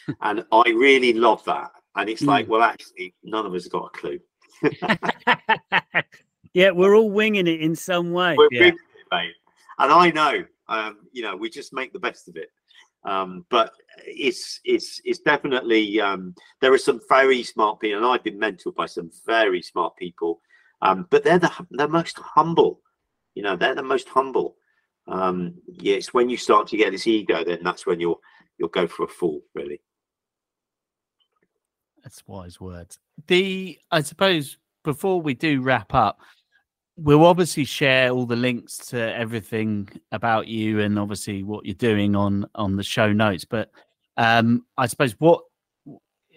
and 0.22 0.45
I 0.52 0.69
really 0.69 1.14
love 1.14 1.44
that. 1.45 1.72
And 1.95 2.10
it's 2.10 2.23
like, 2.23 2.49
well, 2.49 2.61
actually, 2.61 3.14
none 3.23 3.45
of 3.45 3.53
us 3.53 3.64
have 3.64 3.72
got 3.72 3.91
a 3.95 3.98
clue. 3.98 4.19
yeah, 6.53 6.72
we're 6.72 6.94
all 6.94 7.10
winging 7.10 7.48
it 7.48 7.61
in 7.61 7.76
some 7.76 8.11
way. 8.11 8.36
We're 8.38 8.49
Yeah. 8.52 8.72
mate. 9.11 9.34
And 9.80 9.91
I 9.91 10.11
know, 10.11 10.45
um, 10.68 10.98
you 11.14 11.22
know, 11.22 11.38
we 11.38 11.49
just 11.49 11.73
make 11.73 11.94
the 11.94 11.99
best 11.99 12.27
of 12.27 12.36
it. 12.36 12.52
Um, 13.06 13.45
but 13.49 13.72
it's 14.06 14.60
it's 14.65 14.99
it's 15.06 15.19
definitely 15.19 16.02
um, 16.02 16.34
there 16.60 16.73
are 16.73 16.77
some 16.77 16.99
very 17.07 17.44
smart 17.44 17.80
people, 17.80 17.98
and 17.98 18.06
I've 18.06 18.23
been 18.23 18.40
mentored 18.40 18.76
by 18.76 18.88
some 18.88 19.11
very 19.26 19.61
smart 19.61 19.95
people. 19.95 20.41
Um, 20.82 21.07
but 21.10 21.23
they're 21.23 21.40
the 21.40 21.52
they're 21.72 21.88
most 21.88 22.18
humble. 22.18 22.82
You 23.36 23.44
know, 23.44 23.56
they're 23.56 23.76
the 23.76 23.84
most 23.84 24.10
humble. 24.10 24.56
Um, 25.07 25.53
yeah, 25.68 25.95
it's 25.95 26.14
when 26.14 26.30
you 26.30 26.38
start 26.38 26.68
to 26.68 26.77
get 26.77 26.91
this 26.91 27.07
ego, 27.07 27.44
then 27.44 27.60
that's 27.64 27.86
when 27.86 27.99
you'll 27.99 28.19
you'll 28.57 28.69
go 28.69 28.88
for 28.88 29.03
a 29.03 29.07
fool, 29.07 29.41
really. 29.53 29.82
That's 32.03 32.23
wise 32.27 32.60
words. 32.60 32.99
The 33.27 33.77
I 33.91 34.02
suppose 34.02 34.57
before 34.84 35.22
we 35.22 35.36
do 35.36 35.61
wrap 35.61 35.94
up, 35.94 36.19
we'll 36.97 37.26
obviously 37.26 37.65
share 37.65 38.11
all 38.11 38.26
the 38.26 38.35
links 38.35 38.77
to 38.77 39.15
everything 39.15 39.89
about 40.11 40.47
you 40.47 40.80
and 40.80 40.97
obviously 40.97 41.43
what 41.43 41.65
you're 41.65 41.76
doing 41.76 42.15
on 42.15 42.45
on 42.55 42.76
the 42.76 42.84
show 42.84 43.11
notes. 43.11 43.45
But 43.45 43.72
um, 44.17 44.65
I 44.77 44.88
suppose 44.88 45.13
what 45.19 45.43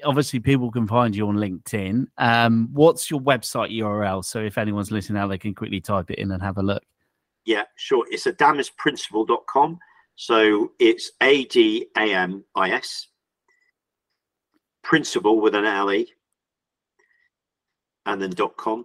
obviously 0.05 0.41
people 0.41 0.71
can 0.71 0.87
find 0.87 1.15
you 1.15 1.29
on 1.29 1.37
LinkedIn. 1.37 2.07
Um, 2.19 2.69
what's 2.73 3.11
your 3.11 3.21
website 3.21 3.77
URL? 3.77 4.25
So 4.25 4.41
if 4.41 4.59
anyone's 4.59 4.91
listening 4.91 5.21
out, 5.21 5.29
they 5.29 5.39
can 5.39 5.55
quickly 5.55 5.81
type 5.81 6.11
it 6.11 6.19
in 6.19 6.31
and 6.31 6.43
have 6.43 6.59
a 6.59 6.63
look. 6.63 6.83
Yeah, 7.45 7.65
sure. 7.77 8.05
It's 8.11 8.27
adamisprinciple.com. 8.27 9.79
So 10.17 10.73
it's 10.81 11.13
A 11.23 11.45
D 11.45 11.87
A 11.97 12.13
M 12.13 12.45
I 12.57 12.71
S, 12.71 13.07
principle 14.83 15.41
with 15.41 15.55
an 15.55 15.65
L 15.65 15.93
E, 15.93 16.13
and 18.05 18.21
then 18.21 18.31
dot 18.31 18.57
com. 18.57 18.85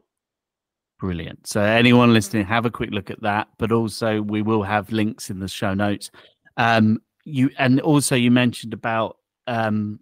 Brilliant. 1.04 1.46
So 1.46 1.60
anyone 1.60 2.14
listening, 2.14 2.46
have 2.46 2.66
a 2.66 2.72
quick 2.72 2.92
look 2.92 3.12
at 3.12 3.22
that. 3.24 3.50
But 3.58 3.74
also, 3.74 4.22
we 4.22 4.42
will 4.42 4.64
have 4.64 4.90
links 4.90 5.30
in 5.30 5.42
the 5.42 5.50
show 5.50 5.74
notes. 5.74 6.10
Um, 6.56 7.02
you 7.26 7.50
and 7.58 7.82
also 7.82 8.16
you 8.16 8.32
mentioned 8.32 8.72
about 8.72 9.18
um, 9.46 10.00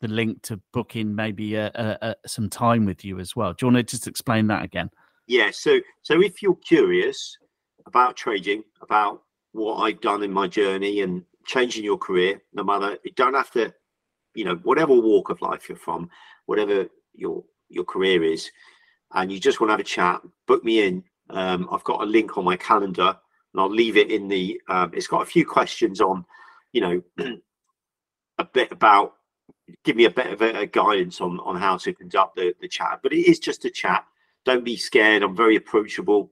the 0.00 0.06
link 0.06 0.42
to 0.42 0.60
book 0.72 0.94
in 0.94 1.16
maybe 1.16 1.56
a, 1.56 1.72
a, 1.74 1.98
a, 2.02 2.28
some 2.28 2.48
time 2.48 2.84
with 2.84 3.04
you 3.04 3.18
as 3.18 3.34
well. 3.34 3.52
Do 3.52 3.66
you 3.66 3.72
want 3.72 3.78
to 3.78 3.96
just 3.96 4.06
explain 4.06 4.46
that 4.46 4.62
again? 4.62 4.90
Yeah. 5.26 5.50
So 5.52 5.80
so 6.02 6.22
if 6.22 6.40
you're 6.40 6.54
curious 6.54 7.36
about 7.86 8.16
trading, 8.16 8.62
about 8.80 9.22
what 9.50 9.78
I've 9.78 10.00
done 10.00 10.22
in 10.22 10.30
my 10.30 10.46
journey 10.46 11.00
and 11.00 11.24
changing 11.46 11.82
your 11.82 11.98
career, 11.98 12.40
no 12.52 12.62
matter 12.62 12.96
you 13.04 13.10
don't 13.16 13.34
have 13.34 13.50
to, 13.54 13.74
you 14.36 14.44
know, 14.44 14.54
whatever 14.62 14.94
walk 14.94 15.30
of 15.30 15.42
life 15.42 15.68
you're 15.68 15.78
from, 15.78 16.08
whatever 16.46 16.86
your 17.12 17.42
your 17.70 17.84
career 17.84 18.22
is, 18.22 18.48
and 19.14 19.32
you 19.32 19.40
just 19.40 19.60
want 19.60 19.70
to 19.70 19.72
have 19.74 19.80
a 19.80 19.84
chat, 19.84 20.20
book 20.46 20.64
me 20.64 20.86
in. 20.86 21.04
Um, 21.30 21.68
I've 21.72 21.84
got 21.84 22.02
a 22.02 22.06
link 22.06 22.36
on 22.36 22.44
my 22.44 22.56
calendar, 22.56 23.16
and 23.52 23.60
I'll 23.60 23.70
leave 23.70 23.96
it 23.96 24.10
in 24.10 24.28
the. 24.28 24.60
Um, 24.68 24.90
it's 24.94 25.06
got 25.06 25.22
a 25.22 25.26
few 25.26 25.46
questions 25.46 26.00
on, 26.00 26.24
you 26.72 26.80
know, 26.80 27.02
a 28.38 28.44
bit 28.44 28.72
about. 28.72 29.14
Give 29.84 29.96
me 29.96 30.04
a 30.04 30.10
bit 30.10 30.26
of 30.26 30.42
a, 30.42 30.60
a 30.60 30.66
guidance 30.66 31.20
on 31.20 31.40
on 31.40 31.56
how 31.56 31.76
to 31.78 31.92
conduct 31.94 32.36
the 32.36 32.54
the 32.60 32.68
chat, 32.68 33.00
but 33.02 33.12
it 33.12 33.28
is 33.28 33.38
just 33.38 33.64
a 33.64 33.70
chat. 33.70 34.04
Don't 34.44 34.64
be 34.64 34.76
scared. 34.76 35.22
I'm 35.22 35.36
very 35.36 35.56
approachable. 35.56 36.30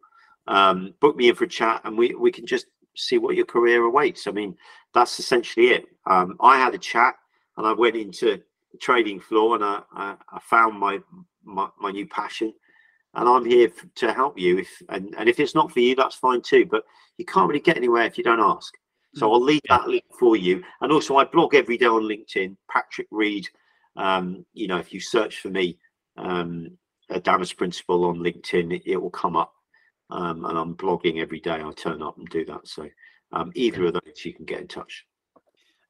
Um, 0.49 0.95
book 1.01 1.17
me 1.17 1.29
in 1.29 1.35
for 1.35 1.45
a 1.45 1.49
chat, 1.49 1.81
and 1.85 1.97
we 1.97 2.15
we 2.15 2.31
can 2.33 2.47
just 2.47 2.67
see 2.97 3.19
what 3.19 3.37
your 3.37 3.47
career 3.47 3.83
awaits. 3.85 4.27
I 4.27 4.33
mean, 4.33 4.57
that's 4.95 5.19
essentially 5.19 5.69
it. 5.69 5.87
Um, 6.07 6.37
I 6.41 6.59
had 6.59 6.75
a 6.75 6.79
chat, 6.79 7.15
and 7.57 7.67
I 7.67 7.73
went 7.73 7.97
into 7.97 8.43
the 8.73 8.79
trading 8.79 9.21
floor, 9.21 9.55
and 9.55 9.65
I 9.65 9.83
I, 9.95 10.17
I 10.33 10.41
found 10.41 10.79
my, 10.79 11.01
my 11.45 11.69
my 11.81 11.91
new 11.91 12.07
passion, 12.07 12.53
and 13.15 13.29
I'm 13.29 13.45
here 13.45 13.69
f- 13.69 13.87
to 13.97 14.13
help 14.13 14.39
you. 14.39 14.59
If 14.59 14.83
and, 14.89 15.15
and 15.19 15.29
if 15.29 15.39
it's 15.41 15.55
not 15.55 15.73
for 15.73 15.81
you, 15.81 15.95
that's 15.95 16.17
fine 16.17 16.41
too. 16.43 16.67
But 16.71 16.85
you 17.19 17.25
can't 17.25 17.49
really 17.49 17.61
get 17.61 17.77
anywhere 17.77 18.05
if 18.05 18.17
you 18.19 18.25
don't 18.25 18.41
ask. 18.41 18.73
So 19.15 19.31
I'll 19.31 19.43
leave 19.43 19.61
that 19.69 19.89
link 19.89 20.05
for 20.19 20.37
you. 20.37 20.63
And 20.81 20.91
also, 20.91 21.17
I 21.17 21.25
blog 21.25 21.55
every 21.55 21.77
day 21.77 21.87
on 21.87 22.03
LinkedIn. 22.03 22.57
Patrick 22.71 23.09
Reid. 23.11 23.47
Um, 23.95 24.47
you 24.55 24.69
know, 24.69 24.79
if 24.79 24.93
you 24.95 25.01
search 25.01 25.41
for 25.41 25.51
me, 25.51 25.79
um, 26.17 26.71
Adamis 27.11 27.55
Principle 27.55 28.07
on 28.07 28.19
LinkedIn, 28.19 28.75
it, 28.75 28.83
it 28.87 28.97
will 28.97 29.11
come 29.11 29.37
up. 29.37 29.53
Um, 30.09 30.45
and 30.47 30.59
I'm 30.59 30.75
blogging 30.75 31.21
every 31.21 31.41
day. 31.41 31.63
I 31.63 31.71
turn 31.73 32.03
up 32.03 32.17
and 32.17 32.29
do 32.31 32.45
that. 32.47 32.67
So 32.67 32.89
um, 33.33 33.53
either 33.55 33.87
of 33.87 33.95
those, 33.95 34.25
you 34.25 34.33
can 34.33 34.47
get 34.47 34.61
in 34.61 34.69
touch. 34.69 35.05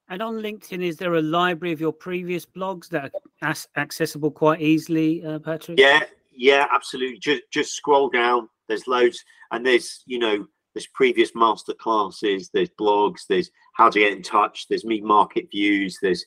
And 0.09 0.21
on 0.21 0.35
LinkedIn, 0.35 0.85
is 0.85 0.97
there 0.97 1.15
a 1.15 1.23
library 1.23 1.73
of 1.73 1.81
your 1.81 1.93
previous 1.93 2.45
blogs 2.45 2.89
that 2.89 3.05
are 3.05 3.49
as- 3.51 3.69
accessible 3.77 4.31
quite 4.31 4.61
easily, 4.61 5.25
uh, 5.25 5.39
Patrick? 5.39 5.79
Yeah, 5.79 6.01
yeah, 6.35 6.67
absolutely. 6.73 7.19
Just 7.19 7.43
just 7.53 7.75
scroll 7.75 8.09
down. 8.09 8.49
There's 8.69 8.87
loads, 8.87 9.23
and 9.51 9.65
there's 9.65 10.03
you 10.07 10.19
know 10.19 10.47
there's 10.75 10.87
previous 10.95 11.35
master 11.35 11.75
classes. 11.75 12.51
There's 12.53 12.71
blogs. 12.81 13.21
There's 13.29 13.51
how 13.75 13.91
to 13.91 13.99
get 13.99 14.13
in 14.13 14.23
touch. 14.23 14.67
There's 14.69 14.85
me 14.85 15.01
market 15.01 15.51
views. 15.51 15.99
There's 16.01 16.25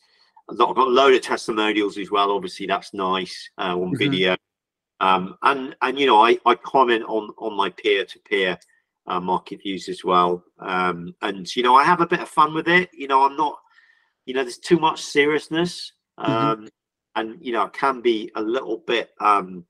a 0.50 0.54
lot, 0.54 0.70
I've 0.70 0.76
got 0.76 0.88
a 0.88 0.92
load 0.92 1.16
of 1.16 1.22
testimonials 1.22 1.98
as 1.98 2.12
well. 2.12 2.32
Obviously, 2.32 2.68
that's 2.68 2.94
nice 2.94 3.50
uh, 3.58 3.76
on 3.76 3.94
Mhm. 3.94 3.98
video. 3.98 4.36
Um, 5.00 5.36
and 5.42 5.76
and 5.82 6.00
you 6.00 6.06
know 6.06 6.24
I 6.24 6.38
I 6.46 6.56
comment 6.56 7.04
on 7.08 7.32
on 7.38 7.54
my 7.56 7.70
peer 7.70 8.06
to 8.06 8.20
peer 8.20 8.58
market 9.08 9.62
views 9.62 9.88
as 9.90 10.04
well. 10.04 10.44
Um, 10.60 11.14
and 11.22 11.54
you 11.56 11.64
know 11.64 11.76
I 11.76 11.84
have 11.84 12.02
a 12.02 12.08
bit 12.08 12.22
of 12.22 12.30
fun 12.30 12.54
with 12.54 12.68
it. 12.68 12.90
You 12.94 13.08
know 13.08 13.24
I'm 13.26 13.36
not. 13.36 13.60
You 14.26 14.34
know 14.34 14.44
there's 14.44 14.58
too 14.58 14.80
much 14.80 15.02
seriousness. 15.04 15.92
Um, 16.18 16.68
and 17.16 17.38
you 17.42 17.52
know 17.54 17.64
it 17.64 17.74
can 17.74 18.02
be 18.02 18.32
a 18.36 18.42
little 18.42 18.78
bit 18.78 19.12
um 19.20 19.66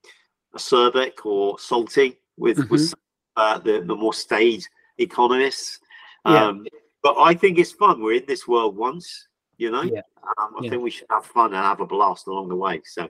acerbic 0.56 1.26
or 1.26 1.60
salty 1.60 2.18
with 2.38 2.60
with 2.70 2.82
Mhm. 2.82 2.88
some, 2.90 3.00
uh, 3.36 3.58
the 3.60 3.82
the 3.82 3.96
more 3.96 4.14
staid 4.14 4.64
economists 4.98 5.80
Yeah. 6.26 6.48
um 6.48 6.66
but 7.04 7.16
i 7.20 7.34
think 7.34 7.60
it's 7.60 7.72
fun 7.74 8.02
we're 8.02 8.20
in 8.22 8.26
this 8.28 8.48
world 8.48 8.76
once 8.78 9.28
you 9.58 9.70
know 9.72 9.82
Yeah. 9.84 10.02
um, 10.38 10.56
i 10.58 10.62
Yeah. 10.64 10.70
think 10.70 10.82
we 10.82 10.90
should 10.92 11.08
have 11.10 11.26
fun 11.26 11.54
and 11.54 11.64
have 11.64 11.82
a 11.82 11.86
blast 11.86 12.28
along 12.28 12.48
the 12.50 12.56
way 12.56 12.82
so 12.86 13.10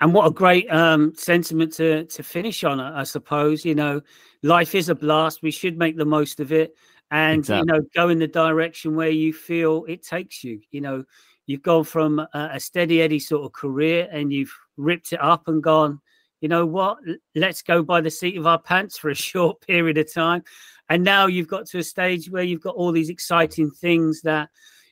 And 0.00 0.14
what 0.14 0.26
a 0.26 0.30
great 0.30 0.70
um, 0.70 1.12
sentiment 1.16 1.72
to 1.74 2.04
to 2.04 2.22
finish 2.22 2.62
on, 2.62 2.78
I 2.78 3.00
I 3.00 3.04
suppose. 3.04 3.64
You 3.64 3.74
know, 3.74 4.00
life 4.42 4.74
is 4.76 4.88
a 4.88 4.94
blast. 4.94 5.42
We 5.42 5.50
should 5.50 5.76
make 5.76 5.96
the 5.96 6.04
most 6.04 6.38
of 6.40 6.52
it, 6.52 6.76
and 7.10 7.40
Exactly. 7.40 7.58
you 7.58 7.64
know, 7.64 7.80
go 7.94 8.08
in 8.08 8.18
the 8.20 8.28
direction 8.28 8.94
where 8.94 9.10
you 9.10 9.32
feel 9.32 9.84
it 9.88 10.04
takes 10.04 10.44
you. 10.44 10.60
You 10.70 10.82
know, 10.82 11.04
you've 11.48 11.62
gone 11.62 11.82
from 11.82 12.24
a, 12.34 12.60
steady 12.60 13.00
Eddie 13.00 13.18
sort 13.18 13.44
of 13.44 13.52
career, 13.52 14.06
and 14.12 14.32
you've 14.32 14.54
ripped 14.76 15.12
it 15.12 15.20
up 15.20 15.48
and 15.48 15.60
gone. 15.62 16.00
you 16.40 16.48
know 16.48 16.66
what? 16.66 16.98
Let's 17.34 17.62
go 17.62 17.82
by 17.82 18.02
the 18.02 18.10
seat 18.10 18.36
of 18.36 18.46
our 18.46 18.60
pants 18.60 18.98
for 18.98 19.08
a 19.10 19.14
short 19.30 19.60
period 19.62 19.98
of 19.98 20.12
time. 20.12 20.44
And 20.90 21.02
now 21.02 21.26
you've 21.26 21.48
got 21.48 21.66
to 21.68 21.78
a 21.78 21.82
stage 21.82 22.30
where 22.30 22.44
you've 22.44 22.60
got 22.60 22.76
all 22.76 22.92
these 22.92 23.08
exciting 23.08 23.70
things 23.70 24.20
that, 24.22 24.50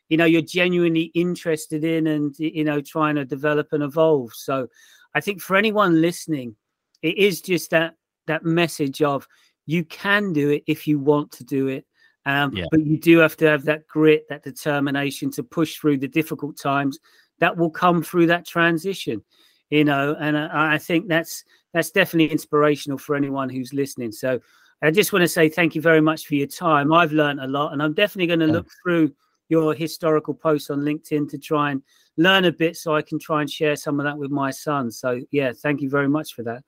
you 0.08 0.16
know, 0.16 0.24
you're 0.24 0.42
genuinely 0.42 1.10
interested 1.14 1.84
in 1.84 2.06
and, 2.06 2.34
you 2.38 2.64
know, 2.64 2.80
trying 2.80 3.16
to 3.16 3.24
develop 3.24 3.68
and 3.72 3.82
evolve. 3.82 4.32
So 4.34 4.68
I 5.14 5.20
think 5.20 5.42
for 5.42 5.56
anyone 5.56 6.00
listening, 6.00 6.56
it 7.02 7.18
is 7.18 7.42
just 7.42 7.70
that 7.70 7.94
that 8.26 8.44
message 8.44 9.02
of 9.02 9.28
you 9.66 9.84
can 9.84 10.32
do 10.32 10.50
it 10.50 10.64
if 10.66 10.86
you 10.86 10.98
want 10.98 11.32
to 11.32 11.44
do 11.44 11.68
it. 11.68 11.84
Um, 12.26 12.54
yeah. 12.54 12.66
But 12.70 12.84
you 12.84 12.98
do 12.98 13.18
have 13.18 13.36
to 13.38 13.46
have 13.46 13.64
that 13.64 13.86
grit, 13.86 14.28
that 14.28 14.42
determination 14.42 15.30
to 15.30 15.42
push 15.42 15.78
through 15.78 15.98
the 15.98 16.08
difficult 16.08 16.58
times 16.58 16.98
that 17.38 17.56
will 17.56 17.70
come 17.70 18.02
through 18.02 18.26
that 18.26 18.46
transition 18.46 19.22
you 19.70 19.84
know 19.84 20.16
and 20.20 20.36
I, 20.36 20.74
I, 20.74 20.78
think 20.78 21.08
that's 21.08 21.44
that's 21.72 21.90
definitely 21.90 22.30
inspirational 22.30 22.98
for 22.98 23.16
anyone 23.16 23.48
who's 23.48 23.72
listening. 23.72 24.12
So 24.12 24.40
i 24.82 24.90
just 24.90 25.12
want 25.12 25.22
to 25.22 25.28
say 25.28 25.48
thank 25.48 25.74
you 25.74 25.80
very 25.80 26.00
much 26.00 26.26
for 26.26 26.34
your 26.34 26.46
time. 26.46 26.92
I've 26.92 27.12
learned 27.12 27.40
a 27.40 27.46
lot 27.46 27.72
and 27.72 27.82
i'm 27.82 27.94
definitely 27.94 28.28
going 28.28 28.40
to 28.40 28.46
yeah. 28.46 28.52
look 28.52 28.68
through 28.82 29.12
your 29.48 29.74
historical 29.74 30.34
posts 30.34 30.70
on 30.70 30.80
linkedin 30.80 31.28
to 31.30 31.38
try 31.38 31.70
and 31.70 31.82
learn 32.16 32.44
a 32.46 32.52
bit 32.52 32.76
so 32.76 32.94
i 32.94 33.02
can 33.02 33.18
try 33.18 33.40
and 33.40 33.50
share 33.50 33.76
some 33.76 34.00
of 34.00 34.04
that 34.04 34.18
with 34.18 34.30
my 34.30 34.50
son. 34.50 34.90
So 34.90 35.20
yeah 35.30 35.52
thank 35.52 35.80
you 35.80 35.90
very 35.90 36.08
much 36.08 36.34
for 36.34 36.42
that. 36.44 36.62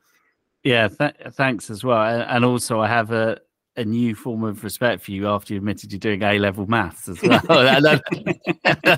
Yeah 0.64 0.88
th- 0.88 1.14
thanks 1.32 1.70
as 1.70 1.84
well. 1.84 2.24
And 2.28 2.44
also 2.44 2.80
i 2.80 2.88
have 2.88 3.12
a 3.12 3.38
a 3.78 3.84
new 3.84 4.14
form 4.14 4.42
of 4.42 4.64
respect 4.64 5.02
for 5.02 5.12
you 5.12 5.28
after 5.28 5.54
you 5.54 5.58
admitted 5.58 5.92
you're 5.92 6.00
doing 6.00 6.22
A 6.22 6.38
level 6.38 6.66
maths 6.66 7.08
as 7.08 7.22
well. 7.22 7.40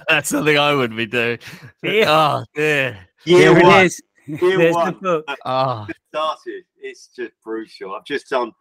that's 0.09 0.29
something 0.31 0.59
I 0.59 0.75
wouldn't 0.75 0.97
be 0.97 1.07
doing. 1.07 1.39
Yeah. 1.83 2.07
Oh 2.09 2.45
dear. 2.55 2.99
Yeah, 3.27 3.81
it 3.83 3.87
is. 3.87 4.03
Year 4.27 4.73
one, 4.73 4.95
the 5.03 5.23
book. 5.27 5.39
Oh. 5.45 5.87
started. 6.09 6.65
It's 6.81 7.09
just 7.15 7.33
brutal. 7.45 7.95
I've 7.95 8.05
just 8.07 8.31
done 8.31 8.53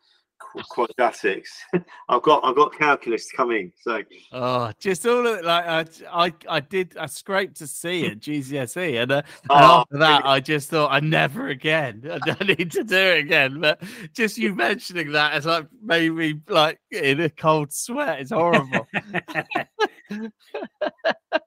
quadratics. 0.72 1.50
I've 2.10 2.22
got 2.22 2.44
I've 2.44 2.56
got 2.56 2.74
calculus 2.74 3.32
coming. 3.32 3.72
So 3.82 4.02
oh, 4.32 4.72
just 4.80 5.06
all 5.06 5.26
of 5.26 5.40
it. 5.40 5.46
Like 5.46 5.66
I 5.66 6.26
I, 6.26 6.34
I 6.48 6.60
did 6.60 6.98
I 6.98 7.06
scraped 7.06 7.58
to 7.58 7.68
C 7.68 8.08
at 8.08 8.20
GCSE, 8.20 9.02
and, 9.02 9.12
uh, 9.12 9.22
oh, 9.50 9.56
and 9.56 9.66
after 9.66 9.98
that, 9.98 10.26
I 10.26 10.40
just 10.40 10.70
thought 10.70 10.92
I 10.92 11.00
never 11.00 11.48
again. 11.50 12.04
I 12.12 12.18
don't 12.20 12.60
need 12.60 12.72
to 12.72 12.84
do 12.84 12.98
it 12.98 13.20
again. 13.20 13.60
But 13.60 13.82
just 14.14 14.38
you 14.38 14.56
mentioning 14.56 15.12
that 15.14 15.34
has 15.34 15.46
like 15.46 15.68
made 15.84 16.10
me 16.12 16.40
like 16.48 16.80
in 16.92 17.20
a 17.22 17.30
cold 17.30 17.72
sweat. 17.72 18.20
It's 18.20 18.32
horrible. 18.32 18.88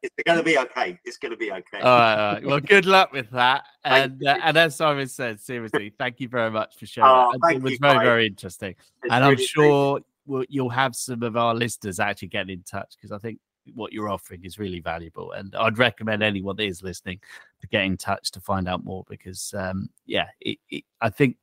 it's 0.03 0.15
going 0.27 0.39
to 0.39 0.45
be 0.45 0.59
okay. 0.59 0.99
It's 1.05 1.17
going 1.17 1.33
to 1.33 1.37
be 1.37 1.51
okay. 1.51 1.81
All 1.81 1.99
right, 1.99 2.15
all 2.15 2.33
right. 2.35 2.45
Well, 2.45 2.61
good 2.65 2.87
luck 2.87 3.13
with 3.13 3.31
that. 3.31 3.65
And 3.85 4.25
uh, 4.27 4.39
and 4.43 4.57
as 4.57 4.77
Simon 4.77 5.09
said, 5.09 5.41
seriously, 5.41 5.93
thank 5.99 6.21
you 6.21 6.29
very 6.29 6.51
much 6.51 6.77
for 6.77 6.87
sharing. 6.87 7.11
Oh, 7.11 7.33
it 7.49 7.63
was 7.63 7.79
very, 7.81 7.95
guys. 7.95 8.05
very 8.05 8.27
interesting. 8.27 8.75
It's 9.03 9.13
and 9.13 9.25
I'm 9.25 9.37
sure 9.37 10.01
we'll, 10.27 10.45
you'll 10.49 10.69
have 10.71 10.95
some 10.95 11.23
of 11.23 11.37
our 11.37 11.55
listeners 11.55 12.01
actually 12.01 12.29
get 12.29 12.51
in 12.51 12.63
touch 12.63 12.95
because 12.97 13.13
I 13.13 13.19
think 13.19 13.39
what 13.75 13.93
you're 13.93 14.09
offering 14.09 14.45
is 14.45 14.59
really 14.59 14.81
valuable. 14.81 15.33
And 15.33 15.55
I'd 15.55 15.79
recommend 15.79 16.23
anyone 16.23 16.57
that 16.57 16.65
is 16.65 16.83
listening 16.83 17.21
to 17.61 17.67
get 17.69 17.85
in 17.85 17.97
touch 17.97 18.31
to 18.33 18.41
find 18.41 18.69
out 18.69 18.85
more 18.85 19.05
because, 19.09 19.55
um, 19.57 19.89
yeah, 20.07 20.27
it, 20.41 20.59
it, 20.69 20.85
I 21.01 21.11
think 21.11 21.37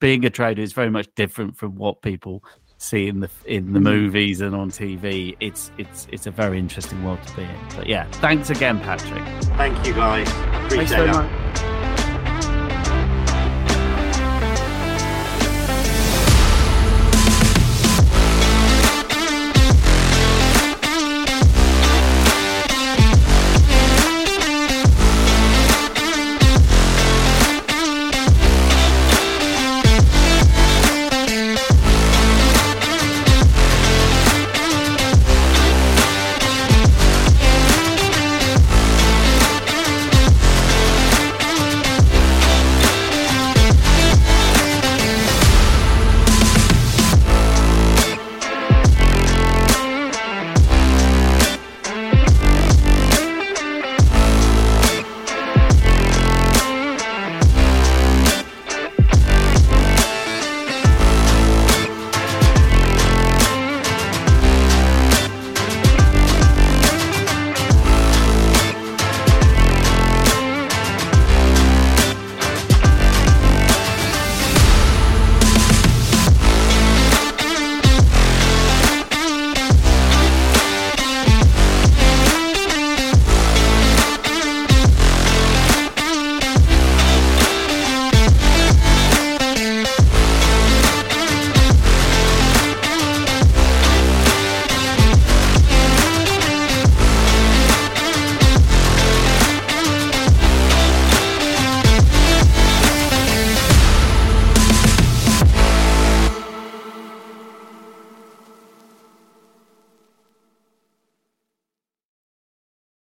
being 0.00 0.24
a 0.24 0.30
trader 0.30 0.62
is 0.62 0.72
very 0.72 0.90
much 0.90 1.08
different 1.14 1.56
from 1.56 1.76
what 1.76 2.02
people 2.02 2.42
see 2.78 3.08
in 3.08 3.20
the 3.20 3.30
in 3.44 3.72
the 3.72 3.80
mm. 3.80 3.84
movies 3.84 4.40
and 4.40 4.54
on 4.54 4.70
TV. 4.70 5.36
It's 5.40 5.70
it's 5.78 6.06
it's 6.10 6.26
a 6.26 6.30
very 6.30 6.58
interesting 6.58 7.04
world 7.04 7.22
to 7.26 7.36
be 7.36 7.42
in. 7.42 7.56
But 7.76 7.86
yeah, 7.86 8.10
thanks 8.12 8.50
again, 8.50 8.80
Patrick. 8.80 9.24
Thank 9.56 9.86
you, 9.86 9.92
guys. 9.92 10.28
Appreciate 10.28 10.88
thanks 10.88 10.92
very 10.92 11.08
much. 11.08 11.30